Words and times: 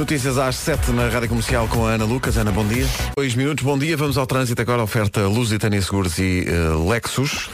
Notícias 0.00 0.38
às 0.38 0.56
7 0.56 0.92
na 0.92 1.10
Rádio 1.10 1.28
Comercial 1.28 1.68
com 1.68 1.86
a 1.86 1.90
Ana 1.90 2.06
Lucas. 2.06 2.38
Ana, 2.38 2.50
bom 2.50 2.66
dia. 2.66 2.86
Dois 3.14 3.34
minutos, 3.34 3.62
bom 3.62 3.78
dia. 3.78 3.98
Vamos 3.98 4.16
ao 4.16 4.26
trânsito 4.26 4.62
agora. 4.62 4.82
Oferta 4.82 5.28
Lusitânia 5.28 5.80
Seguros 5.82 6.18
e 6.18 6.46
uh, 6.48 6.88
Lexus. 6.88 7.50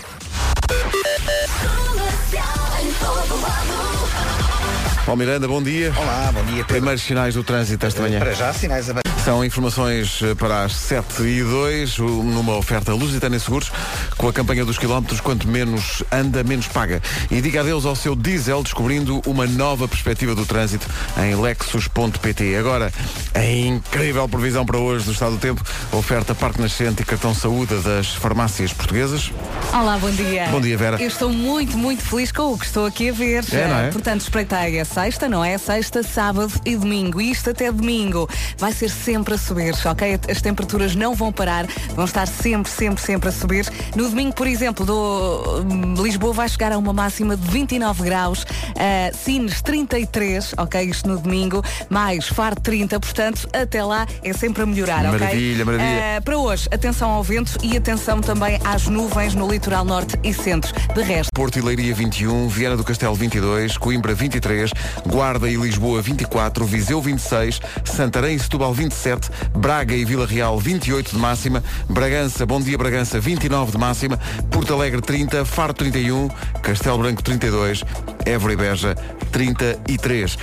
Paulo 5.07 5.21
Miranda, 5.21 5.47
bom 5.47 5.63
dia. 5.63 5.93
Olá, 5.97 6.33
bom 6.35 6.43
dia. 6.43 6.65
Pedro. 6.65 6.67
Primeiros 6.67 7.03
sinais 7.03 7.35
do 7.35 7.45
trânsito 7.45 7.87
esta 7.87 8.03
manhã. 8.03 8.19
Para 8.19 8.33
já, 8.33 8.53
sinais 8.53 8.91
a 8.91 8.95
São 9.25 9.45
informações 9.45 10.21
eh, 10.21 10.35
para 10.35 10.65
as 10.65 10.75
7 10.75 11.23
e 11.23 11.45
2, 11.45 11.99
numa 11.99 12.57
oferta 12.57 12.93
Lusitânia 12.93 13.39
Seguros, 13.39 13.71
com 14.17 14.27
a 14.27 14.33
campanha 14.33 14.65
dos 14.65 14.79
quilómetros, 14.79 15.21
quanto 15.21 15.47
menos 15.47 16.03
anda, 16.11 16.43
menos 16.43 16.67
paga. 16.67 17.01
E 17.31 17.41
diga 17.41 17.61
adeus 17.61 17.87
ao 17.87 17.95
seu 17.95 18.17
diesel, 18.17 18.65
descobrindo 18.65 19.23
uma 19.27 19.47
nova 19.47 19.87
perspectiva 19.87 20.35
do 20.35 20.45
trânsito 20.45 20.89
em 21.25 21.41
lexus.pt. 21.41 22.57
Agora, 22.57 22.93
a 23.33 23.45
incrível 23.45 24.29
previsão 24.29 24.67
para 24.67 24.79
hoje 24.79 25.05
do 25.05 25.13
estado 25.13 25.37
do 25.37 25.39
tempo, 25.39 25.63
oferta 25.93 26.35
Parque 26.35 26.61
Nascente 26.61 27.03
e 27.03 27.05
cartão 27.05 27.33
saúde 27.33 27.77
das 27.77 28.09
farmácias 28.09 28.73
portuguesas. 28.73 29.31
Olá, 29.73 29.99
bom 29.99 30.11
dia. 30.11 30.49
Bom 30.49 30.61
dia, 30.61 30.77
Vera. 30.77 31.01
Eu 31.01 31.07
estou 31.07 31.31
muito, 31.31 31.79
muito 31.79 32.03
feliz 32.03 32.33
com 32.33 32.53
o 32.55 32.59
que 32.59 32.67
estou 32.67 32.85
aqui 32.85 33.11
a 33.11 33.13
ver. 33.13 33.45
É, 33.53 33.69
não 33.69 33.79
é? 33.79 33.91
Portanto, 33.93 34.23
espreitei 34.23 34.79
essa 34.79 34.96
sexta, 34.97 35.29
não 35.29 35.45
é? 35.45 35.59
Sexta, 35.59 36.03
sábado 36.03 36.51
e 36.65 36.75
domingo. 36.75 37.21
E 37.21 37.31
isto 37.31 37.51
até 37.51 37.71
domingo. 37.71 38.27
Vai 38.57 38.73
ser 38.73 38.89
sempre 38.89 39.35
a 39.35 39.39
subir, 39.39 39.75
ok? 39.85 40.19
As 40.31 40.41
temperaturas 40.41 40.97
não 40.97 41.15
vão 41.15 41.31
parar, 41.31 41.67
vão 41.95 42.07
estar 42.07 42.27
sempre, 42.27 42.73
sempre, 42.73 43.03
sempre 43.03 43.29
a 43.29 43.33
subir. 43.33 43.71
No 43.95 44.09
domingo, 44.09 44.35
por 44.35 44.47
exemplo, 44.47 44.87
do 44.87 45.65
hum, 45.71 46.03
Lisboa 46.03 46.33
vai 46.33 46.49
chegar 46.49 46.73
a 46.73 46.79
uma 46.79 46.95
máxima 46.95 47.37
de 47.37 47.47
29 47.47 48.05
graus, 48.05 48.45
uh, 48.45 49.15
Sines 49.15 49.61
33, 49.61 50.55
ok? 50.57 50.83
Isto 50.83 51.11
no 51.11 51.19
domingo, 51.19 51.63
mais 51.91 52.27
Faro 52.27 52.57
30, 52.59 52.99
portanto, 52.99 53.47
até 53.53 53.85
lá 53.85 54.07
é 54.23 54.33
sempre 54.33 54.63
a 54.63 54.67
melhorar, 54.67 55.05
ok? 55.05 55.19
Maravilha, 55.19 55.65
maravilha. 55.67 56.19
Uh, 56.19 56.25
para 56.25 56.39
hoje, 56.39 56.69
atenção 56.73 57.11
ao 57.11 57.23
vento 57.23 57.59
e 57.63 57.77
atenção 57.77 58.23
também 58.23 58.59
às 58.65 58.87
nuvens 58.87 59.35
no 59.35 59.47
litoral 59.47 59.85
norte 59.85 60.19
e 60.25 60.33
centro. 60.33 60.73
De 60.95 61.03
resto. 61.03 61.29
Porto 61.35 61.59
e 61.59 61.63
Leiria 61.63 61.95
21, 61.95 62.49
Viana 62.49 62.79
do 62.79 62.85
Castelo 62.85 63.15
22, 63.15 63.77
Coimbra 63.77 64.15
23, 64.15 64.71
Guarda 65.07 65.49
e 65.49 65.57
Lisboa 65.57 66.03
24, 66.03 66.65
Viseu 66.65 67.01
26, 67.01 67.61
Santarém 67.85 68.37
e 68.37 68.39
Setúbal 68.39 68.73
27, 68.73 69.31
Braga 69.57 69.95
e 69.95 70.05
Vila 70.05 70.27
Real 70.27 70.59
28 70.59 71.13
de 71.13 71.19
máxima, 71.19 71.63
Bragança, 71.89 72.47
Bom 72.47 72.61
Dia 72.61 72.79
Bragança 72.79 73.21
29 73.21 73.73
de 73.73 73.79
máxima, 73.79 74.19
Porto 74.51 74.75
Alegre 74.75 75.01
30, 75.01 75.45
Faro 75.45 75.73
31, 75.73 76.29
Castelo 76.63 76.99
Branco 76.99 77.23
32, 77.23 77.85
Évora 78.25 78.53
e 78.53 78.57
Beja 78.57 78.95
33. 79.33 80.37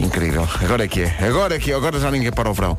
Incrível. 0.00 0.48
Agora 0.62 0.84
é 0.84 0.88
que 0.88 1.02
é. 1.02 1.16
Agora 1.20 1.56
é 1.56 1.58
que 1.58 1.70
é. 1.72 1.74
Agora 1.74 2.00
já 2.00 2.10
ninguém 2.10 2.32
para 2.32 2.48
o 2.48 2.54
verão. 2.54 2.76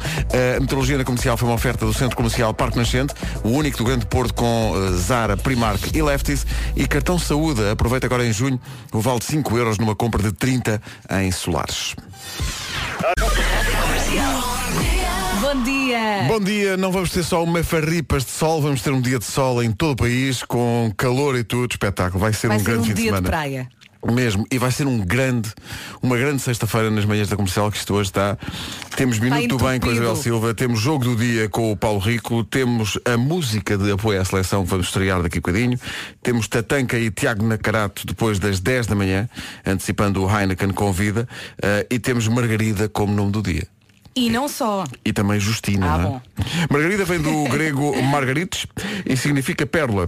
A 0.57 0.59
meteorologia 0.59 0.97
na 0.97 1.03
comercial 1.03 1.37
foi 1.37 1.47
uma 1.47 1.53
oferta 1.53 1.85
do 1.85 1.93
Centro 1.93 2.17
Comercial 2.17 2.51
Parque 2.51 2.77
Nascente, 2.77 3.13
o 3.43 3.49
único 3.49 3.77
do 3.77 3.83
Grande 3.83 4.07
Porto 4.07 4.33
com 4.33 4.71
uh, 4.71 4.97
Zara, 4.97 5.37
Primark 5.37 5.95
e 5.95 6.01
Lefties. 6.01 6.45
E 6.75 6.87
cartão 6.87 7.19
saúde. 7.19 7.61
Aproveita 7.69 8.07
agora 8.07 8.25
em 8.25 8.33
junho 8.33 8.59
o 8.91 8.99
vale 8.99 9.19
de 9.19 9.25
5 9.25 9.55
euros 9.55 9.77
numa 9.77 9.95
compra 9.95 10.23
de 10.23 10.31
30 10.31 10.81
em 11.09 11.31
solares. 11.31 11.95
Bom 15.41 15.63
dia! 15.63 16.25
Bom 16.27 16.39
dia, 16.39 16.77
não 16.77 16.91
vamos 16.91 17.09
ter 17.11 17.23
só 17.23 17.43
uma 17.43 17.63
farripas 17.63 18.23
de 18.25 18.31
sol, 18.31 18.61
vamos 18.61 18.81
ter 18.81 18.91
um 18.91 19.01
dia 19.01 19.19
de 19.19 19.25
sol 19.25 19.61
em 19.63 19.71
todo 19.71 19.91
o 19.93 19.95
país, 19.95 20.43
com 20.43 20.91
calor 20.95 21.35
e 21.37 21.43
tudo, 21.43 21.71
espetáculo. 21.71 22.19
Vai 22.19 22.33
ser 22.33 22.47
Vai 22.47 22.57
um 22.57 22.59
ser 22.59 22.65
grande 22.65 22.81
um 22.81 22.85
fim 22.85 22.93
de 22.93 23.01
dia 23.01 23.11
de 23.11 23.17
semana. 23.17 23.27
praia. 23.29 23.67
Mesmo, 24.03 24.47
e 24.51 24.57
vai 24.57 24.71
ser 24.71 24.87
um 24.87 24.97
grande, 24.99 25.53
uma 26.01 26.17
grande 26.17 26.41
sexta-feira 26.41 26.89
nas 26.89 27.05
manhãs 27.05 27.29
da 27.29 27.35
comercial 27.35 27.71
que 27.71 27.77
isto 27.77 27.93
hoje 27.93 28.09
está. 28.09 28.37
Temos 28.95 29.19
Minuto 29.19 29.47
do 29.47 29.57
Bem 29.57 29.79
com 29.79 29.89
a. 29.89 29.91
Isabel 29.91 30.15
Silva, 30.15 30.53
temos 30.53 30.79
Jogo 30.79 31.03
do 31.03 31.15
Dia 31.15 31.47
com 31.47 31.71
o 31.71 31.77
Paulo 31.77 31.99
Rico, 31.99 32.43
temos 32.43 32.97
a 33.05 33.15
música 33.15 33.77
de 33.77 33.91
apoio 33.91 34.19
à 34.19 34.25
seleção 34.25 34.63
que 34.63 34.69
vamos 34.69 34.87
estrear 34.87 35.21
daqui 35.21 35.37
a 35.37 35.41
bocadinho, 35.41 35.79
temos 36.23 36.47
Tatanca 36.47 36.97
e 36.97 37.11
Tiago 37.11 37.45
Nacarato 37.45 38.07
depois 38.07 38.39
das 38.39 38.59
10 38.59 38.87
da 38.87 38.95
manhã, 38.95 39.29
antecipando 39.65 40.23
o 40.23 40.29
Heineken 40.29 40.71
Convida, 40.71 41.27
eh, 41.61 41.85
e 41.89 41.99
temos 41.99 42.27
Margarida 42.27 42.89
como 42.89 43.13
nome 43.13 43.31
do 43.31 43.41
dia. 43.41 43.67
E 44.15 44.29
não 44.29 44.47
só. 44.47 44.83
E 45.05 45.13
também 45.13 45.39
Justina. 45.39 45.87
Ah, 45.87 46.21
é? 46.39 46.67
Margarida 46.69 47.05
vem 47.05 47.21
do 47.21 47.43
grego 47.49 48.01
margarites 48.03 48.65
e 49.05 49.15
significa 49.15 49.65
pérola. 49.65 50.07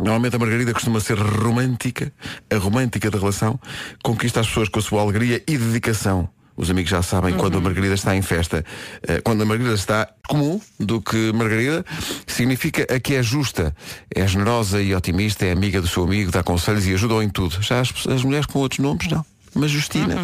Normalmente 0.00 0.36
a 0.36 0.38
Margarida 0.38 0.72
costuma 0.72 0.98
ser 0.98 1.18
romântica, 1.18 2.12
a 2.50 2.56
romântica 2.56 3.10
da 3.10 3.18
relação, 3.18 3.60
conquista 4.02 4.40
as 4.40 4.48
pessoas 4.48 4.68
com 4.68 4.78
a 4.78 4.82
sua 4.82 5.02
alegria 5.02 5.42
e 5.46 5.58
dedicação. 5.58 6.28
Os 6.56 6.68
amigos 6.70 6.90
já 6.90 7.02
sabem 7.02 7.34
quando 7.36 7.56
a 7.56 7.60
Margarida 7.60 7.94
está 7.94 8.14
em 8.14 8.20
festa. 8.20 8.62
Eh, 9.06 9.20
Quando 9.22 9.42
a 9.42 9.44
Margarida 9.46 9.74
está 9.74 10.06
comum 10.28 10.60
do 10.78 11.00
que 11.00 11.32
Margarida, 11.32 11.84
significa 12.26 12.82
a 12.94 13.00
que 13.00 13.14
é 13.14 13.22
justa, 13.22 13.74
é 14.14 14.26
generosa 14.26 14.82
e 14.82 14.94
otimista, 14.94 15.46
é 15.46 15.52
amiga 15.52 15.80
do 15.80 15.88
seu 15.88 16.04
amigo, 16.04 16.30
dá 16.30 16.42
conselhos 16.42 16.86
e 16.86 16.92
ajuda-o 16.92 17.22
em 17.22 17.30
tudo. 17.30 17.62
Já 17.62 17.80
as, 17.80 17.90
as 18.06 18.22
mulheres 18.24 18.46
com 18.46 18.58
outros 18.58 18.78
nomes, 18.78 19.08
não. 19.08 19.24
Mas 19.54 19.70
Justina 19.70 20.16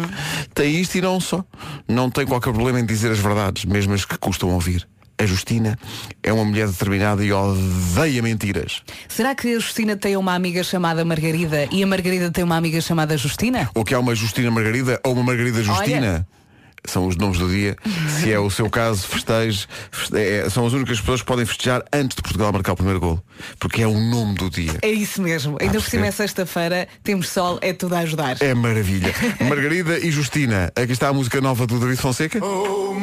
tem 0.53 0.79
isto 0.79 0.95
e 0.95 1.01
não 1.01 1.19
só. 1.19 1.43
Não 1.87 2.09
tem 2.09 2.25
qualquer 2.25 2.53
problema 2.53 2.79
em 2.79 2.85
dizer 2.85 3.11
as 3.11 3.19
verdades, 3.19 3.65
mesmo 3.65 3.93
as 3.93 4.05
que 4.05 4.17
custam 4.17 4.49
ouvir. 4.49 4.87
A 5.19 5.25
Justina 5.25 5.77
é 6.21 6.31
uma 6.31 6.45
mulher 6.45 6.67
determinada 6.67 7.23
e 7.25 7.31
odeia 7.31 8.21
mentiras. 8.21 8.83
Será 9.07 9.33
que 9.33 9.47
a 9.55 9.59
Justina 9.59 9.95
tem 9.97 10.15
uma 10.15 10.35
amiga 10.35 10.63
chamada 10.63 11.03
Margarida 11.03 11.67
e 11.71 11.81
a 11.81 11.87
Margarida 11.87 12.29
tem 12.29 12.43
uma 12.43 12.55
amiga 12.55 12.79
chamada 12.81 13.17
Justina? 13.17 13.67
Ou 13.73 13.83
que 13.83 13.95
há 13.95 13.99
uma 13.99 14.13
Justina 14.13 14.51
Margarida 14.51 14.99
ou 15.03 15.13
uma 15.13 15.23
Margarida 15.23 15.63
Justina. 15.63 16.27
São 16.85 17.07
os 17.07 17.17
nomes 17.17 17.39
do 17.39 17.49
dia. 17.49 17.75
Se 18.19 18.31
é 18.31 18.39
o 18.39 18.49
seu 18.49 18.69
caso, 18.69 19.05
festeje. 19.07 19.67
feste- 19.91 20.15
é- 20.15 20.49
são 20.49 20.65
as 20.65 20.71
únicas 20.71 20.99
pessoas 20.99 21.19
que 21.21 21.25
podem 21.27 21.45
festejar 21.45 21.83
antes 21.91 22.15
de 22.15 22.21
Portugal 22.21 22.53
marcar 22.53 22.73
o 22.73 22.75
primeiro 22.75 22.99
golo. 22.99 23.21
Porque 23.59 23.81
é 23.81 23.87
o 23.87 23.99
nome 23.99 24.35
do 24.35 24.49
dia. 24.49 24.77
É 24.81 24.89
isso 24.89 25.21
mesmo. 25.21 25.57
Ainda 25.59 25.81
por 25.81 25.89
cima 25.89 26.05
é 26.05 26.11
sexta-feira, 26.11 26.87
temos 27.03 27.27
sol, 27.27 27.57
é 27.61 27.73
tudo 27.73 27.95
a 27.95 27.99
ajudar. 27.99 28.37
É 28.39 28.53
maravilha. 28.53 29.13
Margarida 29.49 29.97
e 29.99 30.11
Justina. 30.11 30.71
Aqui 30.75 30.93
está 30.93 31.09
a 31.09 31.13
música 31.13 31.41
nova 31.41 31.65
do 31.67 31.77
David 31.79 31.99
Fonseca. 31.99 32.39
O 32.45 32.93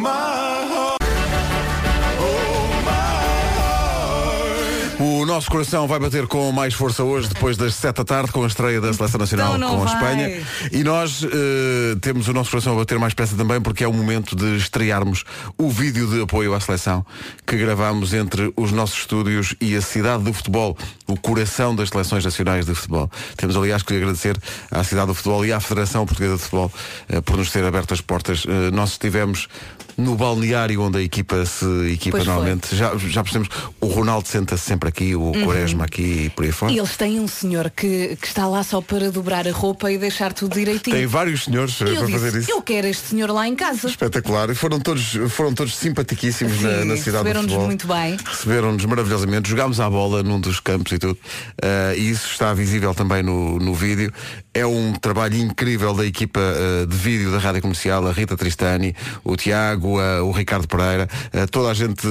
nosso 5.35 5.51
coração 5.51 5.89
vai 5.89 5.99
bater 5.99 6.29
com 6.29 6.53
mais 6.53 6.75
força 6.75 7.03
hoje, 7.03 7.29
depois 7.29 7.57
das 7.57 7.75
7 7.75 7.97
da 7.97 8.05
tarde, 8.05 8.31
com 8.31 8.45
a 8.45 8.47
estreia 8.47 8.81
da 8.81 8.93
Seleção 8.93 9.19
Nacional 9.19 9.57
Então 9.57 9.77
com 9.77 9.83
a 9.83 9.85
vai. 9.85 9.95
Espanha. 9.95 10.47
E 10.71 10.85
nós 10.85 11.25
eh, 11.25 11.97
temos 12.01 12.29
o 12.29 12.33
nosso 12.33 12.51
coração 12.51 12.75
a 12.75 12.77
bater 12.77 13.01
mais 13.01 13.15
pressa 13.15 13.35
também, 13.35 13.61
porque 13.61 13.83
é 13.83 13.89
o 13.89 13.93
momento 13.93 14.37
de 14.37 14.57
estrearmos 14.57 15.25
o 15.59 15.69
vídeo 15.69 16.07
de 16.07 16.23
apoio 16.23 16.55
à 16.55 16.61
seleção 16.61 17.05
que 17.45 17.57
gravamos 17.57 18.15
entre 18.15 18.53
os 18.57 18.71
nossos 18.71 18.97
estúdios 18.99 19.57
e 19.61 19.75
a 19.75 19.83
cidade 19.83 20.23
do 20.23 20.33
futebol, 20.33 20.79
o 21.09 21.17
coração 21.17 21.75
das 21.75 21.89
seleções 21.89 22.25
nacionais 22.25 22.65
de 22.65 22.75
futebol. 22.77 23.11
Temos, 23.37 23.57
aliás, 23.57 23.83
que 23.83 23.93
agradecer 23.93 24.39
à 24.71 24.85
cidade 24.85 25.09
do 25.09 25.15
futebol 25.15 25.45
e 25.45 25.53
à 25.53 25.59
Federação 25.59 26.07
Portuguesa 26.07 26.37
de 26.37 26.43
Futebol 26.43 26.73
eh, 27.09 27.21
por 27.21 27.37
nos 27.37 27.51
ter 27.51 27.65
aberto 27.65 27.93
as 27.93 28.01
portas. 28.01 28.45
Eh, 28.47 28.71
nós 28.71 28.91
estivemos 28.91 29.49
no 29.97 30.17
balneário 30.17 30.81
onde 30.83 30.99
a 30.99 31.03
equipa 31.03 31.45
se 31.47 31.65
equipa 31.93 32.17
Pois 32.19 32.25
foi. 32.25 32.33
normalmente. 32.35 32.75
Já, 32.77 32.97
já 32.97 33.23
percebemos, 33.23 33.49
o 33.81 33.87
Ronaldo 33.87 34.29
senta-se 34.29 34.65
sempre 34.65 34.89
aqui, 34.89 35.15
o 35.15 35.33
Quaresma 35.45 35.85
aqui 35.85 36.25
e 36.27 36.31
por 36.31 36.45
aí 36.45 36.53
fora. 36.53 36.73
E 36.73 36.79
eles 36.79 36.97
têm 36.97 37.21
um 37.21 37.29
senhor 37.29 37.71
que, 37.71 38.17
que 38.21 38.27
está 38.27 38.47
lá 38.47 38.63
só 38.63 38.81
para 38.81 39.11
dobrar 39.11 39.47
a 39.47 39.53
roupa 39.53 39.91
e 39.91 39.99
deixar 39.99 40.33
tudo 40.33 40.55
direitinho. 40.55 40.97
Tem 40.97 41.07
vários 41.07 41.45
senhores 41.45 41.81
eu 41.81 41.87
para 41.87 42.07
disse, 42.07 42.13
fazer 42.13 42.39
isso. 42.41 42.51
eu 42.51 42.63
quero 42.63 42.87
este 42.87 43.09
senhor 43.09 43.31
lá 43.31 43.47
em 43.47 43.55
casa. 43.55 43.89
Espetacular. 43.89 44.51
E 44.51 44.55
foram 44.55 44.81
todos, 44.81 45.19
foram 45.31 45.53
todos 45.55 45.77
simpaticíssimos 45.77 46.61
na, 46.61 46.81
Sim, 46.83 46.85
na 46.85 46.97
cidade 46.97 47.25
do 47.25 47.29
receberam-nos 47.29 47.55
muito 47.55 47.87
bem. 47.87 48.17
Receberam-nos 48.25 48.85
maravilhosamente. 48.85 49.49
Jogámos 49.49 49.81
à 49.81 49.89
bola 49.89 50.23
num 50.23 50.41
dos 50.41 50.61
campos 50.61 50.93
e 50.93 50.99
tudo. 50.99 51.19
Eh, 51.63 51.95
e 51.99 52.11
isso 52.11 52.29
está 52.31 52.53
visível 52.55 52.95
também 52.95 53.23
no, 53.23 53.59
no 53.59 53.75
vídeo. 53.75 54.13
É 54.53 54.65
um 54.65 54.93
trabalho 54.95 55.37
incrível 55.37 55.93
da 55.95 56.05
equipa 56.07 56.41
eh, 56.41 56.87
de 56.87 56.97
vídeo 56.97 57.31
da 57.31 57.39
Rádio 57.39 57.63
Comercial, 57.63 58.07
a 58.07 58.13
Rita 58.13 58.37
Tristani, 58.37 58.95
o 59.25 59.37
Tiago, 59.37 59.84
eh, 60.01 60.21
o 60.21 60.31
Ricardo 60.31 60.67
Pereira. 60.67 61.09
Eh, 61.33 61.47
toda 61.47 61.71
a 61.71 61.75
gente 61.75 62.03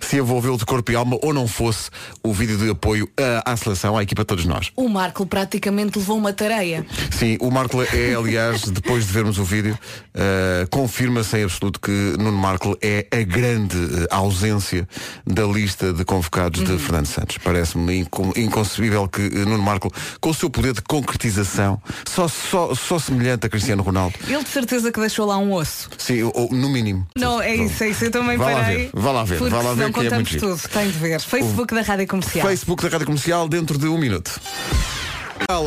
se, 0.00 0.16
envolveu 0.18 0.56
de 0.56 0.64
corpo 0.64 0.90
e 0.92 0.94
alma, 0.96 1.18
ou 1.22 1.32
não 1.32 1.46
fosse 1.48 1.90
o 2.22 2.32
vídeo 2.32 2.56
de 2.56 2.70
apoio 2.70 3.08
eh, 3.16 3.42
à 3.44 3.56
seleção, 3.56 3.96
à 3.96 4.02
equipa 4.02 4.22
de 4.22 4.26
todos 4.26 4.44
nós. 4.44 4.70
O 4.76 4.88
Marco 4.88 5.26
praticamente 5.26 5.98
levou 5.98 6.16
uma 6.16 6.32
tareia. 6.32 6.86
Sim, 7.10 7.36
o 7.40 7.50
Marco 7.50 7.82
é, 7.82 8.14
aliás, 8.14 8.62
depois 8.70 9.06
de 9.06 9.12
vermos 9.12 9.38
o 9.38 9.44
vídeo, 9.44 9.78
uh, 10.14 10.68
confirma-se 10.70 11.36
em 11.38 11.44
absoluto 11.44 11.80
que 11.80 11.90
Nuno 12.18 12.38
Marco 12.38 12.76
é 12.82 13.06
a 13.10 13.22
grande 13.22 13.76
uh, 13.76 14.06
ausência 14.10 14.88
da 15.26 15.44
lista 15.44 15.92
de 15.92 16.04
convocados 16.04 16.62
de 16.64 16.78
Fernando 16.78 17.06
Santos. 17.06 17.38
Parece-me 17.38 17.98
incon- 17.98 18.32
inconcebível 18.36 19.08
que 19.08 19.20
Nuno 19.22 19.62
Marco, 19.62 19.92
com 20.20 20.30
o 20.30 20.34
seu 20.34 20.48
poder 20.50 20.72
de 20.72 20.82
concretização, 20.82 21.80
só, 22.06 22.28
só, 22.28 22.74
só 22.74 22.98
semelhante 22.98 23.46
a 23.46 23.48
Cristiano 23.48 23.82
Ronaldo, 23.82 24.14
Ele 24.26 24.42
de 24.42 24.48
certeza 24.48 24.90
que 24.92 25.00
deixou 25.00 25.26
lá 25.26 25.36
um 25.38 25.52
osso. 25.52 25.88
sim, 25.98 26.22
ou 26.22 26.48
no 26.52 26.68
mínimo. 26.68 27.03
Não, 27.16 27.40
é 27.40 27.54
isso, 27.54 27.84
é 27.84 27.88
isso. 27.88 28.04
Eu 28.04 28.10
também 28.10 28.36
Vá 28.36 28.46
lá 28.50 28.60
parei. 28.62 28.76
ver, 28.76 28.90
vá 28.92 29.12
lá 29.12 29.24
ver, 29.24 29.38
vá 29.38 29.62
lá 29.62 29.74
ver 29.74 29.84
senão 29.86 29.92
que 29.92 30.00
é 30.00 30.10
muito 30.10 30.30
contamos 30.30 30.58
tudo. 30.62 30.68
Tem 30.72 30.90
de 30.90 30.98
ver. 30.98 31.20
Facebook 31.20 31.74
da 31.74 31.82
Rádio 31.82 32.06
Comercial. 32.06 32.46
Facebook 32.46 32.82
da 32.82 32.88
Rádio 32.88 33.06
Comercial 33.06 33.48
dentro 33.48 33.78
de 33.78 33.86
um 33.86 33.98
minuto. 33.98 34.40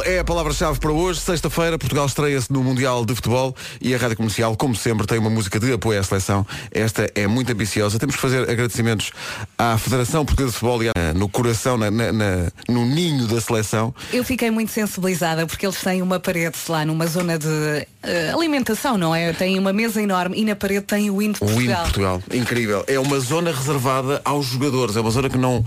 É 0.06 0.20
a 0.20 0.24
palavra-chave 0.24 0.80
para 0.80 0.92
hoje. 0.92 1.20
Sexta-feira, 1.20 1.78
Portugal 1.78 2.06
estreia-se 2.06 2.52
no 2.52 2.64
Mundial 2.64 3.06
de 3.06 3.14
Futebol 3.14 3.56
e 3.82 3.94
a 3.94 3.98
Rádio 3.98 4.18
Comercial, 4.18 4.56
como 4.56 4.76
sempre, 4.76 5.06
tem 5.06 5.20
uma 5.20 5.30
música 5.30 5.60
de 5.60 5.72
apoio 5.74 6.00
à 6.00 6.04
seleção. 6.04 6.46
Esta 6.72 7.12
é 7.14 7.28
muito 7.28 7.52
ambiciosa. 7.52 8.00
Temos 8.00 8.16
que 8.16 8.22
fazer 8.22 8.50
agradecimentos 8.50 9.12
à 9.58 9.78
Federação 9.78 10.26
Portuguesa 10.26 10.54
de 10.54 10.58
Futebol 10.60 10.84
e 10.84 10.90
à, 10.90 11.14
no 11.14 11.28
coração, 11.28 11.78
na, 11.78 11.92
na, 11.92 12.12
na, 12.12 12.52
no 12.70 12.86
ninho 12.86 13.28
da 13.28 13.40
seleção. 13.42 13.94
Eu 14.12 14.24
fiquei 14.24 14.50
muito 14.50 14.72
sensibilizada 14.72 15.46
porque 15.46 15.66
eles 15.66 15.82
têm 15.82 16.02
uma 16.02 16.20
parede 16.20 16.58
lá 16.70 16.86
numa 16.86 17.06
zona 17.06 17.38
de 17.38 17.48
uh, 17.48 18.36
alimentação, 18.36 18.98
não 18.98 19.14
é? 19.14 19.34
Tem 19.34 19.60
uma 19.60 19.74
mesa 19.74 20.02
enorme 20.02 20.40
e 20.40 20.46
na 20.46 20.56
parede 20.56 20.86
tem 20.86 21.10
o 21.10 21.22
hino 21.22 21.34
de 21.34 21.40
Portugal. 21.40 21.60
O 21.60 21.64
hino 21.64 21.76
de 21.76 21.82
Portugal. 21.82 22.24
Incrível. 22.34 22.84
É 22.88 23.00
uma 23.00 23.20
zona 23.20 23.52
reservada 23.52 24.22
aos 24.24 24.48
jogadores. 24.48 24.96
É 24.96 25.02
uma 25.02 25.12
zona 25.12 25.30
que, 25.30 25.38
não, 25.38 25.64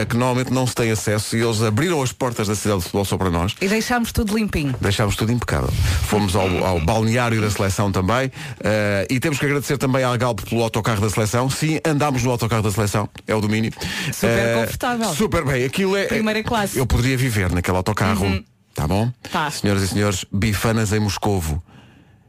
a 0.00 0.04
que 0.04 0.16
normalmente 0.16 0.52
não 0.52 0.66
se 0.66 0.74
tem 0.74 0.90
acesso 0.90 1.36
e 1.36 1.42
eles 1.42 1.62
abriram 1.62 2.02
as 2.02 2.12
portas 2.12 2.48
da 2.48 2.54
cidade 2.54 2.78
de 2.78 2.84
futebol 2.84 3.04
só 3.04 3.16
para 3.16 3.25
nós. 3.30 3.54
E 3.60 3.68
deixámos 3.68 4.12
tudo 4.12 4.36
limpinho. 4.36 4.74
Deixámos 4.80 5.16
tudo 5.16 5.32
impecável. 5.32 5.70
Fomos 6.04 6.34
ao, 6.34 6.64
ao 6.64 6.80
balneário 6.80 7.40
da 7.40 7.50
seleção 7.50 7.90
também. 7.92 8.26
Uh, 8.28 9.06
e 9.10 9.20
temos 9.20 9.38
que 9.38 9.46
agradecer 9.46 9.78
também 9.78 10.04
à 10.04 10.16
Galp 10.16 10.40
pelo 10.40 10.62
autocarro 10.62 11.00
da 11.00 11.10
seleção. 11.10 11.48
Sim, 11.50 11.80
andámos 11.84 12.22
no 12.22 12.30
autocarro 12.30 12.62
da 12.62 12.70
seleção. 12.70 13.08
É 13.26 13.34
o 13.34 13.40
domínio. 13.40 13.72
Super 14.12 14.56
uh, 14.56 14.60
confortável. 14.60 15.14
Super 15.14 15.44
bem. 15.44 15.64
Aquilo 15.64 15.96
é. 15.96 16.04
Primeira 16.06 16.42
classe. 16.42 16.78
Eu 16.78 16.86
poderia 16.86 17.16
viver 17.16 17.50
naquele 17.52 17.76
autocarro. 17.76 18.24
Uhum. 18.24 18.44
Tá 18.74 18.86
bom? 18.86 19.10
Tá. 19.32 19.50
Senhoras 19.50 19.82
e 19.82 19.88
senhores, 19.88 20.24
bifanas 20.30 20.92
em 20.92 21.00
Moscovo. 21.00 21.62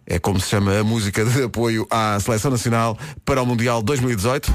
É 0.05 0.17
como 0.17 0.39
se 0.39 0.47
chama 0.47 0.79
a 0.79 0.83
música 0.83 1.25
de 1.25 1.43
apoio 1.43 1.85
à 1.91 2.17
Seleção 2.21 2.49
Nacional 2.49 2.97
para 3.25 3.41
o 3.41 3.45
Mundial 3.45 3.81
2018. 3.81 4.49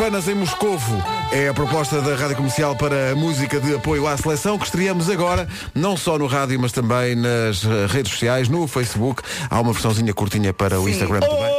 Bifanas 0.00 0.28
em 0.28 0.34
Moscovo 0.34 0.96
é 1.30 1.48
a 1.48 1.52
proposta 1.52 2.00
da 2.00 2.16
Rádio 2.16 2.36
Comercial 2.36 2.74
para 2.74 3.12
a 3.12 3.14
música 3.14 3.60
de 3.60 3.74
apoio 3.74 4.06
à 4.06 4.16
seleção 4.16 4.58
que 4.58 4.64
estreamos 4.64 5.10
agora, 5.10 5.46
não 5.74 5.94
só 5.94 6.16
no 6.16 6.26
rádio, 6.26 6.58
mas 6.58 6.72
também 6.72 7.14
nas 7.14 7.62
eh, 7.66 7.86
redes 7.86 8.12
sociais, 8.12 8.48
no 8.48 8.66
Facebook. 8.66 9.22
Há 9.50 9.60
uma 9.60 9.74
versãozinha 9.74 10.14
curtinha 10.14 10.54
para 10.54 10.80
o 10.80 10.88
Instagram 10.88 11.20
também. 11.20 11.52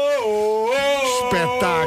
Espetáculo! 1.23 1.80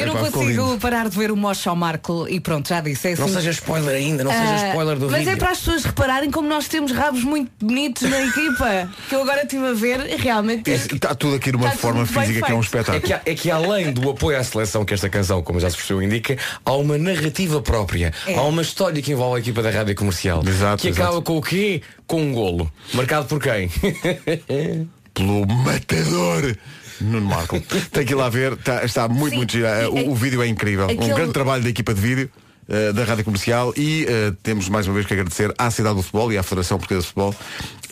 Eu 0.00 0.06
não 0.06 0.18
Epá, 0.18 0.30
consigo 0.30 0.78
parar 0.78 1.08
de 1.08 1.16
ver 1.16 1.30
o 1.30 1.36
Mocha 1.36 1.70
ao 1.70 1.76
Marco 1.76 2.26
e 2.28 2.40
pronto, 2.40 2.68
já 2.68 2.80
disse. 2.80 3.08
É 3.08 3.12
assim, 3.12 3.22
não 3.22 3.28
seja 3.28 3.50
spoiler 3.50 3.94
ainda, 3.94 4.24
não 4.24 4.30
uh, 4.30 4.34
seja 4.34 4.52
ah, 4.52 4.68
spoiler 4.68 4.96
do 4.96 5.10
mas 5.10 5.18
vídeo. 5.18 5.26
Mas 5.26 5.36
é 5.36 5.36
para 5.36 5.50
as 5.50 5.58
pessoas 5.58 5.84
repararem 5.84 6.30
como 6.30 6.48
nós 6.48 6.68
temos 6.68 6.92
rabos 6.92 7.24
muito 7.24 7.50
bonitos 7.60 8.02
na 8.08 8.20
equipa. 8.20 8.90
que 9.08 9.14
eu 9.14 9.22
agora 9.22 9.42
estive 9.42 9.66
a 9.66 9.72
ver, 9.72 10.00
realmente. 10.18 10.70
Está 10.70 11.14
tudo 11.14 11.36
aqui 11.36 11.52
numa 11.52 11.70
forma 11.72 12.06
física 12.06 12.46
que 12.46 12.52
é 12.52 12.54
um 12.54 12.60
espetáculo. 12.60 12.96
É 12.96 13.00
que, 13.00 13.30
é 13.30 13.34
que 13.34 13.50
além 13.50 13.92
do 13.92 14.10
apoio 14.10 14.38
à 14.38 14.44
seleção 14.44 14.84
que 14.84 14.94
esta 14.94 15.08
canção, 15.08 15.42
como 15.42 15.60
já 15.60 15.70
se 15.70 15.76
percebeu, 15.76 16.02
indica, 16.02 16.36
há 16.64 16.72
uma 16.72 16.98
narrativa 16.98 17.60
própria. 17.60 18.12
É. 18.26 18.34
Há 18.34 18.42
uma 18.42 18.62
história 18.62 19.00
que 19.02 19.12
envolve 19.12 19.36
a 19.36 19.40
equipa 19.40 19.62
da 19.62 19.70
rádio 19.70 19.94
comercial. 19.94 20.42
Exato, 20.46 20.82
que 20.82 20.88
exato. 20.88 21.02
acaba 21.02 21.22
com 21.22 21.36
o 21.36 21.42
quê? 21.42 21.82
Com 22.06 22.22
um 22.22 22.32
golo. 22.32 22.72
Marcado 22.94 23.26
por 23.26 23.40
quem? 23.40 23.68
Pelo 25.14 25.46
matador. 25.46 26.56
Nuno 27.00 27.26
Marco. 27.26 27.60
Tem 27.92 28.04
que 28.04 28.12
ir 28.12 28.16
lá 28.16 28.28
ver, 28.28 28.52
está, 28.52 28.84
está 28.84 29.08
muito, 29.08 29.30
Sim, 29.30 29.36
muito 29.36 29.52
giro. 29.52 29.68
O, 29.90 30.10
o, 30.10 30.14
vídeo 30.14 30.42
é 30.42 30.46
incrível. 30.46 30.84
Aquele... 30.86 31.12
Um 31.12 31.14
grande 31.14 31.32
trabalho 31.32 31.62
da 31.62 31.68
equipa 31.68 31.94
de 31.94 32.00
vídeo. 32.00 32.30
Uh, 32.68 32.92
da 32.92 33.02
Rádio 33.02 33.24
Comercial 33.24 33.72
e 33.78 34.04
uh, 34.04 34.36
temos 34.42 34.68
mais 34.68 34.86
uma 34.86 34.92
vez 34.92 35.06
que 35.06 35.14
agradecer 35.14 35.50
à 35.56 35.70
Cidade 35.70 35.94
do 35.94 36.02
Futebol 36.02 36.30
e 36.30 36.36
à 36.36 36.42
Federação 36.42 36.76
Portuguesa 36.76 37.00
de 37.00 37.06
Futebol 37.06 37.34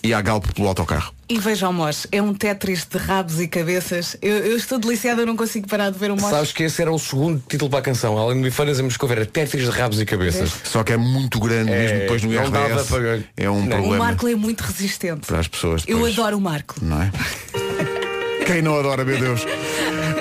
e 0.07 0.15
à 0.15 0.21
Galp 0.21 0.45
pelo 0.55 0.69
autocarro. 0.69 1.13
E 1.29 1.39
vejam, 1.39 1.73
Mós, 1.73 2.07
é 2.13 2.23
um 2.23 2.33
Tetris 2.33 2.87
de 2.87 2.97
rabos 2.97 3.41
e 3.41 3.49
cabeças. 3.49 4.17
Eu, 4.23 4.37
eu 4.37 4.57
estou 4.57 4.79
deliciada, 4.79 5.23
eu 5.23 5.27
não 5.27 5.37
consigo 5.37 5.67
parar 5.67 5.91
de 5.91 5.99
ver 5.99 6.13
o 6.13 6.17
Mós. 6.17 6.31
Sabes 6.31 6.53
que 6.53 6.63
esse 6.63 6.81
era 6.81 6.93
o 6.93 6.99
segundo 6.99 7.43
título 7.49 7.69
para 7.69 7.81
a 7.81 7.83
canção. 7.83 8.17
Além 8.17 8.37
de 8.37 8.45
Bifanas 8.45 8.79
em 8.79 8.85
Moscou, 8.85 9.11
era 9.11 9.27
Tetris 9.27 9.65
de 9.65 9.71
rabos 9.71 10.01
e 10.01 10.07
cabeças. 10.07 10.53
Só 10.63 10.85
que 10.85 10.93
é 10.93 10.97
muito 10.97 11.41
grande 11.41 11.73
é, 11.73 11.79
mesmo 11.79 11.99
depois 11.99 12.23
no 12.23 12.33
IRS. 12.33 12.89
Para... 12.89 13.25
É 13.37 13.51
um 13.51 13.61
não. 13.63 13.69
problema. 13.69 13.95
O 13.95 13.99
Marco 13.99 14.29
é 14.29 14.37
muito 14.37 14.61
resistente. 14.61 15.27
Para 15.27 15.41
as 15.41 15.49
pessoas. 15.49 15.85
Depois. 15.85 16.17
Eu 16.17 16.23
adoro 16.23 16.39
o 16.39 16.41
Marco. 16.41 16.77
Não 16.81 17.03
é? 17.03 17.11
Quem 18.47 18.63
não 18.63 18.79
adora, 18.79 19.05
meu 19.05 19.19
Deus? 19.19 19.45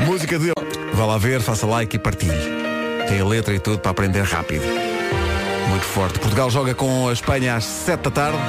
Música 0.04 0.40
de. 0.40 0.52
Vá 0.94 1.06
lá 1.06 1.18
ver, 1.20 1.42
faça 1.42 1.68
like 1.68 1.96
e 1.96 2.00
partilhe. 2.00 2.34
Tem 3.08 3.20
a 3.20 3.26
letra 3.26 3.54
e 3.54 3.60
tudo 3.60 3.78
para 3.78 3.92
aprender 3.92 4.24
rápido. 4.24 4.66
Muito 5.70 5.86
forte. 5.86 6.18
Portugal 6.18 6.50
joga 6.50 6.74
com 6.74 7.08
a 7.08 7.14
Espanha 7.14 7.56
às 7.56 7.64
7 7.66 8.02
da 8.02 8.10
tarde. 8.10 8.40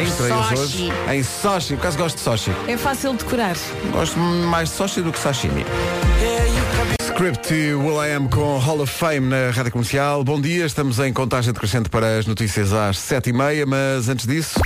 Em 0.00 0.06
Sochi. 0.06 0.54
Hoje. 0.54 0.92
Em 1.12 1.22
Sochi. 1.24 1.74
Por 1.74 1.80
acaso 1.80 1.98
gosto 1.98 2.16
de 2.16 2.22
Sochi. 2.22 2.52
É 2.68 2.76
fácil 2.76 3.14
de 3.14 3.24
curar. 3.24 3.56
Gosto 3.90 4.16
mais 4.16 4.68
de 4.68 4.76
Sochi 4.76 5.02
do 5.02 5.10
que 5.10 5.18
sashimi. 5.18 5.66
Script 7.02 7.52
Will 7.52 8.04
I 8.04 8.14
Am 8.14 8.28
com 8.28 8.58
Hall 8.58 8.80
of 8.80 8.92
Fame 8.92 9.28
na 9.28 9.50
Rádio 9.50 9.72
Comercial. 9.72 10.22
Bom 10.22 10.40
dia, 10.40 10.64
estamos 10.66 11.00
em 11.00 11.12
contagem 11.12 11.52
decrescente 11.52 11.88
para 11.88 12.18
as 12.18 12.26
notícias 12.26 12.72
às 12.72 12.96
7h30, 12.96 13.66
mas 13.66 14.08
antes 14.08 14.24
disso. 14.24 14.60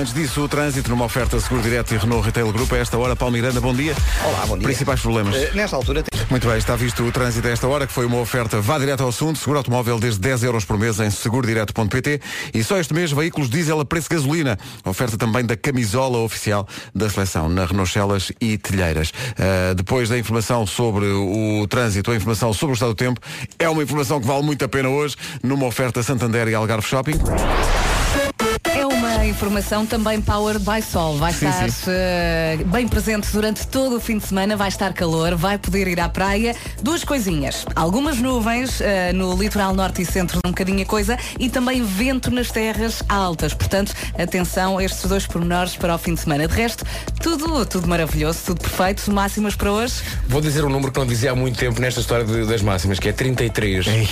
Antes 0.00 0.14
disso, 0.14 0.42
o 0.42 0.48
trânsito 0.48 0.88
numa 0.88 1.04
oferta 1.04 1.38
Seguro 1.38 1.60
Direto 1.60 1.92
e 1.92 1.98
Renault 1.98 2.24
Retail 2.24 2.50
Group. 2.50 2.72
A 2.72 2.78
esta 2.78 2.96
hora, 2.96 3.14
Paulo 3.14 3.34
Miranda, 3.34 3.60
bom 3.60 3.74
dia. 3.74 3.94
Olá, 4.24 4.46
bom 4.46 4.56
dia. 4.56 4.66
Principais 4.66 4.98
problemas? 4.98 5.36
Uh, 5.36 5.54
nesta 5.54 5.76
altura 5.76 6.02
tem... 6.02 6.20
Muito 6.30 6.48
bem, 6.48 6.56
está 6.56 6.74
visto 6.74 7.02
o 7.02 7.12
trânsito 7.12 7.46
a 7.46 7.50
esta 7.50 7.68
hora, 7.68 7.86
que 7.86 7.92
foi 7.92 8.06
uma 8.06 8.16
oferta 8.16 8.62
vá 8.62 8.78
direto 8.78 9.02
ao 9.02 9.10
assunto, 9.10 9.38
seguro 9.38 9.58
automóvel 9.58 9.98
desde 9.98 10.18
10 10.18 10.44
euros 10.44 10.64
por 10.64 10.78
mês 10.78 10.98
em 11.00 11.10
segurodireto.pt 11.10 12.18
e 12.54 12.64
só 12.64 12.78
este 12.78 12.94
mês 12.94 13.12
veículos 13.12 13.50
diesel 13.50 13.78
a 13.78 13.84
preço 13.84 14.08
de 14.08 14.14
gasolina. 14.14 14.58
Oferta 14.86 15.18
também 15.18 15.44
da 15.44 15.54
camisola 15.54 16.16
oficial 16.16 16.66
da 16.94 17.10
seleção 17.10 17.50
na 17.50 17.66
Renault 17.66 17.92
Celas 17.92 18.32
e 18.40 18.56
Telheiras. 18.56 19.10
Uh, 19.10 19.74
depois 19.74 20.08
da 20.08 20.16
informação 20.16 20.66
sobre 20.66 21.04
o 21.04 21.66
trânsito, 21.68 22.10
a 22.10 22.16
informação 22.16 22.54
sobre 22.54 22.72
o 22.72 22.74
estado 22.74 22.92
do 22.92 22.96
tempo, 22.96 23.20
é 23.58 23.68
uma 23.68 23.82
informação 23.82 24.18
que 24.18 24.26
vale 24.26 24.44
muito 24.44 24.64
a 24.64 24.68
pena 24.68 24.88
hoje, 24.88 25.14
numa 25.42 25.66
oferta 25.66 26.02
Santander 26.02 26.48
e 26.48 26.54
Algarve 26.54 26.86
Shopping. 26.86 27.18
Informação 29.30 29.86
também 29.86 30.20
Powered 30.20 30.64
by 30.64 30.82
Sol. 30.82 31.16
Vai 31.16 31.32
sim, 31.32 31.46
estar 31.46 31.70
sim. 31.70 31.90
Uh, 31.90 32.64
bem 32.66 32.88
presente 32.88 33.30
durante 33.30 33.64
todo 33.64 33.96
o 33.96 34.00
fim 34.00 34.18
de 34.18 34.26
semana, 34.26 34.56
vai 34.56 34.68
estar 34.68 34.92
calor, 34.92 35.36
vai 35.36 35.56
poder 35.56 35.86
ir 35.86 36.00
à 36.00 36.08
praia. 36.08 36.54
Duas 36.82 37.04
coisinhas. 37.04 37.64
Algumas 37.76 38.18
nuvens 38.18 38.80
uh, 38.80 38.84
no 39.14 39.36
litoral 39.36 39.72
norte 39.72 40.02
e 40.02 40.04
centro, 40.04 40.40
um 40.44 40.50
bocadinho 40.50 40.82
a 40.82 40.84
coisa, 40.84 41.16
e 41.38 41.48
também 41.48 41.80
vento 41.84 42.28
nas 42.30 42.50
terras 42.50 43.04
altas. 43.08 43.54
Portanto, 43.54 43.94
atenção 44.18 44.78
a 44.78 44.84
estes 44.84 45.08
dois 45.08 45.26
pormenores 45.26 45.76
para 45.76 45.94
o 45.94 45.98
fim 45.98 46.14
de 46.14 46.20
semana. 46.20 46.48
De 46.48 46.54
resto, 46.54 46.84
tudo, 47.22 47.64
tudo 47.64 47.86
maravilhoso, 47.86 48.40
tudo 48.46 48.60
perfeito. 48.60 49.12
Máximas 49.12 49.54
para 49.54 49.70
hoje? 49.70 49.94
Vou 50.26 50.40
dizer 50.40 50.64
um 50.64 50.68
número 50.68 50.90
que 50.90 50.98
não 50.98 51.06
dizia 51.06 51.30
há 51.30 51.36
muito 51.36 51.56
tempo 51.56 51.80
nesta 51.80 52.00
história 52.00 52.24
de, 52.24 52.46
das 52.46 52.62
máximas, 52.62 52.98
que 52.98 53.08
é 53.08 53.12
33. 53.12 53.86
Ei, 53.86 54.08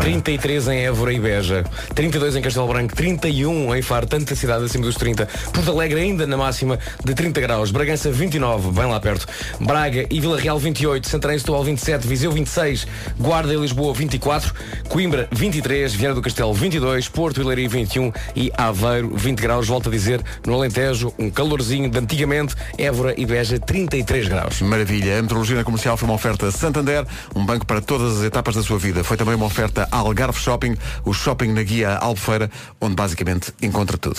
33 0.00 0.68
em 0.68 0.86
Évora 0.86 1.12
e 1.12 1.18
Beja, 1.18 1.64
32 1.92 2.36
em 2.36 2.42
Castelo 2.42 2.68
Branco, 2.68 2.94
31 2.94 3.74
em 3.74 3.82
Faro, 3.82 4.06
tanta 4.06 4.36
cidade 4.44 4.64
acima 4.64 4.84
dos 4.84 4.96
30. 4.96 5.26
Porto 5.52 5.70
Alegre 5.70 6.00
ainda 6.00 6.26
na 6.26 6.36
máxima 6.36 6.78
de 7.02 7.14
30 7.14 7.40
graus. 7.40 7.70
Bragança 7.70 8.10
29, 8.10 8.72
bem 8.72 8.84
lá 8.84 9.00
perto. 9.00 9.26
Braga 9.58 10.06
e 10.10 10.20
Vila 10.20 10.38
Real 10.38 10.58
28, 10.58 11.08
Santarém 11.08 11.38
Setúbal 11.38 11.64
27, 11.64 12.06
Viseu 12.06 12.30
26, 12.30 12.86
Guarda 13.18 13.54
e 13.54 13.56
Lisboa 13.56 13.94
24, 13.94 14.52
Coimbra 14.88 15.26
23, 15.32 15.94
Viana 15.94 16.14
do 16.14 16.20
Castelo 16.20 16.52
22, 16.52 17.08
Porto 17.08 17.40
e 17.40 17.44
Leiria 17.44 17.68
21 17.68 18.12
e 18.36 18.52
Aveiro 18.56 19.16
20 19.16 19.40
graus. 19.40 19.66
Volto 19.66 19.88
a 19.88 19.92
dizer, 19.92 20.22
no 20.46 20.54
Alentejo, 20.54 21.12
um 21.18 21.30
calorzinho 21.30 21.88
de 21.88 21.98
antigamente, 21.98 22.54
Évora 22.76 23.14
e 23.16 23.24
Beja 23.24 23.58
33 23.58 24.28
graus. 24.28 24.60
Maravilha. 24.60 25.18
A 25.18 25.22
metrologia 25.22 25.64
comercial 25.64 25.96
foi 25.96 26.06
uma 26.06 26.14
oferta 26.14 26.50
Santander, 26.50 27.06
um 27.34 27.46
banco 27.46 27.64
para 27.64 27.80
todas 27.80 28.18
as 28.18 28.24
etapas 28.24 28.54
da 28.54 28.62
sua 28.62 28.78
vida. 28.78 29.02
Foi 29.02 29.16
também 29.16 29.34
uma 29.34 29.46
oferta 29.46 29.88
Algarve 29.90 30.38
Shopping, 30.38 30.76
o 31.04 31.14
shopping 31.14 31.52
na 31.52 31.62
guia 31.62 31.96
Albufeira, 31.96 32.50
onde 32.78 32.94
basicamente 32.94 33.54
encontra 33.62 33.96
tudo. 33.96 34.18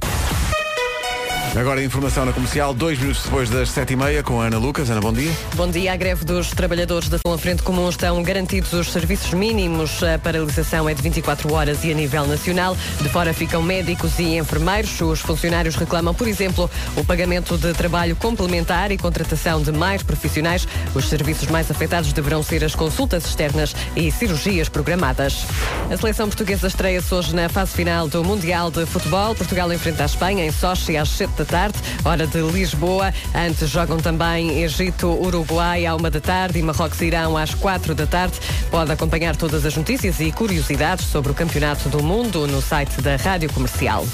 Agora 1.53 1.81
a 1.81 1.83
informação 1.83 2.25
na 2.25 2.31
comercial, 2.31 2.73
dois 2.73 2.97
minutos 2.97 3.23
depois 3.23 3.49
das 3.49 3.69
sete 3.69 3.91
e 3.91 3.95
meia, 3.97 4.23
com 4.23 4.39
a 4.39 4.45
Ana 4.45 4.57
Lucas. 4.57 4.89
Ana, 4.89 5.01
bom 5.01 5.11
dia. 5.11 5.29
Bom 5.55 5.69
dia. 5.69 5.91
A 5.91 5.97
greve 5.97 6.23
dos 6.23 6.51
trabalhadores 6.51 7.09
da 7.09 7.17
São 7.17 7.37
Frente 7.37 7.61
Comum 7.61 7.89
estão 7.89 8.23
garantidos 8.23 8.71
os 8.71 8.89
serviços 8.89 9.33
mínimos. 9.33 10.01
A 10.01 10.17
paralisação 10.17 10.87
é 10.87 10.93
de 10.93 11.01
24 11.01 11.53
horas 11.53 11.83
e 11.83 11.91
a 11.91 11.93
nível 11.93 12.25
nacional. 12.25 12.77
De 13.01 13.09
fora 13.09 13.33
ficam 13.33 13.61
médicos 13.61 14.17
e 14.17 14.37
enfermeiros. 14.37 15.01
Os 15.01 15.19
funcionários 15.19 15.75
reclamam, 15.75 16.13
por 16.13 16.25
exemplo, 16.25 16.71
o 16.95 17.03
pagamento 17.03 17.57
de 17.57 17.73
trabalho 17.73 18.15
complementar 18.15 18.89
e 18.89 18.97
contratação 18.97 19.61
de 19.61 19.73
mais 19.73 20.01
profissionais. 20.01 20.65
Os 20.95 21.09
serviços 21.09 21.49
mais 21.49 21.69
afetados 21.69 22.13
deverão 22.13 22.41
ser 22.41 22.63
as 22.63 22.75
consultas 22.75 23.25
externas 23.25 23.75
e 23.93 24.09
cirurgias 24.09 24.69
programadas. 24.69 25.45
A 25.91 25.97
seleção 25.97 26.29
portuguesa 26.29 26.67
estreia-se 26.67 27.13
hoje 27.13 27.35
na 27.35 27.49
fase 27.49 27.73
final 27.73 28.07
do 28.07 28.23
Mundial 28.23 28.71
de 28.71 28.85
Futebol. 28.85 29.35
Portugal 29.35 29.71
enfrenta 29.73 30.03
a 30.03 30.05
Espanha 30.05 30.45
em 30.45 30.51
Sochi 30.51 30.95
às 30.95 31.09
7 31.09 31.40
7 31.40 31.40
da 31.41 31.45
tarde, 31.45 31.79
hora 32.05 32.27
de 32.27 32.39
Lisboa. 32.39 33.11
Antes 33.33 33.67
jogam 33.67 33.97
também 33.97 34.61
Egito-Uruguai 34.61 35.87
à 35.87 35.95
1 35.95 35.97
da 35.97 36.21
tarde 36.21 36.59
e 36.59 36.61
Marrocos-Irão 36.61 37.35
às 37.35 37.55
4 37.55 37.95
da 37.95 38.05
tarde. 38.05 38.39
Pode 38.69 38.91
acompanhar 38.91 39.35
todas 39.35 39.65
as 39.65 39.75
notícias 39.75 40.19
e 40.19 40.31
curiosidades 40.31 41.05
sobre 41.05 41.31
o 41.31 41.35
Campeonato 41.35 41.89
do 41.89 42.03
Mundo 42.03 42.45
no 42.45 42.61
site 42.61 43.01
da 43.01 43.15
Rádio 43.15 43.51
Comercial. 43.51 44.05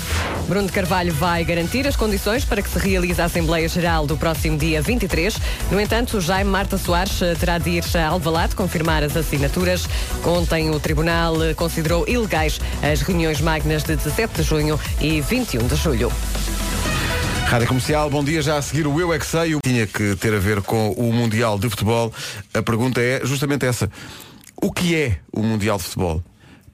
Bruno 0.47 0.71
Carvalho 0.71 1.13
vai 1.13 1.43
garantir 1.43 1.85
as 1.85 1.97
condições 1.97 2.45
para 2.45 2.61
que 2.61 2.69
se 2.69 2.79
realize 2.79 3.21
a 3.21 3.25
Assembleia 3.25 3.67
Geral 3.67 4.07
do 4.07 4.15
próximo 4.15 4.57
dia 4.57 4.81
23. 4.81 5.37
No 5.69 5.81
entanto, 5.81 6.21
Jaime 6.21 6.49
Marta 6.49 6.77
Soares 6.77 7.21
eh, 7.21 7.35
terá 7.35 7.57
de 7.57 7.71
ir 7.71 7.83
a 7.97 8.07
Alvalade 8.07 8.55
confirmar 8.55 9.03
as 9.03 9.17
assinaturas. 9.17 9.85
Ontem 10.25 10.69
o 10.69 10.79
Tribunal 10.79 11.43
eh, 11.43 11.53
considerou 11.53 12.07
ilegais 12.07 12.61
as 12.81 13.01
reuniões 13.01 13.41
magnas 13.41 13.83
de 13.83 13.97
17 13.97 14.35
de 14.35 14.43
junho 14.43 14.79
e 15.01 15.19
21 15.19 15.67
de 15.67 15.75
julho. 15.75 16.09
Rádio 17.49 17.67
Comercial, 17.67 18.09
bom 18.09 18.23
dia. 18.23 18.41
Já 18.41 18.57
a 18.57 18.61
seguir 18.61 18.87
o 18.87 18.99
Eu 18.99 19.13
é 19.13 19.19
que 19.19 19.25
Sei. 19.25 19.55
O- 19.55 19.59
Tinha 19.63 19.87
que 19.87 20.15
ter 20.15 20.33
a 20.33 20.39
ver 20.39 20.61
com 20.61 20.91
o 20.91 21.11
Mundial 21.13 21.57
de 21.57 21.69
Futebol. 21.69 22.13
A 22.53 22.61
pergunta 22.61 23.01
é 23.01 23.21
justamente 23.23 23.65
essa. 23.65 23.89
O 24.61 24.71
que 24.71 24.95
é 24.95 25.19
o 25.31 25.41
Mundial 25.41 25.77
de 25.77 25.83
Futebol? 25.83 26.23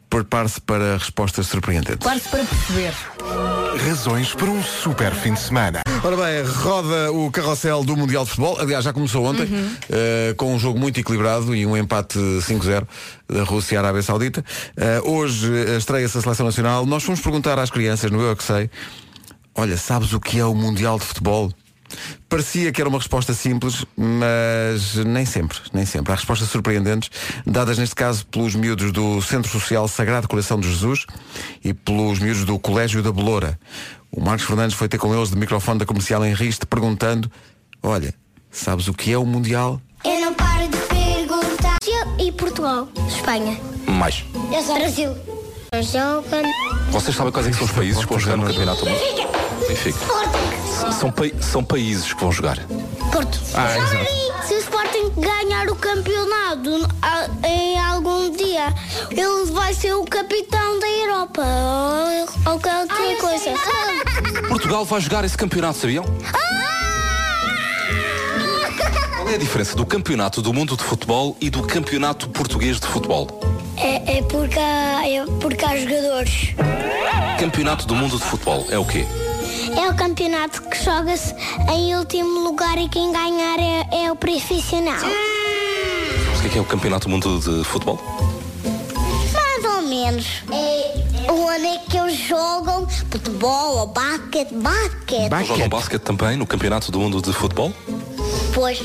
Prepare-se 0.09 0.61
para 0.61 0.97
respostas 0.97 1.47
surpreendentes. 1.47 1.97
Claro-se 2.01 2.29
para 2.29 2.43
perceber. 2.43 2.93
Razões 3.87 4.33
para 4.35 4.45
um 4.49 4.61
super 4.61 5.11
fim 5.15 5.33
de 5.33 5.39
semana. 5.39 5.81
Ora 6.03 6.15
bem, 6.15 6.43
roda 6.43 7.11
o 7.11 7.31
carrossel 7.31 7.83
do 7.83 7.97
Mundial 7.97 8.23
de 8.23 8.29
Futebol. 8.29 8.59
Aliás, 8.59 8.85
já 8.85 8.93
começou 8.93 9.25
ontem, 9.25 9.47
eh, 9.89 10.33
com 10.37 10.53
um 10.53 10.59
jogo 10.59 10.79
muito 10.79 10.99
equilibrado 10.99 11.55
e 11.55 11.65
um 11.65 11.75
empate 11.75 12.19
5-0 12.41 12.87
da 13.27 13.43
Rússia 13.43 13.75
e 13.75 13.77
Arábia 13.77 14.03
Saudita. 14.03 14.45
Eh, 14.77 15.01
hoje 15.03 15.51
eh, 15.51 15.77
estreia-se 15.77 16.15
a 16.17 16.21
Seleção 16.21 16.45
Nacional. 16.45 16.85
Nós 16.85 17.01
fomos 17.03 17.19
perguntar 17.19 17.57
às 17.57 17.71
crianças, 17.71 18.11
no 18.11 18.21
Eu 18.21 18.31
é 18.31 18.35
que 18.35 18.43
sei, 18.43 18.69
olha, 19.55 19.77
sabes 19.77 20.13
o 20.13 20.19
que 20.19 20.39
é 20.39 20.45
o 20.45 20.53
Mundial 20.53 20.99
de 20.99 21.05
Futebol? 21.05 21.51
Parecia 22.27 22.71
que 22.71 22.81
era 22.81 22.89
uma 22.89 22.97
resposta 22.97 23.33
simples, 23.33 23.85
mas 23.95 24.95
nem 25.05 25.25
sempre, 25.25 25.59
nem 25.71 25.85
sempre. 25.85 26.11
Há 26.11 26.15
respostas 26.15 26.49
surpreendentes, 26.49 27.09
dadas 27.45 27.77
neste 27.77 27.95
caso 27.95 28.25
pelos 28.27 28.55
miúdos 28.55 28.91
do 28.91 29.21
Centro 29.21 29.51
Social 29.51 29.87
Sagrado 29.87 30.27
Coração 30.27 30.59
de 30.59 30.67
Jesus 30.69 31.05
e 31.63 31.73
pelos 31.73 32.19
miúdos 32.19 32.45
do 32.45 32.57
Colégio 32.57 33.03
da 33.03 33.11
Beloura. 33.11 33.59
O 34.11 34.21
Marcos 34.21 34.45
Fernandes 34.45 34.75
foi 34.75 34.87
ter 34.87 34.97
com 34.97 35.13
eles 35.13 35.29
de 35.29 35.35
microfone 35.35 35.79
da 35.79 35.85
comercial 35.85 36.25
em 36.25 36.33
Riste 36.33 36.65
perguntando, 36.65 37.31
olha, 37.81 38.13
sabes 38.51 38.87
o 38.87 38.93
que 38.93 39.11
é 39.11 39.17
o 39.17 39.25
Mundial? 39.25 39.79
Eu 40.03 40.19
não 40.19 40.33
paro 40.33 40.67
de 40.67 40.77
perguntar. 40.77 41.77
E 42.19 42.31
Portugal? 42.31 42.87
Espanha? 43.07 43.59
Mais. 43.87 44.23
Eu 44.51 44.63
sou 44.63 44.75
Brasil. 44.75 45.15
Jogam. 45.81 46.43
Vocês 46.91 47.15
sabem 47.15 47.31
quais 47.31 47.47
é 47.47 47.49
que 47.51 47.57
são 47.57 47.65
os 47.65 47.71
países 47.71 48.03
que 48.03 48.09
vão 48.09 48.19
jogar 48.19 48.37
no 48.37 48.45
Campeonato 48.45 48.85
Benfica. 49.67 49.99
São, 50.99 51.11
pa- 51.11 51.23
são 51.41 51.63
países 51.63 52.13
que 52.13 52.19
vão 52.21 52.31
jogar. 52.31 52.57
Porto. 53.11 53.39
Ah, 53.53 53.77
exato. 53.77 54.05
Se 54.47 54.53
o 54.55 54.57
Sporting 54.59 55.11
ganhar 55.17 55.69
o 55.69 55.75
campeonato 55.75 56.69
em 57.45 57.79
algum 57.79 58.29
dia, 58.35 58.73
ele 59.11 59.51
vai 59.51 59.73
ser 59.73 59.93
o 59.93 60.03
capitão 60.03 60.79
da 60.79 60.87
Europa. 60.87 61.41
Ou, 62.45 62.53
ou 62.53 62.59
qualquer 62.59 63.17
coisa. 63.17 63.53
Portugal 64.49 64.83
vai 64.85 64.99
jogar 65.01 65.23
esse 65.23 65.37
campeonato, 65.37 65.79
sabiam? 65.79 66.05
Qual 69.15 69.29
é 69.29 69.35
a 69.35 69.37
diferença 69.37 69.75
do 69.75 69.85
Campeonato 69.85 70.41
do 70.41 70.53
Mundo 70.53 70.75
de 70.75 70.83
Futebol 70.83 71.37
e 71.39 71.49
do 71.49 71.63
Campeonato 71.63 72.27
Português 72.29 72.79
de 72.79 72.87
Futebol? 72.87 73.27
É, 73.77 74.17
é, 74.17 74.21
porque 74.23 74.59
há, 74.59 75.07
é 75.09 75.25
porque 75.39 75.63
há 75.63 75.77
jogadores. 75.77 76.49
Campeonato 77.39 77.87
do 77.87 77.95
Mundo 77.95 78.17
de 78.17 78.23
Futebol 78.23 78.65
é 78.69 78.77
o 78.77 78.85
quê? 78.85 79.05
É 79.77 79.89
o 79.89 79.95
campeonato 79.95 80.61
que 80.63 80.83
joga-se 80.83 81.33
em 81.71 81.95
último 81.95 82.41
lugar 82.41 82.77
e 82.77 82.87
quem 82.89 83.11
ganhar 83.11 83.59
é, 83.59 84.05
é 84.05 84.11
o 84.11 84.15
profissional. 84.15 84.99
Sabes 84.99 86.39
o 86.39 86.41
que 86.41 86.47
é, 86.47 86.49
que 86.49 86.57
é 86.57 86.61
o 86.61 86.65
Campeonato 86.65 87.07
do 87.07 87.11
Mundo 87.11 87.39
de 87.39 87.63
Futebol? 87.63 87.99
Mais 89.33 89.75
ou 89.75 89.81
menos. 89.81 90.43
É 90.51 91.31
onde 91.31 91.65
é 91.65 91.77
que 91.89 91.97
eles 91.97 92.17
jogam 92.17 92.87
futebol 92.89 93.77
ou 93.77 93.87
basquete? 93.87 94.53
Basquete. 94.53 95.47
Jogam 95.47 95.69
basquete 95.69 96.01
também 96.01 96.37
no 96.37 96.45
Campeonato 96.45 96.91
do 96.91 96.99
Mundo 96.99 97.21
de 97.21 97.33
Futebol? 97.33 97.73
Pois 98.53 98.79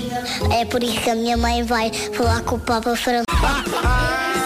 é 0.50 0.64
por 0.64 0.82
isso 0.82 1.00
que 1.00 1.10
a 1.10 1.14
minha 1.14 1.36
mãe 1.36 1.62
vai 1.62 1.92
falar 1.92 2.40
com 2.42 2.56
o 2.56 2.60
Papa 2.60 2.96
Francisco. 2.96 3.28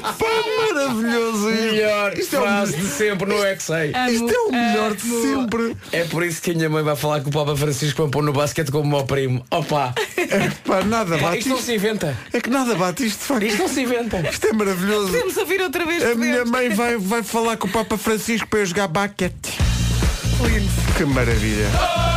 Maravilhoso! 0.00 1.46
Melhor 1.46 2.18
Isto 2.18 2.36
é 2.36 2.38
o 2.38 2.42
frase 2.42 2.76
de 2.76 2.86
sempre 2.86 3.28
no 3.28 3.44
é 3.44 3.56
que 3.56 3.62
sei. 3.62 3.92
Isto 4.10 4.30
é 4.30 4.38
o 4.38 4.52
melhor 4.52 4.94
de 4.94 5.02
sempre! 5.02 5.76
É 5.92 6.04
por 6.04 6.24
isso 6.24 6.40
que 6.42 6.50
a 6.50 6.54
minha 6.54 6.68
mãe 6.68 6.82
vai 6.82 6.96
falar 6.96 7.20
com 7.20 7.30
o 7.30 7.32
Papa 7.32 7.56
Francisco 7.56 8.02
para 8.02 8.10
pôr 8.10 8.22
no 8.22 8.32
basquete 8.32 8.70
como 8.70 8.84
o 8.84 8.86
meu 8.86 9.04
primo. 9.04 9.44
Opa! 9.50 9.94
Pá, 10.64 10.82
nada 10.84 11.16
Pá, 11.18 11.24
bate 11.24 11.38
isto 11.38 11.48
não 11.48 11.58
se 11.58 11.74
inventa. 11.74 12.16
É 12.32 12.40
que 12.40 12.50
nada 12.50 12.74
bate 12.74 13.06
isto, 13.06 13.18
de 13.20 13.24
facto. 13.24 13.44
Isto 13.44 13.58
não 13.58 13.68
se 13.68 13.82
inventa. 13.82 14.20
Isto 14.28 14.46
é 14.46 14.52
maravilhoso. 14.52 15.12
Podemos 15.12 15.36
ouvir 15.36 15.60
outra 15.60 15.84
vez. 15.84 16.02
A 16.04 16.14
minha 16.14 16.44
mãe 16.44 16.68
vai, 16.70 16.96
vai 16.96 17.22
falar 17.22 17.56
com 17.56 17.66
o 17.66 17.70
Papa 17.70 17.96
Francisco 17.96 18.48
para 18.48 18.60
eu 18.60 18.66
jogar 18.66 18.88
baquete. 18.88 19.58
Que 20.96 21.04
maravilha. 21.04 22.09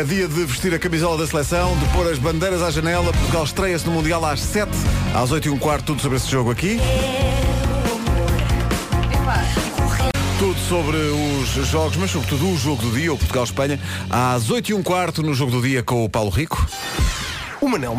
É 0.00 0.02
dia 0.02 0.26
de 0.26 0.46
vestir 0.46 0.72
a 0.72 0.78
camisola 0.78 1.18
da 1.18 1.26
seleção, 1.26 1.76
de 1.76 1.84
pôr 1.92 2.10
as 2.10 2.18
bandeiras 2.18 2.62
à 2.62 2.70
janela. 2.70 3.12
Portugal 3.12 3.44
estreia-se 3.44 3.84
no 3.84 3.92
Mundial 3.92 4.24
às 4.24 4.40
7, 4.40 4.70
às 5.14 5.30
8 5.30 5.48
e 5.48 5.50
um 5.50 5.58
quarto, 5.58 5.84
tudo 5.84 6.00
sobre 6.00 6.16
esse 6.16 6.26
jogo 6.26 6.50
aqui. 6.50 6.78
Tudo 10.38 10.58
sobre 10.60 10.96
os 10.96 11.48
jogos, 11.68 11.98
mas 11.98 12.10
sobretudo 12.10 12.48
o 12.48 12.56
jogo 12.56 12.80
do 12.80 12.92
dia, 12.92 13.12
o 13.12 13.18
Portugal-Espanha, 13.18 13.78
às 14.08 14.48
8 14.48 14.70
e 14.70 14.74
um 14.74 14.82
quarto 14.82 15.22
no 15.22 15.34
jogo 15.34 15.52
do 15.52 15.60
dia 15.60 15.82
com 15.82 16.02
o 16.02 16.08
Paulo 16.08 16.30
Rico. 16.30 16.66
O 17.60 17.68
Manel 17.68 17.94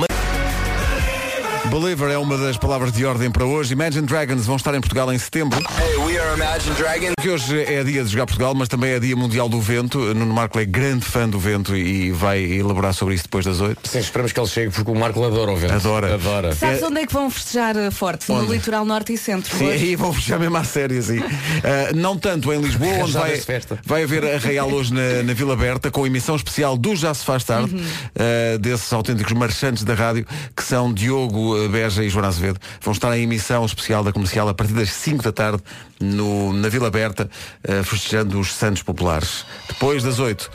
Believer 1.72 2.10
é 2.12 2.18
uma 2.18 2.38
das 2.38 2.58
palavras 2.58 2.92
de 2.92 3.06
ordem 3.06 3.32
para 3.32 3.46
hoje. 3.46 3.72
Imagine 3.72 4.06
Dragons 4.06 4.46
vão 4.46 4.58
estar 4.58 4.76
em 4.76 4.82
Portugal 4.82 5.12
em 5.14 5.18
setembro. 5.18 5.58
Hey, 5.58 5.96
we 5.98 6.20
are 6.20 6.36
Imagine 6.36 6.76
Dragons. 6.76 7.14
Que 7.18 7.30
hoje 7.30 7.64
é 7.64 7.82
dia 7.82 8.04
de 8.04 8.10
jogar 8.10 8.26
Portugal, 8.26 8.54
mas 8.54 8.68
também 8.68 8.92
é 8.92 9.00
dia 9.00 9.16
mundial 9.16 9.48
do 9.48 9.62
vento. 9.62 9.98
Nuno 10.14 10.34
Marco 10.34 10.60
é 10.60 10.66
grande 10.66 11.06
fã 11.06 11.30
do 11.30 11.40
vento 11.40 11.74
e 11.74 12.12
vai 12.12 12.44
elaborar 12.44 12.94
sobre 12.94 13.16
isso 13.16 13.24
depois 13.24 13.46
das 13.46 13.62
8. 13.62 13.88
Sim, 13.88 14.00
esperamos 14.00 14.34
que 14.34 14.40
ele 14.42 14.48
chegue 14.50 14.72
porque 14.74 14.92
o 14.92 14.96
Marco 14.96 15.24
adora 15.24 15.50
o 15.52 15.56
vento. 15.56 15.74
Adora. 15.74 16.16
Adora. 16.16 16.54
Sabes 16.56 16.84
onde 16.84 17.00
é 17.00 17.08
que 17.08 17.14
vão 17.14 17.30
festejar 17.32 17.78
eh, 17.78 17.90
forte? 17.90 18.30
No 18.30 18.42
Onde? 18.42 18.52
litoral 18.52 18.84
norte 18.84 19.14
e 19.14 19.18
centro. 19.18 19.56
Sim, 19.56 19.68
hoje. 19.68 19.86
aí 19.86 19.96
vão 19.96 20.12
fechar 20.12 20.38
mesmo 20.40 20.58
à 20.58 20.66
série, 20.66 20.98
assim. 20.98 21.20
Ah, 21.20 21.92
não 21.96 22.18
tanto 22.18 22.52
em 22.52 22.60
Lisboa, 22.62 23.06
onde 23.06 23.14
vai, 23.14 23.42
vai 23.86 24.04
haver 24.04 24.26
a 24.26 24.38
Real 24.38 24.70
hoje 24.70 24.94
na, 24.94 25.24
na 25.24 25.34
Vila 25.34 25.56
Berta, 25.56 25.90
com 25.90 26.06
emissão 26.06 26.36
especial 26.36 26.78
do 26.78 26.98
Já 26.98 27.14
se 27.14 27.24
faz 27.24 27.46
tarde, 27.46 27.74
Uhum. 27.74 27.82
ah, 28.18 28.58
desses 28.58 28.92
autênticos 28.92 29.32
marchantes 29.32 29.84
da 29.86 29.94
rádio, 29.94 30.26
que 30.56 30.64
são 30.64 30.94
Diogo 30.94 31.61
Beja 31.70 32.04
e 32.04 32.10
Joana 32.10 32.28
Azevedo. 32.28 32.60
Vão 32.82 32.92
estar 32.94 33.16
em 33.18 33.24
emissão 33.24 33.66
especial 33.66 34.04
da 34.04 34.12
comercial 34.12 34.48
a 34.48 34.54
partir 34.54 34.74
das 34.74 34.92
5 34.92 35.24
da 35.24 35.32
tarde 35.32 35.64
no, 36.00 36.54
na 36.54 36.70
Vila 36.70 36.90
Berta, 36.90 37.30
ah, 37.68 37.84
festejando 37.84 38.40
os 38.40 38.54
Santos 38.54 38.84
Populares. 38.84 39.46
Depois 39.68 40.04
das 40.04 40.20
8, 40.20 40.50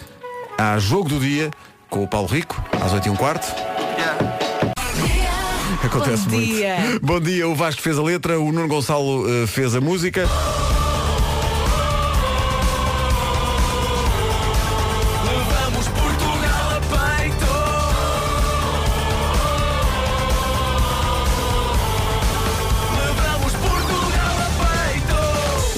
há 0.58 0.78
jogo 0.78 1.08
do 1.08 1.20
dia 1.20 1.50
com 1.88 2.02
o 2.02 2.08
Paulo 2.08 2.28
Rico, 2.28 2.62
às 2.80 2.92
8 2.92 3.06
e 3.06 3.10
um 3.10 3.16
quarto. 3.16 3.46
Acontece 5.84 6.24
Bom 6.24 6.36
muito. 6.36 6.54
dia. 6.54 6.76
Bom 7.02 7.20
dia, 7.20 7.48
o 7.48 7.54
Vasco 7.54 7.80
fez 7.80 7.98
a 7.98 8.02
letra, 8.02 8.40
o 8.40 8.50
Nuno 8.50 8.66
Gonçalo 8.66 9.24
eh, 9.28 9.46
fez 9.46 9.74
a 9.74 9.80
música. 9.80 10.28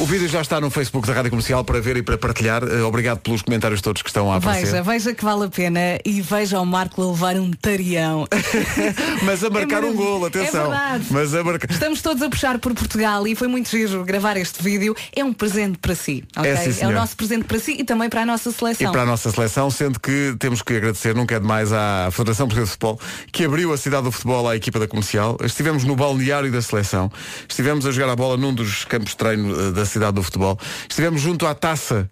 Vídeo 0.08 0.26
já 0.28 0.40
está 0.40 0.58
no 0.60 0.70
Facebook 0.70 1.06
da 1.06 1.12
Rádio 1.12 1.30
Comercial 1.30 1.62
para 1.64 1.80
ver 1.80 1.98
e 1.98 2.02
para 2.02 2.16
partilhar. 2.16 2.62
Eh, 2.64 2.82
Obrigado 2.82 3.18
pelos 3.18 3.42
comentários 3.42 3.82
todos 3.82 4.00
que 4.00 4.08
estão 4.08 4.32
a 4.32 4.36
aparecer. 4.36 4.66
Veja, 4.70 4.82
veja 4.82 5.14
que 5.14 5.22
vale 5.22 5.44
a 5.44 5.48
pena 5.48 5.80
e 6.04 6.22
veja 6.22 6.58
o 6.60 6.64
Marco 6.64 7.10
levar 7.10 7.36
um 7.36 7.50
tarião. 7.50 8.26
Mas 9.22 9.44
a 9.44 9.50
marcar 9.50 9.82
É 9.82 9.86
um 9.86 9.94
maravilhoso. 9.94 9.96
gol, 10.18 10.26
atenção. 10.26 10.60
É 10.66 10.68
verdade. 10.70 11.04
Mas 11.10 11.34
a 11.34 11.44
marcar. 11.44 11.70
Estamos 11.70 12.00
todos 12.00 12.22
a 12.22 12.30
puxar 12.30 12.58
por 12.58 12.72
Portugal 12.74 13.26
e 13.28 13.34
foi 13.34 13.48
muito 13.48 13.68
giro 13.68 14.02
gravar 14.04 14.36
este 14.38 14.62
vídeo. 14.62 14.96
É 15.14 15.22
um 15.22 15.32
presente 15.32 15.76
para 15.78 15.94
si, 15.94 16.24
ok? 16.34 16.50
É, 16.50 16.56
sim, 16.56 16.70
o 16.70 16.74
senhor. 16.74 16.94
nosso 16.94 17.14
presente 17.14 17.44
para 17.44 17.58
si 17.58 17.72
e 17.72 17.84
também 17.84 18.08
para 18.08 18.22
a 18.22 18.26
nossa 18.26 18.48
E 18.48 18.52
seleção. 18.52 18.90
para 18.92 19.02
a 19.02 19.06
nossa 19.06 19.30
seleção, 19.30 19.70
sendo 19.70 20.00
que 20.00 20.34
temos 20.38 20.62
que 20.62 20.74
agradecer, 20.74 21.14
nunca 21.14 21.34
é 21.36 21.40
demais, 21.40 21.70
à 21.70 22.08
Federação 22.10 22.46
Portuguesa 22.46 22.66
de 22.66 22.72
Futebol, 22.72 22.98
que 23.30 23.44
abriu 23.44 23.72
a 23.74 23.76
cidade 23.76 24.04
do 24.04 24.12
futebol 24.12 24.48
à 24.48 24.56
equipa 24.56 24.78
da 24.78 24.88
comercial. 24.88 25.36
Estivemos 25.42 25.84
no 25.84 25.94
balneário 25.94 26.50
da 26.50 26.62
seleção, 26.62 27.12
estivemos 27.46 27.84
a 27.84 27.90
jogar 27.90 28.10
a 28.10 28.16
bola 28.16 28.36
num 28.38 28.54
dos 28.54 28.84
campos 28.86 29.10
de 29.10 29.16
treino 29.18 29.68
eh, 29.68 29.70
da 29.72 29.84
cidade 29.84 29.97
do 30.12 30.22
futebol, 30.22 30.58
estivemos 30.88 31.20
junto 31.20 31.46
à 31.46 31.54
taça 31.54 32.08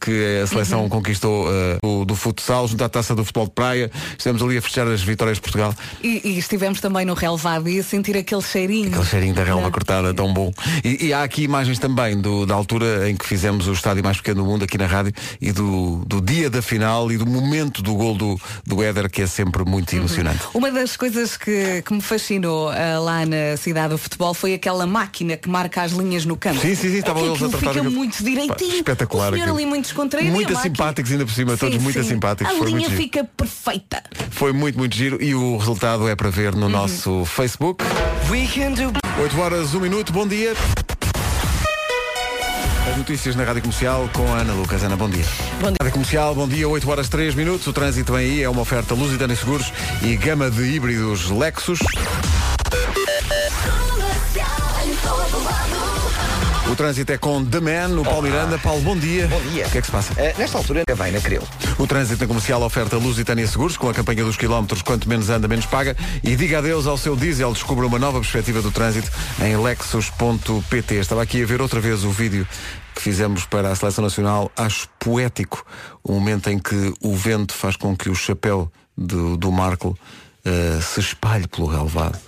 que 0.00 0.40
a 0.42 0.46
seleção 0.46 0.82
Uhum. 0.82 0.88
conquistou 0.98 1.46
eh, 1.52 1.78
o, 1.82 2.04
do 2.04 2.14
futsal, 2.14 2.66
junto 2.68 2.82
à 2.84 2.88
taça 2.88 3.14
do 3.14 3.24
futebol 3.24 3.46
de 3.46 3.52
praia. 3.52 3.90
Estivemos 4.12 4.42
ali 4.42 4.56
a 4.58 4.62
fechar 4.62 4.86
as 4.86 5.02
vitórias 5.02 5.36
de 5.36 5.42
Portugal. 5.42 5.74
E, 6.02 6.20
e 6.24 6.38
estivemos 6.38 6.80
também 6.80 7.04
no 7.04 7.14
relevado 7.14 7.68
e 7.68 7.78
a 7.78 7.82
sentir 7.82 8.16
aquele 8.16 8.42
cheirinho. 8.42 8.88
Aquele 8.88 9.04
cheirinho 9.06 9.34
da 9.34 9.44
relva 9.44 9.70
cortada, 9.70 10.12
tão 10.14 10.32
bom. 10.32 10.52
E, 10.84 11.06
e 11.06 11.12
há 11.12 11.22
aqui 11.22 11.42
imagens 11.42 11.78
também 11.78 12.20
do- 12.20 12.46
da 12.46 12.54
altura 12.54 13.08
em 13.10 13.16
que 13.16 13.26
fizemos 13.26 13.66
o 13.68 13.72
estádio 13.72 14.02
mais 14.04 14.16
pequeno 14.18 14.42
do 14.42 14.48
mundo 14.48 14.64
aqui 14.64 14.78
na 14.78 14.86
rádio 14.86 15.12
e 15.40 15.52
do, 15.52 16.02
do 16.06 16.20
dia 16.20 16.48
da 16.50 16.62
final 16.62 17.10
e 17.12 17.16
do 17.18 17.26
momento 17.26 17.82
do 17.82 17.94
gol 17.94 18.14
do, 18.16 18.40
do 18.66 18.82
Éder, 18.82 19.10
que 19.10 19.22
é 19.22 19.26
sempre 19.26 19.64
muito 19.64 19.92
Uhum. 19.92 19.98
emocionante. 19.98 20.40
Uma 20.54 20.70
das 20.70 20.96
coisas 20.96 21.36
que, 21.36 21.82
que 21.82 21.92
me 21.94 22.00
fascinou 22.00 22.68
ah, 22.70 22.98
lá 23.00 23.24
na 23.26 23.56
cidade 23.56 23.90
do 23.90 23.98
futebol 23.98 24.32
foi 24.34 24.54
aquela 24.54 24.86
máquina 24.86 25.36
que 25.36 25.48
marca 25.48 25.82
as 25.82 25.92
linhas 25.92 26.24
no 26.24 26.36
campo. 26.36 26.60
Sim, 26.60 26.74
sim, 26.74 26.90
sim, 26.90 26.98
estavam 26.98 27.24
eles 27.26 27.42
a 27.42 27.48
tratar 27.48 27.72
fica 27.74 27.82
muito 27.90 28.22
direitinho. 28.22 28.70
Pá, 28.70 28.76
espetacular 28.76 29.28
aquilo. 29.34 29.57
Ali 29.58 29.66
muito 29.66 29.84
descontraído. 29.84 30.32
Muito 30.32 30.52
e 30.52 30.56
simpáticos 30.56 31.10
ainda 31.12 31.24
por 31.26 31.32
cima, 31.32 31.56
todos 31.56 31.74
Sim, 31.76 31.82
muito 31.82 32.02
sim. 32.02 32.08
simpáticos. 32.08 32.52
A 32.52 32.56
Foi 32.56 32.70
muito 32.70 32.76
linha 32.76 32.88
giro. 32.88 33.02
fica 33.02 33.24
perfeita. 33.24 34.02
Foi 34.30 34.52
muito, 34.52 34.78
muito 34.78 34.94
giro 34.96 35.22
e 35.22 35.34
o 35.34 35.56
resultado 35.56 36.08
é 36.08 36.14
para 36.16 36.30
ver 36.30 36.54
Uhum. 36.54 36.60
no 36.60 36.68
nosso 36.68 37.24
Facebook. 37.24 37.84
8 39.20 39.40
horas, 39.40 39.74
1 39.74 39.80
minuto, 39.80 40.12
bom 40.12 40.26
dia. 40.26 40.54
As 42.90 42.96
notícias 42.96 43.36
na 43.36 43.44
Rádio 43.44 43.62
Comercial 43.62 44.08
com 44.12 44.26
a 44.32 44.38
Ana 44.38 44.54
Lucas. 44.54 44.82
Ana, 44.82 44.96
bom 44.96 45.10
dia. 45.10 45.24
Bom 45.60 45.66
dia. 45.68 45.76
Rádio 45.80 45.92
Comercial, 45.92 46.34
bom 46.34 46.48
dia, 46.48 46.68
8 46.68 46.90
horas 46.90 47.08
3 47.08 47.34
minutos. 47.34 47.66
O 47.66 47.72
trânsito 47.72 48.12
vem 48.12 48.22
aí, 48.30 48.42
é 48.42 48.48
uma 48.48 48.62
oferta 48.62 48.94
Lusitana 48.94 49.32
e 49.32 49.36
Seguros 49.36 49.72
e 50.02 50.16
gama 50.16 50.50
de 50.50 50.62
híbridos 50.62 51.30
Lexus. 51.30 51.78
O 56.70 56.76
trânsito 56.76 57.10
é 57.10 57.16
com 57.16 57.42
The 57.44 57.60
Man, 57.60 57.88
no 57.88 58.04
Paulo 58.04 58.22
Miranda. 58.22 58.58
Paulo, 58.58 58.82
bom 58.82 58.96
dia. 58.96 59.26
Bom 59.26 59.40
dia. 59.40 59.66
O 59.66 59.70
que 59.70 59.78
é 59.78 59.80
que 59.80 59.86
se 59.86 59.92
passa? 59.92 60.12
Eh, 60.18 60.34
nesta 60.36 60.58
altura 60.58 60.84
vai 60.94 61.10
na 61.10 61.18
Cril. 61.18 61.42
O 61.78 61.86
trânsito 61.86 62.20
na 62.20 62.28
comercial 62.28 62.62
oferta 62.62 62.98
Lusitânia 62.98 63.46
Seguros, 63.46 63.78
com 63.78 63.88
a 63.88 63.94
campanha 63.94 64.22
dos 64.22 64.36
quilómetros 64.36 64.82
quanto 64.82 65.08
menos 65.08 65.30
anda, 65.30 65.48
menos 65.48 65.64
paga. 65.64 65.96
E 66.22 66.36
diga 66.36 66.58
adeus 66.58 66.86
ao 66.86 66.98
seu 66.98 67.16
diesel. 67.16 67.52
Descubra 67.54 67.86
uma 67.86 67.98
nova 67.98 68.20
perspectiva 68.20 68.60
do 68.60 68.70
trânsito 68.70 69.10
em 69.42 69.56
lexus.pt. 69.56 70.94
Estava 70.96 71.22
aqui 71.22 71.42
a 71.42 71.46
ver 71.46 71.62
outra 71.62 71.80
vez 71.80 72.04
o 72.04 72.10
vídeo 72.10 72.46
que 72.94 73.00
fizemos 73.00 73.46
para 73.46 73.70
a 73.70 73.74
Seleção 73.74 74.04
Nacional. 74.04 74.52
Acho 74.54 74.88
poético 74.98 75.64
o 76.04 76.12
momento 76.12 76.50
em 76.50 76.58
que 76.58 76.92
o 77.02 77.16
vento 77.16 77.54
faz 77.54 77.76
com 77.76 77.96
que 77.96 78.10
o 78.10 78.14
chapéu 78.14 78.70
do, 78.94 79.38
do 79.38 79.50
Marco 79.50 79.98
eh, 80.44 80.78
se 80.82 81.00
espalhe 81.00 81.48
pelo 81.48 81.66
relevado. 81.66 82.18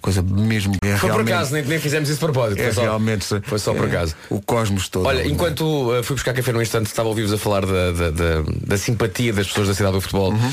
Coisa 0.00 0.22
mesmo... 0.22 0.74
É 0.82 0.96
Foi 0.96 1.10
por 1.10 1.20
acaso, 1.20 1.52
nem, 1.52 1.62
nem 1.64 1.78
fizemos 1.78 2.08
isso 2.08 2.18
de 2.18 2.24
propósito. 2.24 2.58
É 2.60 2.64
foi, 2.64 2.72
só, 2.72 2.80
realmente... 2.82 3.26
foi 3.42 3.58
só 3.58 3.74
por 3.74 3.84
é, 3.84 3.88
acaso. 3.88 4.14
O 4.30 4.40
cosmos 4.40 4.88
todo. 4.88 5.06
Olha, 5.06 5.26
enquanto 5.26 5.62
uh, 5.62 6.02
fui 6.02 6.16
buscar 6.16 6.32
café 6.32 6.52
no 6.52 6.62
instante, 6.62 6.86
estava 6.86 7.08
a 7.08 7.10
ouvir-vos 7.10 7.32
a 7.32 7.38
falar 7.38 7.66
da, 7.66 7.92
da, 7.92 8.10
da- 8.10 8.42
da 8.66 8.78
simpatia 8.78 9.32
das 9.32 9.46
pessoas 9.48 9.68
da 9.68 9.74
cidade 9.74 9.92
do 9.94 10.00
futebol 10.00 10.30
Uhum. 10.32 10.48
uh, 10.48 10.52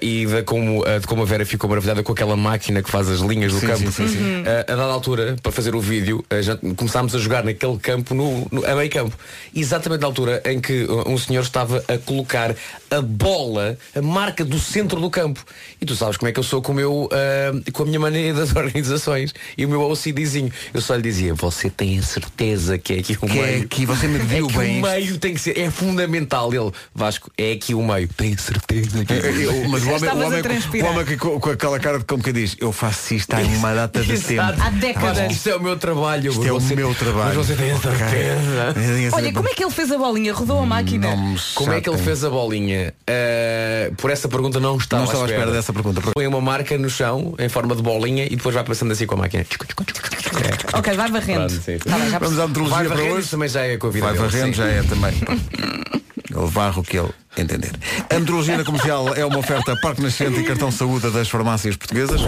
e 0.00 0.26
da 0.26 0.42
como, 0.42 0.80
uh, 0.80 1.00
de 1.00 1.06
como 1.06 1.22
a 1.22 1.24
Vera 1.26 1.44
ficou 1.44 1.68
maravilhada 1.68 2.02
com 2.02 2.12
aquela 2.12 2.36
máquina 2.36 2.82
que 2.82 2.90
faz 2.90 3.08
as 3.08 3.20
linhas 3.20 3.52
do 3.52 3.60
Sim, 3.60 3.66
campo. 3.66 3.92
sim, 3.92 4.08
sim, 4.08 4.42
a 4.46 4.62
dada 4.74 4.92
altura, 4.92 5.36
para 5.42 5.52
fazer 5.52 5.74
o 5.74 5.80
vídeo, 5.80 6.24
já 6.42 6.56
começámos 6.76 7.14
a 7.14 7.18
jogar 7.18 7.44
naquele 7.44 7.76
campo, 7.78 8.14
no, 8.14 8.46
no, 8.50 8.64
a 8.64 8.74
meio 8.74 8.90
campo. 8.90 9.16
Exatamente 9.54 10.00
na 10.00 10.06
altura 10.06 10.42
em 10.44 10.60
que 10.60 10.86
um 11.06 11.18
senhor 11.18 11.42
estava 11.42 11.82
a 11.88 11.98
colocar 11.98 12.54
a 12.90 13.00
bola, 13.00 13.76
a 13.94 14.02
marca 14.02 14.44
do 14.44 14.58
centro 14.58 15.00
do 15.00 15.10
campo. 15.10 15.44
E 15.80 15.86
tu 15.86 15.94
sabes 15.96 16.16
como 16.16 16.28
é 16.28 16.32
que 16.32 16.38
eu 16.38 16.42
sou 16.44 16.62
com, 16.62 16.72
o 16.72 16.74
meu, 16.74 17.04
uh, 17.04 17.72
com 17.72 17.82
a 17.82 17.86
minha 17.86 18.00
maneira 18.00 18.38
das 18.38 18.54
organizações 18.56 19.34
e 19.56 19.64
o 19.64 19.68
meu 19.68 19.80
OCDzinho. 19.82 20.50
Eu 20.72 20.80
só 20.80 20.94
lhe 20.94 21.02
dizia, 21.02 21.34
você 21.34 21.68
tem 21.70 21.98
a 21.98 22.02
certeza 22.02 22.78
que 22.78 22.94
é 22.94 22.98
aqui 22.98 23.12
o 23.20 23.26
Que 23.26 23.38
é 23.38 23.42
meio. 23.46 23.62
aqui, 23.64 23.86
você 23.86 24.06
mediu 24.08 24.46
é 24.48 24.50
que 24.50 24.58
bem 24.58 24.78
o 24.78 24.82
meio 24.82 25.18
tem 25.18 25.34
que 25.34 25.40
ser, 25.40 25.58
é 25.58 25.70
fundamental. 25.70 26.52
Ele, 26.52 26.70
Vasco, 26.94 27.30
é 27.36 27.52
aqui 27.52 27.74
o 27.74 27.82
meio. 27.86 28.08
Tenho 28.08 28.38
certeza 28.38 29.04
que 29.04 29.12
é 29.12 29.16
aqui 29.18 29.28
o 29.28 29.32
meio. 29.34 29.50
Eu- 29.64 29.68
Mas 29.68 29.82
o 29.82 29.90
homem, 29.90 30.10
o 30.10 30.26
homem, 30.26 30.42
transpirar. 30.42 30.90
o 30.90 30.92
homem 30.94 31.04
que, 31.06 31.16
com, 31.16 31.38
com 31.40 31.50
aquela 31.50 31.78
cara 31.80 31.98
de 31.98 32.04
como 32.04 32.22
que 32.22 32.32
diz, 32.32 32.56
eu 32.60 32.72
faço 32.72 33.14
isto 33.14 33.32
há 33.34 33.38
uma 33.40 33.74
data 33.74 34.02
de 34.02 34.18
tempo. 34.20 34.42
Há 34.42 34.70
décadas. 34.70 35.18
Vasco, 35.18 35.32
Isto 35.32 35.48
é 35.50 35.56
o 35.56 35.62
meu 35.62 35.76
trabalho. 35.76 36.30
Isto 36.30 36.44
é 36.46 36.52
o 36.52 36.60
Você- 36.60 36.74
meu 36.76 36.94
trabalho. 36.94 37.36
Mas 37.36 37.46
você 37.46 37.54
tem 37.54 37.70
a 37.72 37.78
certeza. 37.78 38.74
Olha, 39.16 39.32
como 39.32 39.48
é 39.48 39.54
que 39.54 39.64
ele 39.64 39.70
fez 39.72 39.90
a 39.92 39.98
bolinha? 39.98 40.32
Rodou 40.32 40.58
a 40.60 40.66
máquina? 40.66 41.14
Me 41.16 41.36
Como 41.54 41.72
é 41.72 41.80
que 41.80 41.88
ele 41.88 41.98
fez 41.98 42.24
a 42.24 42.30
bolinha? 42.30 42.75
Uh, 42.84 43.94
por 43.96 44.10
essa 44.10 44.28
pergunta 44.28 44.60
não 44.60 44.76
estava, 44.76 45.02
Não 45.02 45.10
estava 45.10 45.26
à 45.26 45.28
espera 45.30 45.50
dessa 45.50 45.72
pergunta. 45.72 46.00
Põe 46.14 46.26
uma 46.26 46.40
marca 46.40 46.76
no 46.78 46.90
chão 46.90 47.34
em 47.38 47.48
forma 47.48 47.74
de 47.74 47.82
bolinha 47.82 48.24
e 48.26 48.36
depois 48.36 48.54
vai 48.54 48.64
passando 48.64 48.92
assim 48.92 49.06
com 49.06 49.14
a 49.14 49.18
máquina. 49.18 49.44
Ok, 50.74 50.94
vai 50.94 51.10
varrendo. 51.10 51.54
Tá 51.78 51.98
bem, 51.98 52.10
já 52.10 52.18
Vamos 52.18 52.38
à 52.38 52.46
Vai 52.46 52.48
meteorologia 52.48 52.88
para 52.88 53.14
hoje. 53.14 53.30
também 53.30 53.48
já 53.48 53.62
é 53.62 53.76
vida 53.76 54.06
Vai 54.06 54.14
varrendo, 54.14 54.52
já 54.56 54.66
é 54.66 54.82
também. 54.82 55.14
Ele 56.28 56.46
varre 56.46 56.80
o 56.80 56.82
que 56.82 56.98
ele 56.98 57.10
entender. 57.36 57.72
A 58.10 58.14
meteorologia 58.18 58.56
na 58.56 58.64
comercial 58.64 59.14
é 59.14 59.24
uma 59.24 59.38
oferta 59.38 59.74
Parque 59.80 60.02
Nascente 60.02 60.40
e 60.40 60.44
cartão 60.44 60.70
saúde 60.70 61.10
das 61.10 61.28
farmácias 61.28 61.76
portuguesas. 61.76 62.20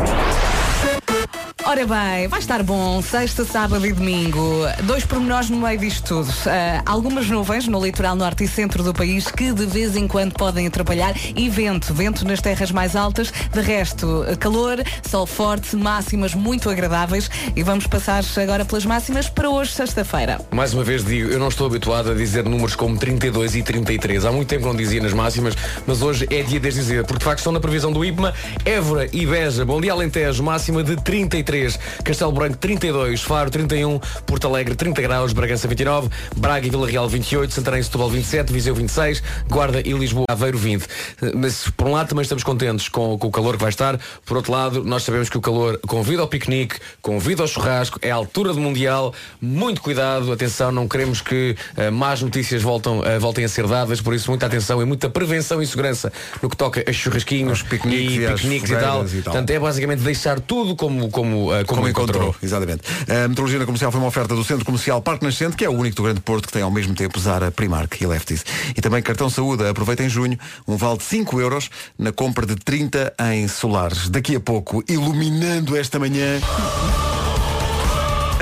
Ora 1.68 1.86
bem, 1.86 2.26
vai 2.28 2.40
estar 2.40 2.62
bom, 2.62 3.02
sexta, 3.02 3.44
sábado 3.44 3.86
e 3.86 3.92
domingo. 3.92 4.40
Dois 4.84 5.04
pormenores 5.04 5.50
no 5.50 5.58
meio 5.58 5.78
disto 5.78 6.02
tudo. 6.02 6.32
Ah, 6.46 6.82
algumas 6.86 7.28
nuvens 7.28 7.68
no 7.68 7.84
litoral 7.84 8.16
norte 8.16 8.44
e 8.44 8.48
centro 8.48 8.82
do 8.82 8.94
país 8.94 9.30
que 9.30 9.52
de 9.52 9.66
vez 9.66 9.94
em 9.94 10.08
quando 10.08 10.32
podem 10.32 10.66
atrapalhar 10.66 11.14
e 11.36 11.46
vento, 11.50 11.92
vento 11.92 12.24
nas 12.24 12.40
terras 12.40 12.70
mais 12.70 12.96
altas. 12.96 13.30
De 13.52 13.60
resto, 13.60 14.24
calor, 14.40 14.82
sol 15.06 15.26
forte, 15.26 15.76
máximas 15.76 16.34
muito 16.34 16.70
agradáveis. 16.70 17.30
E 17.54 17.62
vamos 17.62 17.86
passar 17.86 18.24
agora 18.42 18.64
pelas 18.64 18.86
máximas 18.86 19.28
para 19.28 19.50
hoje, 19.50 19.72
sexta-feira. 19.72 20.40
Mais 20.50 20.72
uma 20.72 20.82
vez 20.82 21.04
digo, 21.04 21.28
eu 21.28 21.38
não 21.38 21.48
estou 21.48 21.66
habituado 21.66 22.12
a 22.12 22.14
dizer 22.14 22.46
números 22.46 22.76
como 22.76 22.96
32 22.96 23.56
e 23.56 23.62
33. 23.62 24.24
Há 24.24 24.32
muito 24.32 24.48
tempo 24.48 24.64
não 24.64 24.74
dizia 24.74 25.02
nas 25.02 25.12
máximas, 25.12 25.54
mas 25.86 26.00
hoje 26.00 26.26
é 26.30 26.42
dia 26.42 26.58
de 26.58 26.70
dizer, 26.70 27.04
porque 27.04 27.18
de 27.18 27.24
facto 27.26 27.40
estão 27.40 27.52
na 27.52 27.60
previsão 27.60 27.92
do 27.92 28.02
IPMA, 28.02 28.32
Évora 28.64 29.06
e 29.12 29.26
Beja, 29.26 29.66
Bom 29.66 29.82
Dia 29.82 29.92
Alentejo, 29.92 30.42
máxima 30.42 30.82
de 30.82 30.96
33, 30.96 31.57
Castelo 32.04 32.32
Branco 32.32 32.56
32, 32.56 33.22
Faro 33.22 33.50
31, 33.50 33.98
Porto 34.26 34.46
Alegre 34.46 34.74
30 34.74 35.00
graus, 35.02 35.32
Bragança 35.32 35.66
29, 35.66 36.08
Braga 36.36 36.66
e 36.66 36.70
Vila 36.70 36.86
Real 36.88 37.08
28, 37.08 37.52
Santarém 37.52 37.80
e 37.80 37.84
Setúbal 37.84 38.10
27, 38.10 38.52
Viseu 38.52 38.74
26, 38.74 39.22
Guarda 39.48 39.80
e 39.80 39.92
Lisboa 39.92 40.24
Aveiro 40.28 40.58
20. 40.58 40.84
Eh, 40.84 41.32
Mas 41.34 41.68
por 41.70 41.86
um 41.88 41.92
lado 41.92 42.08
também 42.08 42.22
estamos 42.22 42.44
contentes 42.44 42.88
com, 42.88 43.18
com 43.18 43.28
o 43.28 43.30
calor 43.30 43.54
que 43.56 43.60
vai 43.60 43.70
estar, 43.70 43.98
por 44.24 44.36
outro 44.36 44.52
lado 44.52 44.84
nós 44.84 45.02
sabemos 45.02 45.28
que 45.28 45.36
o 45.36 45.40
calor 45.40 45.78
convida 45.86 46.22
ao 46.22 46.28
piquenique, 46.28 46.76
convida 47.02 47.42
ao 47.42 47.48
churrasco, 47.48 47.98
é 48.02 48.10
a 48.10 48.14
altura 48.14 48.52
do 48.52 48.60
Mundial, 48.60 49.14
muito 49.40 49.80
cuidado, 49.80 50.30
atenção, 50.32 50.70
não 50.72 50.86
queremos 50.88 51.20
que 51.20 51.56
eh, 51.76 51.90
más 51.90 52.22
notícias 52.22 52.62
voltam, 52.62 53.04
eh, 53.04 53.18
voltem 53.18 53.44
a 53.44 53.48
ser 53.48 53.66
dadas, 53.66 54.00
por 54.00 54.14
isso 54.14 54.30
muita 54.30 54.46
atenção 54.46 54.80
e 54.82 54.84
muita 54.84 55.08
prevenção 55.08 55.62
e 55.62 55.66
segurança 55.66 56.12
no 56.42 56.48
que 56.48 56.56
toca 56.56 56.84
a 56.88 56.92
churrasquinhos 56.92 57.62
piqueniques 57.62 58.16
e, 58.16 58.22
e 58.24 58.32
piqueniques 58.32 58.70
e 58.70 58.76
tal. 58.76 59.04
e 59.06 59.08
tal. 59.08 59.22
Portanto, 59.22 59.50
é 59.50 59.58
basicamente 59.58 60.00
deixar 60.02 60.40
tudo 60.40 60.74
como, 60.76 61.10
como, 61.10 61.47
como, 61.64 61.64
Como 61.66 61.88
encontrou. 61.88 62.22
encontrou, 62.22 62.36
exatamente. 62.42 62.82
A 63.08 63.28
meteorologia 63.28 63.58
na 63.58 63.64
comercial 63.66 63.90
foi 63.90 64.00
uma 64.00 64.08
oferta 64.08 64.34
do 64.34 64.44
Centro 64.44 64.64
Comercial 64.64 65.00
Parque 65.02 65.24
Nascente, 65.24 65.56
que 65.56 65.64
é 65.64 65.68
o 65.68 65.72
único 65.72 65.96
do 65.96 66.02
Grande 66.02 66.20
Porto 66.20 66.46
que 66.46 66.52
tem 66.52 66.62
ao 66.62 66.70
mesmo 66.70 66.94
tempo 66.94 67.18
Zara, 67.18 67.50
Primark 67.50 68.00
e 68.00 68.06
Lefties. 68.06 68.44
E 68.76 68.80
também 68.80 69.02
cartão 69.02 69.28
saúde, 69.30 69.66
aproveita 69.66 70.02
em 70.02 70.08
junho, 70.08 70.38
um 70.66 70.76
vale 70.76 70.98
de 70.98 71.04
5 71.04 71.40
euros 71.40 71.70
na 71.98 72.12
compra 72.12 72.46
de 72.46 72.56
30 72.56 73.12
em 73.32 73.48
solares. 73.48 74.08
Daqui 74.08 74.36
a 74.36 74.40
pouco, 74.40 74.82
iluminando 74.88 75.76
esta 75.76 75.98
manhã, 75.98 76.40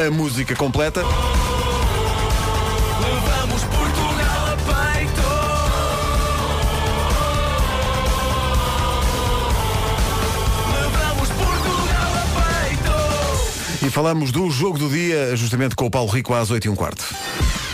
a 0.07 0.11
música 0.11 0.55
completa. 0.55 1.03
Falamos 13.97 14.31
do 14.31 14.51
jogo 14.51 14.79
do 14.79 14.91
dia, 14.91 15.35
justamente 15.35 15.75
com 15.75 15.87
o 15.87 15.91
Paulo 15.91 16.11
Rico 16.11 16.35
às 16.35 16.51
8 16.51 16.67
e 16.67 16.69
um 16.69 16.77
quarto. 16.77 17.03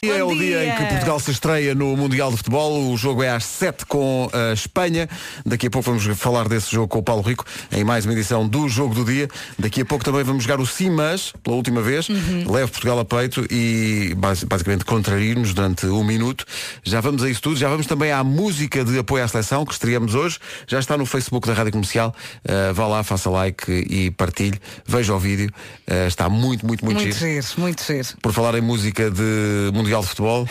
E 0.04 0.10
é 0.10 0.24
o 0.24 0.30
dia 0.34 0.58
dia. 0.58 0.64
em 0.66 0.76
que 0.76 0.84
Portugal 0.86 1.20
se 1.20 1.30
estreia 1.30 1.76
no 1.76 1.96
Mundial 1.96 2.32
de 2.32 2.38
Futebol. 2.38 2.90
O 2.92 2.96
jogo 2.96 3.22
é 3.22 3.28
às 3.30 3.44
7 3.44 3.86
com 3.86 4.28
a 4.32 4.52
Espanha. 4.52 5.08
Daqui 5.46 5.68
a 5.68 5.70
pouco 5.70 5.92
vamos 5.94 6.04
falar 6.18 6.48
desse 6.48 6.72
jogo 6.72 6.88
com 6.88 6.98
o 6.98 7.02
Paulo 7.04 7.22
Rico 7.22 7.44
em 7.70 7.84
mais 7.84 8.04
uma 8.04 8.12
edição 8.12 8.48
do 8.48 8.68
Jogo 8.68 8.96
do 8.96 9.04
Dia. 9.04 9.28
Daqui 9.56 9.82
a 9.82 9.84
pouco 9.84 10.04
também 10.04 10.24
vamos 10.24 10.42
jogar 10.42 10.58
o 10.58 10.66
Simas 10.66 11.32
pela 11.44 11.54
última 11.54 11.80
vez. 11.82 12.08
Leve 12.08 12.72
Portugal 12.72 12.98
a 12.98 13.04
peito 13.04 13.46
e 13.48 14.12
basi- 14.16 14.44
basicamente 14.44 14.84
contrair-nos 14.84 15.54
durante 15.54 15.86
um 15.86 16.02
minuto. 16.02 16.44
Já 16.82 17.00
vamos 17.00 17.22
a 17.22 17.30
isso 17.30 17.40
tudo. 17.40 17.56
Já 17.56 17.68
vamos 17.68 17.86
também 17.86 18.10
à 18.10 18.24
música 18.24 18.84
de 18.84 18.98
apoio 18.98 19.22
à 19.22 19.28
seleção 19.28 19.64
que 19.64 19.72
estreamos 19.72 20.16
hoje. 20.16 20.40
Já 20.66 20.80
está 20.80 20.96
no 20.98 21.06
Facebook 21.06 21.46
da 21.46 21.54
Rádio 21.54 21.70
Comercial. 21.70 22.12
Uh, 22.44 22.74
vá 22.74 22.88
lá, 22.88 23.04
faça 23.04 23.30
like 23.30 23.70
e 23.70 24.10
partilhe. 24.10 24.58
Veja 24.84 25.14
o 25.14 25.18
vídeo. 25.20 25.48
Uh, 25.88 26.08
está 26.08 26.28
muito, 26.28 26.66
muito, 26.66 26.84
muito, 26.84 27.00
Muito 27.00 27.14
giro. 27.16 27.40
giro, 27.40 27.46
muito 27.58 27.84
giro. 27.84 28.08
Por 28.20 28.32
falar 28.32 28.56
em 28.56 28.60
música 28.60 29.08
de 29.08 29.70
Mundial 29.72 29.91
de 30.00 30.06
Futebol, 30.08 30.46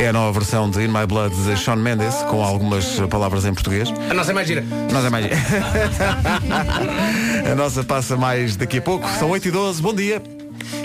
é 0.00 0.08
a 0.08 0.12
nova 0.12 0.32
versão 0.32 0.68
de 0.68 0.82
In 0.82 0.88
My 0.88 1.06
Blood 1.06 1.34
de 1.44 1.56
Shawn 1.56 1.76
Mendes, 1.76 2.16
com 2.28 2.42
algumas 2.42 2.98
palavras 3.08 3.44
em 3.44 3.54
português. 3.54 3.88
A 4.10 4.14
nossa 4.14 4.32
é 4.32 4.34
mais 4.34 4.48
gira. 4.48 4.64
Nós 4.92 5.04
é 5.04 5.10
mais. 5.10 5.26
a 7.50 7.54
nossa 7.54 7.84
passa 7.84 8.16
mais 8.16 8.56
daqui 8.56 8.78
a 8.78 8.82
pouco. 8.82 9.08
São 9.18 9.30
8 9.30 9.46
e 9.46 9.50
12 9.52 9.80
bom 9.80 9.94
dia. 9.94 10.20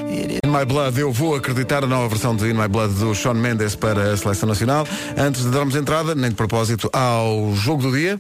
In 0.07 0.47
My 0.47 0.63
Blood, 0.65 0.99
eu 0.99 1.11
vou 1.11 1.35
acreditar 1.35 1.83
a 1.83 1.87
nova 1.87 2.07
versão 2.07 2.35
de 2.35 2.45
In 2.51 2.53
My 2.53 2.67
Blood 2.67 2.93
do 2.93 3.15
Sean 3.15 3.33
Mendes 3.33 3.75
para 3.75 4.13
a 4.13 4.17
Seleção 4.17 4.47
Nacional. 4.47 4.87
Antes 5.17 5.43
de 5.43 5.49
darmos 5.49 5.75
entrada, 5.75 6.13
nem 6.13 6.29
de 6.29 6.35
propósito, 6.35 6.87
ao 6.93 7.55
jogo 7.55 7.81
do 7.81 7.91
dia. 7.91 8.19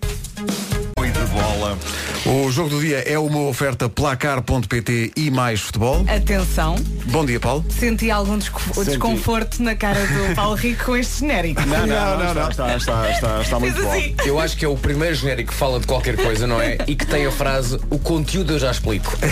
Bola. 1.75 2.45
O 2.45 2.51
jogo 2.51 2.69
do 2.69 2.79
dia 2.81 2.99
é 2.99 3.17
uma 3.17 3.39
oferta 3.41 3.87
placar.pt 3.89 5.11
e 5.15 5.31
mais 5.31 5.59
futebol. 5.61 6.05
Atenção, 6.07 6.75
Bom 7.05 7.25
dia, 7.25 7.39
Paulo. 7.39 7.65
senti 7.69 8.09
algum 8.11 8.37
desco- 8.37 8.83
desconforto 8.83 9.61
na 9.63 9.75
cara 9.75 9.99
do 10.05 10.33
Paulo 10.35 10.55
Rico 10.55 10.85
com 10.85 10.95
este 10.97 11.19
genérico. 11.19 11.61
Não, 11.65 11.85
não, 11.87 12.17
não, 12.19 12.33
não, 12.33 12.49
Está, 12.49 12.75
está, 12.75 13.09
está, 13.11 13.41
está 13.41 13.59
muito 13.59 13.73
Fez 13.75 13.85
bom. 13.85 13.91
assim. 13.91 14.15
Eu 14.25 14.39
acho 14.39 14.57
que 14.57 14.65
é 14.65 14.67
o 14.67 14.75
primeiro 14.77 15.15
genérico 15.15 15.51
que 15.51 15.57
fala 15.57 15.79
de 15.79 15.87
qualquer 15.87 16.15
coisa, 16.17 16.45
não 16.47 16.61
é? 16.61 16.77
E 16.87 16.95
que 16.95 17.05
tem 17.05 17.25
a 17.25 17.31
frase 17.31 17.79
o 17.89 17.97
conteúdo 17.99 18.53
eu 18.53 18.59
já 18.59 18.71
explico. 18.71 19.17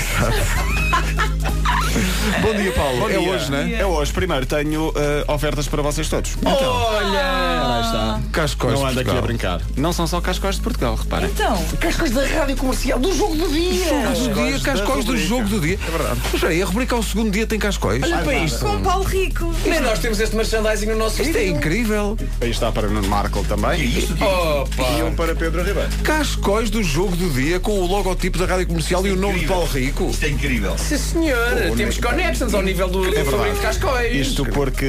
Bom 2.41 2.53
dia, 2.55 2.71
Paulo. 2.71 2.99
Bom 2.99 3.09
é 3.09 3.17
dia. 3.17 3.29
hoje, 3.29 3.51
né? 3.51 3.77
É 3.79 3.85
hoje. 3.85 4.11
Primeiro 4.11 4.45
tenho 4.45 4.93
eh, 4.95 5.23
ofertas 5.27 5.67
para 5.67 5.81
vocês 5.81 6.09
todos. 6.09 6.35
Então, 6.38 6.51
Olha! 6.53 7.75
Aí 7.75 7.85
está. 7.85 8.21
Cascóis 8.31 8.79
Não 8.79 8.88
anda 8.88 9.01
aqui 9.01 9.17
a 9.17 9.21
brincar. 9.21 9.61
Não 9.75 9.93
são 9.93 10.07
só 10.07 10.19
cascóis 10.21 10.55
de 10.55 10.61
Portugal, 10.61 10.95
reparem. 10.95 11.29
Então, 11.29 11.63
Cascas 11.79 12.11
da 12.11 12.25
rádio 12.25 12.55
comercial 12.57 12.99
do 12.99 13.13
jogo 13.13 13.35
do 13.35 13.49
dia! 13.49 13.85
Jogo 14.15 14.29
do 14.29 14.33
dia, 14.33 14.51
Cascóis 14.51 14.63
cascóis 14.63 15.05
do 15.05 15.17
jogo 15.17 15.47
do 15.47 15.59
dia. 15.59 15.79
É 15.88 15.91
verdade. 15.91 16.19
Mas 16.31 16.43
aí, 16.43 16.61
a 16.61 16.65
rubrica 16.65 16.95
ao 16.95 17.03
segundo 17.03 17.31
dia 17.31 17.45
tem 17.45 17.59
cascóis. 17.59 18.03
Olha 18.03 18.17
para 18.17 18.35
isto. 18.35 18.59
com 18.59 18.81
Paulo 18.81 19.03
Rico. 19.03 19.53
Nem 19.65 19.79
nós 19.81 19.99
temos 19.99 20.19
este 20.19 20.35
merchandising 20.35 20.88
no 20.88 20.95
nosso 20.95 21.21
Isto 21.21 21.38
é 21.38 21.47
incrível. 21.47 22.17
Aí 22.41 22.49
está 22.49 22.71
para 22.71 22.88
Nuno 22.88 23.07
Marco 23.07 23.43
também. 23.43 23.81
E 23.81 24.07
Opa! 24.23 24.83
um 25.05 25.15
para 25.15 25.35
Pedro 25.35 25.63
Ribeiro. 25.63 25.89
Cascóis 26.03 26.69
do 26.69 26.83
jogo 26.83 27.15
do 27.15 27.29
dia 27.29 27.59
com 27.59 27.79
o 27.79 27.85
logotipo 27.85 28.38
da 28.38 28.45
Rádio 28.45 28.67
Comercial 28.67 29.05
e 29.05 29.11
o 29.11 29.15
nome 29.15 29.39
de 29.41 29.47
Paulo 29.47 29.67
Rico. 29.67 30.09
Isto 30.09 30.25
é 30.25 30.29
incrível. 30.29 30.75
Sim 30.77 30.97
senhor, 30.97 31.75
temos 31.75 31.97
connections 32.15 32.54
ao 32.54 32.62
nível 32.62 32.88
do, 32.88 33.04
do 33.10 33.25
favorito 33.25 33.60
Cascóis. 33.62 34.15
Isto 34.15 34.45
porque 34.45 34.86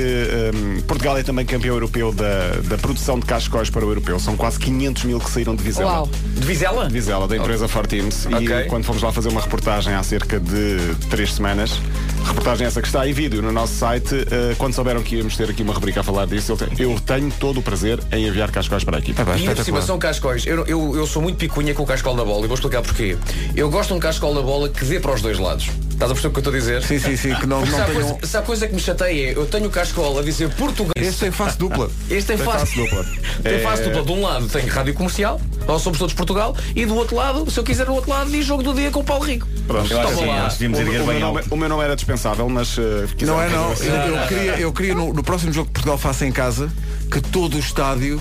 hum, 0.55 0.81
Portugal 0.87 1.19
é 1.19 1.23
também 1.23 1.45
campeão 1.45 1.75
europeu 1.75 2.12
da, 2.12 2.51
da 2.65 2.79
produção 2.79 3.19
de 3.19 3.27
cascóis 3.27 3.69
para 3.69 3.85
o 3.85 3.89
europeu. 3.91 4.19
São 4.19 4.37
quase 4.37 4.59
500 4.61 5.05
mil 5.05 5.19
que 5.21 5.31
saíram 5.31 5.55
de 5.57 5.62
Vizela. 5.62 5.91
Uau. 5.91 6.09
De 6.25 6.47
Vizela? 6.47 6.87
De 6.87 6.93
Vizela, 6.93 7.27
da 7.29 7.37
empresa 7.37 7.67
Fortims. 7.69 8.27
Ok. 8.27 8.41
E 8.49 8.65
quando 8.67 8.85
fomos 8.85 9.03
lá 9.03 9.12
fazer 9.12 9.29
uma 9.29 9.41
reportagem 9.41 9.95
há 9.95 10.03
cerca 10.03 10.39
de 10.39 10.95
três 11.11 11.35
semanas, 11.35 11.81
reportagem 12.25 12.67
essa 12.67 12.81
que 12.81 12.87
está 12.89 13.07
em 13.09 13.12
vídeo 13.12 13.43
no 13.43 13.51
nosso 13.53 13.75
site, 13.75 14.15
eh, 14.31 14.55
quando 14.59 14.75
souberam 14.75 15.03
que 15.03 15.17
íamos 15.17 15.37
ter 15.37 15.51
aqui 15.51 15.62
uma 15.62 15.73
rubrica 15.75 16.01
a 16.01 16.03
falar 16.03 16.27
disso, 16.27 16.53
eu, 16.53 16.57
te- 16.57 16.83
eu 16.83 17.01
tenho 17.01 17.31
todo 17.41 17.59
o 17.61 17.62
prazer 17.62 17.99
em 18.12 18.27
enviar 18.27 18.51
cascóis 18.51 18.85
para 18.85 18.99
aqui. 18.99 19.15
Ah, 19.17 19.25
pá, 19.25 19.37
E 19.37 19.83
são 19.83 19.99
cascóis. 19.99 20.47
Eu, 20.47 20.65
eu, 20.67 20.97
eu 20.97 21.07
sou 21.07 21.21
muito 21.23 21.37
picunha 21.39 21.75
com 21.75 21.83
o 21.83 21.87
cascol 21.87 22.15
da 22.15 22.25
bola 22.25 22.45
e 22.45 22.49
vou 22.49 22.55
explicar 22.55 22.83
porquê. 22.83 23.17
Eu 23.55 23.69
gosto 23.71 23.89
de 23.89 23.95
um 23.95 23.99
cascol 24.01 24.35
da 24.35 24.43
bola 24.43 24.69
que 24.69 24.85
dê 24.85 25.01
para 25.01 25.12
os 25.15 25.23
dois 25.23 25.39
lados. 25.39 25.69
Estás 25.91 26.11
a 26.11 26.15
perceber 26.15 26.29
o 26.29 26.33
que 26.33 26.39
eu 26.39 26.41
estou 26.41 26.53
a 26.53 26.57
dizer? 26.59 26.83
Sim, 26.83 26.99
sim, 26.99 27.15
sim, 27.16 27.35
que 27.35 27.46
não, 27.46 27.61
não 27.61 27.66
tenham... 27.66 27.92
coisa, 27.94 28.18
se 28.26 28.37
há 28.37 28.42
coisa 28.42 28.66
que 28.68 28.74
me 28.74 28.81
chateia 28.81 29.31
é 29.31 29.37
eu 29.37 29.46
tenho 29.46 29.66
o 29.66 29.70
cascol 29.70 30.18
a 30.18 30.22
dizer 30.22 30.48
Portugal. 30.50 30.92
Este 30.96 31.20
tem 31.20 31.31
face 31.31 31.59
dupla. 31.59 31.90
Este 32.11 32.26
tem 32.29 32.37
face, 32.38 32.59
face 32.59 32.76
dupla. 32.76 33.05
Tem 33.42 33.55
É- 33.55 33.59
face 33.61 33.83
dupla. 33.85 34.02
De 34.02 34.12
um 34.12 34.22
lado 34.22 34.48
tem 34.48 34.66
rádio 34.66 34.94
comercial, 34.94 35.40
nós 35.66 35.83
somos 35.83 35.98
todos 35.98 36.14
Portugal, 36.14 36.57
e 36.74 36.85
do 36.87 36.94
outro 36.96 37.16
lado, 37.16 37.50
se 37.50 37.59
eu 37.59 37.64
quiser 37.64 37.87
do 37.87 37.94
outro 37.94 38.11
lado, 38.11 38.31
diz 38.31 38.44
jogo 38.44 38.62
do 38.62 38.74
dia 38.74 38.90
com 38.90 39.00
o 39.00 39.05
Paulo 39.05 39.24
Rico. 39.24 39.46
Pronto. 39.66 39.92
Eu 39.92 40.00
acho 40.00 40.64
O, 40.64 40.70
meu 41.07 41.20
nome, 41.20 41.22
alto. 41.38 41.55
o 41.55 41.57
meu 41.57 41.68
nome 41.68 41.85
era 41.85 41.96
dispensável, 41.96 42.48
mas. 42.48 42.76
quiseram 43.16 43.38
Não 43.38 43.42
é 43.42 43.48
não. 43.48 43.68
fazer 43.76 43.88
Eu, 43.90 43.96
assim. 43.96 44.09
eu 44.16 44.26
queria, 44.29 44.61
eu 44.61 44.72
queria 44.72 44.94
no, 44.94 45.12
no 45.12 45.22
próximo 45.22 45.52
jogo 45.52 45.66
que 45.66 45.72
Portugal 45.74 45.98
faça 45.98 46.24
em 46.26 46.33
casa 46.33 46.70
que 47.11 47.21
todo 47.21 47.57
o 47.57 47.59
estádio 47.61 48.21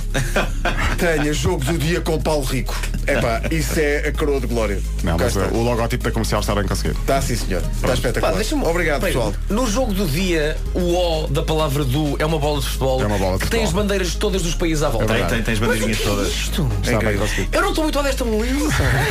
tenha 0.98 1.34
jogo 1.34 1.64
do 1.66 1.78
dia 1.78 2.02
com 2.02 2.20
Paulo 2.22 2.44
Rico. 2.46 2.76
Epá, 3.08 3.42
isso 3.52 3.80
é 3.80 4.08
a 4.08 4.12
coroa 4.12 4.40
de 4.40 4.48
glória. 4.48 4.82
Não, 5.04 5.16
mas 5.18 5.36
está. 5.36 5.48
o 5.56 5.62
logótipo 5.64 6.04
da 6.04 6.12
comercial 6.12 6.42
está 6.42 6.56
bem 6.56 6.66
conseguido. 6.66 7.00
Está 7.02 7.22
sim, 7.22 7.36
senhor. 7.36 7.62
Está 7.76 7.94
espetacular. 7.94 8.34
Pá, 8.34 8.70
Obrigado, 8.70 9.02
Bem, 9.02 9.14
pessoal. 9.14 9.34
No 9.50 9.70
jogo 9.70 9.94
do 9.94 10.08
dia, 10.08 10.58
o 10.74 11.24
O 11.24 11.28
da 11.28 11.44
palavra 11.44 11.84
do 11.84 12.16
é 12.18 12.26
uma 12.26 12.40
bola 12.40 12.60
de 12.60 12.66
futebol. 12.66 13.02
É 13.02 13.06
uma 13.06 13.18
bola 13.18 13.38
de 13.38 13.44
que 13.44 13.50
tem 13.52 13.60
as 13.62 13.66
futebol. 13.70 13.84
bandeiras 13.84 14.16
todas 14.16 14.42
dos 14.42 14.56
países 14.56 14.82
à 14.82 14.90
volta. 14.90 15.14
Tem, 15.14 15.26
tem, 15.28 15.44
tens 15.44 15.60
bandeirinhas 15.60 16.00
todas. 16.00 16.28
Está 16.30 16.64
bem 16.64 16.96
incrível. 16.96 17.20
conseguido. 17.20 17.50
Eu 17.52 17.62
não 17.62 17.70
estou 17.70 17.84
muito 17.84 18.00
a 18.00 18.02
desta 18.02 18.24
beleza. 18.26 18.70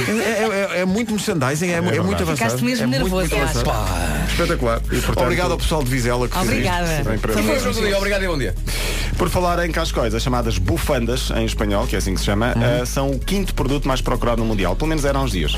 É, 0.09 0.77
é- 0.79 0.81
é 0.81 0.85
muito 0.85 1.13
merchandising, 1.13 1.71
é, 1.71 1.81
mu- 1.81 1.91
é 1.91 2.01
muito 2.01 2.23
avançado. 2.23 2.37
Ficaste 2.59 2.65
mesmo 2.65 2.85
é 2.85 2.87
muito, 2.99 3.15
nervoso, 3.15 3.35
acho. 3.37 4.31
Espetacular. 4.33 4.81
portanto- 4.81 5.21
Obrigado 5.21 5.53
ao 5.53 5.59
pessoal 5.59 5.85
de 5.85 5.91
Vizela 5.91 6.27
que 6.29 6.37
Obrigada. 6.37 6.93
isto. 6.95 7.05
Bem 7.09 7.19
para 7.19 7.33
Foi 7.33 7.43
mim. 7.43 7.49
Foi 7.49 7.57
o 7.59 7.61
jogo 7.61 7.75
do 7.81 7.87
dia. 7.87 7.97
Obrigado 7.97 8.25
e 8.25 8.27
bom 8.27 8.39
dia. 8.39 8.55
Por 9.17 9.31
falar 9.31 9.61
em 9.65 9.73
cascóis, 9.73 10.15
as 10.15 10.23
chamadas 10.23 10.59
bufandas, 10.59 11.31
em 11.31 11.45
espanhol, 11.45 11.87
que 11.87 11.95
é 11.95 11.99
assim 11.99 12.13
que 12.15 12.21
se 12.21 12.27
chama, 12.27 12.55
eh, 12.61 12.85
são 12.85 13.11
o 13.11 13.19
quinto 13.19 13.55
produto 13.55 13.87
mais 13.89 14.01
procurado 14.01 14.43
no 14.43 14.49
Mundial. 14.49 14.77
Pelo 14.77 14.89
menos 14.89 15.05
eram 15.05 15.25
uns 15.25 15.33
dias. 15.33 15.57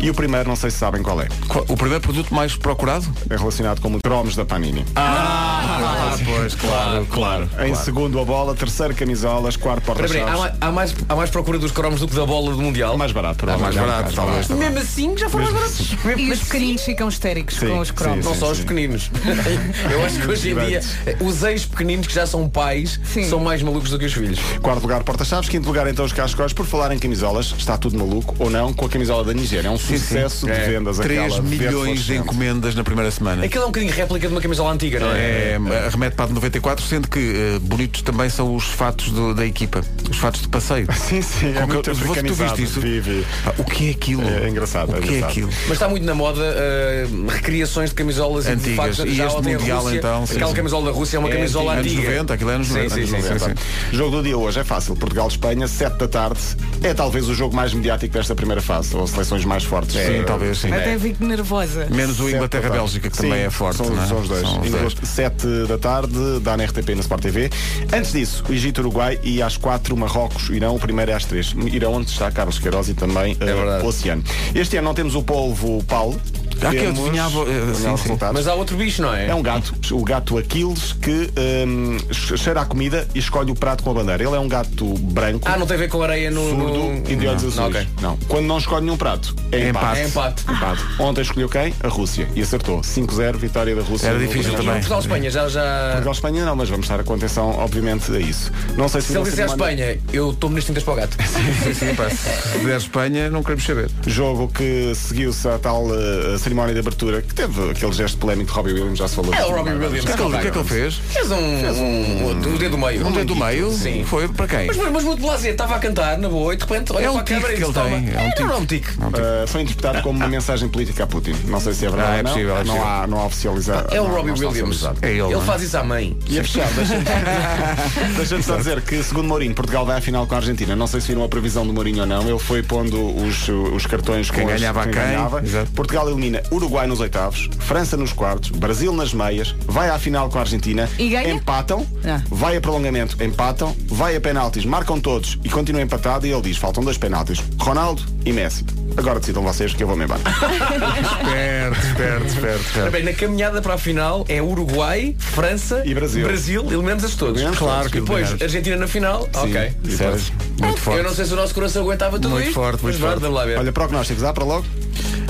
E 0.00 0.10
o 0.10 0.14
primeiro, 0.14 0.48
não 0.48 0.56
sei 0.56 0.70
se 0.70 0.78
sabem 0.78 1.02
qual 1.02 1.20
é. 1.20 1.28
O 1.68 1.76
primeiro 1.76 2.00
produto 2.00 2.34
mais 2.34 2.56
procurado? 2.56 3.06
É 3.30 3.36
relacionado 3.36 3.80
com 3.80 3.88
o 3.94 3.98
cromos 4.04 4.34
da 4.36 4.44
Panini. 4.44 4.84
Ah, 4.96 6.16
pois, 6.24 6.54
claro, 6.54 7.06
claro. 7.10 7.48
em 7.66 7.74
segundo, 7.74 8.18
a 8.20 8.24
bola. 8.24 8.54
Terceiro, 8.54 8.94
camisolas. 8.94 9.56
Quarto, 9.56 9.90
Espera, 9.90 10.06
espera, 10.06 10.54
há, 10.60 10.66
há, 10.68 10.72
mais, 10.72 10.94
há 11.08 11.14
mais 11.16 11.30
procura 11.30 11.58
dos 11.58 11.70
cromos 11.72 12.00
do 12.00 12.08
que 12.08 12.14
da 12.14 12.26
bola 12.26 12.52
do 12.52 12.60
Mundial. 12.60 12.96
Mais 12.98 13.12
barato, 13.12 13.44
É 13.48 13.56
mais 13.56 13.74
provavelmente. 13.74 14.14
barato, 14.14 14.14
talvez. 14.14 14.48
Mesmo 14.48 14.78
assim, 14.78 15.16
já 15.16 15.28
foram 15.28 15.44
mais 15.52 15.56
baratos. 15.56 15.96
E 16.18 16.30
os 16.32 16.40
pequeninos 16.40 16.82
ficam 16.82 17.08
histéricos 17.08 17.56
Sim, 17.56 17.68
com 17.68 17.78
os 17.78 17.90
cromos. 17.90 18.18
sim, 18.24 18.28
Não 18.28 18.34
sim. 18.34 18.40
só 18.40 18.50
os 18.50 18.60
pequeninos. 18.60 19.10
Eu 19.90 20.04
acho 20.04 20.20
que 20.20 20.26
hoje 20.28 20.50
em 20.50 20.54
dia 20.66 20.80
os 21.20 21.42
ex-pequeninos 21.42 22.06
que 22.06 22.14
já 22.14 22.26
são 22.26 22.48
pais 22.48 23.00
Sim. 23.04 23.28
são 23.28 23.40
mais 23.44 23.62
malucos 23.62 23.90
do 23.90 23.98
que 23.98 24.06
os 24.06 24.12
filhos. 24.12 24.38
Quarto 24.62 24.82
lugar, 24.82 25.02
porta-chaves. 25.04 25.48
Quinto 25.48 25.66
lugar, 25.68 25.86
então, 25.86 26.04
os 26.04 26.12
cascóis. 26.12 26.52
Por 26.52 26.66
falar 26.66 26.92
em 26.92 26.98
camisolas, 26.98 27.54
está 27.56 27.76
tudo 27.78 27.96
maluco 27.98 28.34
ou 28.38 28.50
não 28.50 28.72
com 28.72 28.86
a 28.86 28.88
camisola 28.88 29.22
da 29.24 29.32
Nigéria. 29.32 29.68
É 29.68 29.70
um 29.70 29.78
sucesso 29.78 30.46
de 30.46 30.52
É. 30.52 30.68
vendas. 30.68 30.98
3 30.98 31.20
aquela 31.24 31.40
verde 31.42 31.56
milhões 31.56 32.00
de 32.04 32.16
encomendas 32.16 32.74
na 32.74 32.82
primeira 32.84 33.10
semana. 33.10 33.44
Aquilo 33.44 33.62
é 33.64 33.66
um 33.66 33.70
bocadinho 33.70 33.92
réplica 33.92 34.26
de 34.26 34.34
uma 34.34 34.40
camisola 34.40 34.72
antiga, 34.72 34.98
não 35.00 35.12
é? 35.12 35.18
É, 35.52 35.88
remete 35.90 36.16
para 36.16 36.24
a 36.24 36.28
de 36.28 36.34
94, 36.34 36.84
sendo 36.84 37.08
que 37.08 37.18
eh, 37.18 37.58
bonitos 37.60 38.02
também 38.02 38.28
são 38.30 38.54
os 38.54 38.64
fatos 38.64 39.10
do- 39.10 39.34
da 39.34 39.44
equipa. 39.46 39.82
Os 40.10 40.16
fatos 40.16 40.40
de 40.42 40.48
passeio. 40.48 40.86
Sim, 40.94 41.20
sim, 41.22 41.50
é 41.50 41.60
Com 41.60 41.66
muito 41.66 41.82
que- 41.90 42.22
tu 42.24 42.34
viste 42.34 42.62
isso? 42.62 42.80
Vi, 42.80 43.00
vi. 43.00 43.24
Ah, 43.46 43.52
O 43.58 43.64
que 43.64 43.88
é 43.88 43.90
aquilo? 43.92 44.22
É 44.26 44.48
engraçado, 44.48 44.92
O 44.92 44.96
é 44.96 45.00
que 45.00 45.04
é 45.04 45.10
engraçado. 45.16 45.30
aquilo? 45.30 45.50
Mas 45.64 45.72
está 45.72 45.88
muito 45.88 46.04
na 46.04 46.14
moda 46.14 46.40
uh, 46.40 47.26
recriações 47.28 47.90
de 47.90 47.96
camisolas 47.96 48.46
Antigas. 48.46 48.66
e 48.66 48.70
de 48.70 48.76
factos, 48.76 48.98
E 49.00 49.20
este 49.20 49.42
Mundial, 49.42 49.82
Rússia, 49.82 49.96
então, 49.98 50.26
sim, 50.26 50.34
aquela 50.34 50.50
sim. 50.50 50.56
camisola 50.56 50.84
da 50.86 50.90
Rússia 50.96 51.16
é 51.16 51.20
uma 51.20 51.28
É 51.28 51.32
camisola 51.32 51.72
antiga. 51.74 51.80
Anos 51.84 51.92
antiga. 51.98 52.10
90, 52.14 52.34
aquilo 52.34 52.50
é 52.50 52.54
anos 52.54 52.66
Sim, 52.68 52.74
90. 52.74 53.33
Sim, 53.38 53.44
sim, 53.46 53.50
anos 53.50 53.58
sim, 53.60 53.64
90, 53.64 53.90
sim. 53.90 53.96
Jogo 53.96 54.16
do 54.16 54.22
dia 54.22 54.36
hoje 54.38 54.60
é 54.60 54.64
fácil. 54.64 54.96
Portugal-Espanha, 54.96 55.66
7 55.68 55.96
da 55.98 56.08
tarde. 56.08 56.40
É 56.82 56.92
talvez 56.94 57.28
o 57.28 57.34
jogo 57.34 57.54
mais 57.54 57.72
mediático 57.72 58.14
desta 58.14 58.34
primeira 58.34 58.60
fase. 58.62 58.94
Ou 58.96 59.06
seleções 59.06 59.44
mais 59.44 59.64
fortes. 59.64 59.94
Sim, 59.94 60.00
Eh, 60.20 60.22
talvez 60.24 60.58
sim. 60.58 60.72
Até 60.72 60.98
fico 60.98 61.24
nervosa. 61.24 61.86
Menos 61.90 62.20
o 62.20 62.28
Inglaterra-Bélgica, 62.28 63.10
que 63.10 63.16
tarde. 63.16 63.22
também 63.22 63.40
Sim, 63.42 63.46
é 63.46 63.50
forte. 63.50 63.76
São, 63.78 63.90
não 63.90 64.02
é? 64.02 64.06
são 64.06 64.20
os 64.20 64.28
dois. 64.28 64.40
São 64.42 64.60
os 64.60 64.70
dois. 64.70 64.94
7 65.02 65.46
da 65.68 65.78
tarde, 65.78 66.40
dá 66.40 66.56
na 66.56 66.64
RTP 66.64 66.90
na 66.94 67.00
Sport 67.00 67.22
TV. 67.22 67.50
Antes 67.92 68.12
disso, 68.12 68.44
o 68.48 68.52
Egito-Uruguai 68.52 69.18
e 69.22 69.42
às 69.42 69.56
4 69.56 69.96
Marrocos-Irão. 69.96 70.74
O 70.74 70.78
primeiro 70.78 71.10
é 71.10 71.14
às 71.14 71.24
3. 71.24 71.54
Irão, 71.72 71.94
onde 71.94 72.10
está 72.10 72.30
Carlos 72.30 72.58
Queiroz 72.58 72.88
e 72.88 72.94
também 72.94 73.34
verdade. 73.34 73.84
o 73.84 73.88
Oceano. 73.88 74.22
Este 74.54 74.76
ano 74.76 74.84
não 74.88 74.94
temos 74.94 75.14
o 75.14 75.22
polvo 75.22 75.82
Paulo. 75.84 76.20
Ah, 76.64 76.70
que 76.70 76.76
eu 76.76 76.80
Temos- 76.82 77.00
adivinhava, 77.00 77.42
adivinhava 77.42 77.96
sim, 77.98 78.08
sim. 78.08 78.18
Mas 78.32 78.46
há 78.48 78.54
outro 78.54 78.76
bicho, 78.76 79.02
não 79.02 79.14
é? 79.14 79.28
É 79.28 79.34
um 79.34 79.42
gato, 79.42 79.74
o 79.92 80.02
gato 80.04 80.38
Aquiles, 80.38 80.92
que 80.94 81.30
hum, 81.66 81.96
cheira 82.12 82.60
a 82.60 82.64
comida 82.64 83.06
e 83.14 83.18
escolhe 83.18 83.50
o 83.50 83.54
prato 83.54 83.82
com 83.82 83.90
a 83.90 83.94
bandeira. 83.94 84.22
Ele 84.22 84.34
é 84.34 84.38
um 84.38 84.48
gato 84.48 84.86
branco, 84.98 85.46
Ah, 85.48 85.56
não 85.56 85.66
tem 85.66 85.76
a 85.76 85.80
ver 85.80 85.88
com 85.88 86.02
areia 86.02 86.30
no. 86.30 86.40
surdo 86.48 86.64
no... 86.78 86.96
e 87.10 87.16
de 87.16 87.26
olhos 87.26 87.42
Não, 87.42 87.48
azuis. 87.48 87.56
não, 87.56 87.66
ok. 87.66 87.88
Não. 88.00 88.16
Quando 88.28 88.46
não 88.46 88.58
escolhe 88.58 88.84
nenhum 88.84 88.96
prato, 88.96 89.34
é 89.52 89.68
empate. 89.68 90.00
É 90.00 90.06
empate. 90.06 90.42
Empate. 90.50 90.82
Ontem 90.98 91.20
escolheu 91.22 91.48
quem? 91.48 91.74
A 91.82 91.88
Rússia. 91.88 92.28
E 92.34 92.42
acertou. 92.42 92.80
5-0, 92.80 93.36
vitória 93.36 93.74
da 93.74 93.82
Rússia. 93.82 94.08
Era 94.08 94.18
difícil 94.18 94.52
E 94.52 94.56
também. 94.56 94.72
Portugal-Espanha 94.74 95.30
já. 95.30 95.48
já... 95.48 95.88
Portugal-Espanha 95.92 96.44
não, 96.44 96.56
mas 96.56 96.68
vamos 96.68 96.84
estar 96.86 97.02
com 97.04 97.14
atenção, 97.14 97.50
obviamente, 97.58 98.10
a 98.12 98.18
isso. 98.18 98.50
Não 98.76 98.88
sei 98.88 99.00
se, 99.00 99.08
Se 99.08 99.14
ele 99.18 99.24
disser 99.24 99.48
semana- 99.48 99.72
Espanha, 99.72 99.98
eu 100.12 100.32
tomo 100.32 100.54
nas 100.54 100.64
tintas 100.64 100.82
para 100.82 100.92
o 100.92 100.96
gato. 100.96 101.16
Sim, 101.64 101.74
sim, 101.74 101.94
pá. 101.94 102.08
Se 102.10 102.58
der 102.64 102.76
Espanha, 102.76 103.30
não 103.30 103.42
queremos 103.42 103.64
saber. 103.64 103.90
Jogo 104.06 104.48
que 104.48 104.92
seguiu-se 104.94 105.46
à 105.48 105.58
tal 105.58 105.86
eh, 105.94 106.38
cerimónia 106.54 106.72
de 106.74 106.80
abertura, 106.80 107.20
que 107.22 107.34
teve 107.34 107.70
aquele 107.70 107.92
gesto 107.92 108.16
polémico 108.18 108.50
de 108.50 108.56
Robbie 108.56 108.72
Williams, 108.74 108.98
já 108.98 109.08
se 109.08 109.16
falou. 109.16 109.34
É 109.34 109.44
o 109.44 109.50
Robbie 109.50 109.72
Williams. 109.72 110.02
O 110.04 110.06
que 110.06 110.12
é 110.12 110.16
que 110.16 110.22
ele- 110.22 110.36
o 110.36 110.40
que 110.40 110.46
é 110.46 110.50
que 110.52 110.58
ele 110.58 110.68
fez? 110.68 110.94
Fez 110.94 111.30
um, 111.30 111.36
um, 111.36 112.30
um 112.30 112.56
dedo 112.56 112.70
do 112.70 112.78
meio. 112.78 113.06
Um 113.06 113.12
dedo 113.12 113.34
do 113.34 113.36
meio? 113.36 113.72
Sim. 113.72 114.04
Foi 114.04 114.28
para 114.28 114.46
quem? 114.46 114.66
Mas, 114.68 114.76
mas 114.76 115.04
muito 115.04 115.20
blazer, 115.20 115.52
estava 115.52 115.74
a 115.74 115.78
cantar 115.80 116.16
na 116.18 116.28
boa 116.28 116.54
e 116.54 116.56
de 116.56 116.62
repente 116.62 116.92
olha 116.92 117.04
É 117.06 117.10
um 117.10 117.14
para 117.14 117.22
a 117.22 117.24
câmara 117.24 117.46
tique 117.48 117.54
e 117.54 117.58
que 117.58 117.64
ele 117.64 117.72
toma. 117.72 117.88
tem, 117.88 117.96
é 118.14 118.18
um 118.18 118.20
É, 118.20 118.30
tique. 118.30 118.42
não 118.44 118.52
é 118.54 118.56
um 118.58 118.66
tique. 118.66 118.90
Uh, 118.90 119.46
foi 119.48 119.62
interpretado 119.62 120.02
como 120.02 120.16
uma 120.18 120.28
mensagem 120.28 120.68
política 120.68 121.04
a 121.04 121.06
Putin. 121.06 121.34
Não 121.46 121.60
sei 121.60 121.74
se 121.74 121.86
é 121.86 121.90
verdade 121.90 122.10
Ah, 122.10 122.14
é 122.14 122.18
ou 122.18 122.22
não. 122.24 122.30
possível, 122.32 122.54
é 122.54 122.58
não, 122.58 122.64
possível. 122.74 122.86
há, 122.88 123.06
não 123.08 123.18
há 123.20 123.26
oficializado. 123.26 123.94
É 123.94 124.00
o 124.00 124.04
não- 124.04 124.10
Robbie 124.14 124.28
não 124.28 124.34
está 124.34 124.46
Williams. 124.48 124.68
oficializado. 124.76 124.98
É 125.02 125.10
ele, 125.10 125.22
não 125.34 125.42
é? 125.42 125.44
faz 125.44 125.62
isso 125.62 125.76
à 125.76 125.82
mãe. 125.84 126.16
E 126.28 126.38
a 126.38 126.42
fechar, 126.44 126.68
deixa-me 126.72 127.04
deixa 128.16 128.42
só 128.42 128.56
dizer 128.56 128.80
que, 128.82 129.02
segundo 129.02 129.26
Mourinho, 129.28 129.54
Portugal 129.54 129.84
vai 129.84 129.98
à 129.98 130.00
final 130.00 130.26
com 130.26 130.34
a 130.34 130.38
Argentina. 130.38 130.76
Não 130.76 130.86
sei 130.86 131.00
se 131.00 131.08
viram 131.08 131.24
a 131.24 131.28
previsão 131.28 131.66
do 131.66 131.72
Mourinho 131.72 132.00
ou 132.00 132.06
não. 132.06 132.28
Ele 132.28 132.38
foi 132.38 132.62
pondo 132.62 133.14
os, 133.24 133.48
os 133.48 133.86
cartões 133.86 134.30
Quem 134.30 134.44
com 134.44 134.50
as- 134.52 134.60
ganhava 134.60 134.82
a 134.82 134.86
quem. 134.86 135.44
Exato. 135.48 135.70
Portugal 135.72 136.08
elimina 136.08 136.33
elimina 136.34 136.42
Uruguai 136.50 136.86
nos 136.86 137.00
oitavos, 137.00 137.48
França 137.60 137.96
nos 137.96 138.12
quartos, 138.12 138.50
Brasil 138.50 138.92
nas 138.92 139.12
meias, 139.14 139.54
vai 139.66 139.88
à 139.90 139.98
final 139.98 140.28
com 140.28 140.38
a 140.38 140.40
Argentina, 140.40 140.88
E 140.98 141.08
ganha? 141.10 141.30
empatam, 141.30 141.86
Ah. 142.04 142.20
vai 142.28 142.56
a 142.56 142.60
prolongamento, 142.60 143.22
empatam, 143.22 143.74
vai 143.86 144.16
a 144.16 144.20
penaltis, 144.20 144.64
marcam 144.64 144.98
todos 145.00 145.38
e 145.44 145.48
continua 145.48 145.80
empatado 145.82 146.26
e 146.26 146.32
ele 146.32 146.42
diz, 146.42 146.56
faltam 146.56 146.82
dois 146.82 146.98
penaltis, 146.98 147.42
Ronaldo 147.58 148.02
e 148.24 148.32
Messi. 148.32 148.64
Agora 148.96 149.18
decidam 149.18 149.42
vocês 149.42 149.74
que 149.74 149.82
eu 149.82 149.88
vou-me 149.88 150.04
embora. 150.04 150.20
Esperto, 150.20 151.86
esperto, 151.86 152.26
esperto, 152.26 152.60
esperto. 152.64 152.90
bem, 152.90 153.02
na 153.02 153.12
caminhada 153.12 153.60
para 153.60 153.74
a 153.74 153.78
final 153.78 154.24
é 154.28 154.40
Uruguai, 154.40 155.16
França 155.18 155.82
E 155.84 155.94
Brasil. 155.94 156.24
Brasil, 156.26 156.64
eliminamos-as 156.66 157.14
todos. 157.14 157.34
Eliminamos 157.34 157.58
Claro 157.58 157.90
que 157.90 157.98
E 157.98 158.00
depois 158.00 158.18
eliminamos. 158.28 158.42
Argentina 158.42 158.76
na 158.76 158.86
final. 158.86 159.28
ok. 159.34 159.72
e 159.84 159.90
Certo. 159.96 160.32
Muito 160.60 160.80
forte. 160.80 160.98
Eu 160.98 161.04
não 161.04 161.14
sei 161.14 161.24
se 161.24 161.32
o 161.32 161.36
nosso 161.36 161.54
coração 161.54 161.82
aguentava 161.82 162.18
tudo 162.18 162.30
Muito 162.30 162.44
isto. 162.46 162.54
forte, 162.54 162.82
muito 162.82 162.98
forte. 162.98 163.24
Lá 163.26 163.44
ver. 163.44 163.58
Olha, 163.58 163.72
prognósticos, 163.72 164.22
dá 164.22 164.32
para 164.32 164.44
logo? 164.44 164.64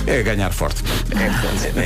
É 0.06 0.22
ganhar 0.22 0.52
forte. 0.52 0.82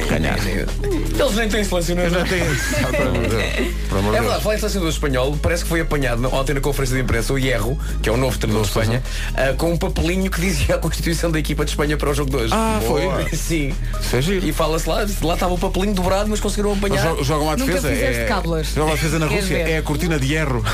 ganhar. 0.08 0.36
Eles 0.44 1.34
nem 1.36 1.48
têm 1.48 1.62
selecionador. 1.62 2.18
Ah. 2.22 2.24
Pelo 3.88 4.00
amor 4.00 4.12
É 4.14 4.16
de 4.16 4.20
verdade, 4.22 4.42
falar 4.42 4.54
em 4.56 4.58
selecionador 4.58 4.92
espanhol, 4.92 5.38
parece 5.40 5.62
que 5.62 5.68
foi 5.68 5.80
apanhado 5.80 6.34
ontem 6.34 6.52
na 6.54 6.60
conferência 6.60 6.96
de 6.96 7.02
imprensa 7.02 7.32
o 7.32 7.38
Hierro, 7.38 7.78
que 8.02 8.08
é 8.08 8.12
o 8.12 8.16
novo 8.16 8.36
treinador 8.36 8.62
de 8.64 8.68
Espanha, 8.70 9.02
ah, 9.36 9.54
com 9.56 9.72
um 9.72 9.76
papelinho 9.78 10.28
que 10.30 10.40
dizia 10.40 10.74
a 10.76 10.78
constituição 10.78 11.30
da 11.30 11.38
equipa 11.38 11.64
de 11.64 11.70
Espanha 11.70 11.96
para 11.96 12.10
o 12.10 12.14
jogo 12.14 12.30
de 12.30 12.36
hoje. 12.36 12.52
Ah, 12.54 12.80
foi? 12.86 13.08
Sim. 13.36 13.72
Isso 14.00 14.16
é 14.16 14.22
giro. 14.22 14.44
E 14.46 14.52
fala-se 14.52 14.88
lá, 14.88 15.06
lá 15.22 15.34
estava 15.34 15.54
o 15.54 15.58
papelinho 15.58 15.94
dobrado, 15.94 16.28
mas 16.28 16.40
conseguiram 16.40 16.72
apanhar. 16.72 17.14
Jo- 17.16 17.22
Jogam 17.22 17.50
à 17.50 17.56
Nunca 17.56 17.72
defesa. 17.74 17.88
fizeste 17.88 18.20
É, 18.22 18.24
cábulas. 18.24 18.66
jogam 18.74 18.92
à 18.92 18.96
defesa 18.96 19.18
na 19.20 19.26
Rússia. 19.26 19.42
ver? 19.64 19.70
É 19.70 19.78
a 19.78 19.82
cortina 19.82 20.18
de 20.18 20.26
hierro. 20.26 20.64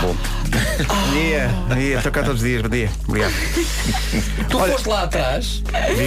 Bom. 0.00 0.14
Bom 0.86 1.12
dia. 1.12 1.48
Bom 1.68 1.74
dia. 1.74 1.96
Estou 1.96 2.12
cá 2.12 2.22
todos 2.22 2.42
os 2.42 2.46
dias. 2.48 2.62
Bom 2.62 2.68
dia. 2.68 2.90
Obrigado. 3.06 3.32
Tu 4.48 4.58
foste 4.58 4.88
lá 4.88 5.02
atrás, 5.04 5.62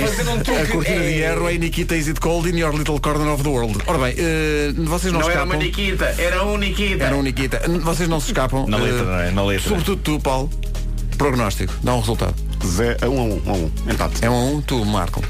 fazendo 0.07 0.31
um. 0.31 0.39
A 0.39 0.67
cortina 0.67 0.99
de 0.99 1.07
É. 1.07 1.17
hierro 1.17 1.49
é 1.49 1.57
Nikita 1.57 1.95
Is 1.95 2.07
It 2.07 2.19
Cold 2.19 2.49
in 2.49 2.57
Your 2.57 2.73
Little 2.75 2.99
Corner 2.99 3.27
of 3.27 3.43
the 3.43 3.49
World. 3.49 3.79
Ora 3.87 3.97
bem, 3.99 4.15
eh, 4.17 4.73
vocês 4.77 5.13
não, 5.13 5.21
escapam. 5.21 5.57
Nikita, 5.57 6.05
era 6.17 6.43
um 6.45 6.57
Nikita. 6.57 7.03
Era 7.03 7.15
um 7.15 7.21
Nikita. 7.21 7.61
Vocês 7.81 8.09
não 8.09 8.19
se 8.19 8.27
escapam. 8.27 8.67
Na 8.67 8.77
letra, 8.77 9.01
eh, 9.01 9.03
não 9.05 9.19
é? 9.19 9.31
Na 9.31 9.43
letra. 9.43 9.69
Sobretudo 9.69 10.01
tu, 10.01 10.19
Paulo. 10.19 10.49
Prognóstico. 11.17 11.73
Dá 11.83 11.93
um 11.93 11.99
resultado. 11.99 12.35
Zé, 12.65 12.97
um 13.03 13.05
a 13.05 13.23
um, 13.23 13.41
um 13.45 13.49
a 13.49 13.53
um, 13.53 13.71
empate. 13.91 14.25
É 14.25 14.29
um 14.29 14.33
a 14.33 14.43
um, 14.51 14.61
tu, 14.61 14.83
Marco. 14.85 15.23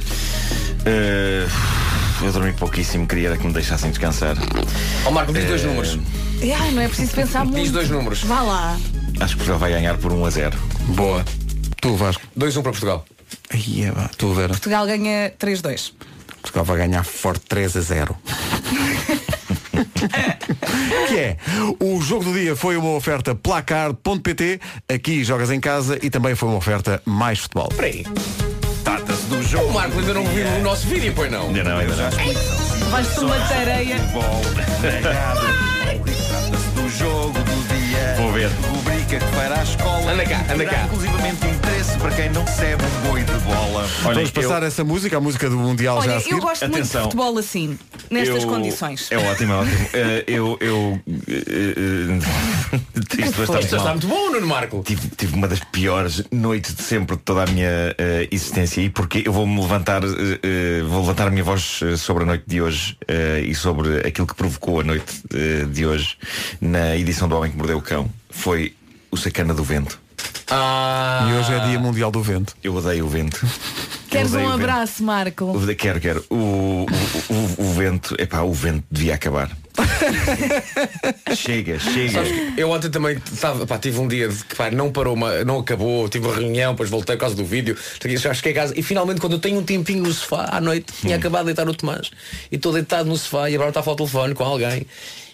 Eh, 0.86 1.48
eu 2.22 2.32
dormi 2.32 2.54
pouquíssimo, 2.54 3.08
queria 3.08 3.36
que 3.36 3.46
me 3.46 3.54
deixassem 3.54 3.90
descansar. 3.90 4.36
Ó 5.06 5.12
Marco, 5.12 5.34
diz 5.34 5.46
dois 5.46 5.64
números. 5.64 6.00
Ai, 6.42 6.72
não 6.72 6.82
é 6.82 6.88
preciso 6.88 7.14
pensar 7.14 7.44
muito. 7.46 7.62
Diz 7.62 7.72
dois 7.72 7.90
números. 7.90 8.24
Vá 8.24 8.42
lá. 8.42 8.78
Acho 9.20 9.34
que 9.34 9.38
Portugal 9.38 9.60
vai 9.60 9.72
ganhar 9.72 9.98
por 9.98 10.12
1 10.12 10.26
a 10.26 10.30
0. 10.30 10.58
Boa. 10.96 11.24
Tu, 11.80 11.96
Vasco. 11.96 12.24
2-1 12.38 12.54
para 12.54 12.72
Portugal. 12.72 13.06
Ai, 13.54 13.86
é. 13.86 13.92
Tu, 14.18 14.34
Vera. 14.34 14.50
Portugal 14.50 14.86
ganha 14.86 15.32
3-2. 15.40 15.94
Portugal 16.42 16.66
vai 16.66 16.78
ganhar 16.78 17.04
forte 17.04 17.46
3 17.48 17.78
a 17.78 17.82
0. 17.82 18.18
que 21.08 21.18
é, 21.18 21.38
o 21.80 22.02
jogo 22.02 22.24
do 22.26 22.34
dia 22.34 22.56
foi 22.56 22.78
uma 22.78 22.92
oferta 22.92 23.36
placar.pt, 23.36 24.60
aqui 24.88 25.24
jogas 25.24 25.52
em 25.52 25.60
casa 25.60 26.00
e 26.02 26.10
também 26.10 26.36
foi 26.36 26.50
uma 26.50 26.58
oferta 26.58 27.02
mais 27.06 27.40
futebol. 27.40 27.68
Espera 27.70 27.88
aí. 27.88 28.06
Trata-se 28.84 29.24
do 29.24 29.38
O 29.38 29.44
jogo. 29.44 29.72
Marco 29.72 30.00
ainda 30.00 30.14
não 30.14 30.26
viu 30.26 30.48
o 30.48 30.62
nosso 30.62 30.88
vídeo, 30.88 31.14
pois 31.16 31.32
não? 31.32 31.48
Ainda 31.48 31.64
não, 31.64 31.78
ainda 31.78 31.96
não. 31.96 32.90
Vais-te 32.90 33.20
uma 33.20 33.40
tareia. 33.48 33.96
Trata-se 35.02 36.70
do 36.76 36.90
jogo 36.90 37.34
do 37.34 37.68
dia. 37.68 38.16
Vou 38.18 38.32
ver. 38.32 38.50
Rubrica 38.70 39.20
que 39.20 39.36
vai 39.36 39.48
à 39.48 39.64
escola. 39.64 40.12
Anda 40.12 40.26
cá, 40.26 40.46
anda 40.52 40.66
cá. 40.66 40.84
inclusivamente 40.86 41.46
interesse 41.48 41.81
para 42.02 42.12
quem 42.16 42.30
não 42.32 42.44
recebe 42.44 42.84
um 42.84 43.10
boi 43.10 43.24
de 43.24 43.32
bola. 43.46 43.88
Olha, 44.06 44.14
Vamos 44.16 44.32
passar 44.32 44.64
essa 44.64 44.84
música, 44.84 45.18
a 45.18 45.22
música 45.22 45.50
do 45.50 45.58
Mundial 45.58 46.02
já 46.02 46.10
a 46.10 46.14
Olha, 46.14 46.20
seguir. 46.22 46.36
eu 46.36 46.40
gosto 46.42 46.62
muito 46.64 46.74
de 46.74 46.80
Atenção. 46.80 47.04
futebol 47.04 47.38
assim, 47.38 47.78
nestas 48.10 48.44
eu- 48.44 48.50
condições. 48.50 49.08
É 49.12 49.18
ótimo, 49.18 49.54
é 49.54 49.56
ótimo. 49.58 49.78
Eh, 49.94 50.24
eu. 50.28 50.58
eu 50.60 51.00
eh, 51.28 51.44
eh, 52.18 53.32
bastante 53.38 53.64
Isto 53.64 53.76
está 53.76 53.78
mal. 53.78 53.88
muito 53.94 54.08
bom, 54.08 54.32
Nuno 54.32 54.48
Marco. 54.48 54.84
Tive, 54.86 55.08
tive 55.10 55.36
uma 55.36 55.48
das 55.48 55.60
piores 55.60 56.24
noites 56.32 56.74
de 56.76 56.82
sempre 56.82 57.16
de 57.18 57.22
toda 57.24 57.44
a 57.44 57.46
minha 57.46 57.96
eh, 57.98 58.28
existência 58.32 58.82
e 58.82 58.90
porque 58.90 59.24
eu 59.26 59.34
vou-me 59.34 59.60
levantar, 59.62 60.04
eh, 60.04 60.08
eh, 60.42 60.82
vou 60.88 61.02
levantar 61.02 61.28
a 61.28 61.32
minha 61.32 61.44
voz 61.44 61.80
eh, 61.84 61.98
sobre 61.98 62.24
a 62.24 62.26
noite 62.26 62.46
de 62.48 62.62
hoje 62.62 62.98
eh, 63.08 63.42
e 63.46 63.54
sobre 63.54 64.00
aquilo 64.08 64.26
que 64.26 64.36
provocou 64.36 64.80
a 64.80 64.84
noite 64.84 65.22
eh, 65.34 65.66
de 65.72 65.86
hoje 65.86 66.18
na 66.60 66.96
edição 66.98 67.28
do 67.28 67.36
Homem 67.38 67.52
que 67.52 67.58
Mordeu 67.58 67.78
o 67.78 67.82
Cão. 67.82 68.10
Foi 68.30 68.74
o 69.12 69.18
Sacana 69.18 69.54
do 69.54 69.64
Vento. 69.64 70.00
Ah, 70.50 71.28
E 71.30 71.34
hoje 71.40 71.54
é 71.54 71.60
Dia 71.70 71.80
Mundial 71.80 72.12
do 72.12 72.22
Vento. 72.22 72.56
Eu 72.64 72.76
odeio 72.76 73.06
o 73.06 73.10
vento. 73.10 73.40
Queres 74.10 74.34
um 74.34 74.38
o 74.38 74.40
vento. 74.42 74.54
abraço, 74.54 75.02
Marco? 75.04 75.46
O- 75.46 75.76
Quero, 75.76 76.00
quero. 76.02 76.26
O, 76.30 76.36
o, 76.36 77.34
o, 77.34 77.56
o 77.70 77.74
vento, 77.74 78.16
epá, 78.20 78.42
o 78.42 78.52
vento 78.52 78.84
devia 78.92 79.16
acabar. 79.16 79.50
chega, 81.36 81.80
chega. 81.80 82.12
Sabes 82.12 82.32
eu 82.58 82.70
ontem 82.70 82.90
também 82.90 83.18
tava, 83.40 83.66
pá, 83.66 83.78
tive 83.78 84.00
um 84.00 84.08
dia 84.08 84.28
de 84.28 84.44
que 84.44 84.56
pá, 84.56 84.70
não 84.70 84.92
parou, 84.92 85.14
uma- 85.16 85.44
não 85.46 85.60
acabou, 85.60 86.10
tive 86.10 86.28
uma 86.28 86.36
reunião, 86.36 86.74
depois 86.74 86.90
voltei 86.90 87.16
por 87.16 87.22
causa 87.22 87.36
do 87.36 87.46
vídeo, 87.46 87.78
cheguei 88.02 88.52
a 88.52 88.56
casa 88.56 88.74
e 88.78 88.84
finalmente 88.84 89.22
quando 89.22 89.34
eu 89.34 89.40
tenho 89.40 89.60
um 89.60 89.64
tempinho 89.64 90.04
no 90.04 90.12
sofá 90.14 90.50
à 90.52 90.60
noite, 90.60 90.92
tinha 91.00 91.16
acabado 91.16 91.42
de 91.46 91.54
deitar 91.54 91.68
o 91.70 91.74
Tomás 91.74 92.12
e 92.52 92.56
estou 92.58 92.74
deitado 92.74 93.08
no 93.08 93.16
sofá 93.16 93.50
e 93.50 93.56
agora 93.56 93.70
está 93.70 93.80
a 93.80 93.84
falar 93.84 93.94
ao 93.94 93.98
telefone 93.98 94.34
com 94.36 94.44
alguém. 94.44 94.86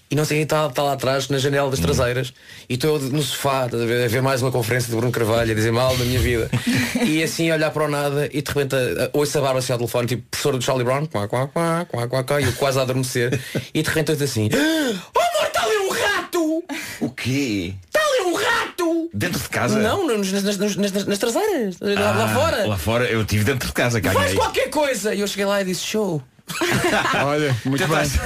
E 0.10 0.16
não 0.16 0.24
sei 0.24 0.38
quem 0.38 0.44
está, 0.44 0.68
está 0.68 0.84
lá 0.84 0.94
atrás, 0.94 1.28
na 1.28 1.38
janela 1.38 1.70
das 1.70 1.80
traseiras, 1.82 2.34
e 2.70 2.76
estou 2.76 2.98
no 2.98 3.22
sofá 3.22 3.64
a 3.64 3.68
ver, 3.68 4.06
a 4.06 4.08
ver 4.08 4.22
mais 4.22 4.42
uma 4.42 4.52
conferência 4.52 4.90
de 4.90 4.96
Bruno 4.96 5.12
Carvalho 5.12 5.52
a 5.52 5.54
dizer 5.54 5.72
mal 5.72 5.96
da 5.98 6.06
minha 6.06 6.20
vida. 6.20 6.50
e 7.06 7.22
assim 7.22 7.52
a 7.52 7.56
olhar 7.56 7.72
para 7.72 7.84
o 7.84 7.88
nada 7.90 8.30
e 8.32 8.42
de 8.42 8.48
repente 8.50 8.74
a- 8.74 9.06
a- 9.06 9.10
ouço 9.12 9.38
a 9.38 9.42
barba 9.42 9.60
assim 9.60 9.74
ao 9.74 9.78
telefone, 9.78 10.08
tipo 10.08 10.24
professora 10.32 10.58
do 10.58 10.64
Charlie 10.64 10.86
Brown, 10.86 11.06
quá, 11.08 11.28
quá, 11.28 11.48
quá, 11.48 11.86
quá, 11.90 12.08
quá, 12.08 12.24
quá, 12.24 12.42
e 12.42 12.46
eu 12.46 12.54
quase 12.54 12.80
a 12.80 12.84
adormecer, 12.84 13.38
e 13.74 13.82
de 13.84 13.88
repente 13.90 14.10
eu 14.10 14.14
estou 14.14 14.26
assim, 14.26 14.50
oh 14.54 15.20
amor, 15.20 15.48
está 15.48 15.64
ali 15.66 15.78
um 15.78 15.90
rato! 15.92 16.64
O 17.02 17.10
quê? 17.10 17.74
Está 17.86 18.00
ali 18.00 18.22
um 18.32 18.34
rato! 18.36 19.10
Dentro 19.14 19.40
de 19.42 19.50
casa? 19.50 19.78
Não, 19.80 20.08
nas, 20.08 20.32
nas, 20.32 20.58
nas, 20.58 20.76
nas- 20.78 21.06
nas 21.06 21.18
traseiras, 21.18 21.76
lá, 21.82 22.12
lá 22.12 22.24
Ah, 22.26 22.34
fora. 22.34 22.68
Lá 22.68 22.78
fora, 22.78 23.06
eu 23.12 23.22
estive 23.24 23.44
dentro 23.44 23.68
de 23.68 23.74
casa, 23.74 24.02
Faz 24.02 24.16
ganhei. 24.16 24.36
qualquer 24.36 24.70
coisa! 24.70 25.14
E 25.14 25.20
eu 25.20 25.28
cheguei 25.28 25.46
lá 25.46 25.62
e 25.62 25.66
disse 25.66 25.84
show. 25.84 26.22
Olha, 27.26 27.56
muito 27.66 27.84
Tentaste, 27.84 28.20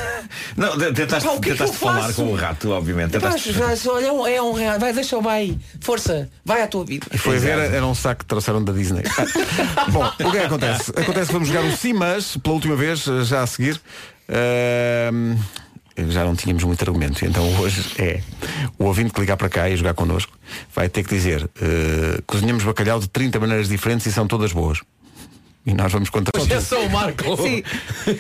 não, 0.56 0.78
de- 0.78 0.94
tentaste, 0.94 1.28
Pá, 1.28 1.36
é 1.36 1.40
que 1.40 1.50
tentaste 1.50 1.78
falar 1.78 2.02
faço? 2.04 2.14
com 2.16 2.32
o 2.32 2.36
rato, 2.36 2.70
obviamente. 2.72 3.12
Tentaste... 3.12 3.54
olha, 3.90 4.06
é 4.06 4.12
um, 4.12 4.28
é 4.28 4.42
um 4.42 4.54
real. 4.54 4.80
Vai, 4.80 4.94
deixa 4.94 5.18
o 5.18 5.22
vai. 5.22 5.58
Força, 5.82 6.30
vai 6.46 6.62
à 6.62 6.68
tua 6.68 6.86
vida. 6.86 7.08
E 7.12 7.18
foi 7.18 7.38
a 7.38 7.40
ver, 7.40 7.58
era 7.74 7.86
um 7.86 7.96
saco 7.96 8.20
que 8.20 8.26
trouxeram 8.26 8.64
da 8.64 8.72
Disney. 8.72 9.04
Bom, 9.92 10.06
o 10.06 10.12
que 10.32 10.38
é 10.38 10.42
que 10.42 10.46
acontece? 10.46 10.92
Acontece 10.92 11.28
que 11.28 11.34
vamos 11.34 11.48
jogar 11.48 11.64
o 11.66 11.76
Simas 11.76 12.38
pela 12.38 12.56
última 12.56 12.76
vez, 12.76 13.00
já 13.26 13.42
a 13.42 13.48
seguir. 13.48 13.82
Ahm, 14.30 15.36
já 16.10 16.24
não 16.24 16.36
tínhamos 16.36 16.64
muito 16.64 16.82
argumento, 16.84 17.24
então 17.26 17.44
hoje 17.60 17.84
é 18.00 18.22
o 18.80 18.86
ouvinte 18.86 19.12
que 19.14 19.20
ligar 19.20 19.36
para 19.38 19.50
cá 19.50 19.70
e 19.70 19.76
jogar 19.76 19.94
connosco 19.94 20.32
vai 20.74 20.88
ter 20.90 21.04
que 21.04 21.14
dizer 21.14 21.48
eh, 21.62 22.22
cozinhamos 22.26 22.64
bacalhau 22.64 23.00
de 23.00 23.08
30 23.10 23.40
maneiras 23.40 23.68
diferentes 23.68 24.06
e 24.08 24.12
são 24.12 24.26
todas 24.26 24.54
boas. 24.54 24.80
E 25.66 25.74
nós 25.76 25.92
vamos 25.92 26.10
contar. 26.10 26.32
Hoje 26.40 26.54
é 26.54 26.60
só 26.60 26.82
o 26.84 26.90
Marco. 26.90 27.24
Sim. 27.38 27.64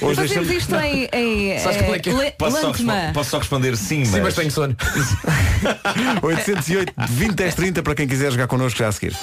Hoje 0.02 0.16
Fazemos 0.16 0.50
isto 0.52 0.76
em, 0.76 1.10
em 1.12 1.60
Sabes 1.60 1.82
como 1.82 1.96
é 1.96 2.00
que 2.00 2.10
é? 2.12 2.28
eh, 2.28 2.32
Posso 2.38 2.62
só, 2.62 2.68
Lantma. 2.68 2.94
respon- 2.94 3.14
posso 3.14 3.30
só 3.32 3.38
responder 3.40 3.76
sim, 3.78 4.00
mas... 4.02 4.10
Sim, 4.10 4.22
mas 4.22 4.36
tenho 4.36 4.52
sono. 4.52 4.76
808 6.22 6.94
20 7.10 7.34
10 7.34 7.56
30 7.56 7.84
para 7.84 7.96
quem 7.96 8.08
quiser 8.08 8.32
jogar 8.32 8.48
connosco 8.48 8.78
já 8.78 8.88
a 8.88 8.92
seguir. 8.92 9.16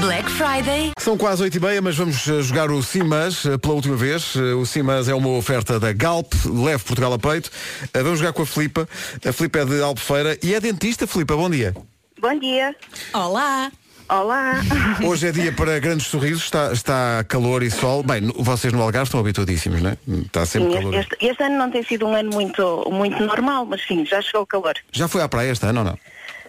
Black 0.00 0.30
Friday. 0.30 0.92
São 1.00 1.16
quase 1.16 1.42
8 1.42 1.56
e 1.56 1.60
meia, 1.60 1.82
mas 1.82 1.96
vamos 1.96 2.28
eh, 2.28 2.40
jogar 2.42 2.70
o 2.70 2.82
Simas 2.82 3.44
eh, 3.46 3.56
pela 3.58 3.74
última 3.74 3.96
vez. 3.96 4.34
Eh, 4.36 4.54
O 4.54 4.64
Simas 4.66 5.08
é 5.08 5.14
uma 5.14 5.30
oferta 5.30 5.80
da 5.80 5.92
Galp, 5.92 6.32
leve 6.44 6.84
Portugal 6.84 7.12
a 7.14 7.18
peito. 7.18 7.50
Eh, 7.92 8.02
Vamos 8.02 8.18
jogar 8.20 8.32
com 8.32 8.42
a 8.42 8.46
Filipa. 8.46 8.88
A 9.26 9.32
Filipa 9.32 9.58
é 9.60 9.64
de 9.64 9.80
Albufeira 9.82 10.38
e 10.42 10.54
é 10.54 10.60
dentista, 10.60 11.06
Filipa, 11.06 11.34
bom 11.36 11.48
dia. 11.50 11.74
Bom 12.20 12.38
dia. 12.38 12.74
Olá. 13.12 13.72
Olá. 14.08 14.54
Hoje 15.04 15.28
é 15.28 15.32
dia 15.32 15.52
para 15.52 15.78
grandes 15.78 16.06
sorrisos, 16.06 16.44
está, 16.44 16.72
está 16.72 17.24
calor 17.28 17.62
e 17.62 17.70
sol. 17.70 18.02
Bem, 18.02 18.22
vocês 18.38 18.72
no 18.72 18.80
Algarve 18.82 19.06
estão 19.08 19.20
habituadíssimos, 19.20 19.82
não 19.82 19.90
é? 19.90 19.98
Está 20.24 20.46
sempre 20.46 20.72
calor. 20.74 20.94
Este, 20.94 21.16
este 21.20 21.42
ano 21.42 21.58
não 21.58 21.70
tem 21.70 21.82
sido 21.82 22.06
um 22.06 22.14
ano 22.14 22.30
muito, 22.32 22.88
muito 22.90 23.22
normal, 23.24 23.66
mas 23.66 23.86
sim, 23.86 24.04
já 24.06 24.22
chegou 24.22 24.42
o 24.42 24.46
calor. 24.46 24.74
Já 24.92 25.08
foi 25.08 25.20
à 25.22 25.28
praia 25.28 25.50
este 25.50 25.66
ano 25.66 25.80
ou 25.80 25.84
não? 25.84 25.98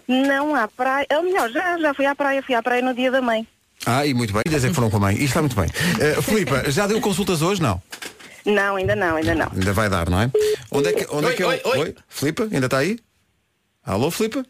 Não 0.08 0.56
há 0.56 0.68
praia. 0.70 1.06
Ou 1.18 1.24
melhor, 1.24 1.50
já, 1.52 1.78
já 1.78 1.94
fui 1.94 2.06
à 2.06 2.16
praia, 2.16 2.42
fui 2.42 2.56
à 2.56 2.64
praia 2.64 2.82
no 2.82 2.94
dia 2.94 3.12
da 3.12 3.22
mãe. 3.22 3.46
Ah, 3.86 4.06
e 4.06 4.14
muito 4.14 4.32
bem. 4.34 4.42
E 4.46 4.50
dizer 4.50 4.70
que 4.70 4.74
foram 4.76 4.90
com 4.90 4.98
a 4.98 5.02
mãe. 5.02 5.16
Isto 5.16 5.26
está 5.26 5.42
muito 5.42 5.56
bem. 5.56 5.70
Eh, 6.00 6.20
Filipa, 6.24 6.70
já 6.72 6.88
deu 6.88 7.00
consultas 7.02 7.42
hoje? 7.42 7.62
Não. 7.62 7.82
Não, 8.46 8.78
ainda 8.78 8.96
não, 8.96 9.18
ainda 9.18 9.36
não. 9.36 9.52
Ainda 9.54 9.74
vai 9.74 9.90
dar, 9.90 10.10
não 10.10 10.22
é? 10.22 10.32
Onde 10.72 10.90
é 10.90 10.94
que, 10.94 11.08
onde 11.12 11.26
é, 11.26 11.30
Oi, 11.30 11.36
que 11.36 11.44
é 11.44 11.46
o- 11.46 11.50
oi, 11.50 11.62
oi. 11.80 11.96
Filipa, 12.08 12.44
ainda 12.52 12.66
está 12.66 12.78
aí? 12.80 12.98
Alô, 13.86 14.10
Filipa? 14.10 14.46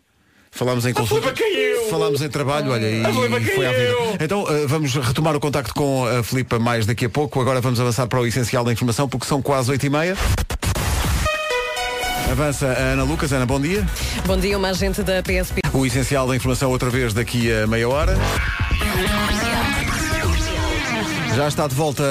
Falámos 0.52 0.86
em 0.86 0.94
caiu. 0.94 1.90
Falámos 1.90 2.22
em 2.22 2.30
trabalho, 2.30 2.72
olha, 2.72 2.86
e 2.88 3.04
foi 3.56 3.66
à 3.66 3.72
vida. 3.72 3.94
Então 4.20 4.46
eh, 4.50 4.66
vamos 4.68 4.94
retomar 4.94 5.36
o 5.36 5.40
contacto 5.40 5.74
com 5.74 6.06
a 6.06 6.22
Filipa 6.24 6.60
mais 6.60 6.86
daqui 6.86 7.06
a 7.06 7.10
pouco. 7.10 7.40
Agora 7.40 7.62
vamos 7.62 7.80
avançar 7.80 8.08
para 8.08 8.20
o 8.20 8.26
essencial 8.28 8.64
da 8.64 8.72
informação, 8.72 9.08
porque 9.08 9.26
são 9.26 9.42
quase 9.42 9.72
8 9.72 9.86
e 9.86 9.90
meia. 9.90 10.18
Avança 12.32 12.68
a 12.68 12.94
Ana 12.94 13.04
Lucas. 13.04 13.32
Ana, 13.32 13.46
bom 13.46 13.60
dia. 13.60 13.88
Bom 14.26 14.38
dia, 14.38 14.58
uma 14.58 14.70
agente 14.70 15.02
da 15.02 15.24
PSP. 15.24 15.62
O 15.74 15.86
essencial 15.86 16.28
da 16.28 16.36
informação 16.36 16.70
outra 16.70 16.90
vez 16.90 17.14
daqui 17.14 17.52
a 17.52 17.66
meia 17.66 17.90
hora. 17.90 18.16
Já 21.36 21.48
está 21.48 21.68
de 21.68 21.76
volta 21.76 22.04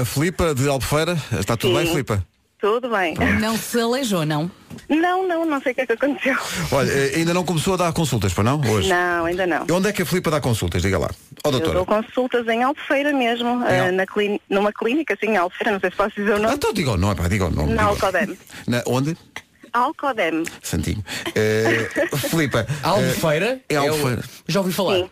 a 0.00 0.04
Filipa 0.04 0.54
de 0.54 0.68
Albufeira. 0.68 1.16
Está 1.38 1.56
tudo 1.56 1.76
Sim. 1.76 1.82
bem, 1.82 1.90
Filipa? 1.90 2.24
Tudo 2.60 2.90
bem. 2.90 3.14
Não 3.40 3.56
se 3.56 3.80
aleijou, 3.80 4.26
não? 4.26 4.50
Não, 4.88 5.26
não, 5.26 5.44
não 5.46 5.60
sei 5.62 5.72
o 5.72 5.74
que 5.74 5.80
é 5.80 5.86
que 5.86 5.92
aconteceu. 5.94 6.36
Olha, 6.70 6.90
eh, 6.90 7.12
ainda 7.16 7.32
não 7.32 7.44
começou 7.44 7.74
a 7.74 7.76
dar 7.78 7.92
consultas, 7.92 8.32
para 8.34 8.44
não? 8.44 8.60
Hoje? 8.60 8.88
Não, 8.88 9.24
ainda 9.24 9.46
não. 9.46 9.64
E 9.68 9.72
onde 9.72 9.88
é 9.88 9.92
que 9.92 10.02
a 10.02 10.06
Filipa 10.06 10.30
dá 10.30 10.40
consultas? 10.40 10.82
Diga 10.82 10.98
lá. 10.98 11.10
Ó, 11.44 11.48
Eu 11.48 11.52
doutora. 11.52 11.74
dou 11.74 11.86
consultas 11.86 12.46
em 12.48 12.62
Albufeira 12.62 13.12
mesmo, 13.12 13.64
eh, 13.66 13.90
na 13.90 14.06
clínica, 14.06 14.44
numa 14.50 14.72
clínica, 14.72 15.14
assim, 15.14 15.32
em 15.32 15.36
Albufeira, 15.38 15.72
não 15.72 15.80
sei 15.80 15.90
se 15.90 15.96
posso 15.96 16.14
dizer 16.14 16.34
o 16.34 16.38
nome. 16.38 16.54
Então 16.54 16.72
diga 16.72 16.90
o 16.92 16.96
nome, 16.96 17.14
pá, 17.14 17.28
diga 17.28 17.46
o 17.46 17.50
nome. 17.50 17.72
Na 17.72 17.84
Alcodem. 17.84 18.38
Na, 18.66 18.82
onde? 18.86 19.16
Alcodem. 19.72 20.44
Santinho. 20.62 21.02
Eh, 21.34 21.88
Filipa. 22.28 22.66
Albufeira? 22.82 23.60
É 23.68 23.74
É 23.74 23.76
Albufeira. 23.78 24.22
Já 24.46 24.60
ouvi 24.60 24.72
falar. 24.72 25.04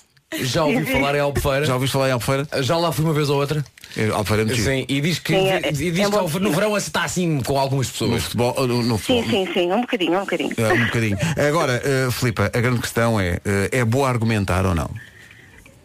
Já 0.43 0.65
ouvi 0.65 0.79
Sim, 0.81 0.85
sim. 0.87 0.93
falar 0.93 1.15
em 1.15 1.21
Albufeira. 1.21 1.65
Já 1.65 1.75
ouviste 1.75 1.93
falar 1.93 2.09
em 2.09 2.13
Albufeira? 2.13 2.47
Já 2.61 2.77
lá 2.77 2.93
fui 2.93 3.05
uma 3.05 3.15
vez 3.15 3.31
ou 3.31 3.41
outra. 3.41 3.65
É, 3.97 4.09
Albufeira 4.11 4.43
é 4.43 4.45
muito. 4.47 4.61
Sim, 4.61 4.85
e 4.89 5.01
diz 5.01 5.19
que, 5.19 5.33
Sim, 5.33 5.49
é- 5.49 5.69
e 5.69 5.73
diz 5.73 6.01
é 6.01 6.05
que 6.05 6.11
bom 6.11 6.19
ao- 6.19 6.29
no 6.29 6.53
verão 6.53 6.77
está 6.77 7.05
assim 7.05 7.41
com 7.41 7.59
algumas 7.59 7.87
No 7.87 7.93
pessoas. 7.93 8.23
futebol, 8.25 8.55
no, 8.67 8.83
no 8.83 8.99
Sim, 8.99 9.23
futebol. 9.23 9.47
sim, 9.47 9.53
sim, 9.55 9.73
um 9.73 9.81
bocadinho, 9.81 10.17
um 10.19 10.21
bocadinho. 10.21 10.53
É, 10.59 10.73
um 10.73 10.85
bocadinho. 10.85 11.19
Agora, 11.49 11.83
eh, 11.85 12.09
Filipa, 12.11 12.51
a 12.53 12.61
grande 12.61 12.81
questão 12.81 13.19
é, 13.19 13.39
eh, 13.45 13.69
é 13.73 13.85
boa 13.85 14.09
argumentar 14.09 14.67
ou 14.67 14.75
não? 14.75 14.91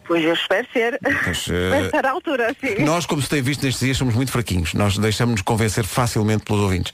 Pois 0.06 0.22
eu 0.24 0.34
espero 0.34 0.66
ser. 0.72 0.98
Mas, 1.26 1.48
eh, 1.48 1.70
Vai 1.70 1.86
estar 1.86 2.04
à 2.06 2.10
altura, 2.10 2.54
sim. 2.60 2.82
Nós, 2.84 3.06
como 3.06 3.22
se 3.22 3.28
tem 3.28 3.40
visto 3.42 3.62
nestes 3.64 3.84
dias, 3.84 3.96
somos 3.96 4.14
muito 4.14 4.30
fraquinhos. 4.30 4.74
Nós 4.74 4.98
deixamos-nos 4.98 5.42
convencer 5.42 5.84
facilmente 5.84 6.44
pelos 6.44 6.60
ouvintes. 6.62 6.92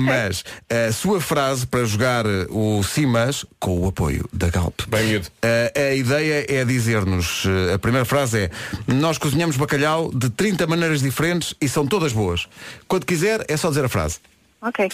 Mas 0.00 0.44
a 0.70 0.92
sua 0.92 1.20
frase 1.20 1.66
para 1.66 1.84
jogar 1.84 2.24
eh, 2.24 2.46
o 2.50 2.82
Simas, 2.82 3.44
com 3.58 3.80
o 3.80 3.88
apoio 3.88 4.28
da 4.32 4.48
Galp. 4.48 4.80
Bem 4.88 5.04
miúdo. 5.06 5.26
eh, 5.42 5.72
a 5.90 5.94
ideia 5.94 6.46
é 6.48 6.64
dizer-nos, 6.64 7.44
eh, 7.46 7.74
a 7.74 7.78
primeira 7.78 8.04
frase 8.04 8.44
é, 8.44 8.50
nós 8.86 9.18
cozinhamos 9.18 9.56
bacalhau 9.56 10.10
de 10.14 10.30
30 10.30 10.66
maneiras 10.66 11.00
diferentes 11.02 11.54
e 11.60 11.68
são 11.68 11.86
todas 11.86 12.12
boas. 12.12 12.46
Quando 12.86 13.04
quiser, 13.04 13.44
é 13.48 13.56
só 13.56 13.68
dizer 13.68 13.84
a 13.84 13.88
frase. 13.88 14.18
Ok. 14.60 14.88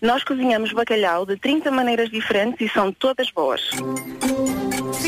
Nós 0.00 0.24
cozinhamos 0.24 0.72
bacalhau 0.72 1.26
de 1.26 1.36
30 1.36 1.70
maneiras 1.70 2.08
diferentes 2.10 2.60
e 2.60 2.72
são 2.72 2.90
todas 2.90 3.30
boas. 3.30 3.60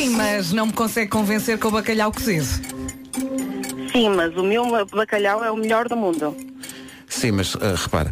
Sim, 0.05 0.11
mas 0.11 0.53
não 0.53 0.67
me 0.67 0.73
consegue 0.75 1.11
convencer 1.11 1.59
com 1.59 1.69
o 1.69 1.71
bacalhau 1.71 2.13
cozido. 2.13 2.45
Sim, 3.91 4.11
mas 4.11 4.37
o 4.37 4.43
meu 4.43 4.67
bacalhau 4.93 5.43
é 5.43 5.51
o 5.51 5.57
melhor 5.57 5.89
do 5.89 5.97
mundo. 5.97 6.37
Sim, 7.09 7.31
mas 7.31 7.57
eh, 7.59 7.75
repara, 7.75 8.11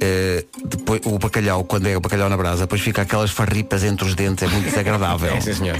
eh, 0.00 0.46
depois, 0.64 1.02
o 1.04 1.18
bacalhau, 1.18 1.62
quando 1.64 1.86
é 1.86 1.94
o 1.94 2.00
bacalhau 2.00 2.30
na 2.30 2.36
brasa, 2.38 2.62
depois 2.62 2.80
fica 2.80 3.02
aquelas 3.02 3.30
farripas 3.30 3.84
entre 3.84 4.06
os 4.06 4.14
dentes, 4.14 4.42
é 4.42 4.46
muito 4.46 4.64
desagradável. 4.64 5.38
Sim, 5.42 5.52
senhor. 5.52 5.76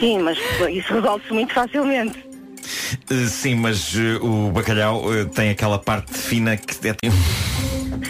Sim, 0.00 0.18
mas 0.18 0.36
isso 0.68 0.92
resolve-se 0.94 1.32
muito 1.32 1.54
facilmente. 1.54 2.18
Eh, 3.08 3.26
Sim, 3.28 3.54
mas 3.54 3.94
o 4.20 4.50
bacalhau 4.50 5.04
tem 5.32 5.50
aquela 5.50 5.78
parte 5.78 6.12
fina 6.12 6.56
que 6.56 6.88
é 6.88 6.96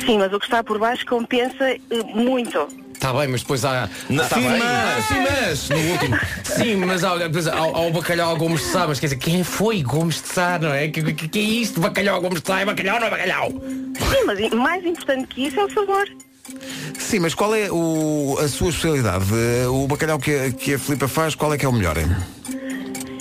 Sim, 0.07 0.17
mas 0.17 0.33
o 0.33 0.39
que 0.39 0.47
está 0.47 0.65
por 0.65 0.79
baixo 0.79 1.05
compensa 1.05 1.77
muito. 2.15 2.67
Está 2.99 3.13
bem, 3.13 3.29
mas 3.29 3.43
depois 3.43 3.65
há. 3.65 3.89
Não, 4.11 4.27
tá 4.27 4.35
sim, 4.37 4.49
bem. 4.49 4.59
mas, 4.59 5.05
sim, 5.05 5.15
mas, 5.21 5.69
no 5.69 5.93
último. 5.93 6.19
Sim, 6.43 6.77
mas 6.77 7.05
há, 7.05 7.17
depois 7.17 7.47
há, 7.47 7.55
há 7.57 7.81
o 7.87 7.93
bacalhau 7.93 8.35
a 8.35 8.35
Gomes 8.37 8.61
de 8.61 8.67
Sá, 8.67 8.89
mas 8.89 8.99
quer 8.99 9.07
dizer, 9.07 9.19
quem 9.19 9.45
foi 9.45 9.83
Gomes 9.85 10.21
de 10.21 10.27
Sá, 10.29 10.59
não 10.59 10.75
é? 10.75 10.89
Que, 10.89 11.01
que, 11.13 11.29
que 11.29 11.39
é 11.39 11.43
isto? 11.43 11.81
Bacalhau 11.81 12.17
a 12.17 12.19
Gomes 12.19 12.43
de 12.43 12.49
Sá 12.49 12.59
é 12.61 12.65
bacalhau, 12.65 12.99
não 12.99 13.07
é 13.07 13.11
bacalhau? 13.11 13.51
Sim, 13.51 14.25
mas 14.27 14.51
mais 14.51 14.85
importante 14.85 15.29
que 15.29 15.47
isso 15.47 15.61
é 15.61 15.65
o 15.65 15.73
sabor. 15.73 16.09
Sim, 16.99 17.21
mas 17.21 17.35
qual 17.35 17.55
é 17.55 17.71
o- 17.71 18.37
a 18.43 18.49
sua 18.49 18.71
especialidade? 18.71 19.27
Eh, 19.33 19.69
O 19.69 19.87
bacalhau 19.87 20.19
que 20.19 20.35
a, 20.35 20.51
que 20.51 20.75
a 20.75 20.79
Filipa 20.79 21.07
faz, 21.07 21.37
qual 21.37 21.55
é 21.55 21.57
que 21.57 21.65
é 21.65 21.69
o 21.69 21.73
melhor? 21.73 21.97
hein? 21.97 22.09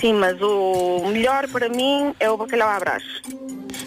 Sim, 0.01 0.13
mas 0.13 0.41
o 0.41 1.07
melhor 1.11 1.47
para 1.49 1.69
mim 1.69 2.15
é 2.19 2.29
o 2.31 2.35
bacalhau 2.37 2.67
à 2.69 2.79
brás. 2.79 3.03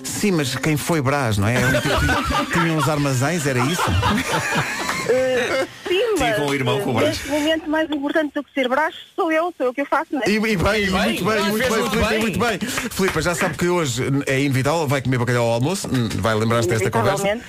Sim, 0.05 0.33
mas 0.33 0.55
quem 0.55 0.76
foi 0.76 1.00
Brás, 1.00 1.37
não 1.38 1.48
é? 1.48 1.55
É 1.55 1.66
um 1.66 2.44
tinha 2.53 2.72
uns 2.74 2.88
armazéns, 2.88 3.44
era 3.46 3.59
isso? 3.61 3.83
Sim, 5.90 6.14
mas 6.20 6.37
com 6.37 6.46
o 6.46 6.55
irmão, 6.55 6.81
com 6.81 6.90
o 6.90 6.94
Brás. 6.94 7.09
neste 7.09 7.29
momento 7.29 7.68
mais 7.68 7.90
importante 7.90 8.33
do 8.35 8.44
que 8.44 8.53
ser 8.55 8.68
brás 8.68 8.94
sou 9.16 9.33
eu, 9.33 9.53
sou 9.57 9.66
eu 9.66 9.74
que 9.74 9.83
o 9.83 9.87
faço, 9.87 10.14
né? 10.14 10.22
E, 10.26 10.35
e 10.35 10.38
bem, 10.38 10.55
e 10.55 10.57
muito 10.57 10.64
bem, 10.64 11.05
muito 11.11 11.24
bem, 11.24 11.40
muito 11.40 11.90
Filipa, 11.90 12.09
bem. 12.09 12.18
muito 12.20 12.38
bem. 12.38 12.59
Filipa, 12.90 13.22
já 13.22 13.35
sabe 13.35 13.57
que 13.59 13.68
hoje 13.68 14.05
é 14.26 14.40
inevitável, 14.40 14.87
vai 14.87 15.03
comer 15.03 15.18
bacalhau 15.18 15.46
ao 15.46 15.53
almoço, 15.55 15.88
hum, 15.88 16.09
vai 16.16 16.35
lembrar-se 16.35 16.68
desta 16.68 16.90
conversa. 16.90 17.40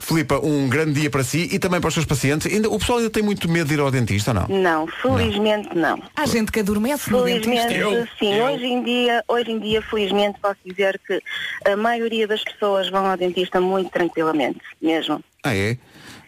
Filipa, 0.00 0.38
um 0.40 0.68
grande 0.68 1.00
dia 1.00 1.10
para 1.10 1.22
si 1.22 1.48
e 1.52 1.58
também 1.58 1.80
para 1.80 1.88
os 1.88 1.94
seus 1.94 2.06
pacientes. 2.06 2.52
Ainda, 2.52 2.68
o 2.68 2.78
pessoal 2.78 2.98
ainda 2.98 3.10
tem 3.10 3.22
muito 3.22 3.48
medo 3.48 3.68
de 3.68 3.74
ir 3.74 3.80
ao 3.80 3.90
dentista, 3.90 4.32
ou 4.32 4.34
não? 4.34 4.48
Não, 4.48 4.86
felizmente 4.86 5.76
não. 5.76 6.02
Há 6.16 6.26
gente 6.26 6.50
que 6.50 6.60
adormece 6.60 7.10
no 7.10 7.22
Felizmente, 7.22 7.68
dentista. 7.68 7.74
Eu? 7.74 8.08
sim. 8.18 8.34
Eu? 8.34 8.46
Hoje 8.46 8.64
em 8.66 8.82
dia, 8.82 9.24
hoje 9.28 9.50
em 9.50 9.58
dia, 9.58 9.82
felizmente, 9.82 10.38
posso 10.40 10.58
dizer 10.64 11.00
que 11.06 11.20
a 11.64 11.76
maioria 11.76 12.26
das 12.26 12.42
pessoas 12.42 12.90
vão 12.90 13.06
ao 13.06 13.16
dentista 13.16 13.60
muito 13.60 13.90
tranquilamente, 13.90 14.60
mesmo. 14.80 15.22
Ah, 15.42 15.54
é? 15.54 15.76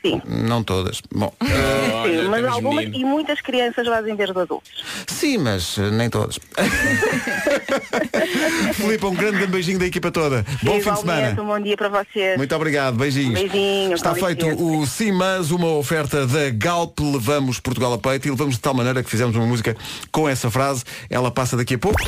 Sim. 0.05 0.21
Não 0.27 0.63
todas. 0.63 1.01
Bom, 1.15 1.33
sim, 1.43 2.29
mas 2.29 2.45
algumas 2.45 2.85
menino. 2.85 2.97
e 2.97 3.05
muitas 3.05 3.41
crianças 3.41 3.87
fazem 3.87 4.15
ver 4.17 4.31
os 4.31 4.37
adultos. 4.37 4.71
sim, 5.07 5.39
mas 5.39 5.79
eh, 5.79 5.91
nem 5.91 6.11
todas. 6.11 6.39
Filipa, 8.75 9.07
um 9.09 9.15
grande 9.15 9.47
beijinho 9.47 9.79
da 9.79 9.87
equipa 9.87 10.11
toda. 10.11 10.45
Bom 10.63 10.81
fim 10.81 10.93
de 10.93 11.01
semana. 11.01 11.43
Um 11.43 11.47
bom 11.47 11.61
dia 11.61 11.77
para 11.77 11.89
vocês. 11.89 12.37
Muito 12.37 12.55
obrigado, 12.55 12.97
beijinhos. 12.97 13.41
Beijinho, 13.41 13.95
Está 13.95 14.15
feito 14.15 14.47
licença. 14.47 14.63
o 14.63 14.87
Simas, 14.87 15.51
uma 15.51 15.69
oferta 15.69 16.27
da 16.27 16.51
Galp, 16.51 16.99
levamos 17.01 17.61
Portugal 17.61 17.93
a 17.93 17.99
peito 17.99 18.29
e 18.29 18.31
levamos 18.31 18.55
de 18.57 18.61
tal 18.61 18.75
maneira 18.75 19.03
que 19.03 19.11
fizemos 19.11 19.35
uma 19.37 19.47
música 19.47 19.77
com 20.13 20.29
essa 20.29 20.51
frase. 20.51 20.85
Ela 21.11 21.31
passa 21.31 21.57
daqui 21.57 21.75
a 21.75 21.79
pouco. 21.79 22.01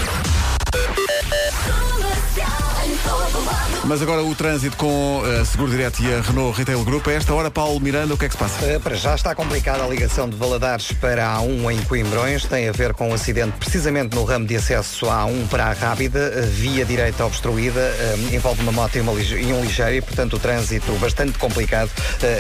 Mas 3.88 4.03
agora 4.03 4.22
o 4.22 4.35
trânsito 4.35 4.77
com 4.77 5.22
a 5.24 5.42
Seguro 5.46 5.70
Direto 5.70 6.03
e 6.03 6.12
a 6.12 6.20
Renault 6.20 6.59
Retail 6.59 6.85
Group. 6.85 7.09
A 7.09 7.12
esta 7.12 7.33
hora, 7.33 7.51
Paulo 7.51 7.81
Miranda, 7.81 8.12
o 8.12 8.18
que 8.18 8.27
é 8.27 8.29
que 8.29 8.35
se 8.35 8.38
passa? 8.38 8.62
Uh, 8.66 8.79
Para 8.79 8.94
já 8.94 9.14
está 9.14 9.35
complicada 9.35 9.83
a 9.83 9.88
ligação 9.88 10.29
de 10.29 10.37
Valadares 10.37 10.92
para 10.92 11.27
a 11.27 11.38
A1 11.38 11.72
em 11.72 11.83
Coimbrões. 11.85 12.44
Tem 12.44 12.68
a 12.68 12.72
ver 12.72 12.92
com 12.92 13.09
um 13.09 13.14
acidente 13.14 13.53
precisamente 13.59 14.14
no 14.14 14.24
ramo 14.24 14.46
de 14.46 14.57
acesso 14.57 15.09
à 15.09 15.24
A1 15.24 15.48
para 15.48 15.64
a 15.64 15.72
Rábida. 15.72 16.42
Via 16.53 16.85
direita 16.85 17.24
obstruída. 17.24 17.81
uh, 17.81 18.35
Envolve 18.35 18.61
uma 18.61 18.72
moto 18.72 18.96
e, 18.96 19.01
uma 19.01 19.12
e 19.14 19.53
um 19.55 19.62
ligeiro 19.62 19.94
e, 19.94 20.03
portanto, 20.03 20.37
o 20.37 20.38
trânsito 20.38 20.92
bastante 20.98 21.38
complicado 21.38 21.90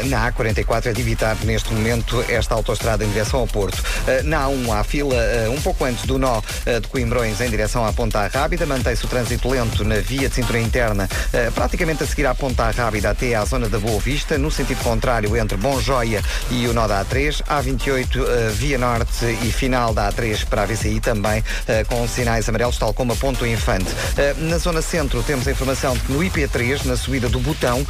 na 0.04 0.30
A44. 0.30 0.86
É 0.88 0.92
de 0.92 1.00
evitar 1.00 1.34
neste 1.44 1.72
momento 1.72 2.22
esta 2.28 2.54
autoestrada 2.54 3.06
em 3.06 3.08
direção 3.08 3.40
ao 3.40 3.46
Porto. 3.46 3.82
Na 4.24 4.48
A1 4.48 4.78
há 4.78 4.84
fila 4.84 5.16
um 5.50 5.60
pouco 5.62 5.82
antes 5.86 6.04
do 6.04 6.18
nó 6.18 6.42
de 6.66 6.86
Coimbrões 6.88 7.40
em 7.40 7.48
direção 7.48 7.86
à 7.86 7.92
Ponta 7.92 8.26
Rábida. 8.26 8.66
Mantém-se 8.66 9.06
o 9.06 9.08
trânsito 9.08 9.48
lento 9.48 9.82
na 9.82 9.96
via 9.96 10.28
de 10.28 10.34
cintura 10.34 10.60
interna, 10.60 11.08
praticamente 11.54 12.02
a 12.02 12.06
seguir 12.06 12.26
à 12.26 12.34
Ponta 12.34 12.70
Rábida 12.70 13.10
até 13.10 13.34
à 13.34 13.44
zona 13.44 13.68
da 13.68 13.78
Boa 13.78 13.98
Vista. 14.00 14.36
No 14.38 14.50
sentido 14.50 14.82
contrário, 14.82 15.36
entre 15.36 15.56
Bom 15.56 15.80
Joia 15.80 16.22
e 16.50 16.66
o 16.66 16.72
nó 16.72 16.86
da 16.86 17.04
A3. 17.04 17.42
A28, 17.44 18.16
uh, 18.16 18.50
via 18.52 18.78
norte 18.78 19.24
e 19.42 19.52
final 19.52 19.92
da 19.92 20.10
A3 20.10 20.44
para 20.46 20.62
a 20.62 20.66
VCI 20.66 21.00
também, 21.00 21.40
uh, 21.40 21.86
com 21.88 22.06
sinais 22.08 22.48
amarelos, 22.48 22.78
tal 22.78 22.92
como 22.92 23.12
a 23.12 23.16
Ponto 23.16 23.46
Infante. 23.46 23.90
Uh, 23.90 24.44
Na 24.48 24.58
zona 24.58 24.82
centro 24.82 25.22
temos 25.22 25.46
a 25.46 25.50
informação 25.50 25.94
de 25.94 26.00
que 26.00 26.12
no 26.12 26.20
IP3, 26.20 26.84
na 26.84 26.96
subida 26.96 27.28
do 27.28 27.40
Botão, 27.40 27.86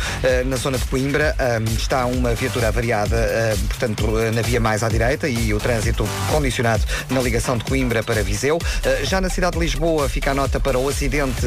na 0.47 0.57
zona 0.57 0.79
de 0.79 0.85
Coimbra, 0.87 1.35
está 1.77 2.07
uma 2.07 2.35
viatura 2.35 2.69
avariada, 2.69 3.17
portanto, 3.69 4.07
na 4.35 4.43
via 4.43 4.61
mais 4.61 4.83
à 4.83 4.89
direita 4.89 5.29
e 5.29 5.53
o 5.55 5.59
trânsito 5.59 6.09
condicionado 6.31 6.83
na 7.11 7.21
ligação 7.21 7.57
de 7.57 7.65
Coimbra 7.65 8.03
para 8.03 8.23
Viseu. 8.23 8.59
Já 9.03 9.21
na 9.21 9.29
cidade 9.29 9.55
de 9.55 9.61
Lisboa 9.61 10.09
fica 10.09 10.31
a 10.31 10.35
nota 10.35 10.59
para 10.59 10.79
o 10.79 10.89
acidente 10.89 11.47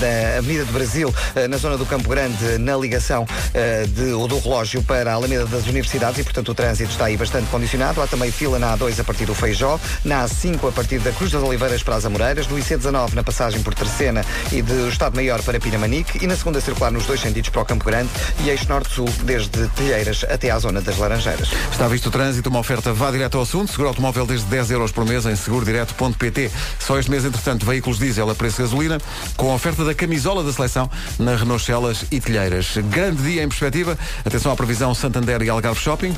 da 0.00 0.38
Avenida 0.38 0.64
do 0.64 0.72
Brasil, 0.72 1.14
na 1.48 1.56
zona 1.56 1.76
do 1.76 1.86
Campo 1.86 2.08
Grande, 2.08 2.58
na 2.58 2.76
ligação 2.76 3.24
uh, 3.24 3.86
de, 3.88 4.12
ou 4.12 4.26
do 4.26 4.38
relógio 4.38 4.82
para 4.82 5.10
a 5.10 5.14
Alameda 5.14 5.46
das 5.46 5.66
Universidades 5.66 6.18
e, 6.18 6.24
portanto, 6.24 6.50
o 6.50 6.54
trânsito 6.54 6.90
está 6.90 7.06
aí 7.06 7.16
bastante 7.16 7.48
condicionado. 7.50 8.00
Há 8.00 8.06
também 8.06 8.30
fila 8.30 8.58
na 8.58 8.76
A2 8.76 9.00
a 9.00 9.04
partir 9.04 9.24
do 9.24 9.34
Feijó, 9.34 9.78
na 10.04 10.24
A5 10.24 10.68
a 10.68 10.72
partir 10.72 10.98
da 10.98 11.12
Cruz 11.12 11.30
das 11.30 11.42
Oliveiras 11.42 11.82
para 11.82 11.96
as 11.96 12.04
Amoreiras, 12.04 12.46
no 12.48 12.56
IC19 12.56 13.14
na 13.14 13.22
passagem 13.22 13.62
por 13.62 13.74
Terceira 13.74 14.24
e 14.52 14.62
do 14.62 14.88
Estado 14.88 15.14
Maior 15.14 15.42
para 15.42 15.60
Pinamanique 15.60 16.22
e 16.22 16.26
na 16.26 16.36
segunda 16.36 16.60
circular 16.60 16.90
nos 16.90 17.06
dois 17.06 17.20
sentidos 17.20 17.50
para 17.50 17.62
o 17.62 17.64
Campo 17.64 17.84
Grande 17.84 18.10
e 18.44 18.50
eixo 18.50 18.68
norte-sul 18.68 19.08
desde 19.24 19.68
Telheiras 19.68 20.24
até 20.28 20.50
à 20.50 20.58
zona 20.58 20.80
das 20.80 20.96
Laranjeiras. 20.98 21.50
Está 21.70 21.88
visto 21.88 22.06
o 22.06 22.10
trânsito, 22.10 22.48
uma 22.48 22.58
oferta 22.58 22.92
vá 22.92 23.10
direto 23.10 23.36
ao 23.36 23.42
assunto. 23.42 23.70
Seguro 23.70 23.88
automóvel 23.88 24.26
desde 24.26 24.46
10 24.46 24.70
euros 24.70 24.92
por 24.92 25.04
mês 25.04 25.26
em 25.26 25.36
segurodireto.pt. 25.36 26.50
Só 26.78 26.98
este 26.98 27.10
mês, 27.10 27.24
entretanto, 27.24 27.64
veículos 27.64 27.98
diesel 27.98 28.28
a 28.30 28.34
preço 28.34 28.56
de 28.56 28.62
gasolina, 28.62 28.98
com 29.36 29.50
a 29.50 29.54
oferta 29.54 29.84
da 29.84 29.94
camisola 29.94 30.42
da 30.42 30.52
seleção 30.52 30.90
na 31.18 31.36
Renault 31.36 31.64
Celas 31.64 32.04
e 32.10 32.20
Telheiras. 32.20 32.76
Grande 32.90 33.22
dia 33.22 33.42
em 33.42 33.48
perspectiva. 33.48 33.98
Atenção 34.24 34.52
à 34.52 34.56
previsão 34.56 34.94
Santander 34.94 35.42
e 35.42 35.48
Algarve 35.48 35.80
Shopping. 35.80 36.14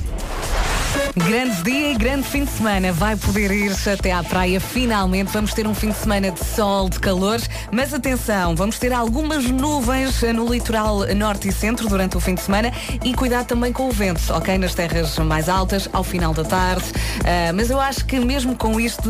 Grande 1.17 1.63
dia 1.63 1.93
e 1.93 1.95
grande 1.95 2.27
fim 2.27 2.45
de 2.45 2.51
semana. 2.51 2.93
Vai 2.93 3.17
poder 3.17 3.51
ir 3.51 3.73
até 3.87 4.13
à 4.13 4.23
praia 4.23 4.61
finalmente. 4.61 5.31
Vamos 5.33 5.53
ter 5.53 5.67
um 5.67 5.75
fim 5.75 5.91
de 5.91 5.97
semana 5.97 6.31
de 6.31 6.45
sol, 6.45 6.89
de 6.89 6.99
calor. 6.99 7.41
Mas 7.71 7.93
atenção, 7.93 8.57
vamos 8.57 8.79
ter 8.79 8.93
algumas 8.93 9.45
nuvens 9.45 10.23
no 10.23 10.51
litoral 10.51 11.07
norte 11.15 11.49
e 11.49 11.53
centro 11.53 11.89
durante 11.89 12.17
o 12.17 12.21
fim 12.21 12.35
de 12.35 12.41
semana 12.41 12.73
e 13.05 13.15
cuidado 13.15 13.47
também 13.47 13.73
com 13.73 13.89
o 13.89 13.93
vento, 13.93 14.23
ok? 14.33 14.57
Nas 14.59 14.75
terras 14.75 15.19
mais 15.19 15.49
altas, 15.49 15.89
ao 15.93 16.03
final 16.03 16.33
da 16.33 16.45
tarde. 16.45 16.85
Ah, 17.25 17.53
mas 17.53 17.71
eu 17.71 17.81
acho 17.81 18.05
que 18.05 18.19
mesmo 18.19 18.57
com 18.57 18.81
isto 18.81 19.09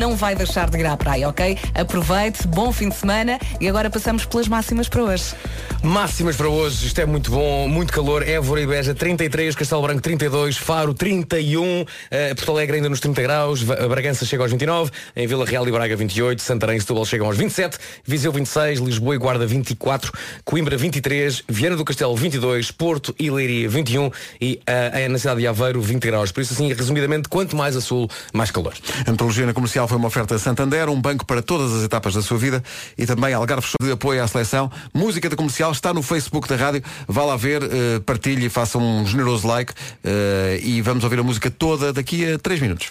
não 0.00 0.16
vai 0.16 0.34
deixar 0.34 0.68
de 0.68 0.78
ir 0.78 0.86
à 0.86 0.96
praia, 0.96 1.28
ok? 1.28 1.58
Aproveite, 1.74 2.46
bom 2.46 2.72
fim 2.72 2.88
de 2.88 2.96
semana 2.96 3.38
e 3.60 3.68
agora 3.68 3.90
passamos 3.90 4.24
pelas 4.24 4.48
máximas 4.48 4.88
para 4.88 5.02
hoje. 5.02 5.34
Máximas 5.82 6.36
para 6.36 6.48
hoje, 6.48 6.86
isto 6.86 7.00
é 7.00 7.06
muito 7.06 7.30
bom, 7.30 7.68
muito 7.68 7.92
calor. 7.92 8.22
Évora 8.26 8.60
e 8.60 8.66
Beja 8.66 8.94
33, 8.94 9.54
Castelo 9.54 9.82
Branco 9.82 10.02
32, 10.02 10.56
Faro 10.56 10.92
31, 11.22 11.84
eh, 12.10 12.34
Porto 12.34 12.52
Alegre 12.52 12.76
ainda 12.76 12.88
nos 12.88 13.00
30 13.00 13.22
graus, 13.22 13.62
Bragança 13.62 14.24
chega 14.24 14.42
aos 14.42 14.50
29, 14.50 14.90
em 15.16 15.26
Vila 15.26 15.44
Real 15.44 15.66
e 15.66 15.72
Braga 15.72 15.96
28, 15.96 16.40
Santarém 16.40 16.76
e 16.76 16.80
Setúbal 16.80 17.04
chegam 17.04 17.26
aos 17.26 17.36
27, 17.36 17.78
Viseu 18.04 18.32
26, 18.32 18.80
Lisboa 18.80 19.14
e 19.14 19.18
Guarda 19.18 19.46
24, 19.46 20.12
Coimbra 20.44 20.76
23, 20.76 21.44
Viana 21.48 21.76
do 21.76 21.84
Castelo 21.84 22.14
22, 22.16 22.70
Porto 22.70 23.14
e 23.18 23.30
Leiria 23.30 23.68
21 23.68 24.10
e 24.40 24.60
eh, 24.66 25.08
na 25.08 25.18
cidade 25.18 25.40
de 25.40 25.46
Aveiro 25.46 25.80
20 25.80 26.02
graus. 26.04 26.32
Por 26.32 26.40
isso 26.40 26.52
assim, 26.52 26.72
resumidamente, 26.72 27.28
quanto 27.28 27.56
mais 27.56 27.76
a 27.76 27.80
sul, 27.80 28.08
mais 28.32 28.50
calor. 28.50 28.74
A 29.06 29.10
Antologia 29.10 29.46
na 29.46 29.52
Comercial 29.52 29.88
foi 29.88 29.96
uma 29.96 30.08
oferta 30.08 30.38
Santander, 30.38 30.88
um 30.88 31.00
banco 31.00 31.24
para 31.24 31.42
todas 31.42 31.72
as 31.72 31.84
etapas 31.84 32.14
da 32.14 32.22
sua 32.22 32.38
vida 32.38 32.62
e 32.96 33.06
também 33.06 33.32
Algarve 33.34 33.66
de 33.80 33.92
apoio 33.92 34.22
à 34.22 34.28
seleção. 34.28 34.70
Música 34.94 35.28
da 35.28 35.36
Comercial 35.36 35.72
está 35.72 35.92
no 35.92 36.02
Facebook 36.02 36.48
da 36.48 36.56
rádio. 36.56 36.82
Vá 37.06 37.24
lá 37.24 37.36
ver, 37.36 37.62
eh, 37.62 38.00
partilhe 38.04 38.48
faça 38.48 38.78
um 38.78 39.06
generoso 39.06 39.46
like 39.46 39.72
eh, 40.04 40.60
e 40.62 40.80
vamos 40.82 41.04
ouvir 41.08 41.18
a 41.20 41.22
música 41.24 41.50
toda 41.50 41.92
daqui 41.92 42.32
a 42.32 42.38
3 42.38 42.60
minutos. 42.60 42.88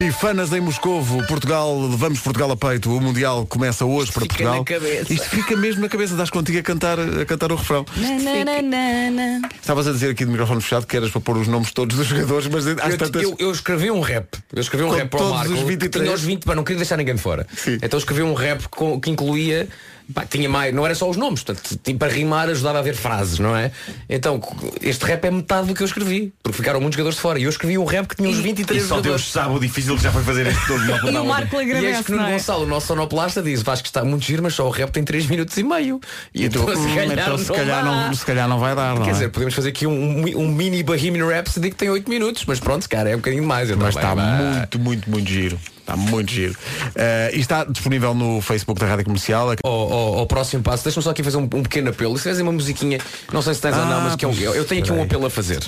E 0.00 0.12
fanas 0.12 0.52
em 0.52 0.60
Moscovo, 0.60 1.26
Portugal, 1.26 1.76
levamos 1.88 2.20
Portugal 2.20 2.52
a 2.52 2.56
peito. 2.56 2.88
O 2.96 3.00
Mundial 3.00 3.44
começa 3.46 3.84
hoje 3.84 4.12
para 4.12 4.22
Fica 4.22 4.44
Portugal. 4.44 4.64
Isto 5.10 5.28
fica 5.28 5.56
mesmo 5.56 5.80
na 5.82 5.88
cabeça, 5.88 6.14
das 6.14 6.30
contigo 6.30 6.56
a 6.56 6.62
cantar, 6.62 7.00
a 7.00 7.24
cantar 7.26 7.50
o 7.50 7.56
refrão. 7.56 7.84
Na, 7.96 8.62
na, 8.62 9.10
na. 9.10 9.48
Estavas 9.60 9.88
a 9.88 9.92
dizer 9.92 10.10
aqui 10.10 10.24
de 10.24 10.30
microfone 10.30 10.60
fechado 10.60 10.86
que 10.86 10.96
eras 10.96 11.10
para 11.10 11.20
pôr 11.20 11.36
os 11.38 11.48
nomes 11.48 11.72
todos 11.72 11.96
dos 11.96 12.06
jogadores, 12.06 12.46
mas 12.46 12.64
Eu, 12.64 12.76
tantas... 12.96 13.22
eu- 13.24 13.34
eu 13.40 13.50
escrevi 13.50 13.90
um 13.90 13.98
rap. 14.00 14.28
Eu 14.54 14.60
escrevi 14.60 14.84
um 14.84 14.88
Com 14.90 14.94
rap 14.94 15.08
para 15.10 15.18
o 15.18 15.22
todos 15.24 15.36
Marco. 15.36 15.52
os 15.54 15.60
23? 15.62 16.04
Tinha 16.04 16.14
os 16.14 16.22
20, 16.22 16.44
pá, 16.44 16.54
não 16.54 16.62
queria 16.62 16.78
deixar 16.78 16.96
ninguém 16.96 17.16
de 17.16 17.20
fora. 17.20 17.44
Então 17.82 17.98
escrevi 17.98 18.22
um 18.22 18.34
rap 18.34 18.68
com- 18.68 19.00
que 19.00 19.10
incluía. 19.10 19.68
Pá, 20.14 20.24
tinha 20.24 20.48
mais, 20.48 20.74
não 20.74 20.84
era 20.84 20.94
só 20.94 21.08
os 21.08 21.16
nomes, 21.16 21.42
portanto, 21.42 21.78
tinha 21.82 21.96
para 21.96 22.12
rimar 22.12 22.48
ajudava 22.48 22.78
a 22.78 22.82
ver 22.82 22.94
frases, 22.94 23.38
não 23.38 23.56
é? 23.56 23.70
Então, 24.08 24.40
este 24.82 25.04
rap 25.04 25.24
é 25.24 25.30
metade 25.30 25.66
do 25.68 25.74
que 25.74 25.82
eu 25.82 25.86
escrevi, 25.86 26.32
porque 26.42 26.56
ficaram 26.56 26.80
muitos 26.80 26.96
jogadores 26.96 27.16
de 27.16 27.22
fora. 27.22 27.38
E 27.38 27.44
eu 27.44 27.50
escrevi 27.50 27.76
um 27.78 27.84
rap 27.84 28.06
que 28.08 28.16
tinha 28.16 28.28
uns 28.28 28.38
23 28.38 28.82
E 28.82 28.86
só 28.86 28.94
Deus 28.94 29.04
jogadores. 29.22 29.30
sabe 29.32 29.54
o 29.56 29.58
difícil 29.60 29.96
que 29.96 30.02
já 30.02 30.10
foi 30.12 30.22
fazer 30.22 30.46
este 30.46 30.66
todo. 30.66 30.78
E 31.12 31.16
o 31.16 31.24
Marco 31.24 31.56
E 31.56 31.62
agradece, 31.64 31.86
eis 31.86 32.06
que 32.06 32.10
Nuno 32.12 32.22
não 32.24 32.28
é? 32.30 32.32
Gonçalo, 32.34 32.64
o 32.64 32.66
nosso 32.66 32.86
sonoplasta, 32.86 33.42
diz 33.42 33.62
Vasco 33.62 33.86
está 33.86 34.04
muito 34.04 34.24
giro, 34.24 34.42
mas 34.42 34.54
só 34.54 34.66
o 34.66 34.70
rap 34.70 34.90
tem 34.90 35.04
3 35.04 35.26
minutos 35.26 35.56
e 35.56 35.62
meio. 35.62 36.00
E, 36.34 36.44
E 36.44 36.48
tu, 36.48 36.60
então, 36.62 36.74
se 36.74 36.80
hum, 36.88 36.94
calhar, 36.94 37.18
então, 37.18 37.38
se 37.38 37.48
não 37.48 37.56
calhar 37.56 37.84
dá. 37.84 37.90
não- 37.90 38.14
se 38.14 38.24
calhar 38.26 38.48
não 38.48 38.58
vai 38.58 38.74
dar, 38.74 38.94
não 38.94 39.02
Quer 39.02 39.10
é? 39.10 39.12
dizer, 39.12 39.28
podemos 39.30 39.54
fazer 39.54 39.68
aqui 39.70 39.86
um, 39.86 40.38
um 40.38 40.48
mini 40.48 40.82
Bohemian 40.82 41.26
Rhapsody 41.26 41.70
que 41.70 41.76
tem 41.76 41.90
8 41.90 42.08
minutos, 42.08 42.44
mas 42.46 42.58
pronto, 42.60 42.88
cara, 42.88 43.10
é 43.10 43.14
um 43.14 43.18
bocadinho 43.18 43.44
mais. 43.44 43.70
Mas 43.70 43.94
está 43.96 44.14
muito, 44.14 44.78
muito, 44.78 45.10
muito 45.10 45.28
giro. 45.30 45.58
Está 45.88 45.96
muito 45.96 46.30
giro. 46.30 46.54
Eh, 46.94 47.30
e 47.32 47.40
está 47.40 47.64
disponível 47.64 48.12
no 48.12 48.42
Facebook 48.42 48.78
da 48.78 48.86
Rádio 48.86 49.06
Comercial. 49.06 49.48
Ao, 49.64 49.70
ao- 49.72 50.18
ao 50.18 50.26
próximo 50.26 50.62
passo, 50.62 50.84
deixa-me 50.84 51.02
só 51.02 51.10
aqui 51.10 51.22
fazer 51.22 51.38
um, 51.38 51.44
um 51.44 51.62
pequeno 51.62 51.88
apelo. 51.88 52.14
Se 52.18 52.24
fizerem 52.24 52.42
uma 52.42 52.52
musiquinha, 52.52 52.98
não 53.32 53.40
sei 53.40 53.54
se 53.54 53.62
tens 53.62 53.74
ou 53.74 53.86
não, 53.86 53.96
Ah, 53.96 54.00
mas 54.02 54.16
que 54.16 54.24
é 54.26 54.28
um- 54.28 54.34
eu, 54.34 54.54
eu 54.54 54.64
tenho 54.66 54.82
aqui 54.82 54.92
um 54.92 55.02
apelo 55.02 55.24
a 55.24 55.30
fazer. 55.30 55.60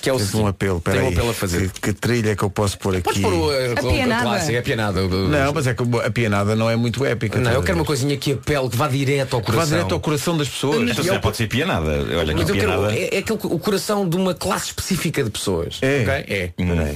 Que 0.00 0.08
é 0.08 0.12
o 0.12 0.18
seguinte, 0.20 0.36
um 0.36 0.46
apelo, 0.46 0.80
tenho 0.80 0.96
peraí. 0.96 1.08
um 1.08 1.12
apelo 1.12 1.30
a 1.30 1.34
fazer. 1.34 1.70
Que, 1.70 1.80
que 1.80 1.92
trilha 1.92 2.30
é 2.30 2.36
que 2.36 2.44
eu 2.44 2.50
posso 2.50 2.78
pôr 2.78 2.94
aqui? 2.94 3.02
Podes 3.02 3.20
pôr 3.20 3.32
o, 3.32 3.50
a, 3.50 3.72
A 3.72 3.92
pianada. 3.92 4.22
clássica, 4.22 4.52
é 4.52 4.58
a 4.58 4.62
pianada. 4.62 5.00
Não, 5.02 5.52
mas 5.52 5.66
é 5.66 5.74
que 5.74 5.82
a 6.06 6.10
pianada 6.12 6.54
não 6.54 6.70
é 6.70 6.76
muito 6.76 7.04
épica. 7.04 7.40
Não, 7.40 7.50
eu 7.50 7.62
quero 7.64 7.76
uma 7.78 7.84
coisinha 7.84 8.16
que 8.16 8.32
apele, 8.34 8.68
que 8.68 8.76
vá 8.76 8.86
direto 8.86 9.34
ao 9.34 9.40
Que 9.42 9.48
vá 9.50 9.54
coração. 9.56 9.76
direto 9.78 9.92
ao 9.92 10.00
coração 10.00 10.36
das 10.38 10.48
pessoas. 10.48 10.88
Então 10.96 11.18
pode 11.20 11.36
ser 11.36 11.48
pianada. 11.48 11.90
Olha 12.16 12.32
Mas 12.32 12.44
que 12.44 12.52
eu 12.52 12.54
quero, 12.54 12.68
pianada. 12.72 12.94
é, 12.94 13.16
é 13.16 13.18
aquele, 13.18 13.38
o 13.42 13.58
coração 13.58 14.08
de 14.08 14.16
uma 14.16 14.34
classe 14.34 14.66
específica 14.66 15.24
de 15.24 15.30
pessoas. 15.30 15.78
É. 15.82 16.02
ok? 16.02 16.14
É. 16.28 16.50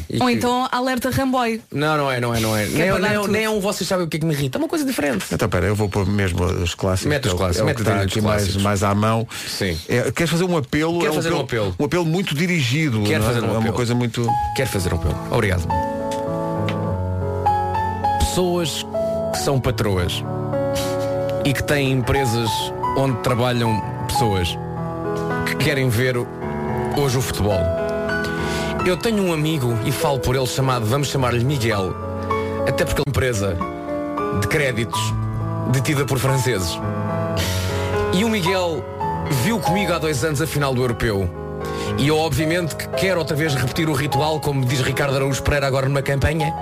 E 0.09 0.23
Ou 0.23 0.31
então 0.31 0.69
alerta 0.71 1.11
Ramboy. 1.11 1.61
Não, 1.73 1.97
não 1.97 2.13
é, 2.13 2.21
não 2.21 2.33
é, 2.33 2.39
não 2.41 2.57
é. 2.57 2.68
Nem, 2.73 2.89
é 2.89 2.99
nem, 2.99 3.29
nem 3.29 3.49
um 3.49 3.61
vocês 3.61 3.89
sabem 3.89 4.07
o 4.07 4.09
que 4.09 4.17
é 4.17 4.21
que 4.21 4.27
me 4.27 4.33
irrita. 4.33 4.59
É 4.59 4.61
uma 4.61 4.69
coisa 4.69 4.85
diferente. 4.85 5.27
Então, 5.33 5.49
pera, 5.49 5.67
eu 5.67 5.75
vou 5.75 5.89
pôr 5.89 6.07
mesmo 6.07 6.45
os 6.45 6.75
clássicos. 6.75 7.09
Mete 7.09 7.29
os 7.29 7.35
é 7.35 7.37
clássicos, 7.37 7.61
é 7.61 7.65
mete 7.65 7.83
trilha 7.83 8.03
aqui 8.03 8.21
mais, 8.21 8.57
mais 8.57 8.83
à 8.83 8.95
mão. 8.95 9.27
Sim. 9.47 9.79
É, 9.89 10.11
queres 10.11 10.31
fazer 10.31 10.45
um 10.45 10.57
apelo? 10.57 10.99
Quero 10.99 11.07
é 11.07 11.11
um 11.11 11.15
fazer 11.15 11.33
um 11.33 11.41
apelo, 11.41 11.69
apelo. 11.69 11.77
Um 11.79 11.85
apelo 11.85 12.05
muito 12.05 12.35
dirigido. 12.35 13.03
Quero 13.03 13.23
é? 13.23 13.27
fazer 13.27 13.41
um 13.41 13.47
É 13.47 13.51
uma 13.51 13.59
apelo. 13.59 13.75
coisa 13.75 13.95
muito. 13.95 14.27
Quero 14.57 14.69
fazer 14.69 14.93
um 14.93 14.97
apelo. 14.97 15.17
Obrigado. 15.31 15.67
Pessoas 18.21 18.87
que 19.33 19.39
são 19.39 19.61
patroas 19.61 20.23
e 21.45 21.53
que 21.53 21.63
têm 21.63 21.93
empresas 21.93 22.51
onde 22.97 23.17
trabalham 23.23 23.83
pessoas 24.07 24.57
que 25.47 25.57
querem 25.57 25.89
ver 25.89 26.17
hoje 26.97 27.19
o 27.19 27.23
futebol. 27.23 27.61
Eu 28.87 28.97
tenho 28.97 29.23
um 29.23 29.33
amigo 29.33 29.77
e 29.85 29.93
falo 29.93 30.19
por 30.19 30.35
ele 30.35 30.47
chamado, 30.47 30.87
vamos 30.87 31.09
chamar-lhe 31.09 31.45
Miguel, 31.45 31.95
até 32.69 32.85
porque 32.85 33.01
é 33.01 33.05
uma 33.07 33.11
empresa 33.11 33.57
de 34.41 34.47
créditos 34.47 35.01
detida 35.73 36.05
por 36.05 36.19
franceses. 36.19 36.79
E 38.13 38.25
o 38.25 38.29
Miguel 38.29 38.85
viu 39.43 39.59
comigo 39.59 39.93
há 39.93 39.99
dois 39.99 40.23
anos 40.25 40.41
a 40.41 40.47
final 40.47 40.75
do 40.75 40.83
Europeu. 40.83 41.29
E 41.97 42.09
eu 42.09 42.19
obviamente 42.19 42.77
que 42.77 42.87
quero 42.89 43.19
outra 43.19 43.35
vez 43.35 43.55
repetir 43.55 43.89
o 43.89 43.93
ritual, 43.93 44.39
como 44.39 44.65
diz 44.65 44.81
Ricardo 44.81 45.17
Araújo 45.17 45.43
Pereira 45.43 45.67
agora 45.67 45.89
numa 45.89 46.03
campanha, 46.03 46.55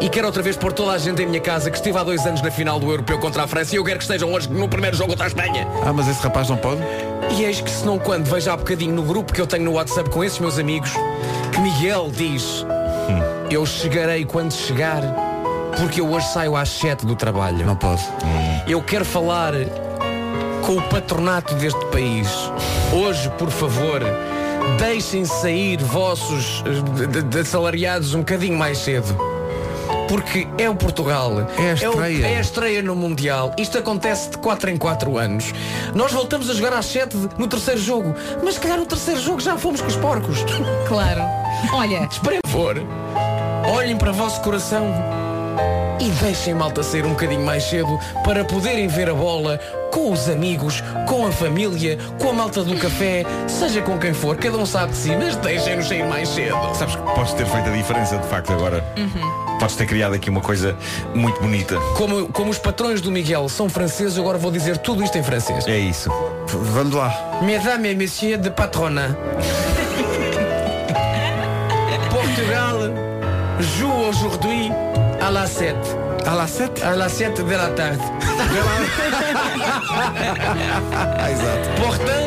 e 0.00 0.08
quero 0.08 0.26
outra 0.26 0.42
vez 0.42 0.56
pôr 0.56 0.72
toda 0.72 0.92
a 0.92 0.98
gente 0.98 1.22
em 1.22 1.26
minha 1.26 1.40
casa 1.40 1.70
que 1.70 1.76
esteve 1.76 1.96
há 1.98 2.02
dois 2.02 2.26
anos 2.26 2.42
na 2.42 2.50
final 2.50 2.80
do 2.80 2.90
Europeu 2.90 3.18
contra 3.18 3.44
a 3.44 3.46
França 3.46 3.74
e 3.74 3.78
eu 3.78 3.84
quero 3.84 3.98
que 3.98 4.04
estejam 4.04 4.32
hoje 4.32 4.50
no 4.50 4.68
primeiro 4.68 4.96
jogo 4.96 5.10
contra 5.10 5.26
a 5.26 5.28
Espanha. 5.28 5.68
Ah, 5.84 5.92
mas 5.92 6.08
esse 6.08 6.22
rapaz 6.22 6.48
não 6.48 6.56
pode? 6.56 6.80
E 7.36 7.44
eis 7.44 7.60
que 7.60 7.70
se 7.70 7.84
não 7.84 7.98
quando 7.98 8.24
vejo 8.24 8.50
há 8.50 8.56
bocadinho 8.56 8.94
no 8.94 9.02
grupo 9.02 9.32
que 9.32 9.40
eu 9.40 9.46
tenho 9.46 9.64
no 9.64 9.72
WhatsApp 9.72 10.10
com 10.10 10.24
esses 10.24 10.38
meus 10.38 10.58
amigos, 10.58 10.90
que 11.52 11.60
Miguel 11.60 12.10
diz, 12.12 12.66
eu 13.50 13.64
chegarei 13.66 14.24
quando 14.24 14.52
chegar, 14.52 15.02
porque 15.78 16.00
eu 16.00 16.10
hoje 16.10 16.26
saio 16.32 16.56
às 16.56 16.68
7 16.68 17.06
do 17.06 17.14
trabalho. 17.16 17.64
Não 17.64 17.76
pode. 17.76 18.02
Eu 18.66 18.82
quero 18.82 19.04
falar 19.04 19.52
com 20.64 20.76
o 20.76 20.82
patronato 20.82 21.54
deste 21.54 21.84
país. 21.86 22.28
Hoje, 22.92 23.30
por 23.38 23.50
favor, 23.50 24.00
deixem 24.78 25.24
sair 25.24 25.78
vossos 25.82 26.62
eh, 26.66 27.06
de- 27.06 27.22
de- 27.22 27.38
assalariados 27.40 28.14
um 28.14 28.18
bocadinho 28.20 28.56
mais 28.58 28.78
cedo. 28.78 29.16
Porque 30.08 30.48
é 30.58 30.68
o 30.68 30.74
Portugal. 30.74 31.32
É 31.56 31.70
a 31.70 31.72
o- 31.88 31.92
estreia. 31.92 32.26
É 32.26 32.36
a 32.38 32.40
estreia 32.40 32.82
no 32.82 32.96
Mundial. 32.96 33.52
Isto 33.56 33.78
acontece 33.78 34.30
de 34.30 34.38
4 34.38 34.68
em 34.68 34.76
4 34.76 35.16
anos. 35.16 35.52
Nós 35.94 36.10
voltamos 36.12 36.50
a 36.50 36.54
jogar 36.54 36.72
às 36.72 36.86
7 36.86 37.16
no 37.38 37.46
terceiro 37.46 37.80
jogo. 37.80 38.14
Mas 38.42 38.54
se 38.54 38.60
calhar 38.60 38.76
no 38.78 38.86
terceiro 38.86 39.20
jogo 39.20 39.38
já 39.40 39.56
fomos 39.56 39.80
com 39.80 39.86
os 39.86 39.96
porcos. 39.96 40.44
Claro. 40.88 41.20
Olha, 41.72 42.08
Esperem, 42.10 42.40
por 42.42 42.50
favor. 42.50 42.76
Olhem 43.76 43.96
para 43.96 44.10
o 44.10 44.14
vosso 44.14 44.40
coração 44.40 44.84
e 46.00 46.10
deixem 46.22 46.54
malta 46.54 46.82
sair 46.82 47.04
um 47.04 47.10
bocadinho 47.10 47.44
mais 47.44 47.62
cedo 47.64 47.98
para 48.24 48.44
poderem 48.44 48.88
ver 48.88 49.10
a 49.10 49.14
bola 49.14 49.60
com 49.92 50.12
os 50.12 50.28
amigos, 50.28 50.82
com 51.06 51.26
a 51.26 51.32
família, 51.32 51.98
com 52.18 52.30
a 52.30 52.32
malta 52.32 52.64
do 52.64 52.76
café, 52.76 53.24
seja 53.46 53.82
com 53.82 53.98
quem 53.98 54.14
for, 54.14 54.36
cada 54.36 54.56
um 54.56 54.64
sabe 54.64 54.92
de 54.92 54.98
si, 54.98 55.14
mas 55.16 55.36
deixem-nos 55.36 55.88
sair 55.88 56.04
mais 56.06 56.28
cedo. 56.28 56.56
Sabes 56.74 56.96
que 56.96 57.02
podes 57.02 57.34
ter 57.34 57.44
feito 57.46 57.68
a 57.68 57.72
diferença 57.72 58.16
de 58.18 58.26
facto 58.28 58.52
agora. 58.52 58.84
Podes 59.58 59.76
ter 59.76 59.86
criado 59.86 60.14
aqui 60.14 60.30
uma 60.30 60.40
coisa 60.40 60.74
muito 61.14 61.40
bonita. 61.40 61.76
Como, 61.96 62.28
como 62.28 62.50
os 62.50 62.58
patrões 62.58 63.00
do 63.00 63.10
Miguel 63.10 63.48
são 63.48 63.68
franceses, 63.68 64.16
agora 64.18 64.38
vou 64.38 64.50
dizer 64.50 64.78
tudo 64.78 65.04
isto 65.04 65.18
em 65.18 65.22
francês. 65.22 65.66
É 65.66 65.78
isso. 65.78 66.10
Vamos 66.46 66.94
lá. 66.94 67.40
Mesdames 67.42 67.90
et 67.90 67.96
messieurs 67.96 68.40
de 68.40 68.50
patronat. 68.50 69.14
Portugal 72.10 73.09
joue 73.62 73.92
aujourd'hui 74.08 74.70
à 75.20 75.30
la 75.30 75.46
7. 75.46 75.74
À 76.26 76.34
la 76.34 76.46
7 76.46 76.82
À 76.84 76.96
la 76.96 77.08
7 77.08 77.44
de 77.46 77.50
la 77.52 77.68
tarde. 77.68 77.98
Ah, 80.92 81.30
exato. 81.30 81.70
Pourtant, 81.76 82.26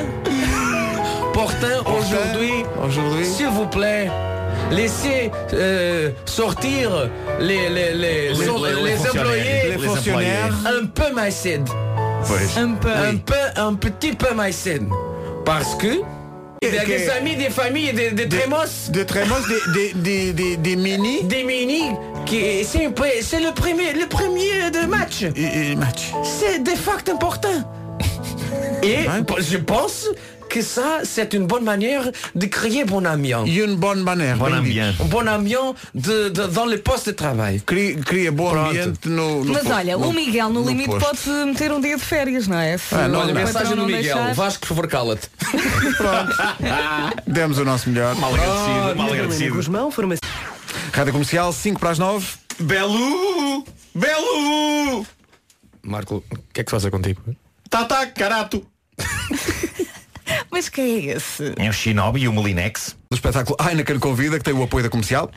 pourtant 1.33 1.91
aujourd'hui, 1.97 2.63
Aujourd'hui. 2.85 3.25
s'il 3.25 3.47
vous 3.47 3.67
plaît, 3.67 4.09
laissez 4.71 5.31
euh, 5.53 6.09
sortir 6.25 7.09
les, 7.39 7.69
les, 7.69 7.93
les, 7.93 7.93
les, 7.93 8.29
les- 8.29 8.33
les 8.33 8.45
fonctionnaires. 8.95 9.21
employés 9.21 9.61
Les 9.71 9.77
fonctionnaires. 9.87 10.53
un 10.65 10.85
peu 10.85 11.13
mais 11.15 11.31
cède. 11.31 11.67
Pois. 12.25 12.61
um 12.63 12.75
peu. 12.77 12.89
Un 12.89 13.17
peu, 13.17 13.61
un 13.61 13.73
petit 13.75 14.13
peu 14.13 14.33
mais 14.35 14.51
cède. 14.51 14.87
Parce 15.45 15.75
que 15.75 16.01
il 16.67 16.75
y 16.75 16.77
a 16.77 16.83
que- 16.83 16.87
des 16.87 17.09
amis, 17.09 17.35
des 17.35 17.49
familles, 17.49 17.93
des, 17.93 18.11
des 18.11 18.27
trémos, 18.29 18.89
De 18.89 19.03
trémos, 19.03 19.41
des, 19.73 19.93
des, 19.93 20.33
des, 20.33 20.57
des 20.57 20.75
mini 20.75 21.23
des 21.23 21.43
mini, 21.43 21.83
qui 22.25 22.63
c'est 22.65 22.85
le 23.39 23.53
premier, 23.53 23.93
le 23.93 24.07
premier 24.07 24.71
de 24.71 24.85
match. 24.87 25.23
et, 25.35 25.71
et 25.71 25.75
match. 25.75 26.11
C'est 26.23 26.61
des 26.63 26.75
facts 26.75 27.09
importants. 27.09 27.63
Et 28.81 28.97
je 29.39 29.57
pense 29.57 30.07
que 30.49 30.61
ça, 30.61 31.01
c'est 31.03 31.33
une 31.33 31.45
bonne 31.47 31.63
manière 31.63 32.09
de 32.35 32.45
créer 32.45 32.85
bon 32.85 33.05
ambiance. 33.07 33.47
E 33.49 33.63
une 33.65 33.75
bonne 33.75 34.01
manière. 34.03 34.37
Bon 34.37 34.45
bem 34.45 34.59
ambiente. 34.59 34.99
Um 34.99 35.07
bon 35.07 35.27
ambiance 35.27 35.75
de, 35.95 36.29
de- 36.29 36.47
dans 36.47 36.65
les 36.65 36.77
postes 36.77 37.07
de 37.07 37.11
travail. 37.15 37.53
dito. 37.55 37.65
Cria, 37.65 37.95
cria 38.03 38.31
bom 38.31 38.49
Pronto. 38.51 38.69
ambiente 38.69 39.05
no, 39.09 39.43
no 39.43 39.53
Mas 39.53 39.63
po- 39.63 39.73
olha, 39.73 39.97
o 39.97 40.11
Miguel 40.13 40.49
no, 40.49 40.63
limite 40.67 40.89
posto. 40.89 41.05
pode 41.05 41.45
meter 41.45 41.71
um 41.71 41.81
dia 41.81 41.95
de 41.97 42.03
férias, 42.03 42.47
não 42.47 42.57
é? 42.59 42.77
Se 42.77 42.93
Ah, 42.93 43.07
não, 43.07 43.19
o 43.19 43.21
Olha, 43.23 43.33
patrão 43.33 43.45
mensagem 43.47 43.69
do 43.71 43.75
não 43.77 43.85
Miguel. 43.85 44.01
deixar- 44.03 44.33
Vasco, 44.33 44.59
por 44.61 44.67
favor, 44.67 44.87
cala-te. 44.87 45.29
Demos 47.27 47.57
o 47.57 47.65
nosso 47.65 47.89
melhor. 47.89 48.15
Mal 48.15 48.33
agradecido, 48.33 48.95
mal 48.95 49.11
agradecido. 49.11 49.55
Guzmão, 49.55 49.91
formação. 49.91 50.21
Rádio 50.93 51.11
Comercial, 51.13 51.51
5 51.53 51.79
para 51.79 51.89
as 51.91 51.99
9. 51.99 52.25
Belo! 52.59 53.65
Belo! 53.95 55.05
Marco, 55.81 56.23
o 56.31 56.37
que 56.53 56.61
é 56.61 56.63
que 56.63 56.69
se 56.69 56.75
passa 56.75 56.91
contigo? 56.91 57.21
Tata, 57.69 58.05
carato! 58.07 58.65
Mas 60.63 60.69
quem 60.69 61.09
é 61.09 61.15
esse? 61.17 61.51
É 61.57 61.69
o 61.69 61.73
Shinobi 61.73 62.21
e 62.21 62.27
o 62.29 62.31
Molinex. 62.31 62.95
Do 63.11 63.15
espetáculo 63.15 63.57
Heineken 63.59 63.99
Convida, 63.99 64.37
que 64.37 64.45
tem 64.45 64.53
o 64.53 64.63
apoio 64.63 64.81
da 64.81 64.89
comercial. 64.89 65.29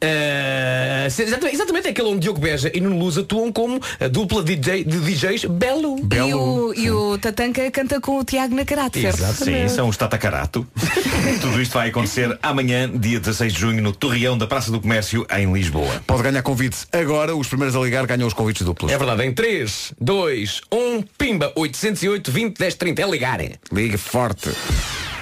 Eh, 0.00 1.08
se- 1.10 1.24
exatamente, 1.24 1.54
exatamente 1.54 1.88
aquele 1.88 2.08
onde 2.08 2.20
Diogo 2.20 2.40
Beja 2.40 2.70
e 2.74 2.80
Nuno 2.80 2.98
Luz 2.98 3.18
atuam 3.18 3.52
como 3.52 3.80
a 4.00 4.08
dupla 4.08 4.42
DJ, 4.42 4.82
de 4.84 4.98
DJs 4.98 5.44
Belo. 5.44 5.96
E 6.12 6.34
o, 6.34 6.74
e 6.74 6.90
o 6.90 7.18
Tatanka 7.18 7.70
canta 7.70 8.00
com 8.00 8.18
o 8.18 8.24
Tiago 8.24 8.54
Nacarate, 8.54 9.00
certo? 9.00 9.44
Sim, 9.44 9.68
são 9.68 9.88
os 9.88 9.96
Tatacarato. 9.96 10.66
Tudo 11.42 11.60
isto 11.60 11.72
vai 11.74 11.90
acontecer 11.90 12.38
amanhã, 12.42 12.88
dia 12.90 13.20
16 13.20 13.52
de 13.52 13.60
junho, 13.60 13.82
no 13.82 13.92
Torreão 13.92 14.38
da 14.38 14.46
Praça 14.46 14.70
do 14.70 14.80
Comércio, 14.80 15.26
em 15.36 15.52
Lisboa. 15.52 16.02
Pode 16.06 16.22
ganhar 16.22 16.42
convites 16.42 16.86
agora. 16.92 17.36
Os 17.36 17.48
primeiros 17.48 17.76
a 17.76 17.80
ligar 17.80 18.06
ganham 18.06 18.26
os 18.26 18.32
convites 18.34 18.64
duplos. 18.64 18.90
É 18.90 18.96
verdade, 18.98 19.24
em 19.24 19.32
3, 19.32 19.92
2, 20.00 20.60
1, 20.72 21.02
pimba, 21.18 21.52
808 21.54 22.30
20 22.32 22.58
10 22.58 22.74
30. 22.74 23.02
É 23.02 23.10
ligar. 23.10 23.40
Ligue 23.72 23.96
forte 23.96 24.50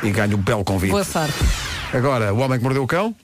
e 0.02 0.10
ganhe 0.10 0.34
um 0.34 0.38
belo 0.38 0.64
convite. 0.64 0.90
Boa 0.90 1.04
sorte. 1.04 1.34
Agora, 1.92 2.32
o 2.32 2.38
homem 2.38 2.58
que 2.58 2.64
mordeu 2.64 2.82
o 2.82 2.86
cão. 2.86 3.14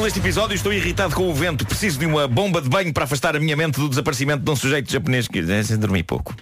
Título 0.00 0.14
deste 0.14 0.26
episódio, 0.26 0.54
estou 0.54 0.72
irritado 0.72 1.14
com 1.14 1.28
o 1.28 1.34
vento. 1.34 1.66
Preciso 1.66 1.98
de 1.98 2.06
uma 2.06 2.26
bomba 2.26 2.62
de 2.62 2.70
banho 2.70 2.90
para 2.90 3.04
afastar 3.04 3.36
a 3.36 3.38
minha 3.38 3.54
mente 3.54 3.78
do 3.78 3.86
desaparecimento 3.86 4.42
de 4.42 4.50
um 4.50 4.56
sujeito 4.56 4.90
japonês 4.90 5.28
que 5.28 5.40
é, 5.40 5.76
dormi 5.76 6.02
pouco. 6.02 6.34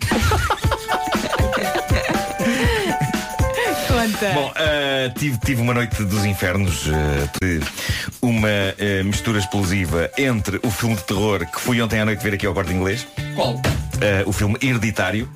Conta. 3.88 4.28
Bom, 4.32 4.52
ah, 4.54 5.12
tive, 5.18 5.38
tive 5.38 5.60
uma 5.60 5.74
noite 5.74 6.04
dos 6.04 6.24
infernos 6.24 6.84
de 7.42 7.60
uma 8.22 8.46
ah, 8.48 9.02
mistura 9.02 9.40
explosiva 9.40 10.08
entre 10.16 10.60
o 10.62 10.70
filme 10.70 10.94
de 10.94 11.02
terror 11.02 11.44
que 11.44 11.60
fui 11.60 11.82
ontem 11.82 11.98
à 11.98 12.04
noite 12.04 12.22
ver 12.22 12.34
aqui 12.34 12.46
ao 12.46 12.54
Corte 12.54 12.72
Inglês, 12.72 13.08
Qual? 13.34 13.60
o 14.24 14.32
filme 14.32 14.56
Hereditário, 14.62 15.28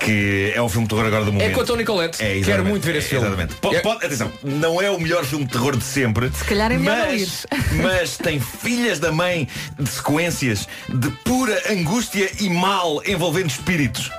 que 0.00 0.52
é 0.54 0.60
o 0.60 0.68
filme 0.68 0.86
de 0.86 0.94
terror 0.94 1.06
agora 1.06 1.24
do 1.24 1.32
momento. 1.32 1.50
É 1.50 1.54
com 1.54 1.60
a 1.60 1.64
Toni 1.64 1.84
Collette. 1.84 2.22
É, 2.22 2.40
Quero 2.42 2.64
muito 2.64 2.84
ver 2.84 2.96
esse 2.96 3.06
É, 3.06 3.10
filme. 3.10 3.26
Exatamente. 3.26 3.54
Pode- 3.56 3.76
É- 3.76 3.80
pode- 3.80 4.04
atenção, 4.04 4.30
não 4.42 4.80
é 4.82 4.90
o 4.90 5.00
melhor 5.00 5.24
filme 5.24 5.44
de 5.44 5.52
terror 5.52 5.76
de 5.76 5.84
sempre. 5.84 6.30
Se 6.34 6.44
calhar 6.44 6.70
é 6.72 6.76
melhor 6.78 7.06
mas, 7.08 7.46
mas 7.82 8.16
tem 8.18 8.38
filhas 8.40 8.98
da 8.98 9.10
mãe 9.12 9.48
de 9.78 9.88
sequências 9.88 10.68
de 10.88 11.10
pura 11.24 11.60
angústia 11.70 12.30
e 12.40 12.50
mal 12.50 13.02
envolvendo 13.06 13.48
espíritos. 13.50 14.10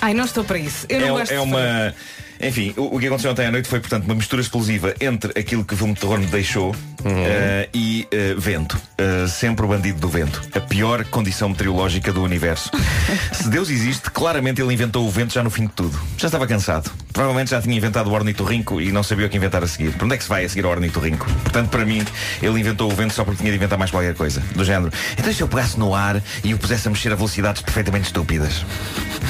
Ai, 0.00 0.14
não 0.14 0.24
estou 0.24 0.44
para 0.44 0.58
isso. 0.58 0.86
Eu 0.88 1.00
não 1.00 1.08
é, 1.08 1.10
gosto 1.20 1.32
é 1.32 1.36
de 1.36 1.42
uma. 1.42 1.94
Enfim, 2.40 2.72
o, 2.76 2.96
o 2.96 2.98
que 2.98 3.06
aconteceu 3.06 3.30
ontem 3.30 3.46
à 3.46 3.50
noite 3.50 3.68
foi, 3.68 3.80
portanto, 3.80 4.04
uma 4.04 4.14
mistura 4.14 4.40
explosiva 4.40 4.94
entre 5.00 5.38
aquilo 5.38 5.64
que 5.64 5.74
o 5.74 5.76
filme 5.76 5.94
de 5.94 6.00
terror 6.00 6.18
me 6.18 6.26
deixou 6.26 6.74
eh, 7.04 7.68
e 7.72 8.06
eh, 8.10 8.34
vento. 8.36 8.80
Eh, 8.98 9.26
sempre 9.28 9.64
o 9.64 9.68
bandido 9.68 9.98
do 10.00 10.08
vento. 10.08 10.40
A 10.54 10.60
pior 10.60 11.04
condição 11.06 11.48
meteorológica 11.48 12.12
do 12.12 12.22
universo. 12.22 12.70
Se 13.32 13.48
Deus 13.48 13.70
existe, 13.70 14.10
claramente 14.10 14.60
ele 14.60 14.72
inventou 14.72 15.06
o 15.06 15.10
vento 15.10 15.32
já 15.32 15.42
no 15.42 15.50
fim 15.50 15.66
de 15.66 15.72
tudo. 15.72 15.98
Já 16.16 16.28
estava 16.28 16.46
cansado. 16.46 16.90
Provavelmente 17.12 17.50
já 17.50 17.60
tinha 17.60 17.76
inventado 17.76 18.08
o 18.08 18.12
ornitorrinco 18.12 18.80
e 18.80 18.92
não 18.92 19.02
sabia 19.02 19.26
o 19.26 19.28
que 19.28 19.36
inventar 19.36 19.62
a 19.62 19.66
seguir. 19.66 19.92
Para 19.92 20.04
onde 20.04 20.14
é 20.14 20.18
que 20.18 20.24
se 20.24 20.28
vai 20.28 20.44
a 20.44 20.48
seguir 20.48 20.64
ao 20.64 20.70
ornitorrinco? 20.70 21.26
Portanto, 21.42 21.68
para 21.68 21.84
mim, 21.84 22.04
ele 22.42 22.60
inventou 22.60 22.90
o 22.90 22.94
vento 22.94 23.14
só 23.14 23.24
porque 23.24 23.38
tinha 23.38 23.50
de 23.50 23.56
inventar 23.56 23.78
mais 23.78 23.90
qualquer 23.90 24.14
coisa. 24.14 24.40
Do 24.54 24.64
género. 24.64 24.92
Então 25.18 25.32
se 25.32 25.40
eu 25.40 25.48
pegasse 25.48 25.78
no 25.78 25.94
ar 25.94 26.22
e 26.44 26.54
o 26.54 26.58
pusesse 26.58 26.88
a 26.88 26.90
mexer 26.90 27.12
a 27.12 27.14
velocidades 27.14 27.62
perfeitamente 27.62 28.06
estúpidas. 28.06 28.64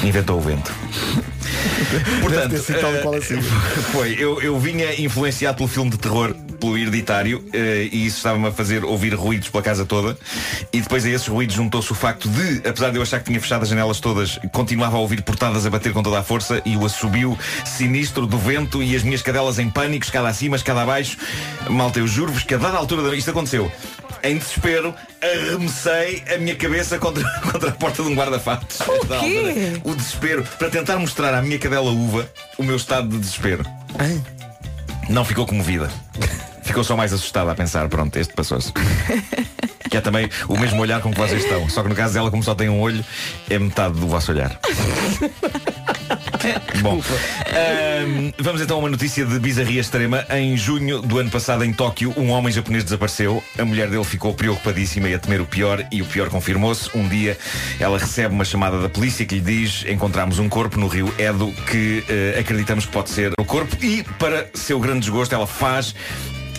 Inventou 0.03 0.37
o 0.37 0.41
vento. 0.41 0.71
Portanto, 2.21 2.55
e 3.03 3.15
eh, 3.15 3.17
assim. 3.17 3.41
foi, 3.91 4.15
eu, 4.17 4.41
eu 4.41 4.59
vinha 4.59 4.99
influenciado 5.01 5.57
pelo 5.57 5.69
filme 5.69 5.89
de 5.89 5.97
terror, 5.97 6.35
pelo 6.61 6.77
hereditário, 6.77 7.43
eh, 7.51 7.89
e 7.91 8.05
isso 8.05 8.17
estava-me 8.17 8.47
a 8.47 8.51
fazer 8.51 8.85
ouvir 8.85 9.15
ruídos 9.15 9.49
pela 9.49 9.63
casa 9.63 9.83
toda. 9.83 10.15
E 10.71 10.79
depois 10.79 11.03
a 11.03 11.09
esses 11.09 11.27
ruídos 11.27 11.55
juntou-se 11.55 11.91
o 11.91 11.95
facto 11.95 12.29
de, 12.29 12.67
apesar 12.69 12.91
de 12.91 12.97
eu 12.97 13.01
achar 13.01 13.19
que 13.19 13.25
tinha 13.25 13.41
fechado 13.41 13.63
as 13.63 13.69
janelas 13.69 13.99
todas, 13.99 14.39
continuava 14.51 14.95
a 14.95 14.99
ouvir 14.99 15.23
portadas 15.23 15.65
a 15.65 15.69
bater 15.69 15.91
com 15.91 16.03
toda 16.03 16.19
a 16.19 16.23
força 16.23 16.61
e 16.63 16.77
o 16.77 16.85
assobio 16.85 17.37
sinistro 17.65 18.27
do 18.27 18.37
vento 18.37 18.81
e 18.83 18.95
as 18.95 19.01
minhas 19.01 19.23
cadelas 19.23 19.57
em 19.57 19.69
pânico, 19.69 20.05
escada 20.05 20.27
acima, 20.29 20.55
escada 20.55 20.83
abaixo. 20.83 21.17
Malta, 21.67 21.99
eu 21.99 22.07
juro-vos 22.07 22.43
que 22.43 22.53
a 22.53 22.57
dada 22.57 22.77
altura 22.77 23.01
da... 23.09 23.15
isto 23.15 23.31
aconteceu. 23.31 23.71
Em 24.23 24.37
desespero, 24.37 24.93
arremessei 25.19 26.23
a 26.31 26.37
minha 26.37 26.55
cabeça 26.55 26.99
contra, 26.99 27.27
contra 27.51 27.69
a 27.69 27.73
porta 27.73 28.03
de 28.03 28.09
um 28.09 28.13
guarda-fatos. 28.13 28.79
O. 29.83 29.91
O 29.91 29.95
desespero, 29.95 30.43
para 30.59 30.69
tentar 30.69 30.97
mostrar 30.97 31.33
à 31.33 31.41
minha 31.41 31.57
cadela 31.57 31.89
uva 31.89 32.29
o 32.57 32.63
meu 32.63 32.75
estado 32.75 33.07
de 33.07 33.17
desespero. 33.17 33.65
Não 35.09 35.25
ficou 35.25 35.45
comovida. 35.47 35.89
Ficou 36.71 36.85
só 36.85 36.95
mais 36.95 37.11
assustada 37.11 37.51
a 37.51 37.55
pensar, 37.55 37.89
pronto, 37.89 38.17
este 38.17 38.33
passou-se. 38.33 38.71
Que 39.89 39.97
é 39.97 40.01
também 40.01 40.29
o 40.47 40.57
mesmo 40.57 40.81
olhar 40.81 41.01
com 41.01 41.11
que 41.11 41.19
vocês 41.19 41.43
estão. 41.43 41.67
Só 41.67 41.83
que 41.83 41.89
no 41.89 41.95
caso 41.95 42.13
dela, 42.13 42.31
como 42.31 42.41
só 42.41 42.55
tem 42.55 42.69
um 42.69 42.79
olho, 42.79 43.03
é 43.49 43.59
metade 43.59 43.99
do 43.99 44.07
vosso 44.07 44.31
olhar. 44.31 44.57
Bom, 46.81 47.01
ahm, 47.47 48.31
vamos 48.39 48.61
então 48.61 48.77
a 48.77 48.79
uma 48.79 48.89
notícia 48.89 49.25
de 49.25 49.37
bizarria 49.37 49.81
extrema. 49.81 50.25
Em 50.29 50.55
junho 50.55 51.01
do 51.01 51.19
ano 51.19 51.29
passado, 51.29 51.65
em 51.65 51.73
Tóquio, 51.73 52.13
um 52.15 52.29
homem 52.29 52.53
japonês 52.53 52.85
desapareceu. 52.85 53.43
A 53.59 53.65
mulher 53.65 53.89
dele 53.89 54.05
ficou 54.05 54.33
preocupadíssima 54.33 55.09
e 55.09 55.13
a 55.13 55.19
temer 55.19 55.41
o 55.41 55.45
pior, 55.45 55.85
e 55.91 56.01
o 56.01 56.05
pior 56.05 56.29
confirmou-se. 56.29 56.89
Um 56.97 57.05
dia, 57.09 57.37
ela 57.77 57.99
recebe 57.99 58.33
uma 58.33 58.45
chamada 58.45 58.79
da 58.79 58.87
polícia 58.87 59.25
que 59.25 59.35
lhe 59.35 59.41
diz: 59.41 59.83
Encontramos 59.85 60.39
um 60.39 60.47
corpo 60.47 60.79
no 60.79 60.87
rio 60.87 61.13
Edo 61.17 61.51
que 61.69 62.01
eh, 62.07 62.39
acreditamos 62.39 62.85
que 62.85 62.93
pode 62.93 63.09
ser 63.09 63.33
o 63.37 63.43
corpo, 63.43 63.75
e 63.83 64.03
para 64.17 64.49
seu 64.53 64.79
grande 64.79 65.01
desgosto, 65.01 65.35
ela 65.35 65.45
faz. 65.45 65.93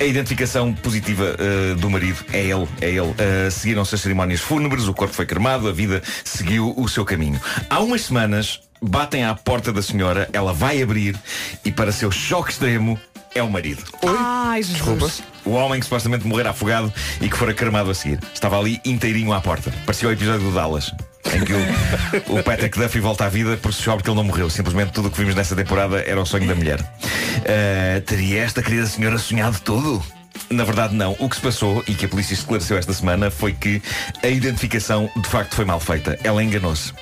A 0.00 0.04
identificação 0.04 0.72
positiva 0.72 1.36
eh, 1.38 1.74
do 1.74 1.88
marido 1.88 2.24
é 2.32 2.40
ele, 2.40 2.66
é 2.80 2.88
ele. 2.90 3.14
Eh, 3.18 3.50
Seguiram-se 3.50 3.94
as 3.94 4.00
cerimónias 4.00 4.40
fúnebres, 4.40 4.88
o 4.88 4.94
corpo 4.94 5.14
foi 5.14 5.26
cremado, 5.26 5.68
a 5.68 5.72
vida 5.72 6.02
seguiu 6.24 6.74
o 6.76 6.88
seu 6.88 7.04
caminho. 7.04 7.40
Há 7.70 7.78
umas 7.80 8.02
semanas, 8.02 8.60
batem 8.80 9.24
à 9.24 9.34
porta 9.34 9.72
da 9.72 9.80
senhora, 9.80 10.28
ela 10.32 10.52
vai 10.52 10.82
abrir 10.82 11.16
e, 11.64 11.70
para 11.70 11.92
seu 11.92 12.10
choque 12.10 12.50
extremo, 12.50 12.98
é 13.34 13.42
o 13.42 13.50
marido. 13.50 13.82
Ai, 14.04 14.62
Jesus. 14.62 15.22
O 15.44 15.50
homem 15.52 15.78
que 15.78 15.84
supostamente 15.86 16.26
morrera 16.26 16.50
afogado 16.50 16.92
e 17.20 17.28
que 17.28 17.36
fora 17.36 17.54
cremado 17.54 17.90
a 17.90 17.94
seguir. 17.94 18.18
Estava 18.34 18.58
ali 18.58 18.80
inteirinho 18.84 19.32
à 19.32 19.40
porta. 19.40 19.72
Parecia 19.86 20.08
o 20.08 20.12
episódio 20.12 20.40
do 20.48 20.52
Dallas. 20.52 20.92
Em 21.34 21.44
que 21.44 21.52
o, 21.52 22.38
o 22.38 22.42
Patrick 22.42 22.78
Duffy 22.78 23.00
volta 23.00 23.24
à 23.24 23.28
vida 23.28 23.56
porque 23.56 23.72
se 23.72 23.78
descobre 23.78 24.02
que 24.02 24.10
ele 24.10 24.16
não 24.16 24.24
morreu. 24.24 24.50
Simplesmente 24.50 24.92
tudo 24.92 25.08
o 25.08 25.10
que 25.10 25.18
vimos 25.18 25.34
nessa 25.34 25.54
temporada 25.54 26.00
era 26.00 26.20
o 26.20 26.26
sonho 26.26 26.46
da 26.46 26.54
mulher. 26.54 26.80
Ah, 26.80 28.00
teria 28.04 28.42
esta 28.42 28.62
querida 28.62 28.86
senhora 28.86 29.18
sonhado 29.18 29.60
tudo? 29.60 30.02
Na 30.50 30.64
verdade, 30.64 30.94
não. 30.94 31.16
O 31.18 31.28
que 31.28 31.36
se 31.36 31.42
passou 31.42 31.82
e 31.86 31.94
que 31.94 32.06
a 32.06 32.08
polícia 32.08 32.34
esclareceu 32.34 32.76
esta 32.76 32.92
semana 32.92 33.30
foi 33.30 33.52
que 33.52 33.82
a 34.22 34.28
identificação 34.28 35.10
de 35.16 35.28
facto 35.28 35.54
foi 35.54 35.64
mal 35.64 35.80
feita. 35.80 36.18
Ela 36.22 36.42
enganou-se. 36.42 36.92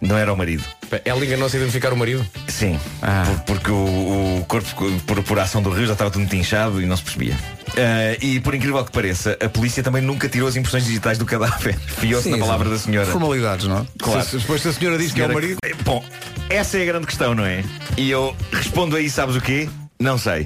Não 0.00 0.16
era 0.16 0.32
o 0.32 0.36
marido. 0.36 0.62
Ela 1.04 1.24
enganou-se 1.24 1.56
a 1.56 1.58
identificar 1.60 1.92
o 1.92 1.96
marido? 1.96 2.24
Sim, 2.46 2.78
por- 3.26 3.40
porque 3.56 3.70
o, 3.70 4.38
o 4.40 4.44
corpo, 4.46 4.68
por, 5.06 5.22
por 5.24 5.38
ação 5.40 5.60
do 5.60 5.70
rio, 5.70 5.86
já 5.86 5.92
estava 5.94 6.10
tudo 6.10 6.20
muito 6.20 6.36
inchado 6.36 6.80
e 6.80 6.86
não 6.86 6.96
se 6.96 7.02
percebia. 7.02 7.36
Ah, 7.76 8.16
e 8.22 8.40
por 8.40 8.54
incrível 8.54 8.84
que 8.84 8.92
pareça, 8.92 9.36
a 9.42 9.48
polícia 9.48 9.82
também 9.82 10.00
nunca 10.00 10.28
tirou 10.28 10.48
as 10.48 10.54
impressões 10.56 10.84
digitais 10.84 11.18
do 11.18 11.26
cadáver. 11.26 11.76
Fiou-se 11.98 12.28
na 12.30 12.38
palavra 12.38 12.68
são 12.68 12.74
da 12.76 12.78
senhora. 12.82 13.06
Formalidades, 13.10 13.66
não 13.66 13.78
é? 13.78 13.86
Claro. 13.98 14.22
Se- 14.24 14.38
depois 14.38 14.62
se 14.62 14.68
a 14.68 14.72
senhora 14.72 14.98
diz 14.98 15.12
que 15.12 15.20
é 15.20 15.24
o 15.24 15.28
Senhora 15.28 15.34
marido. 15.34 15.58
Bom, 15.84 16.04
essa 16.48 16.78
é 16.78 16.82
a 16.82 16.86
grande 16.86 17.06
questão, 17.06 17.34
não 17.34 17.44
é? 17.44 17.64
E 17.96 18.08
eu 18.10 18.34
respondo 18.52 18.94
aí, 18.96 19.10
sabes 19.10 19.34
o 19.36 19.40
quê? 19.40 19.68
Não 20.00 20.16
sei. 20.16 20.44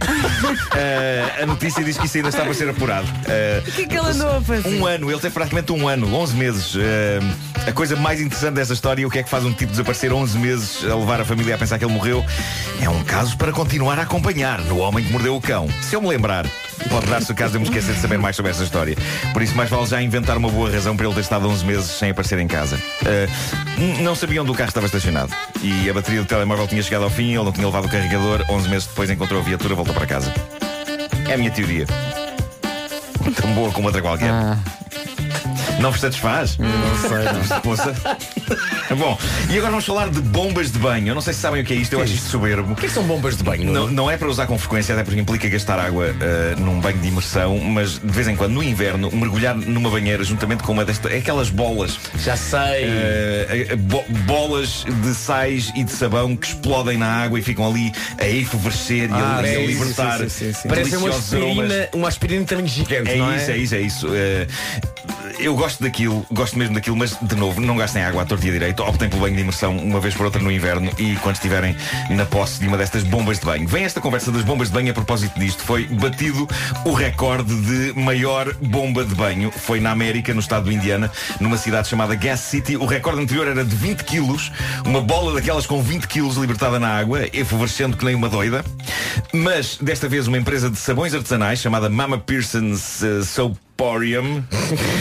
Ah, 0.72 1.42
a 1.42 1.46
notícia 1.46 1.84
diz 1.84 1.98
que 1.98 2.06
isso 2.06 2.16
ainda 2.16 2.30
está 2.30 2.42
para 2.42 2.54
ser 2.54 2.68
apurado. 2.70 3.06
Ah, 3.26 3.62
O 3.66 3.72
que 3.72 3.82
é 3.82 3.86
que 3.86 3.96
ela 3.96 4.08
andou 4.10 4.36
a 4.38 4.40
fazer? 4.40 4.68
um 4.80 4.86
ano, 4.86 5.10
ele 5.10 5.20
teve 5.20 5.34
praticamente 5.34 5.72
um 5.72 5.86
ano, 5.86 6.14
11 6.14 6.36
meses. 6.36 6.74
Ah, 6.76 7.68
a 7.68 7.72
coisa 7.72 7.94
mais 7.96 8.20
interessante 8.20 8.54
dessa 8.54 8.72
história, 8.72 9.06
o 9.06 9.10
que 9.10 9.18
é 9.18 9.22
que 9.22 9.28
faz 9.28 9.44
um 9.44 9.52
tipo 9.52 9.70
desaparecer 9.70 10.12
11 10.12 10.38
meses 10.38 10.84
a 10.90 10.94
levar 10.96 11.20
a 11.20 11.24
família 11.24 11.54
a 11.54 11.58
pensar 11.58 11.78
que 11.78 11.84
ele 11.84 11.92
morreu, 11.92 12.24
é 12.80 12.88
um 12.88 13.04
caso 13.04 13.36
para 13.36 13.52
continuar 13.52 13.98
a 13.98 14.02
acompanhar 14.02 14.58
no 14.62 14.78
Homem 14.78 15.04
que 15.04 15.12
Mordeu 15.12 15.36
o 15.36 15.40
Cão. 15.40 15.68
Se 15.82 15.94
eu 15.94 16.00
me 16.00 16.08
lembrar, 16.08 16.46
pode 16.90 17.06
dar-se 17.06 17.30
o 17.32 17.34
caso 17.34 17.50
de 17.52 17.56
eu 17.56 17.60
me 17.60 17.66
esquecer 17.66 17.94
de 17.94 18.00
saber 18.00 18.18
mais 18.18 18.36
sobre 18.36 18.50
essa 18.50 18.62
história. 18.62 18.96
Por 19.32 19.42
isso, 19.42 19.54
mais 19.56 19.68
vale 19.70 19.86
já 19.86 20.00
inventar 20.02 20.36
uma 20.36 20.48
boa 20.50 20.70
razão 20.70 20.96
para 20.96 21.06
ele 21.06 21.14
ter 21.14 21.20
estado 21.20 21.48
11 21.48 21.64
meses 21.64 21.84
sem 21.90 22.10
aparecer 22.10 22.38
em 22.38 22.46
casa. 22.48 22.78
Ah, 23.04 23.78
n- 23.80 24.02
não 24.02 24.14
sabia 24.14 24.42
onde 24.42 24.50
o 24.50 24.54
carro 24.54 24.68
estava 24.68 24.86
estacionado. 24.86 25.32
E 25.62 25.88
a 25.88 25.94
bateria 25.94 26.20
do 26.20 26.26
telemóvel 26.26 26.66
tinha 26.68 26.82
chegado 26.82 27.04
ao 27.04 27.10
fim, 27.10 27.34
ele 27.34 27.44
não 27.44 27.52
tinha 27.52 27.66
levado 27.66 27.86
o 27.86 27.88
carregador. 27.88 28.44
11 28.48 28.68
meses 28.68 28.86
depois 28.86 29.10
encontrou 29.10 29.40
a 29.40 29.44
viatura, 29.44 29.74
voltou 29.74 29.94
para 29.94 30.06
casa. 30.06 30.32
É 31.28 31.34
a 31.34 31.38
minha 31.38 31.50
teoria. 31.50 31.86
Tão 33.40 33.52
boa 33.54 33.70
como 33.72 33.86
outra 33.86 34.02
qualquer. 34.02 34.30
Não 35.80 35.90
vos 35.90 36.00
satisfaz? 36.00 36.56
Não 36.58 37.08
sei, 37.08 37.24
não. 37.50 37.60
Poça. 37.62 37.92
Bom, 38.96 39.18
e 39.50 39.52
agora 39.56 39.70
vamos 39.70 39.84
falar 39.84 40.08
de 40.10 40.20
bombas 40.20 40.70
de 40.70 40.78
banho. 40.78 41.08
Eu 41.08 41.14
não 41.14 41.20
sei 41.20 41.32
se 41.34 41.40
sabem 41.40 41.62
o 41.62 41.64
que 41.64 41.72
é 41.72 41.76
isto, 41.76 41.94
eu 41.94 42.00
acho 42.02 42.14
isto 42.14 42.28
soberbo. 42.28 42.72
O 42.72 42.76
que 42.76 42.86
é 42.86 42.88
que 42.88 42.94
são 42.94 43.02
bombas 43.02 43.36
de 43.36 43.42
banho? 43.42 43.72
Não, 43.72 43.88
não 43.88 44.10
é 44.10 44.16
para 44.16 44.28
usar 44.28 44.46
com 44.46 44.56
frequência, 44.58 44.94
até 44.94 45.02
porque 45.02 45.18
implica 45.20 45.48
gastar 45.48 45.80
água 45.80 46.14
eh, 46.20 46.54
num 46.58 46.78
banho 46.80 46.98
de 46.98 47.08
imersão, 47.08 47.58
mas 47.58 47.98
de 47.98 48.06
vez 48.12 48.28
em 48.28 48.36
quando, 48.36 48.52
no 48.52 48.62
inverno, 48.62 49.10
mergulhar 49.12 49.56
numa 49.56 49.90
banheira 49.90 50.22
juntamente 50.22 50.62
com 50.62 50.72
uma 50.72 50.84
destas. 50.84 51.12
Aquelas 51.12 51.50
bolas. 51.50 51.98
Já 52.22 52.36
sei. 52.36 52.60
eh, 52.84 53.76
bo- 53.76 54.04
bolas 54.26 54.84
de 55.02 55.14
sais 55.14 55.72
e 55.74 55.82
de 55.82 55.90
sabão 55.90 56.36
que 56.36 56.46
explodem 56.46 56.96
na 56.96 57.08
água 57.08 57.38
e 57.40 57.42
ficam 57.42 57.66
ali 57.68 57.90
a 58.20 58.26
efervescer 58.28 59.08
e 59.10 59.12
a, 59.12 59.36
Ah, 59.38 59.42
e 59.42 59.50
a 59.50 59.54
sim, 59.58 59.66
libertar. 59.66 60.18
sim, 60.20 60.28
sim, 60.28 60.52
sim. 60.52 60.68
Parece 60.68 60.96
uma 60.96 61.08
aspirina, 61.10 61.88
uma 61.92 62.08
aspirina 62.08 62.44
também 62.44 62.66
gigante, 62.68 63.10
É 63.10 63.16
não 63.16 63.34
isso, 63.34 63.50
é 63.50 63.56
isso, 63.56 63.74
é 63.74 63.80
isso. 63.80 64.06
Eh, 64.14 64.46
eu 65.38 65.54
gosto 65.56 65.82
daquilo, 65.82 66.24
gosto 66.30 66.58
mesmo 66.58 66.74
daquilo, 66.74 66.96
mas 66.96 67.16
de 67.20 67.34
novo, 67.34 67.60
não 67.60 67.76
gastem 67.76 68.02
água 68.02 68.22
à 68.22 68.24
torta 68.24 68.46
e 68.46 68.50
direito, 68.50 68.82
optem 68.82 69.08
pelo 69.08 69.22
banho 69.22 69.34
de 69.34 69.40
imersão 69.42 69.76
uma 69.76 70.00
vez 70.00 70.14
por 70.14 70.26
outra 70.26 70.40
no 70.40 70.50
inverno 70.50 70.90
e 70.98 71.16
quando 71.16 71.36
estiverem 71.36 71.76
na 72.10 72.24
posse 72.24 72.60
de 72.60 72.68
uma 72.68 72.76
destas 72.76 73.02
bombas 73.02 73.38
de 73.38 73.46
banho. 73.46 73.66
Vem 73.66 73.84
esta 73.84 74.00
conversa 74.00 74.30
das 74.30 74.42
bombas 74.42 74.68
de 74.68 74.74
banho 74.74 74.90
a 74.90 74.94
propósito 74.94 75.38
disto. 75.38 75.62
Foi 75.64 75.86
batido 75.86 76.48
o 76.84 76.92
recorde 76.92 77.54
de 77.54 77.98
maior 77.98 78.54
bomba 78.54 79.04
de 79.04 79.14
banho. 79.14 79.50
Foi 79.50 79.80
na 79.80 79.90
América, 79.90 80.32
no 80.32 80.40
estado 80.40 80.64
do 80.64 80.72
Indiana, 80.72 81.10
numa 81.40 81.56
cidade 81.56 81.88
chamada 81.88 82.14
Gas 82.14 82.40
City. 82.40 82.76
O 82.76 82.86
recorde 82.86 83.22
anterior 83.22 83.48
era 83.48 83.64
de 83.64 83.74
20 83.74 84.04
quilos, 84.04 84.52
uma 84.84 85.00
bola 85.00 85.34
daquelas 85.34 85.66
com 85.66 85.82
20 85.82 86.06
quilos 86.06 86.36
libertada 86.36 86.78
na 86.78 86.88
água, 86.88 87.26
efervescendo 87.32 87.96
que 87.96 88.04
nem 88.04 88.14
uma 88.14 88.28
doida. 88.28 88.64
Mas 89.32 89.76
desta 89.80 90.08
vez 90.08 90.26
uma 90.28 90.38
empresa 90.38 90.70
de 90.70 90.76
sabões 90.76 91.14
artesanais 91.14 91.60
chamada 91.60 91.88
Mama 91.88 92.18
Pearson's 92.18 93.02
uh, 93.02 93.22
Soaporium 93.82 94.44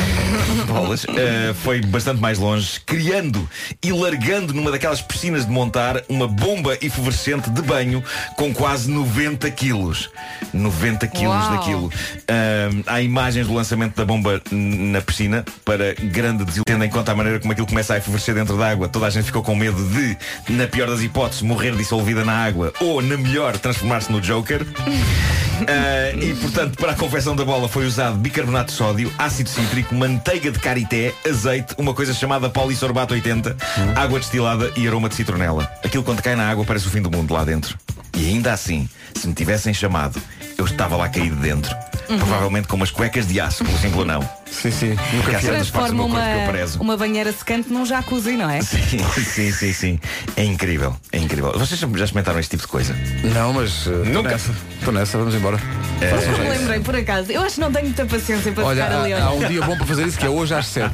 bolas, 0.66 1.04
uh, 1.04 1.54
foi 1.54 1.82
bastante 1.82 2.20
mais 2.20 2.40
longe, 2.40 2.80
criando 2.84 3.48
e 3.84 3.92
largando 3.92 4.54
numa 4.56 4.72
daquelas 4.72 5.02
piscinas 5.02 5.46
de 5.46 5.52
montar 5.52 6.04
uma 6.10 6.28
bomba 6.28 6.76
efervescente 6.82 7.50
de 7.52 7.62
banho 7.62 8.04
com 8.36 8.52
quase 8.52 8.90
90 8.90 9.50
quilos. 9.52 10.10
90 10.52 11.08
quilos 11.08 11.36
Uau. 11.36 11.58
daquilo. 11.58 11.86
Uh, 11.86 12.84
há 12.88 13.02
imagens 13.02 13.46
do 13.46 13.54
lançamento 13.54 13.96
da 13.96 14.04
bomba 14.04 14.42
na 14.52 15.02
piscina 15.02 15.46
para 15.64 15.94
grande 15.94 16.44
desilusão, 16.44 16.64
tendo 16.66 16.84
em 16.84 16.90
conta 16.90 17.12
a 17.12 17.16
maneira 17.16 17.40
como 17.40 17.52
aquilo 17.52 17.68
começa 17.68 17.94
a 17.94 17.98
efervescer 17.98 18.34
dentro 18.34 18.58
da 18.58 18.68
água. 18.68 18.90
Toda 18.90 19.06
a 19.06 19.10
gente 19.12 19.26
ficou 19.26 19.44
com 19.44 19.56
medo 19.56 19.78
de, 19.90 20.18
na 20.50 20.66
pior 20.66 20.88
das 20.88 21.02
hipóteses, 21.02 21.44
morrer 21.44 21.76
dissolvida 21.76 22.26
na 22.26 22.34
água 22.34 22.74
ou, 22.80 23.00
na 23.00 23.16
melhor, 23.16 23.58
transformar-se 23.60 24.12
no 24.12 24.20
Joker. 24.20 24.66
Ah, 25.68 26.16
e 26.16 26.34
portanto, 26.36 26.78
para 26.78 26.92
a 26.92 26.96
confecção 26.96 27.36
da 27.36 27.46
bola 27.46 27.68
foi 27.68 27.86
usado 27.86 28.18
bicarbonato 28.18 28.72
de 28.72 28.78
sódio, 28.78 29.14
ácido 29.18 29.50
cítrico, 29.50 29.94
manteiga 29.96 30.52
de 30.52 30.60
karité, 30.60 31.14
azeite, 31.28 31.76
uma 31.78 31.94
coisa 31.94 32.14
chamada 32.14 32.50
polissorbato 32.50 33.14
80, 33.14 33.56
água 33.96 34.20
destilada 34.20 34.72
e 34.76 34.88
aroma 34.88 35.10
de 35.10 35.16
citronela. 35.16 35.72
Aquilo 35.84 36.04
quando 36.04 36.22
cai 36.22 36.36
na 36.36 36.50
água 36.50 36.66
parece 36.66 36.88
o 36.88 36.90
fim 36.90 37.02
do 37.02 37.12
mundo 37.12 37.34
lá 37.34 37.44
dentro. 37.44 37.78
E 38.18 38.28
ainda 38.28 38.54
assim, 38.54 38.90
se 39.16 39.28
me 39.28 39.34
tivessem 39.34 39.74
chamado, 39.74 40.22
eu 40.58 40.66
estava 40.66 40.96
lá 40.96 41.10
caído 41.10 41.36
dentro. 41.38 41.74
Uhum. 42.10 42.18
Provavelmente 42.18 42.68
com 42.68 42.76
umas 42.76 42.92
cuecas 42.92 43.26
de 43.26 43.40
aço, 43.40 43.64
pelo 43.64 43.78
simples 43.78 44.06
não. 44.06 44.22
Sim, 44.52 44.70
sim. 44.70 44.96
Do 44.96 45.40
Transforma 45.40 46.04
uma, 46.04 46.20
prezo. 46.50 46.82
uma 46.82 46.98
banheira 46.98 47.32
secante 47.32 47.72
num 47.72 47.86
jacuzzi, 47.86 48.36
não 48.36 48.50
é? 48.50 48.60
Sim, 48.62 49.00
sim, 49.24 49.52
sim, 49.52 49.74
sim. 49.74 50.00
É 50.36 50.44
incrível, 50.44 50.96
é 51.12 51.18
incrível. 51.18 51.54
Vocês 51.54 51.80
já 51.80 51.88
experimentaram 51.88 52.38
este 52.40 52.52
tipo 52.52 52.64
de 52.64 52.68
coisa? 52.68 52.94
Não, 53.34 53.54
mas 53.54 53.88
uh, 53.88 54.04
Nunca. 54.06 54.36
Estou 54.36 54.94
nessa, 54.94 55.18
vamos 55.18 55.34
embora. 55.34 55.58
É. 56.02 56.10
Já 56.10 56.44
me 56.44 56.50
lembrei, 56.50 56.80
por 56.82 56.96
acaso. 56.96 57.32
Eu 57.32 57.42
acho 57.42 57.56
que 57.56 57.62
não 57.62 57.72
tenho 57.72 57.86
muita 57.86 58.06
paciência 58.06 58.52
para 58.52 58.66
Olha, 58.66 58.84
ficar 58.84 59.02
ali. 59.02 59.14
há, 59.14 59.24
há 59.24 59.32
olha. 59.32 59.46
um 59.46 59.50
dia 59.50 59.62
bom 59.62 59.78
para 59.78 59.86
fazer 59.86 60.06
isso 60.06 60.18
que 60.18 60.26
é 60.26 60.30
hoje 60.30 60.54
às 60.54 60.68
7. 60.68 60.92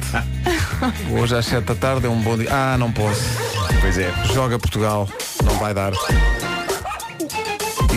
Hoje 1.10 1.34
às 1.34 1.44
7 1.46 1.64
da 1.64 1.74
tarde 1.74 2.06
é 2.06 2.08
um 2.08 2.20
bom 2.20 2.38
dia. 2.38 2.48
Ah, 2.50 2.76
não 2.78 2.92
posso. 2.92 3.20
Pois 3.80 3.98
é. 3.98 4.12
Joga 4.32 4.58
Portugal. 4.58 5.08
Não 5.44 5.58
vai 5.58 5.74
dar. 5.74 5.92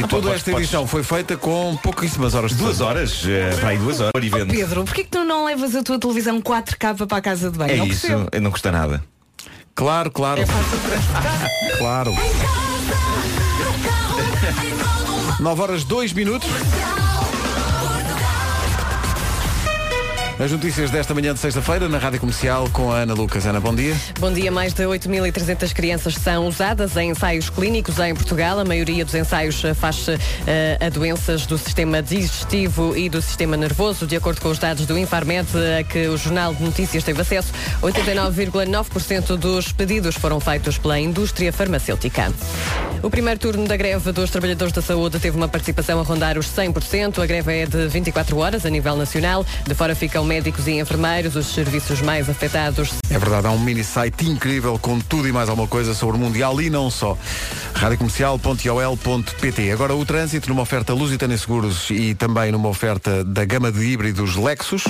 E 0.04 0.08
toda 0.08 0.32
esta 0.34 0.52
edição 0.52 0.88
foi 0.88 1.04
feita 1.04 1.38
com 1.38 1.78
pouquíssimas 1.78 2.34
horas 2.34 2.52
de 2.52 2.58
Duas 2.58 2.78
sono. 2.78 2.89
horas, 2.89 3.24
eh, 3.28 3.56
para 3.60 3.70
aí 3.70 3.78
duas 3.78 3.99
horas. 3.99 4.12
E 4.22 4.30
vendo. 4.30 4.52
Pedro, 4.54 4.84
porquê 4.84 5.04
que 5.04 5.10
tu 5.12 5.24
não 5.24 5.45
levas 5.45 5.76
a 5.76 5.84
tua 5.84 5.99
televisão 5.99 6.41
4K 6.41 7.06
para 7.08 7.18
a 7.18 7.22
casa 7.22 7.52
de 7.52 7.58
banho? 7.58 7.72
É 7.72 7.78
não 7.78 7.86
isso, 7.86 8.08
percebo. 8.08 8.30
não 8.41 8.52
custa 8.52 8.72
nada. 8.72 9.04
Claro, 9.76 10.10
claro. 10.12 10.41
É. 10.41 11.78
Claro. 11.78 12.14
9 15.39 15.62
horas 15.62 15.84
2 15.84 16.14
minutos. 16.14 16.49
As 20.44 20.52
notícias 20.52 20.89
desta 20.89 21.14
manhã 21.14 21.36
de 21.36 21.39
sexta-feira 21.39 21.88
na 21.88 22.00
Rádio 22.00 22.20
Comercial 22.20 22.68
com 22.74 22.92
a 22.92 23.02
Ana 23.02 23.14
Lucas. 23.14 23.46
Ana, 23.46 23.60
bom 23.60 23.76
dia. 23.76 23.96
Bom 24.20 24.34
dia. 24.34 24.52
Mais 24.52 24.74
de 24.74 24.82
8.300 24.84 25.72
crianças 25.72 26.16
são 26.16 26.48
usadas 26.48 26.98
em 26.98 27.12
ensaios 27.12 27.48
clínicos 27.48 28.00
em 28.00 28.16
Portugal. 28.16 28.58
A 28.58 28.66
maioria 28.66 29.06
dos 29.06 29.14
ensaios 29.14 29.64
eh, 29.64 29.76
faz-se 29.76 30.18
eh, 30.48 30.80
a 30.82 30.89
doenças 30.89 31.46
do 31.46 31.60
sistema 31.60 32.02
digestivo 32.02 32.98
e 32.98 33.08
do 33.08 33.22
sistema 33.22 33.56
nervoso. 33.56 34.08
De 34.08 34.16
acordo 34.16 34.42
com 34.42 34.50
os 34.50 34.58
dados 34.58 34.88
do 34.88 34.98
Infarmed, 34.98 35.48
eh, 35.54 35.82
a 35.82 35.84
que 35.84 36.08
o 36.08 36.18
Jornal 36.18 36.56
de 36.56 36.64
Notícias 36.64 37.04
teve 37.04 37.22
acesso, 37.22 37.54
89,9% 37.84 39.38
dos 39.38 39.72
pedidos 39.72 40.16
foram 40.16 40.39
feitos 40.39 40.76
pela 40.76 41.00
indústria 41.00 41.54
farmacêutica. 41.54 42.34
O 43.04 43.10
primeiro 43.10 43.39
turno 43.39 43.68
da 43.68 43.76
greve 43.76 44.12
dos 44.12 44.30
trabalhadores 44.30 44.72
da 44.74 44.82
saúde 44.82 45.20
teve 45.20 45.36
uma 45.36 45.47
participação 45.47 45.99
a 45.99 46.04
rondar 46.04 46.38
os 46.38 46.45
100%. 46.47 47.18
A 47.22 47.26
greve 47.26 47.52
é 47.62 47.66
de 47.66 47.88
24 47.88 48.38
horas 48.38 48.64
a 48.64 48.70
nível 48.70 48.95
nacional. 48.95 49.43
De 49.66 49.74
fora 49.74 49.95
ficam 49.95 50.24
médicos 50.24 50.68
e 50.68 50.74
enfermeiros, 50.80 51.36
os 51.36 51.47
serviços 51.47 51.99
mais 52.02 52.30
afetados 52.30 52.91
É 53.10 53.18
verdade, 53.18 53.47
há 53.47 53.52
um 53.52 53.58
mini 53.58 53.84
site 53.84 54.30
incrível 54.30 54.78
com 54.78 54.99
tudo 54.99 55.28
e 55.28 55.32
mais 55.32 55.49
alguma 55.49 55.68
coisa 55.68 55.95
sobre 55.95 56.18
o 56.18 56.20
Mundial 56.20 56.62
e 56.62 56.70
não 56.70 56.91
só. 56.91 57.18
radiocomercial.ol.pt 57.74 59.72
Agora 59.72 59.95
o 59.95 60.06
trânsito 60.06 60.49
numa 60.49 60.62
oferta 60.62 60.93
Lusitânia 60.93 61.38
Seguros 61.38 61.89
e 61.89 62.14
também 62.14 62.52
numa 62.52 62.70
oferta 62.70 63.24
da 63.24 63.43
gama 63.45 63.72
de 63.72 63.84
híbridos 63.84 64.36
Lexus. 64.36 64.84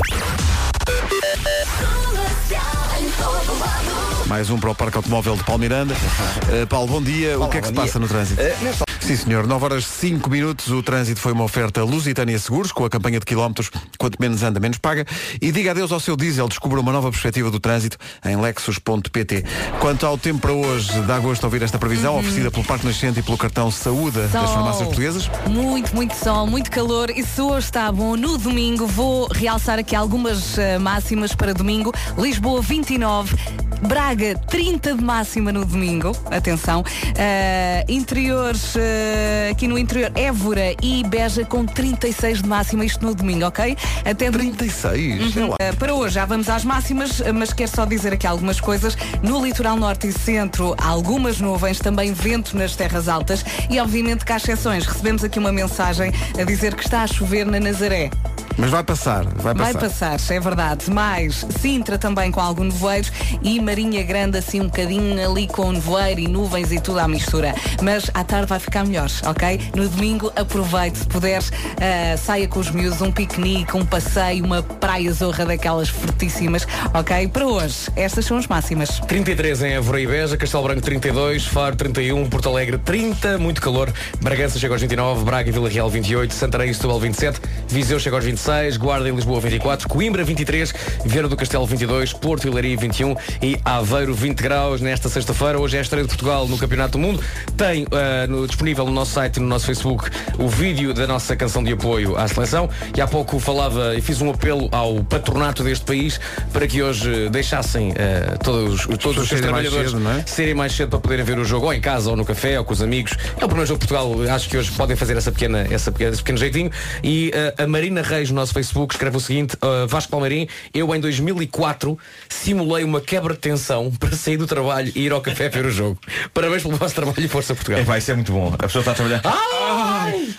Mais 4.32 4.49
um 4.49 4.57
para 4.57 4.71
o 4.71 4.75
Parque 4.75 4.95
Automóvel 4.95 5.36
de 5.36 5.43
Palmiranda. 5.43 5.93
Uh, 5.93 6.63
Paulo, 6.65 6.88
bom 6.88 7.01
dia. 7.01 7.38
o 7.38 7.49
que 7.49 7.57
é 7.57 7.61
que 7.61 7.67
se 7.67 7.73
bom 7.73 7.82
passa 7.82 7.99
dia. 7.99 7.99
no 7.99 8.07
trânsito? 8.07 8.39
Eh, 8.39 8.55
nesta- 8.61 8.86
Sim, 9.02 9.16
senhor. 9.16 9.47
9 9.47 9.66
horas 9.66 9.86
5 9.86 10.30
minutos. 10.30 10.70
O 10.70 10.82
trânsito 10.82 11.20
foi 11.20 11.32
uma 11.34 11.43
oferta 11.43 11.84
Lusitânia 11.84 12.38
Seguros, 12.39 12.72
com 12.72 12.86
a 12.86 12.89
campanha 12.89 13.20
de 13.20 13.26
quilómetros, 13.26 13.70
quanto 13.97 14.18
menos 14.20 14.43
anda, 14.43 14.60
menos 14.60 14.78
paga. 14.78 15.06
E 15.41 15.52
diga 15.52 15.72
adeus 15.72 15.91
ao 15.91 15.99
seu 15.99 16.16
diesel. 16.16 16.47
Descubra 16.47 16.80
uma 16.80 16.91
nova 16.91 17.10
perspectiva 17.10 17.49
do 17.49 17.60
trânsito 17.60 17.97
em 18.24 18.36
lexus.pt. 18.38 19.43
Quanto 19.80 20.06
ao 20.06 20.18
tempo 20.18 20.39
para 20.39 20.54
hoje, 20.54 21.02
dá 21.02 21.20
gosto 21.20 21.43
ouvir 21.43 21.64
esta 21.64 21.78
previsão, 21.80 22.18
oferecida 22.18 22.52
pelo 22.52 22.64
Parque 22.64 22.86
Nascente 22.86 23.20
e 23.20 23.24
pelo 23.24 23.38
cartão 23.38 23.72
Saúde 23.72 24.20
das 24.20 24.32
Sol. 24.32 24.47
farmácias 24.47 24.86
portuguesas. 24.88 25.30
Muito, 25.47 25.93
muito 25.95 26.16
sol, 26.16 26.45
muito 26.47 26.70
calor 26.70 27.10
e 27.10 27.24
se 27.24 27.41
hoje 27.41 27.66
está 27.66 27.91
bom 27.91 28.16
no 28.16 28.38
domingo, 28.38 28.86
vou 28.86 29.28
realçar 29.32 29.80
aqui 29.80 29.95
algumas 29.95 30.58
eh, 30.58 30.78
máximas 30.78 31.34
para 31.34 31.54
domingo. 31.54 31.91
Lisboa 32.18 32.62
29, 32.62 33.36
Braga 33.82 34.38
30 34.47 34.95
de 34.95 35.04
máxima 35.04 35.52
no 35.52 35.66
domingo, 35.66 36.16
atenção. 36.30 36.84
Eh, 37.16 37.84
interiores, 37.89 38.76
eh, 38.92 39.50
aqui 39.52 39.68
no 39.68 39.78
interior, 39.78 40.12
Évora 40.16 40.76
e 40.82 41.04
Beja 41.04 41.46
com 41.46 41.66
36 41.66 42.42
de 42.42 42.50
máxima, 42.50 42.84
isto 42.84 43.06
no 43.06 43.16
domingo, 43.16 43.46
ok? 43.46 43.78
Até 44.04 44.30
36? 44.30 45.36
Uhum. 45.36 45.50
Uh, 45.50 45.76
para 45.78 45.94
hoje 45.94 46.16
já 46.16 46.26
vamos 46.26 46.50
às 46.50 46.66
máximas, 46.66 47.20
uh, 47.20 47.34
mas 47.34 47.54
quero 47.54 47.72
só 47.74 47.86
dizer 47.86 48.14
aqui 48.14 48.28
algumas 48.28 48.60
coisas. 48.60 48.98
No 49.24 49.44
litoral 49.44 49.78
norte 49.78 50.08
e 50.08 50.12
centro, 50.12 50.76
algumas 50.82 51.39
nuvens, 51.39 51.80
também 51.80 52.12
vento 52.12 52.58
nas 52.58 52.76
terras 52.76 53.08
altas 53.08 53.46
e 53.70 53.80
obviamente 53.80 54.26
que 54.26 54.34
há 54.34 54.38
exceções. 54.38 54.86
Recebemos 54.86 55.24
aqui 55.24 55.39
uma 55.39 55.52
mensagem 55.52 56.12
a 56.39 56.44
dizer 56.44 56.76
que 56.76 56.84
está 56.84 57.04
a 57.04 57.08
chover 57.08 57.46
na 57.46 57.60
Nazaré. 57.60 58.10
Mas 58.58 58.70
vai 58.70 58.84
passar, 58.84 59.26
vai 59.26 59.56
passar. 59.56 59.74
Vai 59.74 59.89
passar, 59.89 60.36
é 60.36 60.39
verdade. 60.39 60.92
Mais 60.92 61.46
Sintra 61.60 61.98
também 61.98 62.32
com 62.32 62.39
algum 62.39 62.66
nevoeiro 62.66 63.10
e 63.42 63.60
Marinha 63.60 64.04
Grande 64.04 64.38
assim 64.38 64.62
um 64.62 64.66
bocadinho 64.66 65.30
ali 65.30 65.48
com 65.48 65.72
nevoeiro 65.72 66.20
e 66.20 66.28
nuvens 66.28 66.72
e 66.72 66.80
tudo 66.80 67.00
à 67.00 67.08
mistura. 67.08 67.56
Mas 67.82 68.12
à 68.14 68.24
tarde 68.24 68.48
vai 68.48 68.60
ficar 68.60 68.80
melhor, 68.84 69.09
ok? 69.25 69.59
No 69.75 69.88
domingo 69.88 70.32
aproveite, 70.36 70.99
se 70.99 71.05
puderes, 71.05 71.51
ah, 71.79 72.17
saia 72.17 72.47
com 72.47 72.59
os 72.59 72.69
miúdos, 72.71 73.01
um 73.01 73.11
piquenique, 73.11 73.75
um 73.77 73.86
passeio, 73.86 74.43
uma 74.45 74.61
praia 74.61 75.11
zorra 75.13 75.45
daquelas 75.45 75.89
fortíssimas, 75.89 76.67
ok? 76.93 77.27
Para 77.27 77.45
hoje, 77.47 77.75
estas 77.95 78.25
são 78.25 78.38
as 78.38 78.47
máximas. 78.47 78.99
33 79.07 79.61
em 79.63 79.73
Évora 79.73 80.01
e 80.01 80.07
Beja, 80.07 80.38
Castelo 80.38 80.63
Branco 80.63 80.82
32, 80.82 81.45
Faro 81.45 81.75
31, 81.75 82.27
Porto 82.29 82.49
Alegre 82.49 82.77
30, 82.77 83.38
muito 83.38 83.61
calor, 83.61 83.91
Bragança 84.21 84.59
chega 84.59 84.73
aos 84.73 84.82
29, 84.82 85.23
Braga 85.23 85.49
e 85.49 85.51
Vila 85.51 85.69
Real 85.69 85.89
28, 85.89 86.34
Santarém 86.34 86.69
e 86.69 86.73
Setúbal 86.73 86.99
27, 86.99 87.39
Viseu 87.67 87.99
chega 87.99 88.15
aos 88.15 88.25
26, 88.25 88.32
26, 88.41 88.77
Guarda 88.77 89.09
em 89.09 89.13
Lisboa 89.15 89.39
24, 89.39 89.88
Coimbra 89.88 90.23
23, 90.23 90.73
Vieira 91.05 91.27
do 91.27 91.36
Castelo 91.36 91.65
22, 91.65 92.13
Porto 92.13 92.47
e 92.47 92.49
Leiria 92.49 92.77
21 92.77 93.15
e 93.41 93.59
Aveiro 93.63 94.13
20 94.13 94.39
graus 94.39 94.82
nesta 94.82 95.09
sexta-feira. 95.09 95.59
Hoje 95.59 95.75
é 95.75 95.79
a 95.79 95.82
estreia 95.82 96.03
de 96.03 96.07
Portugal 96.07 96.47
no 96.47 96.57
Campeonato 96.57 96.93
do 96.93 96.99
Mundo. 96.99 97.21
Tem 97.57 97.86
ah, 97.91 98.25
no- 98.27 98.47
disponível 98.47 98.70
no 98.80 98.91
nosso 98.91 99.11
site 99.13 99.38
e 99.38 99.39
no 99.39 99.47
nosso 99.47 99.65
Facebook 99.65 100.09
o 100.38 100.47
vídeo 100.47 100.93
da 100.93 101.05
nossa 101.07 101.36
canção 101.36 101.63
de 101.63 101.72
apoio 101.74 102.17
à 102.17 102.28
seleção. 102.28 102.69
E 102.95 103.01
há 103.01 103.07
pouco 103.07 103.39
falava 103.39 103.95
e 103.95 104.01
fiz 104.01 104.22
um 104.22 104.30
apelo 104.32 104.67
ao 104.72 105.03
patronato 105.03 105.63
deste 105.63 105.86
país 105.86 106.19
para 106.53 106.67
que 106.67 106.82
hoje 106.82 107.30
deixassem 107.30 107.93
eh, 107.95 108.38
todos, 108.43 108.86
os- 108.86 108.97
todos 108.97 109.22
os 109.24 109.28
seus 109.28 109.39
saírem 109.41 109.51
mais 109.51 109.67
trabalhadores 109.69 109.91
cedo, 109.91 110.19
é? 110.19 110.24
saírem 110.26 110.53
mais 110.55 110.74
cedo 110.74 110.89
para 110.89 110.99
poderem 110.99 111.26
ver 111.26 111.38
o 111.39 111.45
jogo 111.45 111.65
ou 111.67 111.74
em 111.74 111.82
casa 111.82 112.09
ou 112.09 112.15
no 112.15 112.26
café 112.26 112.57
ou 112.59 112.65
com 112.65 112.74
os 112.74 112.82
amigos. 112.82 113.13
É 113.39 113.43
o 113.45 113.47
primeiro 113.47 113.65
jogo 113.67 113.80
de 113.80 113.88
Portugal. 113.88 114.34
Acho 114.34 114.49
que 114.49 114.57
hoje 114.57 114.72
podem 114.72 114.95
fazer 114.95 115.17
essa 115.17 115.32
pequena, 115.32 115.67
essa, 115.69 115.93
esse 115.99 116.17
pequeno 116.17 116.38
jeitinho. 116.38 116.72
E 117.03 117.32
eh, 117.34 117.53
a 117.63 117.67
Marina 117.67 118.01
Reis 118.01 118.30
no 118.30 118.36
nosso 118.36 118.53
Facebook 118.53 118.93
escreve 118.93 119.17
o 119.17 119.19
seguinte: 119.19 119.55
eh, 119.61 119.86
Vasco 119.88 120.11
Palmeirim, 120.11 120.47
eu 120.74 120.93
em 120.95 120.99
2004 120.99 121.97
simulei 122.30 122.84
uma 122.84 123.01
quebra 123.01 123.34
de 123.34 123.39
tensão 123.39 123.91
para 123.91 124.11
sair 124.15 124.38
do 124.38 124.47
trabalho 124.47 124.91
e 124.95 125.01
ir 125.05 125.11
ao 125.11 125.22
café 125.22 125.49
ver 125.49 125.65
o 125.65 125.72
jogo. 125.72 125.97
Parabéns 126.34 126.63
pelo 126.63 126.76
vosso 126.78 126.95
trabalho 126.95 127.15
e 127.19 127.28
força 127.28 127.53
Portugal. 127.55 127.80
É, 127.82 127.84
vai, 127.84 128.01
é 128.05 128.13
muito 128.13 128.32
bom. 128.32 128.53
A 128.62 128.68
pessoa 128.68 128.82
está 128.82 128.91
a 128.91 128.95
trabalhar. 128.95 129.22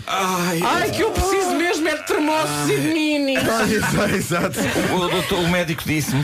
Ai, 0.06 0.60
ai, 0.62 0.90
que 0.90 1.02
eu 1.02 1.10
preciso 1.10 1.50
mesmo 1.56 1.88
é 1.88 1.96
de 1.96 2.06
termossos 2.06 2.68
e 2.70 2.76
de 2.76 2.88
mini. 2.92 3.34
Exato. 4.14 4.58
O, 4.94 5.08
doutor- 5.08 5.40
o 5.40 5.48
médico 5.48 5.82
disse-me. 5.84 6.22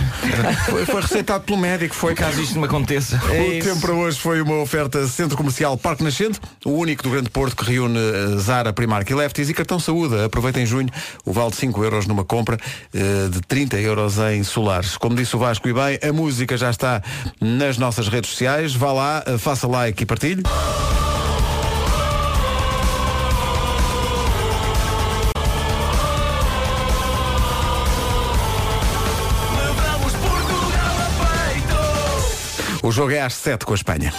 Foi, 0.66 0.84
foi 0.86 1.00
receitado 1.00 1.44
pelo 1.44 1.58
médico, 1.58 1.94
foi 1.94 2.14
Caso 2.14 2.40
isto 2.40 2.58
me 2.58 2.66
aconteça. 2.66 3.16
O 3.16 3.62
tempo 3.64 3.80
para 3.80 3.92
hoje 3.92 4.18
foi 4.18 4.40
uma 4.42 4.56
oferta 4.60 5.06
Centro 5.08 5.36
Comercial 5.36 5.76
Parque 5.76 6.04
Nascente, 6.04 6.40
o 6.64 6.70
único 6.70 7.02
do 7.02 7.10
Grande 7.10 7.30
Porto 7.30 7.56
que 7.56 7.64
reúne 7.72 7.98
eh, 7.98 8.36
Zara, 8.38 8.72
Primark 8.72 9.08
e 9.10 9.14
Lefties 9.14 9.48
e 9.48 9.54
cartão 9.54 9.80
saúde. 9.80 10.22
Aproveita 10.22 10.60
em 10.60 10.66
junho 10.66 10.88
o 11.24 11.32
vale 11.32 11.50
de 11.50 11.56
5 11.56 11.82
euros 11.82 12.06
numa 12.06 12.24
compra 12.24 12.58
eh, 12.94 13.28
de 13.30 13.40
30 13.40 13.76
euros 13.78 14.18
em 14.18 14.42
solares. 14.44 14.96
Como 14.96 15.16
disse 15.16 15.34
o 15.34 15.38
Vasco 15.38 15.68
e 15.68 15.72
bem, 15.72 15.98
a 16.06 16.12
música 16.12 16.56
já 16.56 16.70
está 16.70 17.02
nas 17.40 17.76
nossas 17.78 18.06
redes 18.08 18.30
sociais. 18.30 18.74
Vá 18.74 18.92
lá, 18.92 19.22
eh, 19.26 19.38
faça 19.38 19.66
like 19.66 20.02
e 20.02 20.06
partilhe. 20.06 20.42
O 32.88 32.90
jogo 32.90 33.12
é 33.12 33.20
às 33.20 33.34
7 33.34 33.66
com 33.66 33.72
a 33.72 33.74
Espanha. 33.74 34.14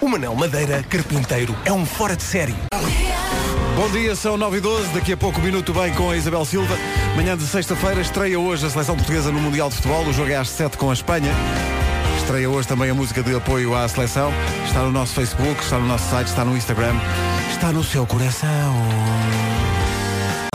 O 0.00 0.08
Manel 0.08 0.34
Madeira, 0.34 0.82
carpinteiro, 0.82 1.56
é 1.64 1.72
um 1.72 1.86
fora 1.86 2.16
de 2.16 2.22
série. 2.24 2.56
Bom 3.76 3.88
dia, 3.90 4.16
são 4.16 4.36
9 4.36 4.56
e 4.56 4.60
12 4.60 4.88
daqui 4.88 5.12
a 5.12 5.16
pouco 5.16 5.40
minuto 5.40 5.72
bem 5.72 5.94
com 5.94 6.10
a 6.10 6.16
Isabel 6.16 6.44
Silva. 6.44 6.76
Manhã 7.14 7.36
de 7.36 7.46
sexta-feira 7.46 8.00
estreia 8.00 8.40
hoje 8.40 8.66
a 8.66 8.70
seleção 8.70 8.96
portuguesa 8.96 9.30
no 9.30 9.38
Mundial 9.38 9.68
de 9.68 9.76
Futebol. 9.76 10.04
O 10.04 10.12
jogo 10.12 10.32
é 10.32 10.34
às 10.34 10.48
7 10.48 10.76
com 10.76 10.90
a 10.90 10.94
Espanha. 10.94 11.30
Estreia 12.18 12.50
hoje 12.50 12.66
também 12.66 12.90
a 12.90 12.94
música 12.94 13.22
de 13.22 13.32
apoio 13.36 13.72
à 13.72 13.86
seleção. 13.86 14.32
Está 14.66 14.82
no 14.82 14.90
nosso 14.90 15.14
Facebook, 15.14 15.62
está 15.62 15.78
no 15.78 15.86
nosso 15.86 16.10
site, 16.10 16.26
está 16.26 16.44
no 16.44 16.56
Instagram, 16.56 16.96
está 17.52 17.70
no 17.70 17.84
seu 17.84 18.04
coração. 18.04 18.74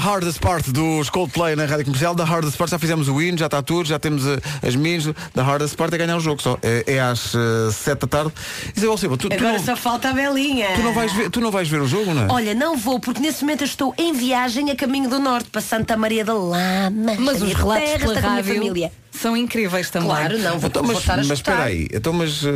Hardest 0.02 0.40
Part 0.40 0.72
dos 0.72 1.12
Coldplay 1.12 1.56
na 1.56 1.66
Rádio 1.66 1.86
Comercial. 1.86 2.16
Da 2.16 2.24
Hardest 2.24 2.58
Part 2.58 2.72
já 2.72 2.80
fizemos 2.80 3.08
o 3.08 3.18
win, 3.18 3.38
já 3.38 3.46
está 3.46 3.62
tudo, 3.62 3.88
já 3.88 4.00
temos 4.00 4.26
eh, 4.26 4.40
as 4.68 4.76
minis. 4.76 5.06
Da 5.36 5.44
Hardest 5.44 5.76
Part 5.78 5.94
é 5.94 5.98
ganhar 6.00 6.18
o 6.18 6.20
jogo 6.20 6.42
só. 6.42 6.58
É, 6.64 6.96
é 6.96 7.00
às 7.00 7.34
7 7.72 8.00
da 8.02 8.08
tarde. 8.08 8.34
Isabel 8.76 8.98
Silva, 8.98 9.16
tu, 9.16 9.30
tu, 9.30 9.36
Agora 9.36 9.60
não, 9.60 9.64
só 9.64 9.76
falta 9.76 10.10
a 10.10 10.14
Belinha. 10.14 10.70
tu 10.74 10.82
não 10.82 10.92
vais 10.92 11.14
ver, 11.14 11.30
tu 11.30 11.40
não 11.40 11.52
vais 11.52 11.70
ver 11.70 11.82
o 11.82 11.88
jogo, 11.88 12.16
não 12.16 12.24
é? 12.24 12.32
Olha, 12.32 12.56
não 12.56 12.76
vou, 12.76 13.00
porque 13.00 13.20
nesse 13.20 13.44
momento 13.44 13.62
eu 13.62 13.66
estou 13.66 13.94
em 13.96 14.12
viagem 14.14 14.72
a 14.72 14.76
caminho 14.76 15.08
do 15.08 15.20
norte, 15.20 15.52
para 15.52 15.62
Santa 15.62 15.96
Maria 15.96 16.26
da 16.26 16.34
Lama. 16.34 17.16
Mas 17.20 17.40
os 17.40 17.54
relatos 17.54 17.84
terra, 17.88 18.00
pela 18.00 18.14
está 18.16 18.22
com 18.22 18.28
a 18.28 18.32
minha 18.32 18.44
rádio 18.44 18.56
família. 18.56 18.92
São 19.12 19.36
incríveis 19.36 19.90
também. 19.90 20.10
Claro, 20.10 20.38
não, 20.40 20.58
vou, 20.58 20.70
Então, 20.70 20.84
vou 20.84 20.94
mas, 20.94 21.10
a 21.10 21.18
mas 21.18 21.32
espera 21.32 21.64
aí, 21.64 21.88
então 21.94 22.14
mas 22.14 22.44
eh, 22.44 22.50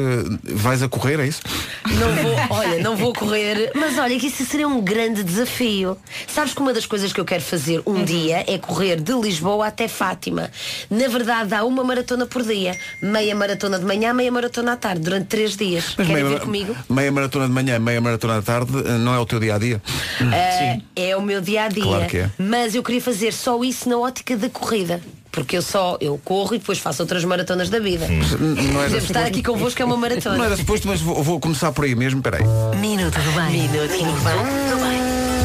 vais 0.43 0.81
a 0.81 0.87
correr, 0.87 1.19
é 1.19 1.27
isso? 1.27 1.41
Não 1.85 2.15
vou, 2.15 2.35
olha, 2.57 2.81
não 2.81 2.95
vou 2.95 3.13
correr, 3.13 3.71
mas 3.75 3.97
olha 3.97 4.17
que 4.17 4.27
isso 4.27 4.45
seria 4.45 4.67
um 4.67 4.81
grande 4.81 5.23
desafio. 5.23 5.97
Sabes 6.27 6.53
que 6.53 6.61
uma 6.61 6.73
das 6.73 6.85
coisas 6.85 7.11
que 7.11 7.19
eu 7.19 7.25
quero 7.25 7.43
fazer 7.43 7.81
um 7.85 8.03
dia 8.03 8.43
é 8.47 8.57
correr 8.57 8.99
de 9.01 9.13
Lisboa 9.13 9.67
até 9.67 9.87
Fátima. 9.87 10.49
Na 10.89 11.07
verdade, 11.07 11.53
há 11.53 11.63
uma 11.63 11.83
maratona 11.83 12.25
por 12.25 12.41
dia. 12.43 12.77
Meia 13.01 13.35
maratona 13.35 13.77
de 13.77 13.85
manhã, 13.85 14.13
meia 14.13 14.31
maratona 14.31 14.73
à 14.73 14.75
tarde, 14.77 15.01
durante 15.01 15.27
três 15.27 15.55
dias. 15.55 15.93
Querem 15.95 16.13
meia, 16.13 16.25
vir 16.25 16.39
comigo? 16.39 16.75
meia 16.89 17.11
maratona 17.11 17.47
de 17.47 17.53
manhã, 17.53 17.79
meia 17.79 17.99
maratona 18.01 18.39
de 18.39 18.45
tarde, 18.45 18.71
eh, 18.85 18.97
não 18.97 19.13
é 19.13 19.19
o 19.19 19.25
teu 19.25 19.39
dia 19.39 19.55
a 19.55 19.57
dia? 19.57 19.81
Ah, 20.21 20.79
é 20.95 21.15
o 21.15 21.21
meu 21.21 21.41
dia 21.41 21.65
a 21.65 21.67
dia. 21.67 21.83
Claro 21.83 22.05
que 22.07 22.17
é. 22.17 22.29
Mas 22.37 22.73
eu 22.75 22.81
queria 22.81 23.01
fazer 23.01 23.33
só 23.33 23.61
isso 23.63 23.87
na 23.89 23.97
ótica 23.97 24.35
da 24.37 24.49
corrida. 24.49 25.01
Porque 25.35 25.57
eu 25.57 25.61
só 25.61 25.97
eu 26.01 26.19
corro 26.23 26.55
e 26.55 26.57
depois 26.57 26.79
faço 26.79 27.03
outras 27.03 27.23
maratonas 27.25 27.69
da 27.69 27.77
vida. 27.79 28.07
Não 28.07 28.15
era 28.17 28.25
Podemos 28.25 28.93
estar 28.93 29.01
suposto- 29.01 29.19
aqui 29.27 29.43
convosco 29.43 29.81
é 29.81 29.85
uma 29.85 29.97
maratona. 29.97 30.37
Não 30.37 30.45
era 30.45 30.55
suposto, 30.57 30.87
mas 30.87 31.01
vou, 31.01 31.21
vou 31.21 31.39
começar 31.39 31.71
por 31.73 31.83
aí 31.85 31.93
mesmo, 31.93 32.21
peraí. 32.21 32.41
Minuto 32.79 33.19
do 33.19 33.31
bem. 33.33 33.67
Minutinho 33.67 34.11
do 34.13 34.23
bem. 34.23 34.95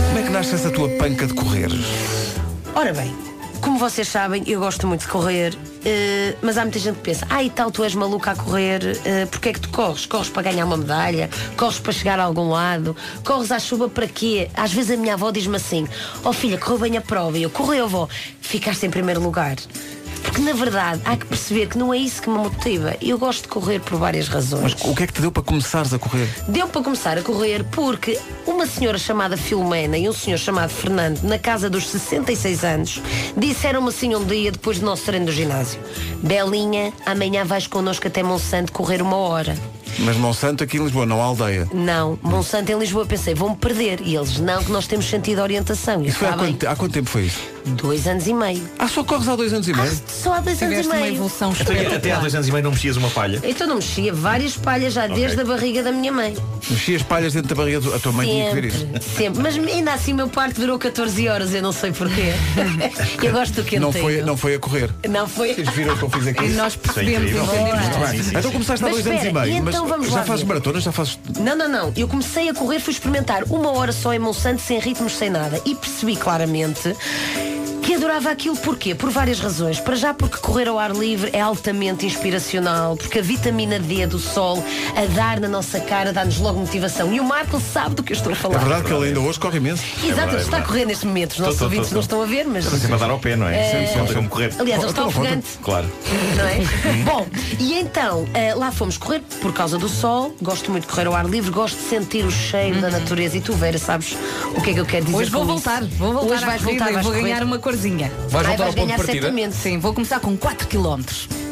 Como 0.08 0.18
é 0.18 0.22
que 0.22 0.30
nasce 0.30 0.54
essa 0.54 0.70
tua 0.70 0.88
panca 0.90 1.26
de 1.26 1.34
correr? 1.34 1.68
Ora 2.74 2.92
bem, 2.92 3.12
como 3.60 3.78
vocês 3.78 4.08
sabem, 4.08 4.42
eu 4.46 4.60
gosto 4.60 4.86
muito 4.86 5.02
de 5.02 5.08
correr, 5.08 5.56
eh, 5.84 6.34
mas 6.42 6.56
há 6.58 6.62
muita 6.62 6.78
gente 6.78 6.96
que 6.96 7.02
pensa, 7.02 7.26
ah 7.30 7.42
e 7.42 7.50
tal, 7.50 7.70
tu 7.70 7.84
és 7.84 7.94
maluca 7.94 8.32
a 8.32 8.34
correr, 8.34 8.82
uh, 8.82 9.26
porque 9.28 9.50
é 9.50 9.52
que 9.52 9.60
tu 9.60 9.68
corres? 9.70 10.06
Corres 10.06 10.28
para 10.28 10.42
ganhar 10.50 10.64
uma 10.64 10.76
medalha, 10.76 11.28
corres 11.56 11.78
para 11.78 11.92
chegar 11.92 12.18
a 12.18 12.24
algum 12.24 12.48
lado, 12.50 12.96
corres 13.24 13.52
à 13.52 13.58
chuva 13.58 13.88
para 13.88 14.06
quê? 14.06 14.50
Às 14.54 14.72
vezes 14.72 14.90
a 14.92 14.96
minha 14.96 15.14
avó 15.14 15.30
diz-me 15.30 15.56
assim, 15.56 15.86
ó 16.24 16.32
filha, 16.32 16.58
correu 16.58 16.78
bem 16.78 16.96
a 16.96 17.00
prova, 17.00 17.38
e 17.38 17.42
eu, 17.42 17.50
correu 17.50 17.84
avó, 17.84 18.08
ficaste 18.40 18.86
em 18.86 18.90
primeiro 18.90 19.20
lugar. 19.20 19.56
Porque 20.22 20.40
na 20.42 20.52
verdade 20.52 21.00
há 21.04 21.16
que 21.16 21.26
perceber 21.26 21.66
que 21.68 21.78
não 21.78 21.92
é 21.92 21.98
isso 21.98 22.22
que 22.22 22.28
me 22.30 22.38
motiva. 22.38 22.96
Eu 23.00 23.18
gosto 23.18 23.42
de 23.42 23.48
correr 23.48 23.80
por 23.80 23.98
várias 23.98 24.28
razões. 24.28 24.74
Mas 24.74 24.84
o 24.84 24.94
que 24.94 25.02
é 25.02 25.06
que 25.06 25.12
te 25.12 25.20
deu 25.20 25.32
para 25.32 25.42
começares 25.42 25.92
a 25.92 25.98
correr? 25.98 26.28
Deu 26.48 26.68
para 26.68 26.82
começar 26.82 27.18
a 27.18 27.22
correr 27.22 27.64
porque 27.64 28.18
uma 28.46 28.66
senhora 28.66 28.98
chamada 28.98 29.36
Filomena 29.36 29.96
e 29.96 30.08
um 30.08 30.12
senhor 30.12 30.38
chamado 30.38 30.70
Fernando, 30.70 31.22
na 31.22 31.38
casa 31.38 31.70
dos 31.70 31.88
66 31.88 32.64
anos, 32.64 33.02
disseram-me 33.36 33.88
assim 33.88 34.14
um 34.14 34.24
dia 34.24 34.52
depois 34.52 34.78
do 34.78 34.86
nosso 34.86 35.04
treino 35.04 35.26
do 35.26 35.32
ginásio: 35.32 35.80
Belinha, 36.22 36.92
amanhã 37.06 37.44
vais 37.44 37.66
connosco 37.66 38.06
até 38.06 38.22
Monsanto 38.22 38.72
correr 38.72 39.02
uma 39.02 39.16
hora. 39.16 39.56
Mas 39.98 40.16
Monsanto 40.16 40.64
aqui 40.64 40.78
em 40.78 40.84
Lisboa, 40.84 41.04
não 41.04 41.20
há 41.20 41.24
aldeia. 41.24 41.68
Não, 41.72 42.18
Monsanto 42.22 42.70
em 42.70 42.78
Lisboa, 42.78 43.04
pensei, 43.04 43.34
vão-me 43.34 43.56
perder. 43.56 44.00
E 44.00 44.14
eles, 44.14 44.38
não, 44.38 44.62
que 44.62 44.70
nós 44.70 44.86
temos 44.86 45.06
sentido 45.06 45.36
de 45.36 45.42
orientação. 45.42 46.02
Isso 46.02 46.24
há 46.24 46.32
quanto, 46.32 46.66
há 46.66 46.76
quanto 46.76 46.92
tempo 46.92 47.10
foi 47.10 47.24
isso? 47.24 47.40
Dois 47.66 48.06
anos 48.06 48.26
e 48.26 48.34
meio. 48.34 48.62
Ah, 48.78 48.88
só 48.88 49.04
corres 49.04 49.28
há 49.28 49.36
dois 49.36 49.52
anos 49.52 49.68
e 49.68 49.72
meio? 49.72 49.90
Só 50.08 50.34
há 50.34 50.40
dois 50.40 50.60
anos 50.62 50.74
e 50.74 50.80
Tiveste 50.80 50.92
uma 50.92 51.00
meio. 51.00 51.14
evolução 51.14 51.54
Até, 51.58 51.94
até 51.94 52.12
há 52.12 52.18
dois 52.18 52.34
anos 52.34 52.48
e 52.48 52.52
meio 52.52 52.64
não 52.64 52.70
mexias 52.70 52.96
uma 52.96 53.10
palha. 53.10 53.40
Então 53.42 53.66
não 53.66 53.76
mexia 53.76 54.12
várias 54.12 54.56
palhas 54.56 54.92
já 54.92 55.06
desde 55.06 55.40
a 55.40 55.44
barriga 55.44 55.82
da 55.82 55.92
minha 55.92 56.12
mãe. 56.12 56.36
Mexias 56.70 57.02
palhas 57.02 57.32
dentro 57.32 57.48
da 57.48 57.54
barriga 57.54 57.80
do... 57.80 57.94
A 57.94 57.98
tua 57.98 58.12
mãe 58.12 58.26
tinha 58.26 58.48
que 58.48 58.54
ver 58.54 58.64
isso. 58.66 58.78
Sempre, 58.78 59.02
sempre. 59.02 59.42
Mas 59.42 59.56
ainda 59.56 59.92
assim 59.92 60.12
o 60.12 60.16
meu 60.16 60.28
parto 60.28 60.60
durou 60.60 60.78
14 60.78 61.28
horas, 61.28 61.54
eu 61.54 61.62
não 61.62 61.72
sei 61.72 61.92
porquê. 61.92 62.32
eu 63.22 63.32
gosto 63.32 63.54
do 63.54 63.62
quentinho. 63.62 63.82
Não 63.82 63.92
foi, 63.92 64.22
não 64.22 64.36
foi 64.36 64.54
a 64.54 64.58
correr. 64.58 64.90
Não 65.08 65.28
foi. 65.28 65.54
Vocês 65.54 65.68
viram 65.70 65.94
o 65.94 65.98
que 65.98 66.02
eu 66.04 66.10
fiz 66.10 66.26
aqui? 66.26 66.44
E 66.44 66.48
nós 66.50 66.76
percebemos, 66.76 67.32
Muito 67.32 67.46
tudo. 67.46 68.06
bem. 68.06 68.38
Então 68.38 68.50
começaste 68.52 68.84
há 68.84 68.88
dois 68.88 69.06
anos 69.06 69.22
e 69.22 69.26
espera, 69.26 69.46
meio. 69.46 69.54
e 69.54 69.58
então 69.58 69.82
mas 69.82 69.90
vamos 69.90 70.08
já 70.08 70.16
lá 70.16 70.24
fazes 70.24 70.44
maratonas? 70.44 70.82
Já 70.82 70.92
fazes. 70.92 71.18
Não, 71.38 71.56
não, 71.56 71.68
não. 71.68 71.92
Eu 71.96 72.08
comecei 72.08 72.48
a 72.48 72.54
correr, 72.54 72.80
fui 72.80 72.92
experimentar 72.92 73.44
uma 73.44 73.70
hora 73.70 73.92
só 73.92 74.12
em 74.12 74.18
Monsanto, 74.18 74.60
sem 74.62 74.78
ritmos, 74.78 75.16
sem 75.16 75.30
nada. 75.30 75.60
E 75.64 75.74
percebi 75.74 76.16
claramente 76.16 76.94
que 77.90 77.96
adorava 77.96 78.30
aquilo 78.30 78.56
porquê? 78.56 78.94
Por 78.94 79.10
várias 79.10 79.40
razões. 79.40 79.80
Para 79.80 79.96
já 79.96 80.14
porque 80.14 80.36
correr 80.36 80.68
ao 80.68 80.78
ar 80.78 80.92
livre 80.92 81.28
é 81.32 81.40
altamente 81.40 82.06
inspiracional, 82.06 82.96
porque 82.96 83.18
a 83.18 83.22
vitamina 83.22 83.80
D 83.80 84.06
do 84.06 84.16
sol 84.16 84.62
a 84.96 85.06
dar 85.06 85.40
na 85.40 85.48
nossa 85.48 85.80
cara 85.80 86.12
dá-nos 86.12 86.38
logo 86.38 86.60
motivação. 86.60 87.12
E 87.12 87.18
o 87.18 87.24
Marco 87.24 87.60
sabe 87.60 87.96
do 87.96 88.04
que 88.04 88.12
eu 88.12 88.16
estou 88.16 88.32
a 88.32 88.36
falar. 88.36 88.54
É 88.54 88.58
verdade 88.60 88.84
que 88.84 88.92
ele 88.92 89.08
ainda 89.08 89.18
hoje 89.18 89.40
corre 89.40 89.56
imenso. 89.56 89.82
Exato, 90.04 90.34
ele 90.34 90.42
está 90.42 90.58
a 90.58 90.62
correr 90.62 90.84
neste 90.84 91.04
momento. 91.04 91.32
Os 91.32 91.38
nossos 91.40 91.60
ouvintes 91.60 91.90
não 91.90 92.00
estão 92.00 92.22
a 92.22 92.26
ver, 92.26 92.46
mas. 92.46 92.64
Sempre 92.64 92.94
a 92.94 92.96
dar 92.96 93.10
ao 93.10 93.18
pé, 93.18 93.34
não 93.34 93.48
é? 93.48 93.58
É. 93.58 93.86
Sempre 93.86 93.98
conta 93.98 94.14
como 94.14 94.28
correr. 94.28 94.54
Aliás, 94.56 94.82
ele 94.82 94.90
está 94.90 95.06
ofegante. 95.06 95.48
Claro. 95.60 95.92
não 96.36 96.44
é? 96.44 97.02
Bom, 97.02 97.26
e 97.58 97.74
então 97.74 98.24
eh, 98.34 98.54
lá 98.54 98.70
fomos 98.70 98.98
correr 98.98 99.20
por 99.40 99.52
causa 99.52 99.76
do 99.78 99.88
sol. 99.88 100.32
Gosto 100.40 100.70
muito 100.70 100.86
de 100.86 100.92
correr 100.92 101.08
ao 101.08 101.14
ar 101.16 101.26
livre, 101.26 101.50
gosto 101.50 101.76
de 101.76 101.88
sentir 101.88 102.24
o 102.24 102.30
cheiro 102.30 102.80
da 102.80 102.88
natureza. 102.88 103.36
E 103.36 103.40
tu, 103.40 103.52
Vera, 103.54 103.78
sabes 103.78 104.16
o 104.54 104.62
que 104.62 104.70
é 104.70 104.74
que 104.74 104.80
eu 104.80 104.86
quero 104.86 105.06
dizer? 105.06 105.16
Hoje 105.16 105.30
vou 105.30 105.40
com 105.40 105.48
voltar, 105.48 105.82
vou 105.82 106.12
voltar 106.12 106.34
Hoje 106.36 106.44
vais 106.44 106.62
voltar, 106.62 106.90
e 106.90 106.92
vais 106.92 107.04
vou 107.04 107.12
ganhar 107.12 107.42
uma 107.42 107.58
corzinha. 107.80 108.12
Vais 108.28 108.46
Ai, 108.46 108.48
voltar 108.48 108.50
ao 108.50 108.56
vais 108.56 108.56
ponto 108.58 108.74
de 108.74 108.80
ganhar 108.80 108.96
partida? 108.96 109.12
certamente. 109.22 109.56
Sim, 109.56 109.78
vou 109.78 109.94
começar 109.94 110.20
com 110.20 110.36
4 110.36 110.68
km. 110.68 111.00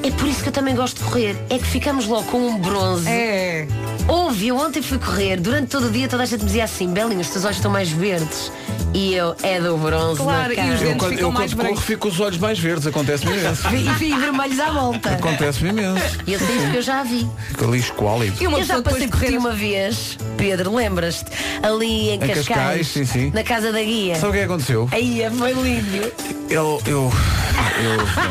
É 0.02 0.10
por 0.10 0.28
isso 0.28 0.42
que 0.42 0.48
eu 0.48 0.52
também 0.52 0.74
gosto 0.76 0.98
de 0.98 1.04
correr. 1.04 1.36
É 1.48 1.58
que 1.58 1.66
ficamos 1.66 2.06
logo 2.06 2.24
com 2.24 2.38
um 2.38 2.58
bronze. 2.58 3.08
É. 3.08 3.66
Houve, 4.06 4.48
eu 4.48 4.56
ontem 4.56 4.82
fui 4.82 4.98
correr, 4.98 5.38
durante 5.40 5.68
todo 5.68 5.86
o 5.88 5.90
dia 5.90 6.08
toda 6.08 6.22
a 6.22 6.26
gente 6.26 6.40
me 6.40 6.46
dizia 6.46 6.64
assim, 6.64 6.88
Belinha, 6.92 7.20
os 7.20 7.28
teus 7.28 7.44
olhos 7.44 7.56
estão 7.56 7.70
mais 7.70 7.90
verdes. 7.90 8.50
E 8.98 9.14
eu, 9.14 9.36
é 9.44 9.60
do 9.60 9.76
bronze 9.76 10.20
Claro, 10.20 10.56
na 10.56 10.64
e 10.66 10.74
os 10.74 10.82
Eu 10.82 10.96
quando, 10.96 11.10
ficam 11.12 11.28
eu 11.28 11.30
mais 11.30 11.54
quando 11.54 11.68
corro 11.68 11.80
fico 11.80 12.00
com 12.00 12.08
os 12.08 12.18
olhos 12.18 12.36
mais 12.38 12.58
verdes, 12.58 12.84
acontece-me 12.84 13.32
imenso. 13.32 13.62
E 14.08 14.12
vermelhos 14.16 14.58
à 14.58 14.72
volta. 14.72 15.10
Acontece-me 15.10 15.70
imenso. 15.70 16.02
E 16.26 16.32
eu 16.32 16.40
sei 16.40 16.56
isso 16.56 16.70
que 16.72 16.76
eu 16.78 16.82
já 16.82 17.04
vi. 17.04 17.24
Fico 17.46 17.64
ali 17.66 17.78
esquálido. 17.78 18.36
E 18.42 18.46
uma 18.48 18.58
eu 18.58 18.64
já 18.64 18.82
passei 18.82 19.06
por 19.06 19.20
ti 19.20 19.36
uma 19.36 19.52
vez, 19.52 20.18
Pedro, 20.36 20.74
lembras-te? 20.74 21.30
Ali 21.62 22.10
em, 22.10 22.14
Em 22.14 22.18
Cascais, 22.18 22.46
Cascais, 22.48 22.86
sim, 22.88 23.04
sim. 23.04 23.30
na 23.32 23.44
casa 23.44 23.70
da 23.70 23.80
guia. 23.80 24.16
Sabe 24.16 24.30
o 24.30 24.32
que 24.32 24.38
é 24.40 24.44
aconteceu? 24.44 24.88
Aí 24.90 25.22
foi 25.38 25.52
lindo. 25.52 26.12
Eu, 26.50 26.80
eu, 26.86 27.12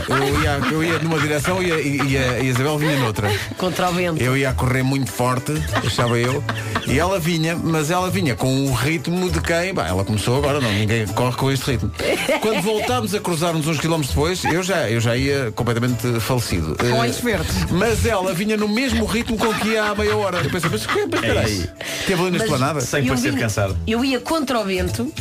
eu, 0.09 0.15
eu, 0.18 0.41
ia, 0.41 0.51
eu 0.72 0.84
ia 0.84 0.99
numa 0.99 1.20
direção 1.20 1.61
e 1.61 1.72
a, 1.72 1.80
e 1.80 2.18
a- 2.18 2.39
Isabel 2.39 2.78
vinha 2.78 2.97
noutra. 2.97 3.30
Contra 3.57 3.89
o 3.89 3.93
vento. 3.93 4.22
Eu 4.22 4.36
ia 4.36 4.49
a 4.49 4.53
correr 4.53 4.82
muito 4.84 5.11
forte, 5.11 5.53
achava 5.86 6.18
eu, 6.18 6.43
e 6.88 6.97
ela 6.97 7.20
vinha, 7.20 7.55
mas 7.55 7.91
ela 7.91 8.09
vinha 8.09 8.36
com 8.36 8.65
o 8.65 8.74
ritmo 8.74 9.30
de 9.30 9.39
quem? 9.39 9.72
Bah, 9.74 9.88
ela 9.88 10.03
começou 10.03 10.38
agora, 10.38 10.57
não, 10.62 10.72
ninguém 10.72 11.05
corre 11.08 11.36
com 11.36 11.51
este 11.51 11.72
ritmo. 11.72 11.91
Quando 12.41 12.62
voltámos 12.62 13.14
a 13.16 13.20
cruzar-nos 13.20 13.68
uns 13.68 13.80
quilómetros 13.80 14.14
depois, 14.14 14.43
eu 14.45 14.62
já, 14.64 14.89
eu 14.89 14.99
já 14.99 15.16
ia 15.16 15.51
completamente 15.55 16.20
falecido. 16.20 16.76
Com 16.76 16.86
Eh, 16.86 16.91
olhos 16.93 17.20
verdes. 17.20 17.55
Mas 17.72 18.05
ela 18.05 18.34
vinha 18.34 18.55
no 18.58 18.68
mesmo 18.68 19.05
ritmo 19.05 19.38
com 19.38 19.53
que 19.55 19.70
ia 19.70 19.84
há 19.86 19.95
meia 19.95 20.16
hora. 20.16 20.38
Eu 20.38 20.49
pensei, 20.49 20.70
mas 20.70 20.86
mas 20.88 21.14
espera 21.24 21.39
aí. 21.41 21.70
Teve 22.05 22.22
ali 22.22 22.38
na 22.38 22.43
esplanada? 22.43 22.80
eu 22.80 23.16
vinha- 23.16 23.38
Eu 23.88 24.05
ia 24.05 24.20
contra 24.20 24.60
o 24.60 24.64
vento 24.66 25.12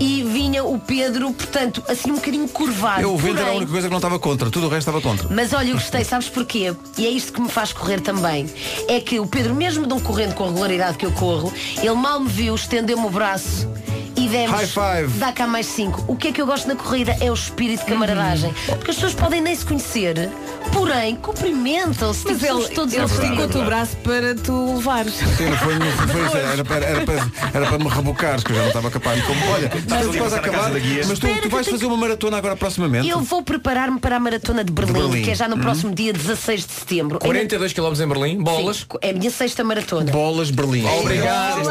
e 0.00 0.22
vinha 0.24 0.64
o 0.64 0.78
Pedro, 0.78 1.30
portanto, 1.32 1.82
assim 1.88 2.10
um 2.10 2.16
bocadinho 2.16 2.48
curvado. 2.48 3.02
Eu 3.02 3.14
o 3.14 3.16
vento 3.16 3.32
era 3.36 3.40
a 3.40 3.44
Porém- 3.44 3.56
única 3.58 3.72
coisa 3.72 3.86
que 3.88 3.90
não 3.92 3.98
estava 3.98 4.18
contra, 4.18 4.50
tudo 4.50 4.66
o 4.66 4.68
resto 4.68 4.88
estava 4.90 5.00
contra. 5.00 5.28
Mas 5.34 5.52
olha, 5.52 5.68
eu 5.70 5.74
gostei, 5.74 6.04
sabes 6.04 6.28
porquê? 6.28 6.74
E 6.98 7.06
é 7.06 7.10
isto 7.10 7.32
que 7.32 7.40
me 7.40 7.48
faz 7.48 7.72
correr 7.72 8.00
também. 8.00 8.48
É 8.88 9.00
que 9.00 9.18
o 9.20 9.26
Pedro, 9.26 9.54
mesmo 9.54 9.86
não 9.86 10.00
correndo 10.00 10.34
com 10.34 10.44
a 10.44 10.48
regularidade 10.48 10.96
que 10.98 11.06
eu 11.06 11.12
corro, 11.12 11.52
ele 11.78 11.94
mal 11.94 12.20
me 12.20 12.28
viu, 12.28 12.54
estendeu-me 12.54 13.06
o 13.06 13.10
braço 13.10 13.68
e 14.16 14.28
demos. 14.28 14.50
High 14.52 14.66
five. 14.66 15.18
Dá 15.18 15.32
cá 15.32 15.46
mais 15.46 15.66
cinco. 15.66 16.04
O 16.08 16.16
que 16.16 16.28
é 16.28 16.32
que 16.32 16.40
eu 16.40 16.46
gosto 16.46 16.66
na 16.68 16.76
corrida 16.76 17.16
é 17.20 17.30
o 17.30 17.34
espírito 17.34 17.80
de 17.80 17.86
camaradagem. 17.86 18.52
Porque 18.66 18.90
as 18.90 18.96
pessoas 18.96 19.14
podem 19.14 19.40
nem 19.40 19.54
se 19.54 19.64
conhecer, 19.64 20.28
porém 20.72 21.16
cumprimentam-se. 21.16 22.24
Mas 22.24 22.38
tipo, 22.40 22.46
ele, 22.58 22.68
todos 22.68 22.94
ele 22.94 23.04
esticou-te 23.04 23.58
o 23.58 23.64
braço 23.64 23.96
para 23.98 24.34
tu 24.34 24.76
levares. 24.76 25.14
Sim, 25.14 25.46
não 25.50 25.56
foi, 25.58 25.78
não 25.78 25.86
foi, 25.92 26.06
foi 26.08 26.26
isso, 26.26 26.36
era, 26.36 26.64
para- 26.64 26.86
era, 26.86 27.00
para, 27.04 27.26
era 27.54 27.66
para 27.66 27.78
me 27.78 27.88
rebocares, 27.88 28.42
que 28.44 28.52
eu 28.52 28.56
já 28.56 28.62
não 28.62 28.68
estava 28.68 28.90
capaz. 28.90 29.24
Como, 29.24 29.40
olha, 29.52 29.66
estás 29.76 30.16
quase 30.16 30.34
a 30.34 30.38
acabar, 30.38 30.70
mas 30.72 30.82
tu, 31.06 31.12
Espera 31.12 31.34
tu 31.36 31.42
que 31.42 31.48
vais 31.48 31.66
eu 31.66 31.72
fazer 31.72 31.86
uma 31.86 31.96
maratona 31.96 32.36
agora 32.38 32.56
proximamente. 32.56 33.08
Eu 33.08 33.20
vou 33.20 33.42
preparar-me 33.42 33.98
para 34.00 34.16
a 34.16 34.20
maratona 34.20 34.64
de 34.64 34.72
Berlim, 34.72 34.92
Berlim. 34.92 35.22
que 35.22 35.30
é 35.30 35.34
já 35.34 35.48
no 35.48 35.56
Uhum. 35.56 35.62
próximo 35.62 35.94
dia 35.94 36.12
16 36.12 36.66
de 36.66 36.72
setembro. 36.72 37.18
42 37.18 37.72
km 37.72 37.92
em 38.02 38.06
Berlim, 38.08 38.42
bolas. 38.42 38.78
Sim, 38.78 38.86
é 39.02 39.10
a 39.10 39.12
minha 39.12 39.30
sexta 39.30 39.62
maratona. 39.64 40.10
Bolas 40.12 40.50
Berlim. 40.50 40.84
Obrigado. 40.86 41.62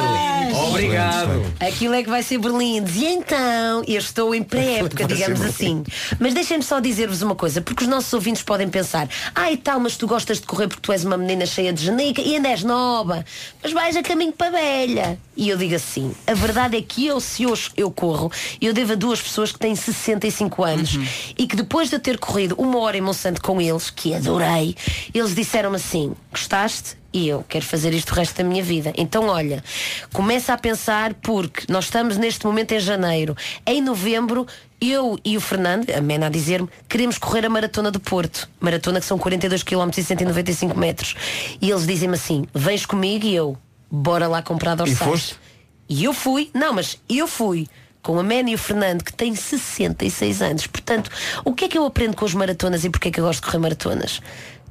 Obrigado. 0.69 1.43
Aquilo 1.59 1.93
é 1.93 2.03
que 2.03 2.09
vai 2.09 2.23
ser 2.23 2.34
Berlim. 2.37 2.83
E 2.95 3.05
então, 3.05 3.83
eu 3.87 3.99
estou 3.99 4.33
em 4.33 4.43
pré-época, 4.43 5.05
digamos 5.05 5.41
assim. 5.41 5.83
Mas 6.19 6.33
deixem-me 6.33 6.63
só 6.63 6.79
dizer-vos 6.79 7.21
uma 7.21 7.35
coisa, 7.35 7.61
porque 7.61 7.83
os 7.83 7.89
nossos 7.89 8.11
ouvintes 8.13 8.41
podem 8.43 8.69
pensar, 8.69 9.07
ah 9.33 9.51
e 9.51 9.57
tal, 9.57 9.79
mas 9.79 9.97
tu 9.97 10.07
gostas 10.07 10.39
de 10.39 10.45
correr 10.45 10.67
porque 10.67 10.81
tu 10.81 10.91
és 10.91 11.03
uma 11.03 11.17
menina 11.17 11.45
cheia 11.45 11.71
de 11.73 11.83
genica 11.83 12.21
e 12.21 12.35
ainda 12.35 12.49
és 12.49 12.63
nova, 12.63 13.25
mas 13.61 13.71
vais 13.71 13.95
a 13.95 14.03
caminho 14.03 14.31
para 14.31 14.47
a 14.47 14.51
velha. 14.51 15.19
E 15.35 15.49
eu 15.49 15.57
digo 15.57 15.75
assim, 15.75 16.13
a 16.25 16.33
verdade 16.33 16.77
é 16.77 16.81
que 16.81 17.05
eu, 17.05 17.19
se 17.19 17.45
hoje 17.45 17.71
eu 17.75 17.91
corro, 17.91 18.31
eu 18.61 18.73
devo 18.73 18.93
a 18.93 18.95
duas 18.95 19.21
pessoas 19.21 19.51
que 19.51 19.59
têm 19.59 19.75
65 19.75 20.63
anos 20.63 20.99
e 21.37 21.45
que 21.45 21.55
depois 21.55 21.89
de 21.89 21.95
eu 21.95 21.99
ter 21.99 22.17
corrido 22.17 22.55
uma 22.57 22.79
hora 22.79 22.97
em 22.97 23.01
Monsanto 23.01 23.41
com 23.41 23.59
eles, 23.59 23.89
que 23.89 24.13
adorei, 24.13 24.75
eles 25.13 25.35
disseram-me 25.35 25.75
assim, 25.75 26.13
gostaste? 26.31 26.97
E 27.15 27.29
eu 27.29 27.45
quero 27.47 27.63
fazer 27.63 27.93
isto 27.93 28.11
o 28.11 28.13
resto 28.13 28.35
da 28.35 28.43
minha 28.43 28.61
vida. 28.61 28.91
Então, 28.97 29.29
olha, 29.29 29.63
começa 30.11 30.51
a 30.51 30.57
pensar 30.57 31.13
porque 31.13 31.63
nós 31.71 31.85
estamos 31.85 32.17
neste 32.17 32.45
momento 32.45 32.73
em 32.73 32.79
janeiro. 32.81 33.37
Em 33.65 33.81
novembro, 33.81 34.45
eu 34.81 35.17
e 35.23 35.37
o 35.37 35.39
Fernando, 35.39 35.89
a 35.91 36.01
Mena 36.01 36.25
a 36.25 36.29
dizer-me, 36.29 36.67
queremos 36.89 37.17
correr 37.17 37.45
a 37.45 37.49
Maratona 37.49 37.89
do 37.89 38.01
Porto. 38.01 38.49
Maratona 38.59 38.99
que 38.99 39.05
são 39.05 39.17
42 39.17 39.63
km 39.63 39.91
e 39.97 40.03
195 40.03 40.77
metros. 40.77 41.15
E 41.61 41.71
eles 41.71 41.87
dizem-me 41.87 42.15
assim, 42.15 42.45
vens 42.53 42.85
comigo 42.85 43.25
e 43.25 43.33
eu, 43.33 43.57
bora 43.89 44.27
lá 44.27 44.41
comprar 44.41 44.75
dorsais. 44.75 44.99
foste? 44.99 45.39
E 45.87 46.03
eu 46.03 46.11
fui, 46.11 46.49
não, 46.53 46.73
mas 46.73 46.99
eu 47.07 47.29
fui 47.29 47.65
com 48.05 48.19
a 48.19 48.23
Mena 48.23 48.51
e 48.51 48.55
o 48.55 48.57
Fernando, 48.57 49.03
que 49.03 49.11
têm 49.11 49.33
66 49.33 50.41
anos. 50.41 50.67
Portanto, 50.67 51.09
o 51.43 51.53
que 51.53 51.65
é 51.65 51.67
que 51.67 51.77
eu 51.77 51.85
aprendo 51.85 52.15
com 52.15 52.23
as 52.25 52.35
maratonas 52.35 52.83
e 52.83 52.89
porque 52.89 53.07
é 53.07 53.11
que 53.11 53.19
eu 53.19 53.25
gosto 53.25 53.39
de 53.39 53.47
correr 53.47 53.57
maratonas? 53.57 54.21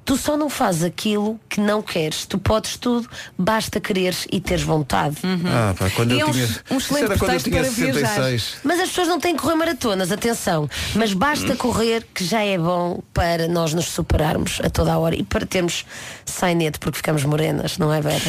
Tu 0.04 0.16
só 0.18 0.36
não 0.36 0.50
fazes 0.50 0.82
aquilo 0.82 1.40
que 1.48 1.60
não 1.60 1.80
queres. 1.80 2.26
Tu 2.26 2.36
podes 2.38 2.76
tudo, 2.76 3.08
basta 3.38 3.80
quereres 3.80 4.26
e 4.30 4.38
teres 4.40 4.62
vontade. 4.62 5.16
Ah, 5.46 5.74
pá, 5.78 5.88
quando 5.90 6.12
E 6.14 6.20
eu 6.20 6.26
é 6.26 6.30
um- 6.30 6.32
tinha, 6.32 6.48
um 6.70 6.76
excelente 6.76 7.04
era 7.06 7.18
quando 7.18 7.32
eu 7.32 7.40
pretexto 7.40 7.50
tinha 7.50 7.62
para 7.62 7.70
viajar. 7.70 8.08
66. 8.14 8.54
Mas 8.62 8.80
as 8.80 8.88
pessoas 8.90 9.08
não 9.08 9.18
têm 9.18 9.34
que 9.34 9.40
correr 9.42 9.54
maratonas, 9.54 10.12
atenção. 10.12 10.68
Mas 10.94 11.12
basta 11.14 11.56
correr 11.56 12.06
que 12.14 12.24
já 12.24 12.42
é 12.42 12.58
bom 12.58 13.00
para 13.14 13.48
nós 13.48 13.72
nos 13.72 13.86
superarmos 13.86 14.60
a 14.62 14.68
toda 14.68 14.92
a 14.92 14.98
hora 14.98 15.14
e 15.16 15.22
para 15.22 15.46
termos 15.46 15.86
sainete 16.26 16.78
porque 16.78 16.98
ficamos 16.98 17.24
morenas, 17.24 17.78
não 17.78 17.92
é, 17.92 18.00
Vera? 18.00 18.20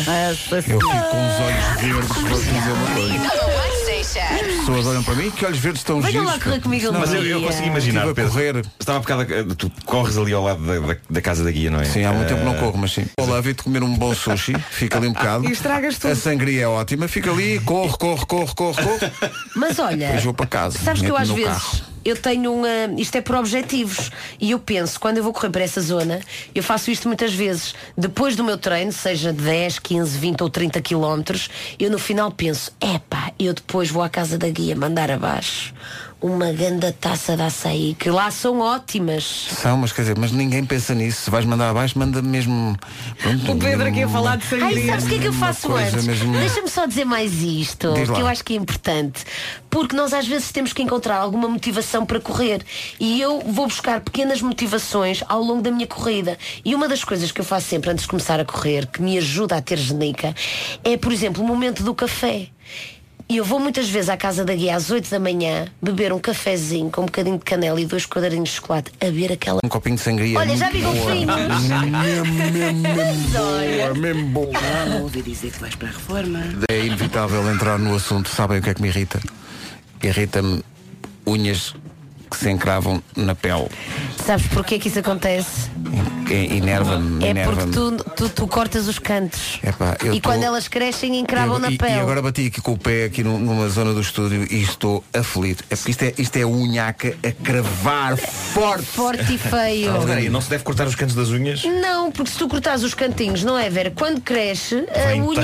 Eu 0.52 0.64
fico 0.64 0.80
com 0.80 0.88
os 0.88 0.94
olhos 0.94 1.82
verdes, 1.82 2.08
vou 2.30 2.40
dizer 2.40 2.72
uma 2.72 2.96
coisa. 2.96 3.55
As 4.18 4.42
pessoas 4.60 4.86
olham 4.88 5.04
para 5.04 5.16
mim, 5.16 5.30
que 5.30 5.46
olhos 5.46 5.58
verdes 5.60 5.82
estão 5.82 6.00
Venham 6.00 6.12
giros. 6.24 6.28
lá 6.28 6.40
correr 6.40 6.62
comigo 6.62 6.92
Não, 6.92 7.00
Mas 7.00 7.14
eu, 7.14 7.24
eu 7.24 7.42
consigo 7.42 7.68
imaginar, 7.68 8.08
a 8.08 8.14
Pedro. 8.14 8.32
correr. 8.32 8.66
Estava 8.80 8.98
a 8.98 9.02
bocado, 9.02 9.22
a- 9.24 9.56
tu 9.56 9.72
corres 9.86 10.18
ali 10.18 10.32
ao 10.34 10.44
lado 10.44 10.66
da, 10.66 10.80
da- 10.94 10.98
da 11.10 11.22
casa 11.22 11.44
da 11.44 11.52
guia, 11.52 11.70
não 11.70 11.82
é? 11.82 11.86
Sim, 11.86 12.04
há 12.06 12.14
muito 12.14 12.30
tempo 12.30 12.44
não 12.46 12.56
Eh, 12.56 12.60
corro, 12.60 12.78
mas 12.78 12.92
sim. 12.94 13.06
Olá, 13.20 13.42
vi-te 13.42 13.64
comer 13.64 13.84
um 13.84 13.94
bom 13.98 14.14
sushi, 14.16 14.54
fica 14.72 14.98
ali 14.98 15.08
um 15.08 15.14
bocado. 15.14 15.48
E 15.48 15.52
estragas 15.52 15.98
tudo. 15.98 16.12
A 16.12 16.16
sangria 16.16 16.64
é 16.64 16.68
ótima, 16.68 17.08
fica 17.08 17.30
ali, 17.32 17.60
corre, 17.60 17.98
corre, 17.98 18.26
corre, 18.26 18.54
corre, 18.56 18.84
corre. 18.84 19.12
Mas 19.56 19.78
olha, 19.80 20.08
Depois 20.08 20.24
vou 20.24 20.34
para 20.34 20.46
casa. 20.48 20.78
sabes 20.80 21.02
que 21.02 21.10
eu 21.12 21.18
às 21.18 21.28
no 21.30 21.36
vezes 21.36 21.50
carro. 21.52 21.95
Eu 22.06 22.16
tenho 22.16 22.54
uma. 22.54 22.70
Isto 22.98 23.16
é 23.16 23.22
por 23.22 23.36
objetivos. 23.36 24.12
E 24.40 24.52
eu 24.52 24.60
penso, 24.60 25.00
quando 25.00 25.18
eu 25.18 25.24
vou 25.24 25.34
correr 25.34 25.50
para 25.50 25.64
essa 25.64 25.82
zona, 25.82 26.22
eu 26.54 26.62
faço 26.62 26.92
isto 26.92 27.08
muitas 27.08 27.34
vezes. 27.34 27.74
Depois 27.98 28.36
do 28.36 28.44
meu 28.44 28.58
treino, 28.58 28.94
seja 28.94 29.34
de 29.34 29.42
10, 29.42 29.80
15, 29.80 30.18
20 30.18 30.42
ou 30.42 30.50
30 30.50 30.82
quilómetros, 30.82 31.50
eu 31.80 31.90
no 31.90 31.98
final 31.98 32.32
penso, 32.32 32.72
epá, 32.80 33.32
eu 33.40 33.54
depois 33.54 33.90
vou 33.90 34.04
à 34.04 34.10
casa 34.10 34.38
da 34.38 34.48
guia 34.48 34.76
mandar 34.76 35.10
abaixo 35.10 35.74
uma 36.26 36.52
grande 36.52 36.92
taça 36.94 37.36
de 37.38 37.44
açaí, 37.44 37.96
que 38.00 38.10
lá 38.10 38.32
são 38.32 38.60
ótimas. 38.60 39.24
São, 39.62 39.78
mas 39.78 39.92
quer 39.94 40.02
dizer, 40.02 40.18
mas 40.18 40.32
ninguém 40.32 40.66
pensa 40.66 40.96
nisso. 40.96 41.22
Se 41.26 41.30
vais 41.30 41.46
mandar 41.46 41.70
abaixo, 41.70 42.00
manda 42.00 42.20
mesmo. 42.20 42.76
pronto, 43.22 43.52
O 43.52 43.56
Pedro 43.58 43.88
aqui 43.88 44.02
a 44.02 44.10
falar 44.10 44.38
de 44.38 44.44
Ai, 44.56 44.60
sangria. 44.60 44.86
sabes 44.88 45.06
o 45.06 45.08
que 45.10 45.16
é 45.16 45.20
que 45.20 45.28
eu 45.28 45.34
faço 45.34 45.72
antes? 45.76 46.04
mesmo- 46.04 46.34
Deixa-me 46.34 46.68
só 46.68 46.88
dizer 46.88 47.06
mais 47.06 47.44
isto, 47.44 47.94
Diz 47.94 48.10
lá. 48.10 48.16
que 48.16 48.22
eu 48.22 48.28
acho 48.28 48.44
que 48.44 48.54
é 48.54 48.58
importante. 48.58 49.24
Porque 49.70 49.96
nós 49.96 50.14
às 50.14 50.26
vezes 50.26 50.52
temos 50.52 50.74
que 50.74 50.82
encontrar 50.82 51.18
alguma 51.18 51.48
motivação 51.48 52.06
para 52.06 52.20
correr. 52.20 52.64
E 53.00 53.22
eu 53.22 53.42
vou 53.46 53.68
buscar 53.68 54.00
pequenas 54.02 54.42
motivações 54.42 55.22
ao 55.30 55.42
longo 55.44 55.62
da 55.62 55.70
minha 55.70 55.86
corrida. 55.86 56.40
E 56.64 56.74
uma 56.74 56.88
das 56.88 57.04
coisas 57.04 57.32
que 57.32 57.40
eu 57.42 57.46
faço 57.46 57.68
sempre 57.68 57.92
antes 57.92 58.04
de 58.04 58.08
começar 58.10 58.40
a 58.40 58.46
correr, 58.46 58.88
que 58.88 59.00
me 59.02 59.16
ajuda 59.18 59.58
a 59.58 59.62
ter 59.62 59.78
genica, 59.78 60.34
é, 60.84 60.98
por 60.98 61.12
exemplo, 61.14 61.44
o 61.44 61.48
momento 61.48 61.84
do 61.84 61.94
café. 61.94 62.48
E 63.28 63.38
eu 63.38 63.44
vou 63.44 63.60
muitas 63.60 63.90
vezes 63.90 64.10
à 64.10 64.16
casa 64.16 64.46
da 64.46 64.54
guia 64.54 64.76
às 64.76 64.92
8 64.92 65.10
da 65.10 65.20
manhã 65.20 65.66
beber 65.82 66.14
um 66.14 66.20
cafezinho 66.20 66.92
com 66.92 67.02
um 67.02 67.06
bocadinho 67.06 67.40
de 67.40 67.44
canela 67.44 67.82
e 67.82 67.86
dois 67.86 68.06
quadradinhos 68.06 68.50
de 68.50 68.56
chocolate 68.56 68.92
a 69.02 69.10
ver 69.10 69.32
aquela. 69.32 69.60
Um 69.64 69.70
copinho 69.70 69.96
de 69.96 70.02
sangria. 70.02 70.38
Olha, 70.38 70.56
já 70.56 70.70
vi 70.70 70.82
golfinhos. 70.82 71.26
Mesmo, 73.98 74.28
boa. 74.30 74.52
Não 74.90 75.02
ouvi 75.04 75.24
dizer 75.24 75.52
que 75.52 75.60
vais 75.60 75.74
para 75.76 75.88
a 75.88 75.92
reforma. 75.92 76.40
É 76.70 76.86
inevitável 76.86 77.50
entrar 77.52 77.80
no 77.80 77.96
assunto. 77.96 78.30
Sabem 78.30 78.60
o 78.60 78.62
que 78.62 78.70
é 78.70 78.74
que 78.76 78.82
me 78.82 78.90
irrita? 78.90 79.20
Irrita-me 80.04 80.62
unhas 81.26 81.74
que 82.38 82.44
se 82.44 82.50
encravam 82.52 83.02
na 83.16 83.34
pele. 83.36 83.68
Sabes 84.26 84.46
porquê 84.48 84.78
que 84.80 84.88
isso 84.90 85.00
acontece? 85.00 85.70
É- 86.30 86.56
Enerva-me, 86.58 87.24
É 87.26 87.44
porque 87.46 87.66
tu, 87.68 87.92
tu, 88.16 88.30
tu 88.30 88.48
cortas 88.48 88.88
os 88.88 88.98
cantos. 88.98 89.60
Epá, 89.64 89.96
eu 90.04 90.14
e 90.14 90.20
tô- 90.20 90.30
quando 90.30 90.44
elas 90.44 90.68
crescem 90.68 91.18
encravam 91.20 91.58
e, 91.58 91.62
na 91.62 91.72
e- 91.72 91.78
pele. 91.78 91.94
E 91.94 92.00
agora 92.00 92.22
bati 92.22 92.48
aqui 92.48 92.60
com 92.62 92.74
o 92.74 92.78
pé 92.78 93.06
aqui 93.06 93.24
nu- 93.24 93.38
numa 93.40 93.70
zona 93.70 93.94
do 93.94 94.02
estúdio 94.02 94.48
e 94.50 94.62
estou 94.64 95.04
aflito. 95.14 95.64
É 95.70 95.76
porque 95.76 95.92
isto 95.92 96.04
é, 96.04 96.14
isto 96.18 96.38
é 96.38 96.46
unhaca 96.46 97.16
a 97.24 97.32
cravar 97.32 98.18
forte. 98.18 98.86
Forte 98.86 99.34
e 99.36 99.38
feio. 99.38 99.92
Aí, 100.12 100.30
não 100.30 100.42
se 100.42 100.50
deve 100.50 100.64
cortar 100.64 100.88
os 100.88 100.96
cantos 100.96 101.16
das 101.16 101.30
unhas? 101.30 101.64
Não, 101.64 102.12
porque 102.12 102.32
se 102.32 102.38
tu 102.38 102.48
cortares 102.48 102.84
os 102.84 102.94
cantinhos, 102.94 103.44
não 103.44 103.58
é, 103.58 103.70
Vera? 103.70 103.92
Quando 103.92 104.20
cresce, 104.22 104.84
a 104.90 105.04
Vai 105.06 105.22
unha 105.22 105.42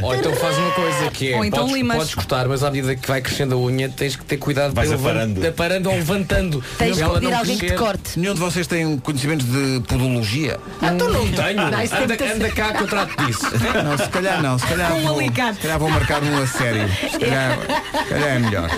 vai 0.00 0.02
Ou 0.02 0.14
então 0.14 0.34
faz 0.34 0.56
uma 0.56 0.70
coisa 0.70 1.10
que 1.10 1.32
é, 1.32 1.36
Ou 1.36 1.44
então 1.44 1.60
podes, 1.60 1.74
limas. 1.76 1.96
podes 1.98 2.14
cortar, 2.14 2.48
mas 2.48 2.62
à 2.62 2.70
medida 2.70 2.96
que 2.96 3.06
vai 3.06 3.20
crescendo 3.20 3.54
a 3.54 3.58
unha 3.58 3.88
tens 3.90 4.16
que 4.16 4.24
ter 4.24 4.38
cuidado 4.38 4.72
Vais 4.74 4.90
aparando. 4.90 5.46
aparando 5.46 5.90
ou 5.90 6.00
levantando. 6.16 6.64
Tens 6.78 6.98
Ela 6.98 7.14
pedir 7.14 7.30
não 7.30 7.38
alguém 7.38 7.58
que 7.58 7.66
te 7.66 7.74
corte. 7.74 8.18
Nenhum 8.18 8.34
de 8.34 8.40
vocês 8.40 8.66
tem 8.66 8.98
conhecimentos 8.98 9.46
de 9.46 9.80
podologia? 9.86 10.58
Então 10.82 11.10
não 11.10 11.26
tenho. 11.28 11.70
Não, 11.70 11.82
isso 11.82 11.94
anda, 11.94 12.14
anda 12.14 12.50
cá 12.50 12.72
que 12.72 12.82
eu 12.82 12.86
trato 12.86 13.26
disso. 13.26 13.46
Não, 13.84 13.98
se 13.98 14.08
calhar 14.08 14.42
não, 14.42 14.58
se 14.58 14.66
calhar, 14.66 14.94
um 14.94 15.02
vou, 15.02 15.20
se 15.20 15.60
calhar 15.60 15.78
vou 15.78 15.90
marcar 15.90 16.22
um 16.22 16.42
a 16.42 16.46
sério. 16.46 16.88
Se 17.10 17.18
calhar, 17.18 17.58
se 17.60 18.08
calhar 18.08 18.28
é 18.28 18.38
melhor. 18.38 18.70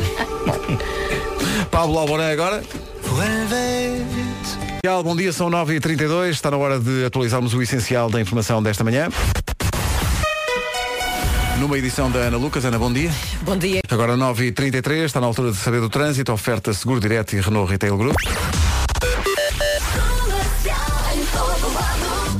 Pablo 1.70 1.98
Alboré 1.98 2.32
agora. 2.32 2.62
Bom 5.04 5.16
dia, 5.16 5.32
são 5.32 5.50
9h32, 5.50 6.30
está 6.30 6.50
na 6.50 6.56
hora 6.56 6.78
de 6.78 7.04
atualizarmos 7.04 7.52
o 7.52 7.60
essencial 7.60 8.08
da 8.08 8.20
informação 8.20 8.62
desta 8.62 8.82
manhã. 8.82 9.08
Numa 11.58 11.76
edição 11.76 12.10
da 12.10 12.20
Ana 12.20 12.36
Lucas. 12.36 12.64
Ana, 12.64 12.78
bom 12.78 12.92
dia. 12.92 13.10
Bom 13.42 13.56
dia. 13.56 13.80
Agora 13.88 14.16
9h33, 14.16 15.04
está 15.04 15.20
na 15.20 15.26
altura 15.26 15.50
de 15.50 15.56
saber 15.56 15.80
do 15.80 15.88
trânsito, 15.88 16.32
oferta 16.32 16.72
Seguro 16.72 17.00
Direto 17.00 17.34
e 17.34 17.40
Renault 17.40 17.70
Retail 17.70 17.96
Group. 17.96 18.16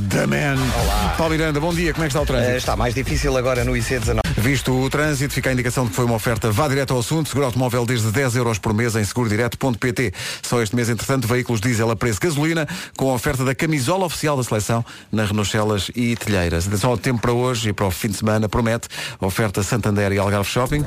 The 0.09 0.25
Man. 0.25 0.55
Olá. 0.55 1.13
Paulo 1.17 1.31
Miranda, 1.31 1.59
bom 1.59 1.71
dia, 1.71 1.93
como 1.93 2.03
é 2.03 2.07
que 2.07 2.11
está 2.11 2.21
o 2.21 2.25
trânsito? 2.25 2.51
Eh, 2.51 2.57
está 2.57 2.75
mais 2.75 2.95
difícil 2.95 3.37
agora 3.37 3.63
no 3.63 3.73
IC19. 3.73 4.21
Visto 4.37 4.73
o 4.73 4.89
trânsito, 4.89 5.33
fica 5.33 5.51
a 5.51 5.53
indicação 5.53 5.83
de 5.83 5.91
que 5.91 5.95
foi 5.95 6.05
uma 6.05 6.15
oferta 6.15 6.49
vá 6.51 6.67
direto 6.67 6.93
ao 6.93 6.99
assunto, 6.99 7.29
seguro 7.29 7.45
automóvel 7.45 7.85
desde 7.85 8.11
10 8.11 8.37
euros 8.37 8.57
por 8.57 8.73
mês 8.73 8.95
em 8.95 9.03
segurodireto.pt. 9.03 10.11
Só 10.41 10.63
este 10.63 10.75
mês, 10.75 10.89
entretanto, 10.89 11.27
veículos 11.27 11.61
diesel 11.61 11.91
a 11.91 11.95
preço 11.95 12.19
gasolina, 12.19 12.67
com 12.97 13.11
a 13.11 13.13
oferta 13.13 13.45
da 13.45 13.53
camisola 13.53 14.05
oficial 14.05 14.35
da 14.35 14.43
seleção 14.43 14.83
na 15.11 15.25
Renault 15.25 15.51
Celas 15.51 15.91
e 15.95 16.15
Telheiras. 16.15 16.67
Atenção 16.67 16.89
ao 16.89 16.97
tempo 16.97 17.21
para 17.21 17.31
hoje 17.31 17.69
e 17.69 17.73
para 17.73 17.85
o 17.85 17.91
fim 17.91 18.07
de 18.07 18.17
semana, 18.17 18.49
promete, 18.49 18.87
oferta 19.21 19.61
Santander 19.61 20.11
e 20.11 20.17
Algarve 20.17 20.49
Shopping. 20.49 20.83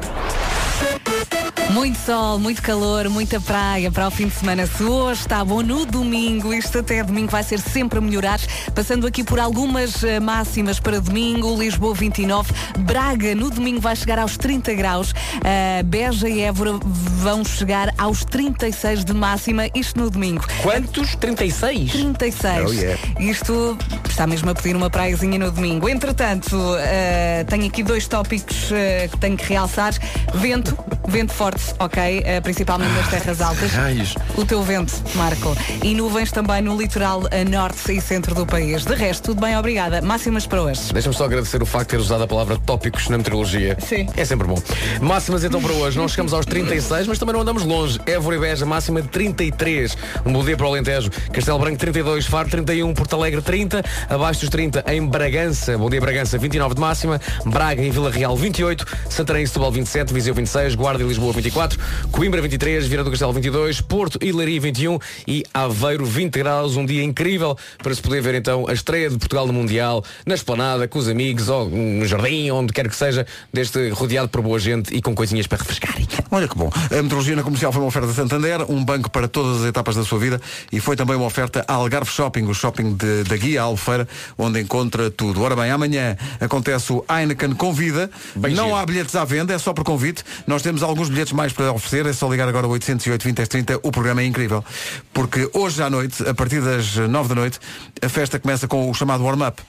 Muito 1.72 1.98
sol, 1.98 2.38
muito 2.38 2.60
calor, 2.60 3.08
muita 3.08 3.40
praia 3.40 3.90
para 3.90 4.06
o 4.06 4.10
fim 4.10 4.26
de 4.28 4.34
semana. 4.34 4.66
Se 4.66 4.82
hoje 4.82 5.22
está 5.22 5.42
bom 5.42 5.62
no 5.62 5.86
domingo, 5.86 6.52
isto 6.52 6.80
até 6.80 7.02
domingo 7.02 7.30
vai 7.30 7.42
ser 7.42 7.58
sempre 7.60 7.98
a 7.98 8.02
melhorar. 8.02 8.38
Passando 8.74 9.06
aqui 9.06 9.24
por 9.24 9.40
algumas 9.40 10.04
eh, 10.04 10.20
máximas 10.20 10.78
para 10.78 11.00
domingo, 11.00 11.58
Lisboa 11.58 11.94
29, 11.94 12.52
Braga 12.80 13.34
no 13.34 13.48
domingo 13.48 13.80
vai 13.80 13.96
chegar 13.96 14.18
aos 14.18 14.36
30 14.36 14.74
graus, 14.74 15.12
uh, 15.12 15.82
Beja 15.84 16.28
e 16.28 16.42
Évora 16.42 16.72
vão 16.84 17.42
chegar 17.42 17.92
aos 17.96 18.22
36 18.22 19.02
de 19.02 19.14
máxima, 19.14 19.66
isto 19.74 19.98
no 19.98 20.10
domingo. 20.10 20.44
Quantos? 20.62 21.14
36? 21.16 21.90
36. 21.90 22.64
Oh, 22.66 22.72
yeah. 22.72 23.00
Isto 23.18 23.78
está 24.06 24.26
mesmo 24.26 24.50
a 24.50 24.54
pedir 24.54 24.76
uma 24.76 24.90
praiazinha 24.90 25.38
no 25.38 25.50
domingo. 25.50 25.88
Entretanto, 25.88 26.54
uh, 26.54 27.44
tenho 27.48 27.66
aqui 27.66 27.82
dois 27.82 28.06
tópicos 28.06 28.68
que 29.10 29.18
tenho 29.18 29.38
que 29.38 29.46
realçar. 29.46 29.94
Vento, 30.34 30.76
vento 31.08 31.32
forte, 31.32 31.61
ok? 31.78 32.20
Uh, 32.20 32.42
principalmente 32.42 32.92
nas 32.92 33.08
terras 33.08 33.40
altas. 33.40 33.70
Raios. 33.72 34.14
O 34.36 34.44
teu 34.44 34.62
vento, 34.62 34.94
Marco. 35.14 35.56
E 35.82 35.94
nuvens 35.94 36.30
também 36.30 36.62
no 36.62 36.76
litoral 36.76 37.22
a 37.30 37.48
norte 37.48 37.92
e 37.92 38.00
centro 38.00 38.34
do 38.34 38.46
país. 38.46 38.84
De 38.84 38.94
resto, 38.94 39.24
tudo 39.30 39.40
bem, 39.40 39.56
obrigada. 39.56 40.00
Máximas 40.02 40.46
para 40.46 40.62
hoje. 40.62 40.92
Deixa-me 40.92 41.14
só 41.14 41.24
agradecer 41.24 41.62
o 41.62 41.66
facto 41.66 41.90
de 41.90 41.96
ter 41.96 42.00
usado 42.00 42.22
a 42.24 42.26
palavra 42.26 42.58
tópicos 42.58 43.08
na 43.08 43.18
meteorologia. 43.18 43.76
Sim. 43.80 44.06
É 44.16 44.24
sempre 44.24 44.46
bom. 44.46 44.60
Máximas 45.00 45.44
então 45.44 45.60
para 45.60 45.72
hoje. 45.72 45.98
Não 45.98 46.06
chegamos 46.08 46.32
aos 46.32 46.46
36, 46.46 47.06
mas 47.06 47.18
também 47.18 47.34
não 47.34 47.42
andamos 47.42 47.64
longe. 47.64 48.00
Évora 48.06 48.36
e 48.36 48.38
Beja, 48.40 48.66
máxima 48.66 49.02
de 49.02 49.08
33. 49.08 49.96
Um 50.24 50.32
bom 50.32 50.44
dia 50.44 50.56
para 50.56 50.66
o 50.66 50.70
Alentejo. 50.70 51.10
Castelo 51.32 51.58
Branco 51.58 51.78
32, 51.78 52.26
Faro 52.26 52.48
31, 52.48 52.94
Porto 52.94 53.16
Alegre 53.16 53.42
30, 53.42 53.82
abaixo 54.08 54.40
dos 54.40 54.48
30 54.48 54.84
em 54.88 55.06
Bragança. 55.06 55.76
Bom 55.76 55.90
dia 55.90 56.00
Bragança 56.00 56.38
29 56.38 56.74
de 56.74 56.80
máxima, 56.80 57.20
Braga 57.44 57.82
e 57.82 57.90
Vila 57.90 58.10
Real 58.10 58.36
28, 58.36 58.86
Santarém 59.08 59.44
e 59.44 59.46
Setúbal 59.46 59.72
27, 59.72 60.12
Viseu 60.12 60.34
26, 60.34 60.74
Guarda 60.74 61.02
e 61.02 61.06
Lisboa 61.06 61.32
24, 61.42 61.78
Coimbra 62.12 62.40
23, 62.40 62.86
Vieira 62.86 63.02
do 63.02 63.10
Castelo 63.10 63.32
22, 63.32 63.80
Porto 63.80 64.16
e 64.22 64.30
Leiria 64.30 64.60
21 64.60 64.98
e 65.26 65.42
Aveiro 65.52 66.04
20 66.06 66.32
graus. 66.38 66.76
Um 66.76 66.86
dia 66.86 67.02
incrível 67.02 67.56
para 67.82 67.92
se 67.94 68.00
poder 68.00 68.22
ver 68.22 68.34
então 68.36 68.66
a 68.68 68.72
estreia 68.72 69.10
de 69.10 69.18
Portugal 69.18 69.46
no 69.46 69.52
Mundial, 69.52 70.04
na 70.24 70.34
esplanada, 70.34 70.86
com 70.86 70.98
os 71.00 71.08
amigos 71.08 71.48
ou 71.48 71.68
no 71.68 72.06
jardim, 72.06 72.50
onde 72.50 72.72
quer 72.72 72.88
que 72.88 72.94
seja, 72.94 73.26
deste 73.52 73.88
rodeado 73.90 74.28
por 74.28 74.40
boa 74.40 74.58
gente 74.60 74.94
e 74.94 75.02
com 75.02 75.14
coisinhas 75.14 75.46
para 75.48 75.58
refrescarem. 75.58 76.06
Olha 76.30 76.46
que 76.46 76.56
bom. 76.56 76.70
A 76.74 76.94
meteorologia 77.02 77.34
na 77.34 77.42
comercial 77.42 77.72
foi 77.72 77.82
uma 77.82 77.88
oferta 77.88 78.08
de 78.08 78.14
Santander, 78.14 78.70
um 78.70 78.84
banco 78.84 79.10
para 79.10 79.26
todas 79.26 79.62
as 79.62 79.68
etapas 79.68 79.96
da 79.96 80.04
sua 80.04 80.18
vida 80.20 80.40
e 80.70 80.78
foi 80.78 80.94
também 80.94 81.16
uma 81.16 81.26
oferta 81.26 81.64
à 81.66 81.74
Algarve 81.74 82.10
Shopping, 82.10 82.44
o 82.44 82.54
shopping 82.54 82.94
de- 82.94 83.24
da 83.24 83.36
Guia 83.36 83.62
Albufeira, 83.62 84.06
onde 84.38 84.60
encontra 84.60 85.10
tudo. 85.10 85.42
Ora 85.42 85.56
bem, 85.56 85.70
amanhã 85.70 86.16
acontece 86.40 86.92
o 86.92 87.04
Heineken 87.10 87.52
Convida. 87.54 88.10
Não 88.54 88.76
há 88.76 88.84
bilhetes 88.86 89.14
à 89.16 89.24
venda, 89.24 89.52
é 89.52 89.58
só 89.58 89.72
por 89.72 89.84
convite. 89.84 90.22
Nós 90.46 90.62
temos 90.62 90.82
alguns 90.82 91.08
bilhetes 91.08 91.31
mais 91.34 91.52
para 91.52 91.72
oferecer, 91.72 92.06
é 92.06 92.12
só 92.12 92.28
ligar 92.30 92.48
agora 92.48 92.66
ao 92.66 92.72
808 92.72 93.22
20 93.24 93.46
30. 93.48 93.80
O 93.82 93.90
programa 93.92 94.22
é 94.22 94.24
incrível. 94.26 94.64
Porque 95.12 95.48
hoje 95.52 95.82
à 95.82 95.88
noite, 95.90 96.26
a 96.28 96.34
partir 96.34 96.60
das 96.60 96.96
9 96.96 97.28
da 97.28 97.34
noite, 97.34 97.58
a 98.00 98.08
festa 98.08 98.38
começa 98.38 98.66
com 98.68 98.90
o 98.90 98.94
chamado 98.94 99.24
warm-up 99.24 99.62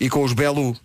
e 0.00 0.08
com 0.08 0.22
os 0.24 0.32
Belu. 0.32 0.76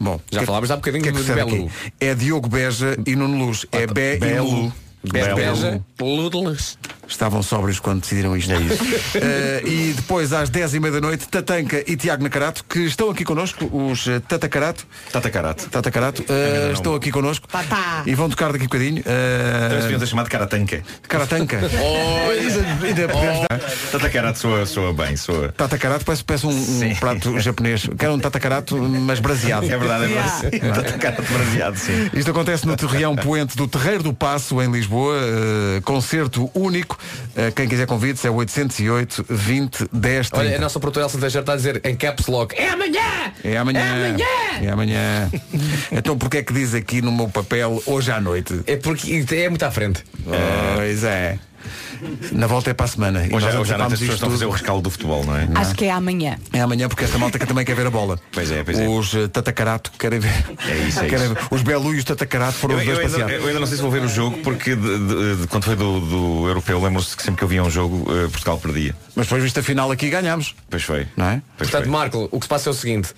Bom, 0.00 0.18
Já 0.30 0.40
que- 0.40 0.46
falámos 0.46 0.70
há 0.70 0.76
bocadinho 0.76 1.02
que 1.02 1.10
é 1.10 1.12
que 1.12 1.22
de 1.22 1.40
aqui? 1.40 1.70
É 2.00 2.14
Diogo 2.14 2.48
Beja 2.48 2.96
e 3.06 3.14
Nuno 3.14 3.46
Luz. 3.46 3.66
É 3.70 3.86
Bé 3.86 4.14
e 4.16 4.18
Belu. 4.18 4.50
Lu. 4.50 4.72
Bé- 5.02 5.34
Beja, 5.34 5.80
Ludeles. 6.00 6.78
Estavam 7.10 7.42
sóbrios 7.42 7.80
quando 7.80 8.00
decidiram 8.00 8.36
isto. 8.36 8.52
É 8.52 8.60
isso. 8.60 8.84
e 9.66 9.92
depois, 9.94 10.32
às 10.32 10.48
10 10.48 10.74
e 10.74 10.80
meia 10.80 10.92
da 10.92 11.00
noite, 11.00 11.26
Tatanca 11.28 11.82
e 11.86 11.96
Tiago 11.96 12.22
Nacarato, 12.22 12.64
que 12.64 12.80
estão 12.80 13.10
aqui 13.10 13.24
connosco, 13.24 13.64
os 13.72 14.06
eh, 14.06 14.20
Tatacarato. 14.20 14.86
Tatacarato. 15.12 15.68
Tatacarato. 15.68 16.24
eh, 16.28 16.66
não. 16.66 16.72
estão 16.72 16.94
aqui 16.94 17.10
connosco. 17.10 17.48
Tatá. 17.48 18.04
E 18.06 18.14
vão 18.14 18.30
tocar 18.30 18.52
daqui 18.52 18.64
a 18.64 18.68
bocadinho. 18.68 19.00
Uh, 19.00 19.98
ter 19.98 20.06
chamado 20.06 20.28
Caratanca. 20.28 20.82
Caratanca. 21.08 21.60
Ainda 22.86 23.08
podemos 23.08 23.40
dar. 23.40 23.60
Tatacarato 23.90 24.38
soa, 24.38 24.66
soa 24.66 24.92
bem, 24.92 25.16
soa. 25.16 25.52
Tatacarato 25.52 26.04
parece, 26.04 26.24
parece 26.24 26.46
um, 26.46 26.50
um 26.50 26.94
prato 26.94 27.38
japonês. 27.40 27.88
Quero 27.98 28.14
um 28.14 28.18
tatacarato, 28.18 28.76
mas 28.76 29.18
braseado. 29.18 29.66
É 29.66 29.76
verdade, 29.76 30.04
é 30.04 30.08
verdade. 30.58 30.82
Tatacarato 30.84 31.22
braseado, 31.32 31.76
sim. 31.76 32.10
Isto 32.14 32.30
acontece 32.30 32.66
no 32.66 32.76
Terreão 32.76 33.16
Poente 33.16 33.56
do 33.56 33.66
Terreiro 33.66 34.02
do 34.02 34.14
Passo, 34.14 34.62
em 34.62 34.70
Lisboa. 34.70 35.16
eh, 35.20 35.80
concerto 35.84 36.50
único. 36.54 36.98
Eh, 37.36 37.50
quem 37.50 37.68
quiser 37.68 37.86
convites 37.86 38.24
é 38.24 38.30
808 38.30 39.26
20 39.28 39.88
10 39.92 40.30
30. 40.30 40.46
Olha, 40.46 40.56
a 40.56 40.60
nossa 40.60 40.80
produtora 40.80 41.06
Elsa 41.06 41.18
Teixeira 41.18 41.42
está 41.42 41.52
a 41.52 41.56
dizer 41.56 41.80
em 41.84 41.96
caps 41.96 42.26
lock. 42.26 42.54
É 42.56 42.70
amanhã! 42.70 43.32
É 43.44 43.56
amanhã. 43.56 43.80
É 43.80 44.06
amanhã! 44.08 44.26
É 44.62 44.70
amanhã. 44.70 45.30
então 45.92 46.16
porquê 46.16 46.38
é 46.38 46.42
que 46.42 46.52
diz 46.52 46.74
aqui 46.74 47.02
no 47.02 47.12
meu 47.12 47.28
papel 47.28 47.82
hoje 47.86 48.10
à 48.10 48.20
noite? 48.20 48.60
É 48.66 48.76
porque 48.76 49.24
é 49.34 49.48
muito 49.48 49.64
à 49.64 49.70
frente. 49.70 50.04
Pois 50.76 51.04
é. 51.04 51.38
Na 52.32 52.46
volta 52.46 52.70
é 52.70 52.74
para 52.74 52.86
a 52.86 52.88
semana. 52.88 53.26
E 53.26 53.34
Hoje, 53.34 53.46
nós 53.46 53.54
hoje 53.56 53.74
à 53.74 53.78
noite 53.78 53.92
antecipámos 53.92 53.92
as 53.92 53.98
pessoas 54.00 54.14
estão 54.14 54.28
a 54.28 54.32
fazer 54.32 54.46
o 54.46 54.50
rescaldo 54.50 54.82
do 54.82 54.90
futebol, 54.90 55.24
não 55.24 55.36
é? 55.36 55.48
Acho 55.54 55.74
que 55.74 55.84
é 55.84 55.90
amanhã. 55.90 56.38
É 56.52 56.60
amanhã 56.60 56.88
porque 56.88 57.04
esta 57.04 57.18
malta 57.18 57.38
que 57.38 57.46
também 57.46 57.64
quer 57.64 57.74
ver 57.76 57.86
a 57.86 57.90
bola. 57.90 58.18
Pois 58.32 58.50
é, 58.50 58.62
pois 58.64 58.78
é. 58.78 58.88
Os 58.88 59.12
uh, 59.14 59.28
Tatacarato 59.28 59.90
querem 59.98 60.18
ver. 60.20 60.32
É 60.66 60.76
isso, 60.88 61.00
é 61.00 61.06
querem 61.08 61.26
isso. 61.26 61.34
ver. 61.34 61.42
Os 61.50 61.62
Belu 61.62 61.94
e 61.94 61.98
os 61.98 62.04
Tatacarato 62.04 62.54
foram 62.54 62.74
Eu, 62.76 62.80
os 62.80 62.86
eu 62.86 62.94
dois 62.94 63.06
ainda, 63.14 63.24
passear. 63.24 63.40
eu 63.40 63.46
ainda 63.48 63.60
não 63.60 63.66
sei 63.66 63.76
se 63.76 63.82
vou 63.82 63.90
ver 63.90 64.02
o 64.02 64.08
jogo 64.08 64.38
porque 64.38 64.74
de, 64.74 64.98
de- 64.98 65.36
de- 65.42 65.46
quando 65.48 65.64
foi 65.64 65.76
do, 65.76 66.00
do 66.00 66.48
europeu 66.48 66.80
lembro-se 66.82 67.16
que 67.16 67.22
sempre 67.22 67.38
que 67.38 67.44
eu 67.44 67.48
via 67.48 67.62
um 67.62 67.70
jogo 67.70 68.06
eh, 68.10 68.28
Portugal 68.28 68.58
perdia. 68.58 68.94
Mas 69.14 69.26
depois 69.26 69.42
viste 69.42 69.58
a 69.58 69.62
final 69.62 69.90
aqui 69.90 70.06
e 70.06 70.10
ganhámos. 70.10 70.54
Pois 70.68 70.82
foi. 70.82 71.06
Não 71.16 71.26
é? 71.26 71.42
Pois 71.58 71.68
Portanto, 71.70 71.88
foi. 71.90 71.92
Marco, 71.92 72.28
o 72.30 72.38
que 72.38 72.44
se 72.46 72.48
passa 72.48 72.68
é 72.68 72.72
o 72.72 72.74
seguinte. 72.74 73.10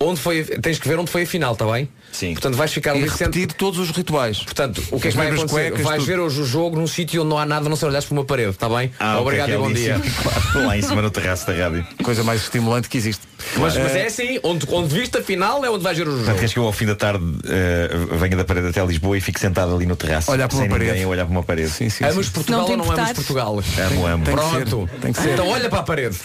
Onde 0.00 0.20
foi, 0.20 0.44
tens 0.44 0.78
que 0.78 0.86
ver 0.86 0.96
onde 0.98 1.10
foi 1.10 1.22
a 1.22 1.26
final, 1.26 1.54
está 1.54 1.66
bem? 1.66 1.88
Sim. 2.12 2.32
Portanto, 2.32 2.56
vais 2.56 2.72
ficar 2.72 2.94
E 2.96 2.98
ali 3.02 3.08
repetir 3.08 3.46
todos 3.52 3.78
os 3.78 3.90
rituais. 3.90 4.38
Portanto, 4.38 4.82
o 4.90 4.98
que 5.00 5.08
é 5.08 5.10
que 5.10 5.16
vai 5.16 5.28
acontecer? 5.28 5.48
cuecas, 5.70 5.80
vais 5.82 5.98
tudo. 5.98 6.06
ver 6.06 6.18
hoje 6.20 6.40
o 6.40 6.44
jogo 6.44 6.76
num 6.76 6.86
sítio 6.86 7.20
onde 7.22 7.30
não 7.30 7.38
há 7.38 7.46
nada, 7.46 7.66
a 7.66 7.68
não 7.68 7.76
ser 7.76 7.86
olhares 7.86 8.04
para 8.06 8.14
uma 8.14 8.24
parede, 8.24 8.50
está 8.50 8.68
bem? 8.68 8.90
Ah, 8.98 9.20
Obrigado 9.20 9.50
e 9.52 9.56
bom 9.56 9.72
dia. 9.72 10.00
claro, 10.52 10.66
lá 10.66 10.76
em 10.76 10.82
cima 10.82 11.00
no 11.02 11.10
terraço 11.10 11.46
da 11.46 11.52
rádio. 11.54 11.86
Coisa 12.02 12.24
mais 12.24 12.42
estimulante 12.42 12.88
que 12.88 12.96
existe. 12.98 13.22
Mas, 13.56 13.76
mas 13.76 13.94
Eh, 13.94 14.00
é 14.02 14.06
assim, 14.06 14.40
onde, 14.42 14.66
onde 14.70 14.92
viste 14.92 15.16
a 15.16 15.22
final 15.22 15.64
é 15.64 15.70
onde 15.70 15.84
vais 15.84 15.96
ver 15.96 16.04
o 16.08 16.10
jogo. 16.10 16.18
Portanto, 16.24 16.36
queres 16.38 16.52
que 16.52 16.58
eu 16.58 16.64
ao 16.64 16.72
fim 16.72 16.86
da 16.86 16.96
tarde 16.96 17.24
eh, 17.48 17.88
venha 18.18 18.36
da 18.36 18.44
parede 18.44 18.66
até 18.68 18.84
Lisboa 18.84 19.16
e 19.16 19.20
fique 19.20 19.38
sentado 19.38 19.74
ali 19.74 19.86
no 19.86 19.94
terraço 19.94 20.30
Olhar 20.32 20.48
para 20.48 20.56
uma 20.58 20.68
parede. 20.68 20.90
ninguém 20.90 21.06
olhar 21.06 21.24
para 21.24 21.32
uma 21.32 21.42
parede. 21.44 21.70
Sim, 21.70 21.88
sim, 21.88 22.04
Amas 22.04 22.26
sim. 22.26 22.32
Portugal 22.32 22.62
Não 22.62 22.70
ou 22.70 22.76
não 22.76 22.90
amas? 22.92 23.12
Portugal? 23.12 23.62
Amo, 23.90 24.06
amo. 24.06 24.24
Tem 24.24 24.34
que 24.34 24.40
Pronto. 24.40 24.88
ser, 24.92 25.00
tem 25.00 25.12
que 25.12 25.22
ser. 25.22 25.32
Então 25.34 25.48
olha 25.48 25.68
para 25.70 25.78
a 25.78 25.82
parede. 25.84 26.16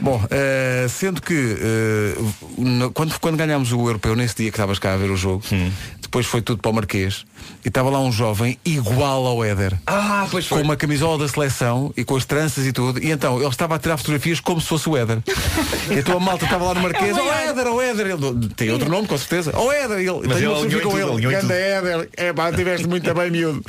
Bom, 0.00 0.22
eh, 0.30 0.86
sendo 0.88 1.20
que 1.20 1.34
no- 2.58 2.90
quando, 2.92 3.18
quando 3.20 3.36
ganhámos 3.36 3.72
o 3.72 3.80
europeu, 3.86 4.16
nesse 4.16 4.36
dia 4.36 4.50
que 4.50 4.56
estavas 4.56 4.78
cá 4.78 4.94
a 4.94 4.96
ver 4.96 5.10
o 5.10 5.15
jogo, 5.16 5.42
Hum. 5.52 5.70
depois 6.00 6.26
foi 6.26 6.40
tudo 6.42 6.60
para 6.62 6.70
o 6.70 6.74
Marquês 6.74 7.24
e 7.64 7.68
estava 7.68 7.90
lá 7.90 8.00
um 8.00 8.10
jovem 8.12 8.58
igual 8.64 9.26
ao 9.26 9.44
Éder. 9.44 9.74
Ah, 9.86 10.26
pois 10.30 10.46
Com 10.48 10.56
foi. 10.56 10.64
uma 10.64 10.76
camisola 10.76 11.18
da 11.18 11.28
seleção 11.28 11.92
e 11.96 12.04
com 12.04 12.16
as 12.16 12.24
tranças 12.24 12.64
e 12.66 12.72
tudo, 12.72 13.02
e 13.02 13.10
então 13.10 13.38
ele 13.38 13.48
estava 13.48 13.74
a 13.76 13.78
tirar 13.78 13.96
fotografias 13.96 14.40
como 14.40 14.60
se 14.60 14.66
fosse 14.68 14.88
o 14.88 14.96
Éder. 14.96 15.18
então 15.90 16.16
a 16.16 16.20
malta 16.20 16.44
estava 16.44 16.64
lá 16.64 16.74
no 16.74 16.80
Marquês, 16.82 17.16
É 17.16 17.20
o 17.20 17.24
oh 17.24 17.32
Éder." 17.32 17.46
Éder, 17.50 17.66
oh 17.72 17.80
Éder, 17.82 18.06
ele 18.06 18.48
tem 18.56 18.70
outro 18.70 18.88
nome 18.90 19.06
com 19.06 19.16
certeza, 19.18 19.52
oh 19.56 19.70
Éder, 19.72 19.98
ele 19.98 20.10
Mas 20.26 20.38
tem 20.38 20.50
ele 20.50 20.76
em 20.76 20.80
com 20.80 20.98
ele, 20.98 21.20
Ganda. 21.22 21.54
Éder, 21.54 22.08
é 22.16 22.32
pá, 22.32 22.52
tiveste 22.52 22.86
muito 22.88 23.12
bem 23.14 23.30
miúdo. 23.30 23.62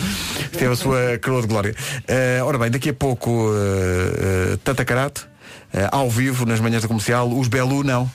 Teve 0.51 0.73
a 0.73 0.75
sua 0.75 1.19
coroa 1.23 1.41
de 1.41 1.47
glória. 1.47 1.75
Eh, 2.07 2.39
ora 2.43 2.57
bem, 2.57 2.71
daqui 2.71 2.89
a 2.89 2.93
pouco 2.93 3.29
uh, 3.29 4.53
uh, 4.53 4.57
Tata 4.63 4.83
Karate, 4.83 5.21
eh, 5.73 5.87
ao 5.91 6.09
vivo, 6.09 6.45
nas 6.45 6.59
manhãs 6.59 6.81
da 6.81 6.87
comercial, 6.87 7.29
os 7.29 7.47
Belu 7.47 7.83
não. 7.83 8.09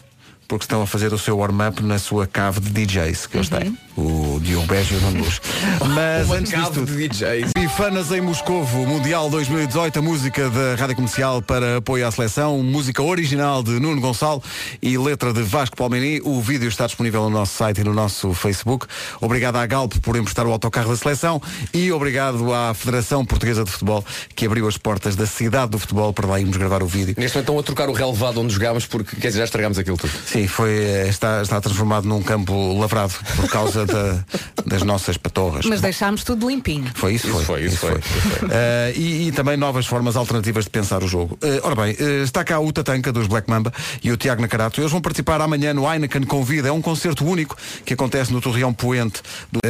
Porque 0.53 0.67
estão 0.67 0.83
a 0.83 0.87
fazer 0.87 1.15
o 1.15 1.19
seu 1.19 1.39
warm-up 1.39 1.83
na 1.83 1.99
sua 1.99 2.27
cave 2.27 2.61
de 2.61 2.85
DJs 2.85 3.27
que 3.27 3.39
eles 3.39 3.49
têm. 3.49 3.75
O 3.97 4.39
Diogo 4.43 4.67
Beja 4.67 4.95
e 4.95 4.99
o 4.99 5.19
Luz. 5.19 5.41
Mas 5.95 6.27
Uma 6.27 6.37
antes 6.37 6.53
tudo. 6.69 6.85
de 6.85 7.09
DJs. 7.09 7.53
Bifanas 7.57 8.13
em 8.13 8.21
Moscovo, 8.21 8.87
Mundial 8.87 9.31
2018, 9.31 9.99
a 9.99 10.03
música 10.03 10.51
da 10.51 10.75
Rádio 10.75 10.97
Comercial 10.97 11.41
para 11.41 11.79
apoio 11.79 12.07
à 12.07 12.11
seleção, 12.11 12.63
música 12.63 13.03
original 13.03 13.63
de 13.63 13.81
Nuno 13.81 13.99
Gonçalo 13.99 14.43
e 14.83 14.99
letra 14.99 15.33
de 15.33 15.43
Vasco 15.43 15.75
Palmini. 15.75 16.21
O 16.23 16.39
vídeo 16.43 16.69
está 16.69 16.85
disponível 16.85 17.23
no 17.23 17.31
nosso 17.31 17.55
site 17.55 17.81
e 17.81 17.85
no 17.85 17.95
nosso 17.95 18.35
Facebook. 18.35 18.87
Obrigado 19.23 19.57
à 19.57 19.65
Galp 19.65 19.95
por 20.03 20.17
emprestar 20.17 20.47
o 20.47 20.53
autocarro 20.53 20.91
da 20.91 20.97
seleção 20.99 21.41
e 21.73 21.91
obrigado 21.93 22.53
à 22.53 22.75
Federação 22.75 23.25
Portuguesa 23.25 23.65
de 23.65 23.71
Futebol 23.71 24.05
que 24.37 24.45
abriu 24.45 24.69
as 24.69 24.77
portas 24.77 25.17
da 25.17 25.27
cidade 25.27 25.71
do 25.71 25.79
futebol 25.79 26.13
para 26.13 26.27
lá 26.27 26.39
irmos 26.39 26.59
gravar 26.59 26.83
o 26.83 26.87
vídeo. 26.87 27.15
Neste 27.17 27.37
momento 27.37 27.49
estão 27.49 27.59
a 27.59 27.63
trocar 27.63 27.89
o 27.89 27.93
relevado 27.93 28.39
onde 28.39 28.53
jogámos 28.53 28.85
porque 28.85 29.17
quer 29.17 29.29
dizer, 29.29 29.39
já 29.39 29.45
estragámos 29.45 29.79
aquilo 29.79 29.97
tudo. 29.97 30.13
Sim, 30.27 30.42
Sim, 30.43 30.49
foi, 30.49 30.71
eh, 30.85 31.07
está, 31.09 31.41
está 31.43 31.61
transformado 31.61 32.05
num 32.09 32.21
campo 32.23 32.77
lavrado 32.79 33.13
por 33.37 33.49
causa 33.49 33.87
da- 33.87 34.25
das 34.67 34.83
nossas 34.83 35.17
patorras. 35.17 35.65
Mas 35.67 35.81
deixámos 35.81 36.25
tudo 36.25 36.49
limpinho. 36.49 36.91
Foi 36.95 37.15
isso, 37.15 37.29
foi. 37.45 37.65
Isso 37.65 37.77
foi. 37.77 38.01
Eh, 38.51 38.93
e, 38.97 39.29
e 39.29 39.33
também 39.33 39.57
novas 39.57 39.87
formas 39.87 40.17
alternativas 40.17 40.65
de 40.65 40.71
pensar 40.71 41.03
o 41.03 41.07
jogo. 41.09 41.39
Eh, 41.43 41.61
ora 41.63 41.75
bem, 41.77 41.97
eh, 41.99 42.23
está 42.23 42.43
cá 42.43 42.59
o 42.59 42.73
Tatanka 42.73 43.13
dos 43.13 43.27
Black 43.27 43.49
Mamba 43.49 43.73
e 44.03 44.11
o 44.11 44.17
Tiago 44.17 44.43
Nacarato. 44.43 44.81
Eles 44.81 44.91
vão 44.91 45.01
participar 45.01 45.41
amanhã 45.41 45.73
no 45.73 45.91
Heineken 45.91 46.23
Convida. 46.25 46.69
É 46.69 46.73
um 46.73 46.83
concerto 46.83 47.25
único 47.25 47.57
que 47.85 47.95
acontece 47.95 48.33
no 48.33 48.41
Torreão 48.41 48.73
Poente. 48.73 49.23
Do- 49.51 49.61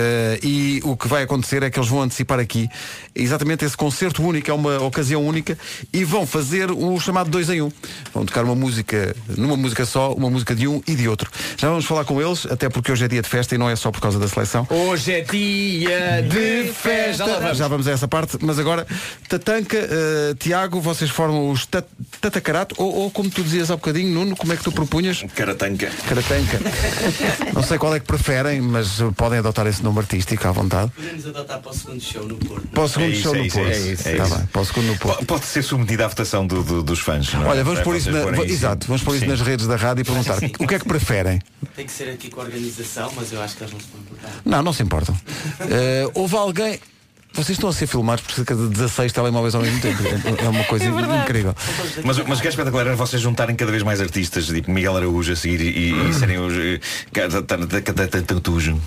e 0.43 0.81
o 0.85 0.97
que 0.97 1.07
vai 1.09 1.23
acontecer 1.25 1.63
é 1.63 1.71
que 1.71 1.79
eles 1.79 1.89
vão 1.89 2.03
antecipar 2.03 2.39
aqui 2.39 2.69
exatamente 3.15 3.65
esse 3.65 3.77
concerto 3.77 4.23
único, 4.23 4.51
é 4.51 4.55
uma 4.55 4.79
ocasião 4.83 5.23
única, 5.27 5.59
e 5.93 6.03
vão 6.05 6.27
fazer 6.27 6.71
o 6.71 6.99
chamado 6.99 7.29
dois 7.31 7.51
em 7.51 7.61
um. 7.61 7.71
Vão 8.15 8.25
tocar 8.25 8.45
uma 8.45 8.55
música, 8.55 9.15
numa 9.37 9.57
música 9.57 9.85
só, 9.85 10.13
uma 10.13 10.31
música 10.31 10.55
de 10.55 10.62
um 10.69 10.83
e 10.87 10.95
de 10.95 11.09
outro. 11.09 11.31
Já 11.57 11.69
vamos 11.69 11.85
falar 11.85 12.05
com 12.05 12.21
eles, 12.21 12.47
até 12.47 12.69
porque 12.69 12.91
hoje 12.93 13.05
é 13.05 13.09
dia 13.09 13.23
de 13.23 13.29
festa 13.29 13.55
e 13.55 13.59
não 13.59 13.69
é 13.69 13.77
só 13.77 13.91
por 13.91 14.01
causa 14.01 14.19
da 14.19 14.29
seleção. 14.29 14.67
Hoje 14.71 15.13
é 15.13 15.21
dia 15.23 16.23
de 16.23 16.73
festa. 16.73 17.25
Já 17.27 17.39
vamos. 17.39 17.59
Já 17.59 17.69
vamos 17.69 17.89
a 17.89 17.93
essa 17.93 18.09
parte, 18.09 18.37
mas 18.41 18.59
agora, 18.59 18.87
Tatanka, 19.29 19.77
eh, 19.77 20.35
Tiago, 20.39 20.81
vocês 20.81 21.11
formam 21.11 21.51
os 21.51 21.67
tat 21.67 21.87
Tatacarato, 22.21 22.75
ou, 22.79 22.95
ou 22.95 23.11
como 23.11 23.29
tu 23.31 23.43
dizias 23.43 23.71
há 23.71 23.75
bocadinho, 23.77 24.09
Nuno, 24.15 24.37
como 24.37 24.53
é 24.53 24.57
que 24.57 24.63
tu 24.63 24.71
propunhas? 24.71 25.25
Caratanca. 25.35 25.91
Caratanca. 26.09 26.61
Não 27.53 27.63
sei 27.63 27.79
qual 27.79 27.95
é 27.95 28.01
que 28.01 28.07
preferem, 28.07 28.61
mas 28.61 28.99
podem 29.17 29.39
adotar 29.41 29.67
esse 29.67 29.83
nome 29.83 29.99
artístico 29.99 30.47
à 30.47 30.53
vontade. 30.53 30.91
Podemos 30.95 31.27
adotar 31.27 31.59
para 31.61 31.71
o 31.71 31.75
segundo 31.75 32.01
show 32.01 32.25
no 32.27 32.37
Porto. 32.37 32.69
Para 32.69 32.83
o 32.85 32.89
segundo 32.89 33.11
É 33.11 33.13
isso, 33.15 33.23
show 33.23 33.35
é 33.35 33.39
no 33.39 33.45
isso, 33.45 33.59
é 33.59 33.63
Porto. 33.63 33.77
isso, 33.77 34.09
é 34.09 34.15
Tá 34.17 34.25
isso. 34.25 34.37
bem, 34.37 34.47
para 34.47 34.61
o 34.63 34.65
segundo 34.65 34.87
no 34.87 34.97
Porto. 34.99 35.19
Po- 35.19 35.25
Pode 35.33 35.47
ser 35.47 35.63
submetido 35.63 36.05
à 36.05 36.09
votação 36.09 36.47
do- 36.47 36.63
do- 36.63 36.83
dos 36.83 37.01
fãs. 37.01 37.33
não 37.35 37.43
é? 37.45 37.49
Olha, 37.49 37.65
vamos 37.65 37.81
Para 37.81 37.85
pôr 37.85 37.97
isso, 37.97 38.11
na, 38.11 38.45
exato, 38.45 38.87
vamos 38.87 39.03
pôr 39.03 39.17
isso 39.17 39.27
nas 39.27 39.41
redes 39.41 39.67
da 39.67 39.77
rádio 39.77 40.03
e 40.03 40.05
perguntar 40.05 40.39
o 40.59 40.67
que 40.67 40.75
é 40.75 40.79
que 40.79 40.87
preferem. 40.87 41.41
Tem 41.77 41.87
que 41.87 41.93
ser 41.93 42.09
aqui 42.11 42.29
com 42.31 42.41
a 42.41 42.45
organização, 42.45 43.11
mas 43.17 43.33
eu 43.33 43.41
acho 43.43 43.57
que 43.57 43.63
eles 43.63 43.73
não 43.73 43.81
se 43.81 43.87
vão 43.93 44.01
importar. 44.01 44.31
Não, 44.45 44.63
não 44.63 44.73
se 44.73 44.83
importam. 44.83 45.19
Eh, 45.71 46.11
houve 46.15 46.37
alguém. 46.37 46.79
Vocês 47.35 47.57
estão 47.57 47.71
a 47.71 47.73
ser 47.73 47.87
filmados 47.87 48.23
por 48.25 48.35
cerca 48.35 48.55
de 48.55 48.69
16 48.69 49.11
telemóveis 49.11 49.55
ao 49.55 49.63
mesmo 49.63 49.81
tempo. 49.81 50.03
É 50.45 50.49
uma 50.49 50.65
coisa 50.69 50.85
incrível. 50.85 51.55
Mas, 52.05 52.19
mas 52.27 52.39
o 52.39 52.43
que 52.43 52.47
é 52.47 52.51
espetacular 52.51 52.87
era 52.89 52.95
vocês 52.97 53.23
juntarem 53.23 53.57
cada 53.57 53.71
vez 53.71 53.83
mais 53.83 54.03
artistas, 54.03 54.45
tipo 54.47 54.71
Miguel 54.71 54.95
Araújo 54.99 55.33
a 55.33 55.37
seguir 55.37 55.61
e, 55.63 55.93
e 56.11 56.13
serem 56.13 56.39
os. 56.39 56.53
eh, 56.53 58.23
Tantujo. 58.27 58.79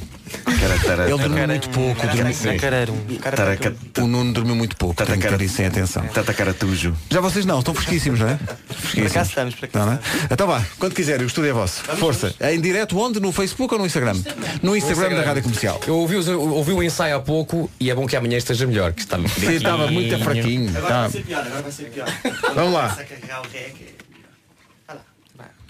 Ele 1.07 1.17
dormiu 1.17 1.47
muito 1.47 1.69
pouco. 1.69 2.01
O 4.01 4.07
Nuno 4.07 4.34
dormiu 4.34 4.55
muito 4.55 4.76
pouco. 4.76 5.05
Tenho 5.05 5.19
que 5.19 5.28
ter 5.28 5.41
isso 5.41 5.55
sem 5.55 5.65
atenção. 5.67 6.03
Tata 6.07 6.34
Caratujo. 6.34 6.95
Já 7.09 7.19
vocês 7.21 7.45
não, 7.45 7.59
estão 7.59 7.73
fresquíssimos, 7.73 8.19
não 8.19 8.30
é? 8.30 8.38
Fresquíssimos. 8.69 9.11
cá 9.13 9.21
estamos, 9.21 9.55
por 9.55 9.69
Não, 9.73 9.86
não 9.86 9.93
é? 9.93 9.99
Então 10.32 10.47
vá, 10.47 10.63
quando 10.80 10.93
quiserem, 10.93 11.23
o 11.26 11.28
estúdio 11.28 11.49
é 11.51 11.53
vosso. 11.53 11.84
Força. 11.97 12.34
É 12.39 12.53
em 12.53 12.59
direto 12.61 12.97
onde? 12.97 13.19
No 13.19 13.32
Facebook 13.32 13.73
ou 13.73 13.80
no 13.80 13.86
Instagram? 13.86 14.15
No 14.61 14.76
Instagram 14.76 15.15
da 15.15 15.23
Rádio 15.23 15.43
Comercial. 15.43 15.80
Eu 15.88 15.95
ouvi, 15.97 16.15
os- 16.15 16.28
eu 16.28 16.41
ouvi 16.41 16.71
o 16.73 16.82
ensaio 16.84 17.15
há 17.15 17.19
pouco 17.19 17.69
e 17.80 17.89
é 17.89 17.95
bom 17.95 18.05
que 18.07 18.15
amanhã 18.15 18.38
esteja 18.38 18.65
melhor, 18.67 18.93
que 18.93 19.01
está 19.01 19.17
Sim, 19.17 19.51
estava 19.53 19.88
muito 19.88 20.17
fraquinho. 20.19 20.69
Agora 20.78 20.93
Tá. 20.93 21.01
vai 21.01 21.11
ser 21.11 21.21
pior, 21.23 21.45
agora 21.45 21.61
vai 21.61 21.71
ser 21.71 21.84
pior. 21.86 22.07
Vamos 22.55 22.73
lá. 22.73 22.97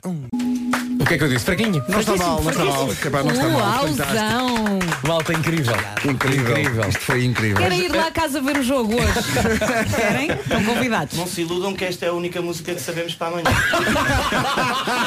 O 0.08 1.06
que 1.08 1.14
é 1.16 1.18
que 1.18 1.24
eu 1.24 1.30
disse? 1.30 1.46
Fraquinho? 1.46 1.84
Não 1.88 2.00
está 2.00 2.16
mal, 2.16 2.42
não 2.42 2.52
está 2.52 2.66
mal. 2.66 2.90
Epá, 2.92 3.24
Não 3.24 3.32
está 3.32 3.48
mal. 3.50 3.86
Uauzão! 3.86 4.80
Malta 5.08 5.34
incrível. 5.34 5.76
Incrível. 6.04 6.88
Isto 6.90 7.00
foi 7.02 7.26
incrível. 7.26 7.58
Querem 7.58 7.86
ir 7.86 7.92
lá 7.92 8.08
a 8.08 8.12
casa 8.12 8.42
ver 8.42 8.58
o 8.58 8.64
jogo 8.64 8.94
hoje? 8.96 9.14
Querem? 9.96 10.32
Estão 10.32 10.64
convidados. 10.64 11.18
Não 11.18 11.28
se 11.28 11.42
iludam 11.42 11.74
que 11.74 11.86
esta 11.86 12.06
é 12.06 12.10
a 12.10 12.14
única 12.14 12.42
música 12.42 12.74
que 12.74 12.82
sabemos 12.82 13.14
para 13.16 13.28
amanhã. 13.28 13.46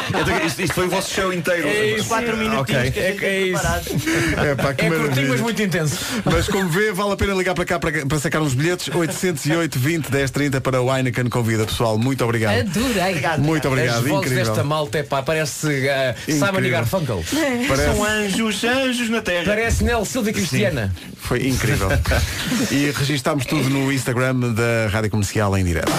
Então, 0.09 0.47
isto, 0.47 0.63
isto 0.63 0.75
foi 0.75 0.87
o 0.87 0.91
vosso 0.91 1.13
show 1.15 1.33
inteiro. 1.33 1.67
É 1.69 1.91
isso. 1.97 2.09
quatro 2.09 2.37
minutinhos 2.37 2.61
Ok. 2.63 2.75
que 2.75 2.81
a 2.81 2.85
gente 2.85 2.99
É- 2.99 3.09
é 3.11 3.13
tem 3.15 3.53
isso. 3.53 4.39
É, 4.39 4.55
pá, 4.55 4.75
que 4.75 4.85
É 4.87 4.91
curtinho, 4.91 5.29
mas 5.31 5.41
muito 5.41 5.63
intenso. 5.63 5.97
Mas 6.25 6.49
como 6.49 6.69
vê, 6.69 6.93
vale 6.93 7.13
a 7.13 7.17
pena 7.17 7.35
ligar 7.35 7.55
para 7.55 7.65
cá 7.65 7.79
para, 7.79 8.07
para 8.07 8.19
sacar 8.19 8.41
uns 8.43 8.55
bilhetes. 8.55 8.89
808 8.95 9.79
20 9.79 10.11
10 10.11 10.31
30 10.31 10.61
para 10.61 10.81
o 10.83 10.95
Heineken 10.95 11.29
Convida. 11.29 11.65
Pessoal, 11.67 11.99
muito 11.99 12.25
obrigado. 12.25 12.61
Adorei. 12.61 13.21
Muito 13.39 13.69
obrigado. 13.69 13.97
As 13.99 14.05
vozes 14.05 14.27
Incrível. 14.33 14.45
Malta, 14.89 14.99
é 14.99 15.03
pá, 15.03 15.23
parece 15.23 15.67
uh, 15.67 16.33
Simon 16.33 16.65
e. 16.65 16.71
Garfunkel. 16.71 17.25
Parece- 17.69 17.95
São 17.95 18.05
anjos, 18.05 18.65
anjos 18.65 19.11
na 19.11 19.21
terra. 19.21 19.45
Parece 19.45 19.85
Nel 19.85 20.05
Silva 20.05 20.31
e 20.31 20.33
Cristiana. 20.33 20.95
Foi 21.17 21.47
incrível. 21.47 21.89
e 22.73 22.91
registámos 22.91 23.45
tudo 23.45 23.69
no 23.69 23.93
Instagram 23.93 24.53
da 24.55 24.89
Rádio 24.91 25.11
Comercial 25.11 25.57
em 25.57 25.65
direto. 25.65 25.93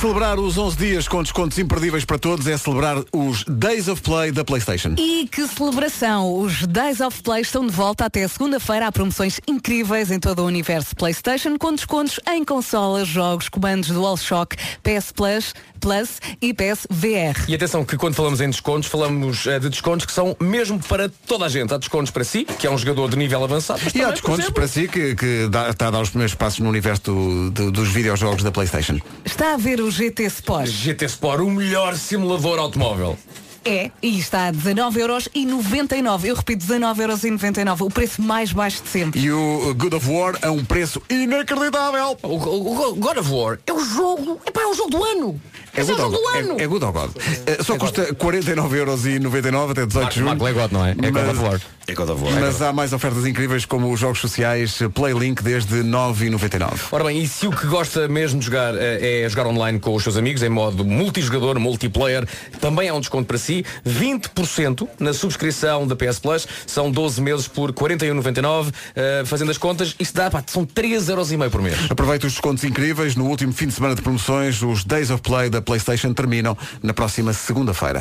Celebrar 0.00 0.38
os 0.38 0.56
11 0.56 0.76
dias 0.76 1.08
com 1.08 1.20
descontos 1.24 1.58
imperdíveis 1.58 2.04
para 2.04 2.18
todos 2.20 2.46
é 2.46 2.56
celebrar 2.56 2.98
os 3.12 3.42
Days 3.48 3.88
of 3.88 4.00
Play 4.00 4.30
da 4.30 4.44
PlayStation. 4.44 4.94
E 4.96 5.26
que 5.26 5.44
celebração! 5.48 6.38
Os 6.40 6.64
Days 6.68 7.00
of 7.00 7.20
Play 7.20 7.40
estão 7.42 7.66
de 7.66 7.72
volta 7.72 8.04
até 8.04 8.26
segunda-feira. 8.28 8.86
Há 8.86 8.92
promoções 8.92 9.40
incríveis 9.48 10.12
em 10.12 10.20
todo 10.20 10.40
o 10.42 10.46
universo 10.46 10.94
PlayStation, 10.94 11.58
com 11.58 11.74
descontos 11.74 12.20
em 12.30 12.44
consolas, 12.44 13.08
jogos, 13.08 13.48
comandos 13.48 13.88
DualShock, 13.88 14.56
PS 14.84 15.10
Plus, 15.10 15.52
Plus 15.80 16.20
e 16.40 16.54
PS 16.54 16.86
VR. 16.90 17.48
E 17.48 17.54
atenção 17.56 17.84
que 17.84 17.96
quando 17.96 18.14
falamos 18.14 18.40
em 18.40 18.50
descontos, 18.50 18.88
falamos 18.88 19.46
eh, 19.48 19.58
de 19.58 19.68
descontos 19.68 20.06
que 20.06 20.12
são 20.12 20.36
mesmo 20.40 20.78
para 20.78 21.08
toda 21.26 21.46
a 21.46 21.48
gente. 21.48 21.74
Há 21.74 21.78
descontos 21.78 22.10
para 22.12 22.22
si, 22.22 22.44
que 22.44 22.68
é 22.68 22.70
um 22.70 22.78
jogador 22.78 23.08
de 23.10 23.16
nível 23.16 23.42
avançado. 23.42 23.80
mas 23.84 23.92
E 23.94 23.98
há 24.00 24.06
também, 24.06 24.06
por 24.08 24.12
descontos 24.14 24.38
exemplo, 24.44 24.54
para 24.54 24.68
si 24.68 24.86
que, 24.88 25.14
que 25.16 25.48
dá- 25.48 25.70
está 25.70 25.88
a 25.88 25.90
dar 25.90 26.00
os 26.02 26.10
primeiros 26.10 26.34
passos 26.36 26.60
no 26.60 26.68
universo 26.68 27.02
do- 27.02 27.50
do- 27.50 27.70
dos 27.72 27.88
videojogos 27.88 28.44
da 28.44 28.52
PlayStation. 28.52 28.98
Está 29.24 29.54
a 29.54 29.56
ver 29.56 29.80
o 29.80 29.87
GT 29.90 30.24
Sport? 30.24 30.66
GT 30.68 31.04
Sport, 31.06 31.40
o 31.40 31.50
melhor 31.50 31.96
simulador 31.96 32.58
automóvel. 32.58 33.18
É, 33.64 33.90
e 34.02 34.18
está 34.18 34.48
a 34.48 34.52
19,99€. 34.52 36.24
Eu 36.24 36.34
repito, 36.36 36.64
19,99€. 36.66 37.80
O 37.86 37.90
preço 37.90 38.22
mais 38.22 38.52
baixo 38.52 38.82
de 38.82 38.88
sempre. 38.88 39.20
E 39.20 39.30
o 39.30 39.74
God 39.74 39.92
of 39.94 40.08
War 40.10 40.38
a 40.42 40.50
um 40.50 40.64
preço 40.64 41.02
inacreditável. 41.10 42.16
O, 42.22 42.28
o- 42.28 42.90
o 42.92 42.94
God 42.94 43.18
of 43.18 43.30
War 43.30 43.58
é 43.66 43.72
o 43.72 43.84
jogo, 43.84 44.40
epá, 44.46 44.62
é 44.62 44.66
o 44.66 44.74
jogo 44.74 44.90
do 44.90 45.04
ano. 45.04 45.40
É 45.78 45.82
é 45.82 45.84
good, 45.84 46.00
o 46.00 46.04
ou, 46.04 46.10
jogo 46.10 46.22
do 46.22 46.38
ano. 46.38 46.60
é, 46.60 46.62
é 46.62 46.66
good 46.66 46.84
ou 46.84 46.92
God? 46.92 47.10
Eh, 47.46 47.62
só 47.62 47.76
custa 47.76 48.14
49,99€ 48.14 49.70
até 49.70 49.86
18 49.86 50.08
de 50.08 50.14
junho. 50.16 50.26
Marco 50.26 50.46
é 50.46 50.52
God, 50.52 50.72
não 50.72 50.84
é? 50.84 50.90
É 50.90 51.10
God 51.10 51.28
of 51.28 51.38
War. 51.40 51.60
É 51.86 51.94
God 51.94 52.10
of 52.10 52.24
War. 52.24 52.40
Mas 52.40 52.60
há 52.60 52.72
mais 52.72 52.92
ofertas 52.92 53.26
incríveis 53.26 53.64
como 53.64 53.92
os 53.92 54.00
jogos 54.00 54.20
sociais 54.20 54.78
Playlink 54.94 55.42
desde 55.42 55.76
9,99. 55.82 56.72
Ora 56.92 57.04
bem, 57.04 57.22
e 57.22 57.28
se 57.28 57.46
o 57.46 57.50
que 57.50 57.66
gosta 57.66 58.08
mesmo 58.08 58.40
de 58.40 58.46
jogar 58.46 58.74
eh, 58.74 59.22
é 59.24 59.28
jogar 59.28 59.46
online 59.46 59.78
com 59.78 59.94
os 59.94 60.02
seus 60.02 60.16
amigos, 60.16 60.42
em 60.42 60.48
modo 60.48 60.84
multijogador, 60.84 61.58
multiplayer, 61.58 62.26
também 62.60 62.88
há 62.88 62.94
um 62.94 63.00
desconto 63.00 63.26
para 63.26 63.38
si, 63.38 63.64
20% 63.86 64.88
na 64.98 65.12
subscrição 65.12 65.86
da 65.86 65.94
PS 65.96 66.18
Plus, 66.18 66.46
são 66.66 66.90
12 66.90 67.20
meses 67.20 67.48
por 67.48 67.72
41,99, 67.72 68.72
eh, 68.94 69.22
fazendo 69.24 69.50
as 69.50 69.58
contas, 69.58 69.94
isso 69.98 70.14
dá, 70.14 70.30
pá, 70.30 70.42
são 70.46 70.64
3,5€ 70.66 71.50
por 71.50 71.62
mês. 71.62 71.78
Aproveita 71.90 72.26
os 72.26 72.32
descontos 72.32 72.64
incríveis. 72.64 73.16
No 73.16 73.26
último 73.26 73.52
fim 73.52 73.66
de 73.66 73.72
semana 73.72 73.94
de 73.94 74.02
promoções, 74.02 74.62
os 74.62 74.84
Days 74.84 75.10
of 75.10 75.22
Play 75.22 75.48
da 75.50 75.62
PlayStation 75.68 76.14
terminam 76.14 76.56
na 76.82 76.94
próxima 76.94 77.30
segunda-feira. 77.34 78.00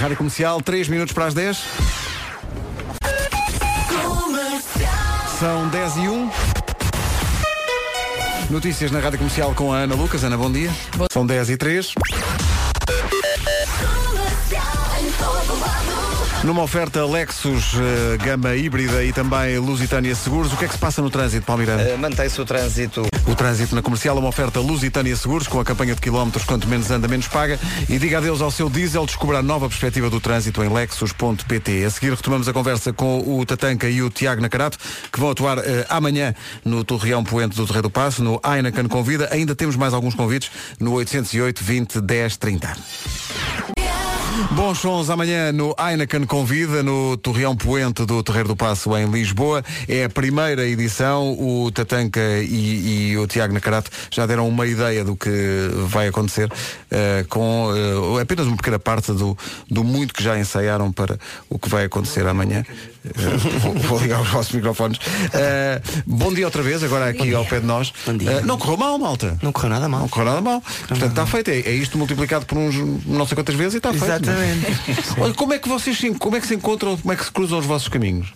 Rádio 0.00 0.16
Comercial, 0.16 0.60
3 0.60 0.88
minutos 0.88 1.14
para 1.14 1.26
as 1.26 1.34
10. 1.34 1.64
São 5.38 5.68
10 5.68 5.96
e 5.96 6.08
1. 6.08 6.30
Notícias 8.50 8.90
na 8.90 8.98
Rádio 8.98 9.18
Comercial 9.18 9.54
com 9.54 9.72
a 9.72 9.76
Ana 9.76 9.94
Lucas. 9.94 10.24
Ana, 10.24 10.36
bom 10.36 10.50
dia. 10.50 10.72
São 11.12 11.24
10 11.24 11.50
e 11.50 11.56
3. 11.56 11.94
Numa 16.48 16.62
oferta 16.62 17.04
Lexus 17.04 17.74
eh, 17.74 18.16
gama 18.24 18.56
híbrida 18.56 19.04
e 19.04 19.12
também 19.12 19.58
Lusitânia 19.58 20.14
Seguros, 20.14 20.50
o 20.50 20.56
que 20.56 20.64
é 20.64 20.68
que 20.68 20.72
se 20.72 20.80
passa 20.80 21.02
no 21.02 21.10
trânsito, 21.10 21.44
Palmeirano? 21.44 21.82
Eh, 21.82 21.94
Mantém-se 21.98 22.40
o 22.40 22.44
trânsito. 22.46 23.06
O 23.26 23.34
trânsito 23.34 23.74
na 23.74 23.82
comercial 23.82 24.16
é 24.16 24.18
uma 24.18 24.30
oferta 24.30 24.58
Lusitânia 24.58 25.14
Seguros 25.14 25.46
com 25.46 25.60
a 25.60 25.64
campanha 25.64 25.94
de 25.94 26.00
quilómetros 26.00 26.46
quanto 26.46 26.66
menos 26.66 26.90
anda, 26.90 27.06
menos 27.06 27.28
paga. 27.28 27.60
E 27.86 27.98
diga 27.98 28.16
adeus 28.16 28.40
ao 28.40 28.50
seu 28.50 28.70
diesel, 28.70 29.04
descubra 29.04 29.40
a 29.40 29.42
nova 29.42 29.68
perspectiva 29.68 30.08
do 30.08 30.20
trânsito 30.20 30.64
em 30.64 30.72
lexus.pt. 30.72 31.84
A 31.84 31.90
seguir 31.90 32.14
retomamos 32.14 32.48
a 32.48 32.52
conversa 32.54 32.94
com 32.94 33.18
o 33.38 33.44
Tatanka 33.44 33.86
e 33.86 34.00
o 34.00 34.08
Tiago 34.08 34.40
Nacarato, 34.40 34.78
que 35.12 35.20
vão 35.20 35.28
atuar 35.28 35.58
eh, 35.58 35.84
amanhã 35.90 36.34
no 36.64 36.82
Torreão 36.82 37.22
Poente 37.22 37.56
do 37.56 37.66
Torreio 37.66 37.82
do 37.82 37.90
Passo, 37.90 38.24
no 38.24 38.40
Heineken 38.42 38.88
Convida. 38.88 39.28
Ainda 39.32 39.54
temos 39.54 39.76
mais 39.76 39.92
alguns 39.92 40.14
convites 40.14 40.50
no 40.80 40.92
808 40.94 41.62
20 41.62 42.00
10 42.00 42.36
30. 42.38 42.74
Bons 44.52 44.78
sons 44.78 45.10
amanhã 45.10 45.50
no 45.50 45.74
Heineken 45.78 46.24
Convida, 46.24 46.80
no 46.82 47.16
Torreão 47.16 47.56
Poente 47.56 48.04
do 48.06 48.22
Terreiro 48.22 48.48
do 48.48 48.56
Passo 48.56 48.96
em 48.96 49.10
Lisboa. 49.10 49.64
É 49.88 50.04
a 50.04 50.08
primeira 50.08 50.64
edição. 50.64 51.32
O 51.32 51.70
Tatanca 51.72 52.20
e, 52.20 53.10
e 53.10 53.18
o 53.18 53.26
Tiago 53.26 53.52
Nacarato 53.52 53.90
já 54.10 54.26
deram 54.26 54.48
uma 54.48 54.64
ideia 54.64 55.04
do 55.04 55.16
que 55.16 55.30
vai 55.88 56.06
acontecer 56.06 56.48
eh, 56.88 57.24
com 57.28 57.72
eh, 57.74 58.22
apenas 58.22 58.46
uma 58.46 58.56
pequena 58.56 58.78
parte 58.78 59.12
do, 59.12 59.36
do 59.68 59.82
muito 59.82 60.14
que 60.14 60.22
já 60.22 60.38
ensaiaram 60.38 60.92
para 60.92 61.18
o 61.50 61.58
que 61.58 61.68
vai 61.68 61.84
acontecer 61.84 62.24
amanhã. 62.26 62.64
Eh, 63.04 63.10
vou, 63.58 63.74
vou 63.74 63.98
ligar 63.98 64.20
os 64.20 64.28
vossos 64.28 64.52
microfones. 64.52 64.98
Bom 66.06 66.32
dia 66.32 66.44
outra 66.44 66.62
vez, 66.62 66.82
agora 66.84 67.08
aqui 67.08 67.34
ao 67.34 67.44
pé 67.44 67.58
de 67.58 67.66
nós. 67.66 67.92
Eh, 68.06 68.42
não 68.44 68.56
correu 68.56 68.76
mal, 68.76 68.98
malta. 68.98 69.36
Não 69.42 69.50
correu 69.52 69.70
nada 69.70 69.88
mal. 69.88 70.00
Não 70.00 70.08
correu 70.08 70.26
nada 70.26 70.40
mal. 70.40 70.60
Portanto, 70.60 71.10
está 71.10 71.26
feito. 71.26 71.50
É, 71.50 71.58
é 71.60 71.72
isto 71.72 71.98
multiplicado 71.98 72.46
por 72.46 72.56
uns 72.56 72.76
não 73.04 73.26
sei 73.26 73.34
quantas 73.34 73.54
vezes 73.56 73.74
e 73.74 73.76
está 73.78 73.92
feito. 73.92 74.27
Exatamente. 74.28 75.14
Olha, 75.20 75.34
como 75.34 75.52
é 75.52 75.58
que 75.58 75.68
vocês 75.68 75.96
se, 75.98 76.10
como 76.14 76.36
é 76.36 76.40
que 76.40 76.46
se 76.46 76.54
encontram, 76.54 76.96
como 76.96 77.12
é 77.12 77.16
que 77.16 77.24
se 77.24 77.30
cruzam 77.32 77.58
os 77.58 77.66
vossos 77.66 77.88
caminhos? 77.88 78.32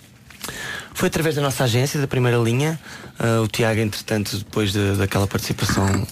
Foi 0.95 1.09
através 1.09 1.35
da 1.37 1.43
nossa 1.43 1.65
agência, 1.65 2.01
da 2.01 2.07
primeira 2.07 2.37
linha. 2.39 2.79
Ah, 3.19 3.41
o 3.43 3.49
Tiago, 3.49 3.81
entretanto, 3.81 4.37
depois 4.39 4.73
de- 4.73 4.97
daquela 4.97 5.27
participação 5.27 6.07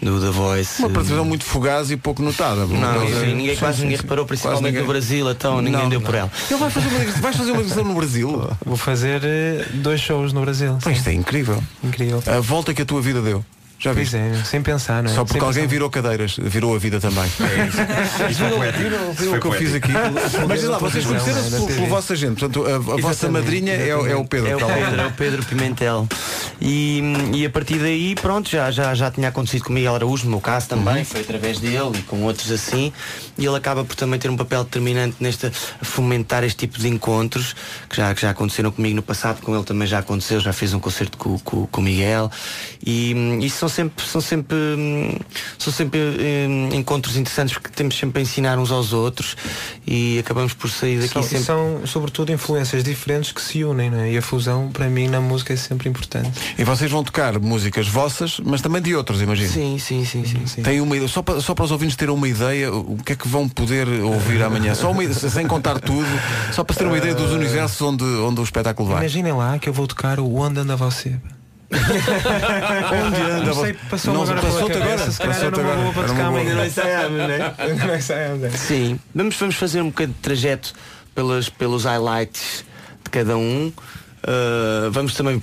do 0.00 0.20
The 0.20 0.30
Voice. 0.30 0.80
Uma 0.80 0.88
participação 0.90 1.24
muito 1.24 1.44
fugaz 1.44 1.90
e 1.90 1.96
pouco 1.96 2.22
notada. 2.22 2.64
Não, 2.64 3.06
Sim, 3.06 3.20
sim, 3.20 3.34
ninguém, 3.34 3.54
sim, 3.54 3.60
quase 3.60 3.76
sim, 3.78 3.82
ninguém 3.82 3.96
sim. 3.98 4.02
reparou, 4.04 4.24
principalmente 4.24 4.62
ninguém. 4.64 4.80
no 4.82 4.86
Brasil, 4.88 5.30
então 5.30 5.60
ninguém 5.60 5.82
Não, 5.82 5.88
deu 5.88 5.98
não. 6.00 6.06
por 6.06 6.14
ela. 6.14 6.30
Ele 6.50 6.58
vai 6.60 6.70
fazer 6.70 6.88
uma, 6.88 7.04
vais 7.20 7.36
fazer 7.36 7.50
uma 7.52 7.60
edição 7.60 7.84
no 7.84 7.94
Brasil? 7.94 8.50
Vou 8.64 8.76
fazer 8.76 9.20
eh, 9.24 9.66
dois 9.74 10.00
shows 10.00 10.32
no 10.32 10.40
Brasil. 10.42 10.78
Pá, 10.82 10.90
isto 10.92 11.08
é 11.08 11.12
incrível. 11.12 11.62
Incrível. 11.82 12.22
A 12.26 12.40
volta 12.40 12.72
que 12.72 12.80
a 12.82 12.86
tua 12.86 13.02
vida 13.02 13.20
deu. 13.20 13.44
Já 13.82 13.92
viste? 13.94 14.14
é, 14.16 14.42
sem 14.44 14.60
pensar, 14.62 15.02
não 15.02 15.10
é? 15.10 15.14
Só 15.14 15.24
porque 15.24 15.38
Sem 15.38 15.46
alguém 15.48 15.62
pensar. 15.62 15.72
virou 15.72 15.88
cadeiras, 15.90 16.36
virou 16.38 16.74
a 16.74 16.78
vida 16.78 17.00
também. 17.00 17.24
É 17.24 17.66
isso. 17.66 17.78
Isso 17.80 18.44
Isso 18.44 18.44
viram 18.78 19.14
foi 19.14 19.38
o 19.38 19.40
que 19.40 19.46
eu 19.46 19.52
fiz 19.52 19.74
aqui? 19.74 19.90
Mas 20.46 20.60
diz 20.60 20.68
lá, 20.68 20.78
vocês 20.78 21.04
conheceram-se 21.06 21.50
pelo, 21.50 21.66
pelo 21.66 21.86
vosso 21.86 22.12
agente. 22.12 22.40
Portanto, 22.40 22.66
a, 22.66 22.74
a 22.76 22.96
vossa 22.98 23.30
madrinha 23.30 23.72
é, 23.72 23.96
o- 23.96 24.06
é 24.06 24.14
o 24.14 24.24
Pedro. 24.24 24.48
É 24.50 24.56
o. 24.56 24.58
Pedro, 24.58 25.00
é 25.00 25.06
o 25.06 25.12
Pedro 25.12 25.42
Pimentel. 25.44 26.06
E, 26.60 27.02
e 27.34 27.46
a 27.46 27.50
partir 27.50 27.78
daí, 27.78 28.14
pronto, 28.16 28.50
já, 28.50 28.70
já, 28.70 28.94
já 28.94 29.10
tinha 29.10 29.28
acontecido 29.28 29.64
com 29.64 29.70
o 29.70 29.72
Miguel 29.72 29.94
Araújo, 29.94 30.24
no 30.24 30.30
meu 30.32 30.40
caso 30.40 30.68
também, 30.68 30.98
Uhum. 30.98 31.04
foi 31.06 31.20
através 31.22 31.58
dele 31.58 31.92
e 31.98 32.02
com 32.02 32.22
outros 32.24 32.50
assim. 32.50 32.92
E 33.38 33.46
ele 33.46 33.56
acaba 33.56 33.82
por 33.82 33.96
também 33.96 34.18
ter 34.20 34.28
um 34.28 34.36
papel 34.36 34.62
determinante 34.64 35.16
nesta 35.20 35.50
fomentar 35.80 36.44
este 36.44 36.58
tipo 36.66 36.78
de 36.78 36.86
encontros, 36.88 37.54
que 37.88 37.96
já, 37.96 38.14
que 38.14 38.20
já 38.20 38.30
aconteceram 38.30 38.70
comigo 38.70 38.96
no 38.96 39.02
passado, 39.02 39.40
com 39.40 39.54
ele 39.54 39.64
também 39.64 39.88
já 39.88 40.00
aconteceu, 40.00 40.38
já 40.38 40.52
fez 40.52 40.74
um 40.74 40.78
concerto 40.80 41.16
com, 41.16 41.38
com, 41.38 41.66
com 41.66 41.80
o 41.80 41.84
Miguel. 41.84 42.30
E 42.84 43.14
isso 43.40 43.56
são 43.58 43.68
sempre, 43.70 44.04
são 44.04 44.20
sempre, 44.20 44.56
hum, 44.56 45.16
são 45.58 45.72
sempre 45.72 45.98
hum, 45.98 46.68
encontros 46.72 47.16
interessantes 47.16 47.54
porque 47.54 47.70
temos 47.70 47.96
sempre 47.96 48.20
a 48.20 48.22
ensinar 48.22 48.58
uns 48.58 48.70
aos 48.70 48.92
outros 48.92 49.36
e 49.86 50.18
acabamos 50.18 50.52
por 50.52 50.68
sair 50.70 51.00
daqui 51.00 51.12
São, 51.14 51.22
sempre. 51.22 51.44
são, 51.44 51.80
sobretudo, 51.86 52.32
influências 52.32 52.84
diferentes 52.84 53.32
que 53.32 53.40
se 53.40 53.64
unem, 53.64 53.90
não 53.90 54.00
é? 54.00 54.12
E 54.12 54.18
a 54.18 54.22
fusão, 54.22 54.70
para 54.70 54.88
mim, 54.88 55.08
na 55.08 55.20
música 55.20 55.52
é 55.52 55.56
sempre 55.56 55.88
importante. 55.88 56.30
E 56.58 56.64
vocês 56.64 56.90
vão 56.90 57.02
tocar 57.02 57.38
músicas 57.38 57.88
vossas, 57.88 58.40
mas 58.44 58.60
também 58.60 58.82
de 58.82 58.94
outros, 58.94 59.22
imagino. 59.22 59.48
Sim, 59.50 59.78
sim, 59.78 60.04
sim, 60.04 60.24
sim. 60.46 60.62
Tem 60.62 60.80
uma 60.80 60.94
ideia, 60.96 61.08
só 61.08 61.22
para, 61.22 61.40
só 61.40 61.54
para 61.54 61.64
os 61.64 61.70
ouvintes 61.70 61.96
terem 61.96 62.14
uma 62.14 62.28
ideia, 62.28 62.72
o 62.72 62.96
que 63.04 63.12
é 63.12 63.16
que 63.16 63.26
vão 63.26 63.48
poder 63.48 63.88
ouvir 64.02 64.42
amanhã? 64.42 64.74
Só 64.74 64.90
uma, 64.90 65.02
sem 65.12 65.46
contar 65.46 65.78
tudo, 65.80 66.08
só 66.52 66.64
para 66.64 66.74
se 66.74 66.80
ter 66.80 66.86
uma 66.86 66.98
ideia 66.98 67.14
dos 67.14 67.32
universos 67.32 67.80
onde, 67.80 68.04
onde 68.04 68.40
o 68.40 68.44
espetáculo 68.44 68.88
vai. 68.88 68.98
Imaginem 68.98 69.32
lá 69.32 69.58
que 69.58 69.68
eu 69.68 69.72
vou 69.72 69.86
tocar 69.86 70.18
o 70.20 70.34
Onde 70.34 70.60
Anda 70.60 70.76
Você. 70.76 71.16
Onde 73.06 73.20
anda 73.22 73.44
Não 73.44 73.54
sei, 73.54 73.76
Não, 74.06 74.22
agora 74.22 74.40
pela 74.40 74.52
passou-te 74.52 74.72
cabeça, 74.78 74.94
agora? 74.94 75.10
se 75.12 75.18
calhar 75.18 75.36
era 75.44 75.48
uma 75.56 75.60
agora. 75.62 75.80
boa 75.82 75.92
para 75.94 76.08
tocar 76.08 76.26
amanhã. 76.26 76.54
Não 76.54 76.64
ensaiámos, 76.66 77.18
né? 77.18 77.54
Não 77.86 77.94
ensaiámos, 77.96 78.44
é. 78.44 78.50
Sim, 78.50 79.00
vamos, 79.14 79.36
vamos 79.36 79.54
fazer 79.54 79.80
um 79.80 79.86
bocadinho 79.86 80.14
de 80.16 80.20
trajeto 80.22 80.72
pelas, 81.14 81.48
pelos 81.48 81.84
highlights 81.84 82.64
de 83.04 83.10
cada 83.10 83.36
um. 83.36 83.68
Uh, 84.22 84.90
vamos 84.90 85.14
também 85.14 85.42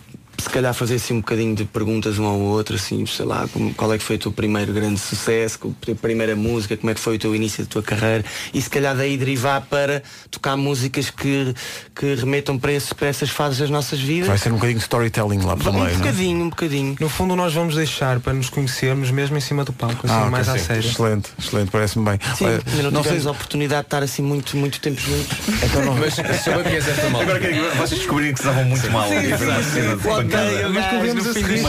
calhar 0.57 0.73
fazer 0.73 0.95
assim 0.95 1.13
um 1.13 1.17
bocadinho 1.17 1.55
de 1.55 1.65
perguntas 1.65 2.17
um 2.17 2.25
ao 2.25 2.39
outro, 2.39 2.75
assim, 2.75 3.05
sei 3.05 3.25
lá, 3.25 3.47
como- 3.53 3.73
qual 3.75 3.93
é 3.93 3.97
que 3.97 4.03
foi 4.03 4.15
o 4.15 4.19
teu 4.19 4.31
primeiro 4.31 4.73
grande 4.73 4.99
sucesso, 4.99 5.59
a 5.63 5.85
tua 5.85 5.95
primeira 5.95 6.35
música, 6.35 6.75
como 6.75 6.89
é 6.89 6.93
que 6.95 6.99
foi 6.99 7.15
o 7.15 7.19
teu 7.19 7.35
início 7.35 7.63
da 7.63 7.69
tua 7.69 7.83
carreira 7.83 8.25
e 8.53 8.59
se 8.61 8.69
calhar 8.69 8.95
daí 8.95 9.15
derivar 9.17 9.61
para 9.61 10.01
tocar 10.31 10.57
músicas 10.57 11.09
que, 11.11 11.53
que 11.95 12.15
remetam 12.15 12.57
para, 12.57 12.71
esse, 12.73 12.93
para 12.95 13.07
essas 13.07 13.29
fases 13.29 13.59
das 13.59 13.69
nossas 13.69 13.99
vidas. 13.99 14.27
Vai 14.27 14.37
ser 14.37 14.49
um 14.51 14.55
bocadinho 14.55 14.79
de 14.79 14.83
storytelling 14.83 15.39
lá 15.41 15.55
pelo 15.55 15.69
um 15.69 15.73
meio. 15.73 15.85
não 15.85 15.93
é? 15.93 15.97
bocadinho, 15.97 16.43
um 16.45 16.49
bocadinho. 16.49 16.95
No 16.99 17.09
fundo 17.09 17.35
nós 17.35 17.53
vamos 17.53 17.75
deixar 17.75 18.19
para 18.19 18.33
nos 18.33 18.49
conhecermos 18.49 19.11
mesmo 19.11 19.37
em 19.37 19.41
cima 19.41 19.63
do 19.63 19.71
palco, 19.73 20.07
assim, 20.07 20.15
Ah, 20.15 20.29
mais 20.31 20.49
à 20.49 20.57
sério. 20.57 20.89
Excelente, 20.89 21.29
excelente, 21.37 21.69
parece-me 21.69 22.03
bem. 22.05 22.19
Sim, 22.35 22.45
Olha, 22.45 22.61
não, 22.83 22.91
não 22.91 23.01
tivemos 23.03 23.23
sei- 23.23 23.29
a 23.29 23.31
oportunidade 23.31 23.81
de 23.81 23.87
estar 23.87 24.01
assim 24.03 24.21
muito, 24.23 24.57
muito 24.57 24.79
tempo 24.79 24.99
juntos. 24.99 25.37
Então 25.63 25.85
não- 25.85 25.95
Mas 25.95 26.13
se 26.15 26.49
eu 26.49 26.63
conheço 26.63 26.89
esta 26.89 27.09
malta. 27.09 27.27
Agora 27.27 27.39
que 27.39 27.77
vocês 27.77 27.99
descobriram 27.99 28.33
que 28.33 28.39
se 28.39 28.45
davam 28.45 28.63
muito 28.65 28.89
mal. 28.91 29.07
Sim, 29.09 29.17
e 29.19 29.21
sim, 29.31 29.37
cena 29.37 29.95
de 29.95 30.01
sim. 30.01 30.07
Pancada. 30.47 30.67
Odeio, 30.67 30.73
Mas 30.73 30.85
corremos 30.87 31.27
a 31.27 31.33
seguir, 31.33 31.59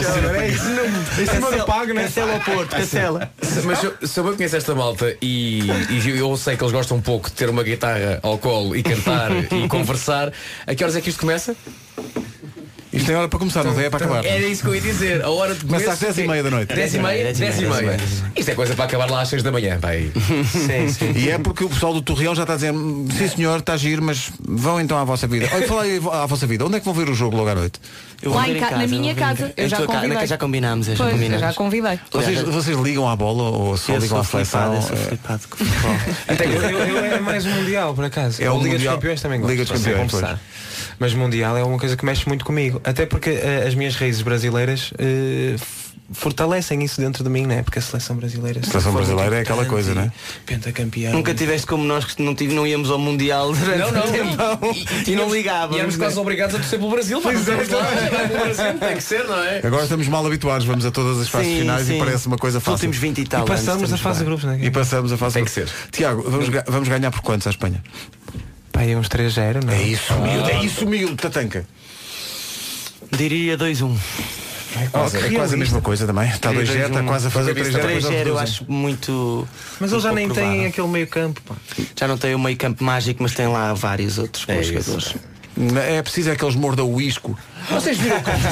é 1.17 1.21
em 1.21 1.25
cima 1.25 1.51
do 1.51 1.65
pago, 1.65 1.93
né? 1.93 2.03
Cancela 2.03 2.33
ao 2.33 2.39
Porto, 2.39 2.75
cancela. 2.75 3.31
Mas 3.65 3.79
se 3.79 3.85
eu, 3.85 4.07
se 4.07 4.19
eu 4.19 4.35
conheço 4.35 4.55
esta 4.55 4.75
malta 4.75 5.15
e, 5.21 5.61
e 5.89 6.19
eu 6.19 6.35
sei 6.37 6.55
que 6.55 6.63
eles 6.63 6.73
gostam 6.73 6.97
um 6.97 7.01
pouco 7.01 7.29
de 7.29 7.35
ter 7.35 7.49
uma 7.49 7.63
guitarra 7.63 8.19
ao 8.23 8.37
colo 8.37 8.75
e 8.75 8.83
cantar 8.83 9.31
e 9.53 9.67
conversar, 9.67 10.31
a 10.65 10.75
que 10.75 10.83
horas 10.83 10.95
é 10.95 11.01
que 11.01 11.09
isto 11.09 11.19
começa? 11.19 11.55
Isto 12.91 13.05
tem 13.05 13.15
hora 13.15 13.27
para 13.27 13.37
começar, 13.37 13.63
não 13.63 13.75
tem 13.75 13.85
é 13.85 13.89
para 13.89 14.03
acabar. 14.03 14.25
Era 14.25 14.47
isso 14.47 14.63
que 14.63 14.67
eu 14.69 14.73
ia 14.75 14.81
dizer. 14.81 15.21
A 15.23 15.29
hora 15.29 15.53
de 15.53 15.63
Começa 15.63 15.85
começo 15.85 16.05
às 16.07 16.15
10 16.15 16.25
e 16.25 16.27
meia 16.27 16.41
da 16.41 16.49
noite. 16.49 16.73
10 16.73 16.93
e 16.95 16.97
meia, 16.99 17.33
10 17.33 17.59
e 17.59 17.65
meia. 17.67 17.97
Isto 18.35 18.49
é 18.51 18.55
coisa 18.55 18.73
para 18.73 18.85
acabar 18.85 19.09
lá 19.11 19.21
às 19.21 19.29
6 19.29 19.43
da 19.43 19.51
manhã, 19.51 19.77
pai. 19.79 20.11
Sim, 20.51 20.89
sim. 20.91 21.11
E 21.15 21.29
é 21.29 21.37
porque 21.37 21.63
o 21.63 21.69
pessoal 21.69 21.93
do 21.93 22.01
Torreão 22.01 22.33
já 22.33 22.41
está 22.43 22.53
a 22.53 22.55
dizer 22.55 22.73
sim 22.73 23.27
senhor, 23.35 23.59
está 23.59 23.73
a 23.73 23.77
giro, 23.77 24.01
mas 24.01 24.31
vão 24.43 24.81
então 24.81 24.97
à 24.97 25.03
vossa 25.03 25.27
vida. 25.27 25.47
Olha, 25.53 25.67
fala 25.67 25.83
aí 25.83 25.97
à 26.11 26.25
vossa 26.25 26.47
vida. 26.47 26.65
Onde 26.65 26.77
é 26.77 26.79
que 26.79 26.85
vão 26.85 26.93
ver 26.95 27.07
o 27.09 27.13
jogo 27.13 27.37
logo 27.37 27.49
à 27.49 27.53
noite? 27.55 27.79
Lá 28.23 28.49
em 28.49 28.55
ca- 28.59 28.71
na 28.71 28.87
minha 28.87 29.13
casa, 29.13 29.53
eu 29.55 29.69
já 29.69 29.77
ca- 29.77 29.85
convidei. 29.85 30.09
na- 30.17 30.25
Já 30.25 30.37
combinámos, 30.37 30.87
já 30.87 30.95
Pois, 30.95 31.09
eu 31.09 31.13
combinámos. 31.15 31.41
já 31.41 31.53
convidei. 31.53 31.99
Vocês, 32.11 32.41
vocês 32.41 32.77
ligam 32.79 33.07
à 33.07 33.15
bola 33.15 33.43
ou 33.43 33.77
só 33.77 33.93
Eu 33.93 33.99
ligam 33.99 34.19
à 34.19 34.23
seleção? 34.23 34.61
flipado, 34.61 34.75
eu 34.75 34.81
sou 34.81 34.97
É- 34.97 35.07
flipado 35.09 35.41
com 35.47 35.57
futebol. 35.57 35.95
Eu, 36.27 36.69
eu, 36.69 36.79
eu 36.97 37.05
é 37.05 37.19
mais 37.19 37.45
um 37.45 37.51
mundial, 37.51 37.93
por 37.93 38.03
acaso. 38.03 38.41
É 38.43 38.49
o 38.49 38.57
Liga 38.57 38.71
Mundial- 38.71 38.79
dos 38.79 38.93
Campeões 38.95 39.21
também 39.21 39.39
gosto. 39.39 39.51
Liga 39.51 39.63
dos 39.65 39.71
Campeões. 39.83 40.39
Mas 40.99 41.13
mundial 41.13 41.55
é 41.57 41.63
uma 41.63 41.77
coisa 41.79 41.95
que 41.95 42.03
mexe 42.05 42.27
muito 42.27 42.43
comigo. 42.43 42.81
Até 42.83 43.05
porque 43.05 43.29
eh, 43.29 43.63
as 43.67 43.73
minhas 43.73 43.95
raízes 43.95 44.21
brasileiras 44.21 44.91
f- 44.97 45.89
fortalecem 46.11 46.83
isso 46.83 46.99
dentro 46.99 47.23
de 47.23 47.29
mim, 47.29 47.45
né? 47.45 47.63
Porque 47.63 47.79
a 47.79 47.81
seleção 47.81 48.17
brasileira. 48.17 48.59
A 48.59 48.63
seleção 48.63 48.91
foi 48.91 49.01
muito 49.03 49.05
brasileira 49.07 49.37
é 49.37 49.41
aquela 49.41 49.63
coisa, 49.65 49.91
e 49.91 49.95
né? 49.95 50.11
Pentacampeão. 50.45 51.13
Nunca 51.13 51.33
tiveste 51.33 51.65
como 51.65 51.83
nós 51.85 52.03
que 52.03 52.21
não, 52.21 52.35
tive, 52.35 52.53
não 52.53 52.67
íamos 52.67 52.89
ao 52.91 52.99
Mundial 52.99 53.53
durante 53.53 53.79
Não, 53.79 53.91
não. 53.91 54.07
um 54.07 54.11
tempão 54.11 54.59
e, 55.07 55.15
não 55.15 55.33
ligávamos. 55.33 55.75
E 55.77 55.79
éramos 55.79 55.97
né? 55.97 56.05
quase 56.05 56.19
obrigados 56.19 56.55
a 56.55 56.59
torcer 56.59 56.79
pelo 56.79 56.91
Brasil. 56.91 57.21
Pois 57.21 57.47
é, 57.47 58.73
Tem 58.73 58.95
que 58.97 59.03
ser, 59.03 59.23
não 59.25 59.41
é? 59.41 59.61
Agora 59.63 59.83
estamos 59.83 60.07
mal 60.07 60.25
habituados, 60.25 60.65
vamos 60.67 60.85
a 60.85 60.91
todas 60.91 61.19
as 61.21 61.29
fases 61.29 61.47
Sim, 61.47 61.59
finais 61.59 61.87
e 61.87 61.93
sim. 61.93 61.99
parece 61.99 62.27
uma 62.27 62.37
coisa 62.37 62.59
fácil. 62.59 62.73
últimos 62.73 62.97
20 62.97 63.17
e 63.19 63.25
tal 63.25 63.43
E 63.45 63.47
passamos 63.47 63.93
a 63.93 63.97
fase 63.97 64.19
de 64.19 64.25
grupos, 64.25 64.43
né? 64.45 64.59
E 64.61 64.69
passamos 64.71 65.11
a 65.13 65.17
fase 65.17 65.35
Tem 65.35 65.45
que 65.45 65.51
ser. 65.51 65.69
Tiago, 65.91 66.23
vamos, 66.29 66.49
ga- 66.49 66.65
vamos 66.67 66.87
ganhar 66.89 67.11
por 67.11 67.21
quantos 67.21 67.47
à 67.47 67.51
Espanha? 67.51 67.81
Pá, 68.79 68.85
é 68.85 68.95
uns 68.95 69.09
3-0, 69.09 69.65
não 69.65 69.73
É 69.73 69.81
isso, 69.81 70.13
miúdo, 70.19 70.49
é 70.49 70.63
isso, 70.63 70.85
miúdo, 70.85 71.17
Tatanca. 71.17 71.65
Diria 73.11 73.57
2-1. 73.57 73.93
É 74.81 74.87
quase, 74.87 75.17
é 75.17 75.31
quase 75.31 75.55
a 75.55 75.57
mesma 75.57 75.81
coisa 75.81 76.07
também. 76.07 76.29
Está 76.29 76.53
2 76.53 76.69
0 76.69 76.87
está 76.87 77.03
quase 77.03 77.27
a 77.27 77.29
fazer 77.29 77.53
3 77.55 77.73
0 77.73 77.87
3-0 77.89 78.27
eu 78.27 78.39
acho 78.39 78.71
muito. 78.71 79.45
Mas 79.81 79.91
eles 79.91 80.03
já 80.03 80.13
nem 80.13 80.29
têm 80.29 80.67
aquele 80.67 80.87
meio 80.87 81.07
campo, 81.07 81.41
pá. 81.41 81.55
Já 81.93 82.07
não 82.07 82.17
tem 82.17 82.33
o 82.33 82.39
meio 82.39 82.55
campo 82.55 82.81
mágico, 82.81 83.21
mas 83.21 83.33
tem 83.33 83.47
lá 83.47 83.73
vários 83.73 84.17
outros 84.17 84.45
bons 84.45 84.61
isso. 84.61 84.71
jogadores. 84.71 85.15
É 85.89 86.01
preciso 86.01 86.29
é 86.29 86.35
que 86.37 86.45
eles 86.45 86.55
mordam 86.55 86.89
o 86.89 87.01
isco. 87.01 87.37
Vocês 87.69 87.97
viram 87.97 88.21
como... 88.21 88.37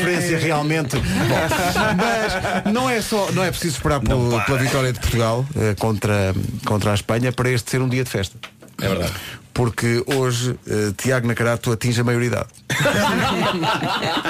diferença 0.26 0.46
realmente. 0.46 0.96
Bom, 0.96 1.02
mas 2.64 2.72
não 2.72 2.88
é 2.90 3.00
só, 3.00 3.30
não 3.32 3.42
é 3.44 3.50
preciso 3.50 3.76
esperar 3.76 4.00
pelo- 4.00 4.40
pela 4.44 4.58
vitória 4.58 4.92
de 4.92 5.00
Portugal 5.00 5.44
eh, 5.56 5.74
contra, 5.78 6.34
contra 6.64 6.90
a 6.92 6.94
Espanha 6.94 7.32
para 7.32 7.50
este 7.50 7.70
ser 7.70 7.80
um 7.80 7.88
dia 7.88 8.04
de 8.04 8.10
festa. 8.10 8.36
É 8.80 8.88
verdade. 8.88 9.12
Porque 9.54 10.02
hoje 10.06 10.54
eh, 10.68 10.92
Tiago 10.98 11.26
Nacarato 11.26 11.72
atinge 11.72 12.00
a 12.00 12.04
maioridade. 12.04 12.46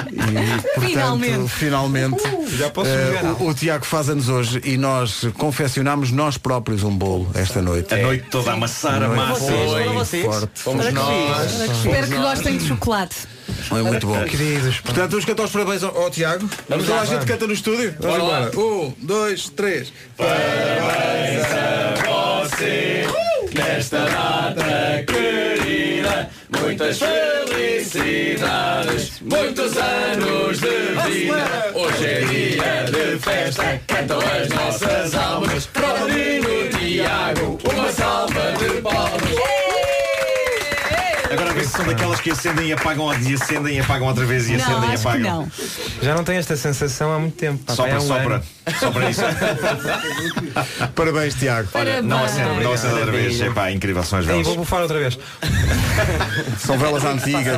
E, 0.09 0.61
portanto, 0.61 0.79
Finalmente. 0.87 1.49
finalmente 1.49 2.23
Já 2.57 2.69
posso 2.69 2.89
eh, 2.89 3.07
jogar. 3.17 3.33
o, 3.41 3.47
o 3.49 3.53
Tiago 3.53 3.85
faz 3.85 4.09
anos 4.09 4.29
hoje 4.29 4.61
e 4.63 4.77
nós 4.77 5.25
confeccionamos 5.37 6.11
nós 6.11 6.37
próprios 6.37 6.83
um 6.83 6.95
bolo 6.95 7.29
esta 7.33 7.61
noite. 7.61 7.93
A 7.93 7.97
noite 7.97 8.25
toda 8.29 8.51
a 8.51 8.53
amassar 8.53 9.01
a 9.03 9.07
massa. 9.09 9.39
Vocês, 9.41 9.69
foram 9.71 9.93
vocês. 9.93 10.25
Forte. 10.25 10.49
Fomos 10.55 10.85
Olha 10.85 10.93
que 10.93 10.99
nós. 10.99 11.51
fixe. 11.51 11.71
Espero 11.87 12.07
que 12.07 12.17
gostem 12.17 12.57
de 12.57 12.67
chocolate. 12.67 13.15
É 13.71 13.81
muito 13.81 14.07
bom. 14.07 14.23
Queridos, 14.25 14.77
pá. 14.77 14.83
Portanto, 14.85 15.11
vamos 15.11 15.25
cantar 15.25 15.43
os 15.43 15.51
parabéns 15.51 15.83
ao, 15.83 15.97
ao 15.97 16.09
Tiago. 16.09 16.49
Vamos 16.69 16.87
lá, 16.87 16.95
lá, 16.97 17.01
a 17.01 17.05
gente 17.05 17.25
canta 17.25 17.45
no 17.47 17.53
estúdio. 17.53 17.95
Vamos 17.99 18.17
Bora 18.17 18.31
lá. 18.31 18.47
embora. 18.47 18.59
Um, 18.59 18.93
dois, 18.99 19.49
três. 19.49 19.91
Nesta 23.53 23.99
data 23.99 25.03
querida, 25.07 26.29
muitas 26.61 26.99
felicidades, 26.99 28.01
muitos 29.21 29.77
anos 29.77 30.59
de 30.59 30.93
vida. 31.09 31.71
Hoje 31.73 32.05
é 32.05 32.21
dia 32.21 32.83
de 32.85 33.17
festa, 33.19 33.81
cantam 33.87 34.19
as 34.19 34.49
nossas 34.49 35.15
almas. 35.15 35.65
Para 35.67 36.05
o 36.05 36.07
Tiago 41.71 41.89
daquelas 41.89 42.19
que 42.19 42.31
acendem 42.31 42.67
e 42.67 42.73
apagam 42.73 43.13
e 43.21 43.33
acendem 43.33 43.77
e 43.77 43.79
apagam 43.79 44.07
outra 44.07 44.25
vez 44.25 44.49
e 44.49 44.55
acendem 44.55 44.91
e 44.91 44.95
apagam. 44.95 45.51
Já 46.01 46.15
não 46.15 46.23
tenho 46.23 46.39
esta 46.39 46.55
sensação 46.55 47.13
há 47.13 47.19
muito 47.19 47.35
tempo. 47.35 47.63
pá, 47.63 47.75
para, 47.75 48.01
um 48.01 48.13
ano. 48.13 48.43
Só 48.79 48.91
para 48.91 49.09
isso. 49.09 49.21
Parabéns, 50.95 51.35
Tiago. 51.35 51.69
Olha, 51.73 52.01
não 52.01 52.23
acende, 52.23 52.63
não 52.63 52.71
outra 52.71 53.11
vez. 53.11 53.39
É 53.41 53.49
pá, 53.49 53.71
incrível, 53.71 54.03
são 54.03 54.19
as 54.19 54.25
velas. 54.25 54.45
vou 54.45 54.57
bufar 54.57 54.81
outra 54.81 54.99
vez. 54.99 55.17
São 56.59 56.77
velas 56.77 57.03
antigas. 57.05 57.57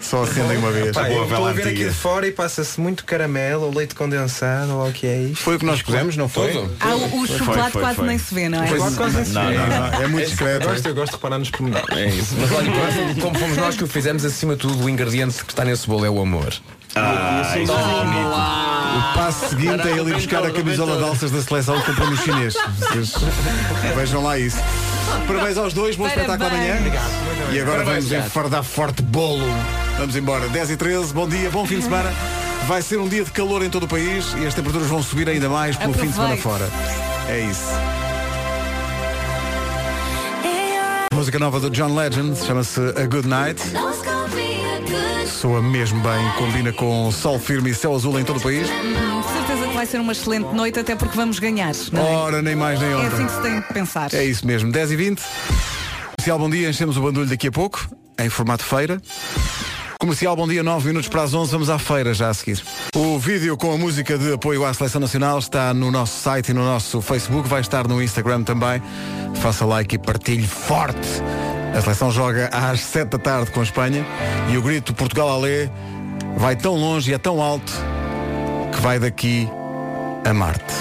Só 0.00 0.22
acendem 0.22 0.56
uma 0.58 0.70
vez. 0.70 0.92
Pá, 0.92 1.02
Boa 1.02 1.12
eu 1.12 1.22
estou 1.24 1.28
vela 1.28 1.50
a 1.50 1.52
ver 1.52 1.62
aqui 1.62 1.70
antiga. 1.70 1.90
de 1.90 1.96
fora 1.96 2.26
e 2.26 2.32
passa-se 2.32 2.80
muito 2.80 3.04
caramelo 3.04 3.64
ou 3.66 3.74
leite 3.74 3.94
condensado 3.94 4.72
ou 4.76 4.88
o 4.88 4.92
que 4.92 5.06
é 5.06 5.22
isto. 5.22 5.42
Foi 5.42 5.56
o 5.56 5.58
que 5.58 5.64
nós 5.66 5.82
pusemos, 5.82 6.16
não 6.16 6.28
foi? 6.28 6.68
Ah, 6.80 6.94
o, 6.94 7.04
o 7.22 7.26
Foi, 7.26 7.38
chocolate 7.38 7.72
foi, 7.72 7.82
quase 7.82 7.96
foi. 7.96 8.06
nem 8.06 8.18
se 8.18 8.34
vê, 8.34 8.48
não 8.48 8.62
é? 8.62 8.68
Quase, 8.68 8.96
quase 8.96 9.16
nem 9.16 9.24
se 9.24 9.32
Não, 9.32 9.46
vê. 9.48 9.54
não, 9.56 9.66
não, 9.66 9.86
é 10.02 10.06
muito 10.06 10.24
Eu 10.24 10.28
discreto. 10.30 10.68
gosto, 10.68 10.86
eu 10.86 10.94
gosto 10.94 11.10
de 11.10 11.16
reparar 11.16 11.38
nos 11.38 11.50
pormenores. 11.50 11.96
É 11.96 12.06
isso. 12.08 12.34
Mas 12.38 12.52
olha, 12.52 12.70
como 13.20 13.38
fomos 13.38 13.56
nós 13.56 13.76
que 13.76 13.84
o 13.84 13.86
fizemos, 13.86 14.24
acima 14.24 14.54
de 14.54 14.60
tudo, 14.60 14.84
o 14.84 14.88
ingrediente 14.88 15.44
que 15.44 15.52
está 15.52 15.64
nesse 15.64 15.86
bolo 15.86 16.04
é 16.04 16.10
o 16.10 16.20
amor. 16.20 16.52
Ah, 16.96 17.42
isso 17.56 17.72
é. 17.72 19.00
O 19.00 19.14
passo 19.14 19.48
seguinte 19.48 19.88
é 19.88 19.98
ele 19.98 20.10
ir 20.10 20.14
buscar 20.14 20.44
a 20.44 20.50
camisola 20.50 20.96
de 20.96 21.04
alças 21.04 21.30
da 21.30 21.40
seleção 21.40 21.80
que 21.80 21.86
comprou 21.86 22.10
no 22.10 22.16
chinês. 22.16 22.54
Vocês 22.78 23.14
Vejam 23.94 24.22
lá 24.22 24.38
isso. 24.38 24.58
Parabéns 25.26 25.56
aos 25.56 25.72
dois, 25.72 25.96
bom 25.96 26.06
espetáculo 26.06 26.48
amanhã. 26.48 26.76
E 27.52 27.60
agora 27.60 27.84
Parabéns, 27.84 28.08
vamos 28.08 28.26
enfardar 28.26 28.62
forte 28.62 29.02
bolo. 29.02 29.46
Vamos 29.98 30.16
embora. 30.16 30.48
10 30.48 30.70
e 30.70 30.76
13, 30.76 31.12
bom 31.12 31.28
dia, 31.28 31.50
bom 31.50 31.66
fim 31.66 31.76
de 31.76 31.84
semana. 31.84 32.12
Vai 32.66 32.82
ser 32.82 32.98
um 32.98 33.08
dia 33.08 33.24
de 33.24 33.30
calor 33.30 33.62
em 33.62 33.70
todo 33.70 33.84
o 33.84 33.88
país 33.88 34.34
e 34.40 34.46
as 34.46 34.54
temperaturas 34.54 34.88
vão 34.88 35.02
subir 35.02 35.28
ainda 35.28 35.48
mais 35.48 35.76
pelo 35.76 35.92
fim 35.92 36.08
de 36.08 36.14
semana 36.14 36.36
fora. 36.36 36.68
É 37.28 37.40
isso. 37.40 37.70
Música 41.14 41.38
nova 41.38 41.60
do 41.60 41.70
John 41.70 41.94
Legend, 41.94 42.36
chama-se 42.44 42.80
A 42.80 43.06
Good 43.06 43.28
Night. 43.28 43.62
Soa 45.26 45.62
mesmo 45.62 46.00
bem, 46.00 46.32
combina 46.38 46.72
com 46.72 47.10
sol 47.12 47.38
firme 47.38 47.70
e 47.70 47.74
céu 47.74 47.94
azul 47.94 48.18
em 48.18 48.24
todo 48.24 48.38
o 48.38 48.40
país. 48.42 48.66
Certeza 48.68 49.68
que 49.68 49.74
vai 49.74 49.86
ser 49.86 50.00
uma 50.00 50.12
excelente 50.12 50.52
noite, 50.54 50.78
até 50.78 50.94
porque 50.94 51.16
vamos 51.16 51.38
ganhar. 51.38 51.72
Não 51.92 52.00
é? 52.00 52.10
Ora, 52.16 52.42
nem 52.42 52.54
mais 52.56 52.78
nem 52.80 52.90
É 52.90 52.96
outra. 52.96 53.12
assim 53.14 53.26
que 53.26 53.32
se 53.32 53.40
tem 53.42 53.62
que 53.62 53.72
pensar. 53.72 54.12
É 54.14 54.24
isso 54.24 54.46
mesmo, 54.46 54.70
10 54.70 54.92
e 54.92 54.96
20 54.96 55.22
Comercial, 56.18 56.38
bom 56.38 56.50
dia, 56.50 56.68
enchemos 56.68 56.96
o 56.98 57.00
bandulho 57.02 57.26
daqui 57.26 57.48
a 57.48 57.52
pouco, 57.52 57.88
em 58.18 58.28
formato 58.28 58.62
feira. 58.62 59.00
Comercial, 59.98 60.36
bom 60.36 60.46
dia, 60.46 60.62
9 60.62 60.86
minutos 60.88 61.08
para 61.08 61.22
as 61.22 61.32
11, 61.32 61.50
vamos 61.52 61.70
à 61.70 61.78
feira 61.78 62.12
já 62.12 62.28
a 62.28 62.34
seguir. 62.34 62.62
O 62.94 63.18
vídeo 63.18 63.56
com 63.56 63.72
a 63.72 63.78
música 63.78 64.18
de 64.18 64.32
apoio 64.34 64.64
à 64.66 64.74
Seleção 64.74 65.00
Nacional 65.00 65.38
está 65.38 65.72
no 65.72 65.90
nosso 65.90 66.20
site 66.20 66.50
e 66.50 66.54
no 66.54 66.62
nosso 66.64 67.00
Facebook, 67.00 67.48
vai 67.48 67.60
estar 67.62 67.86
no 67.88 68.02
Instagram 68.02 68.42
também. 68.42 68.82
Faça 69.36 69.64
like 69.64 69.94
e 69.94 69.98
partilhe 69.98 70.46
forte. 70.46 70.98
A 71.74 71.80
seleção 71.80 72.10
joga 72.10 72.48
às 72.52 72.80
7 72.80 73.10
da 73.10 73.18
tarde 73.18 73.50
com 73.50 73.60
a 73.60 73.62
Espanha 73.62 74.04
e 74.50 74.56
o 74.56 74.62
grito 74.62 74.92
Portugal 74.92 75.28
Alê 75.28 75.68
vai 76.36 76.56
tão 76.56 76.74
longe 76.74 77.10
e 77.10 77.14
é 77.14 77.18
tão 77.18 77.40
alto 77.40 77.72
que 78.72 78.80
vai 78.80 78.98
daqui 78.98 79.48
a 80.24 80.34
Marte. 80.34 80.74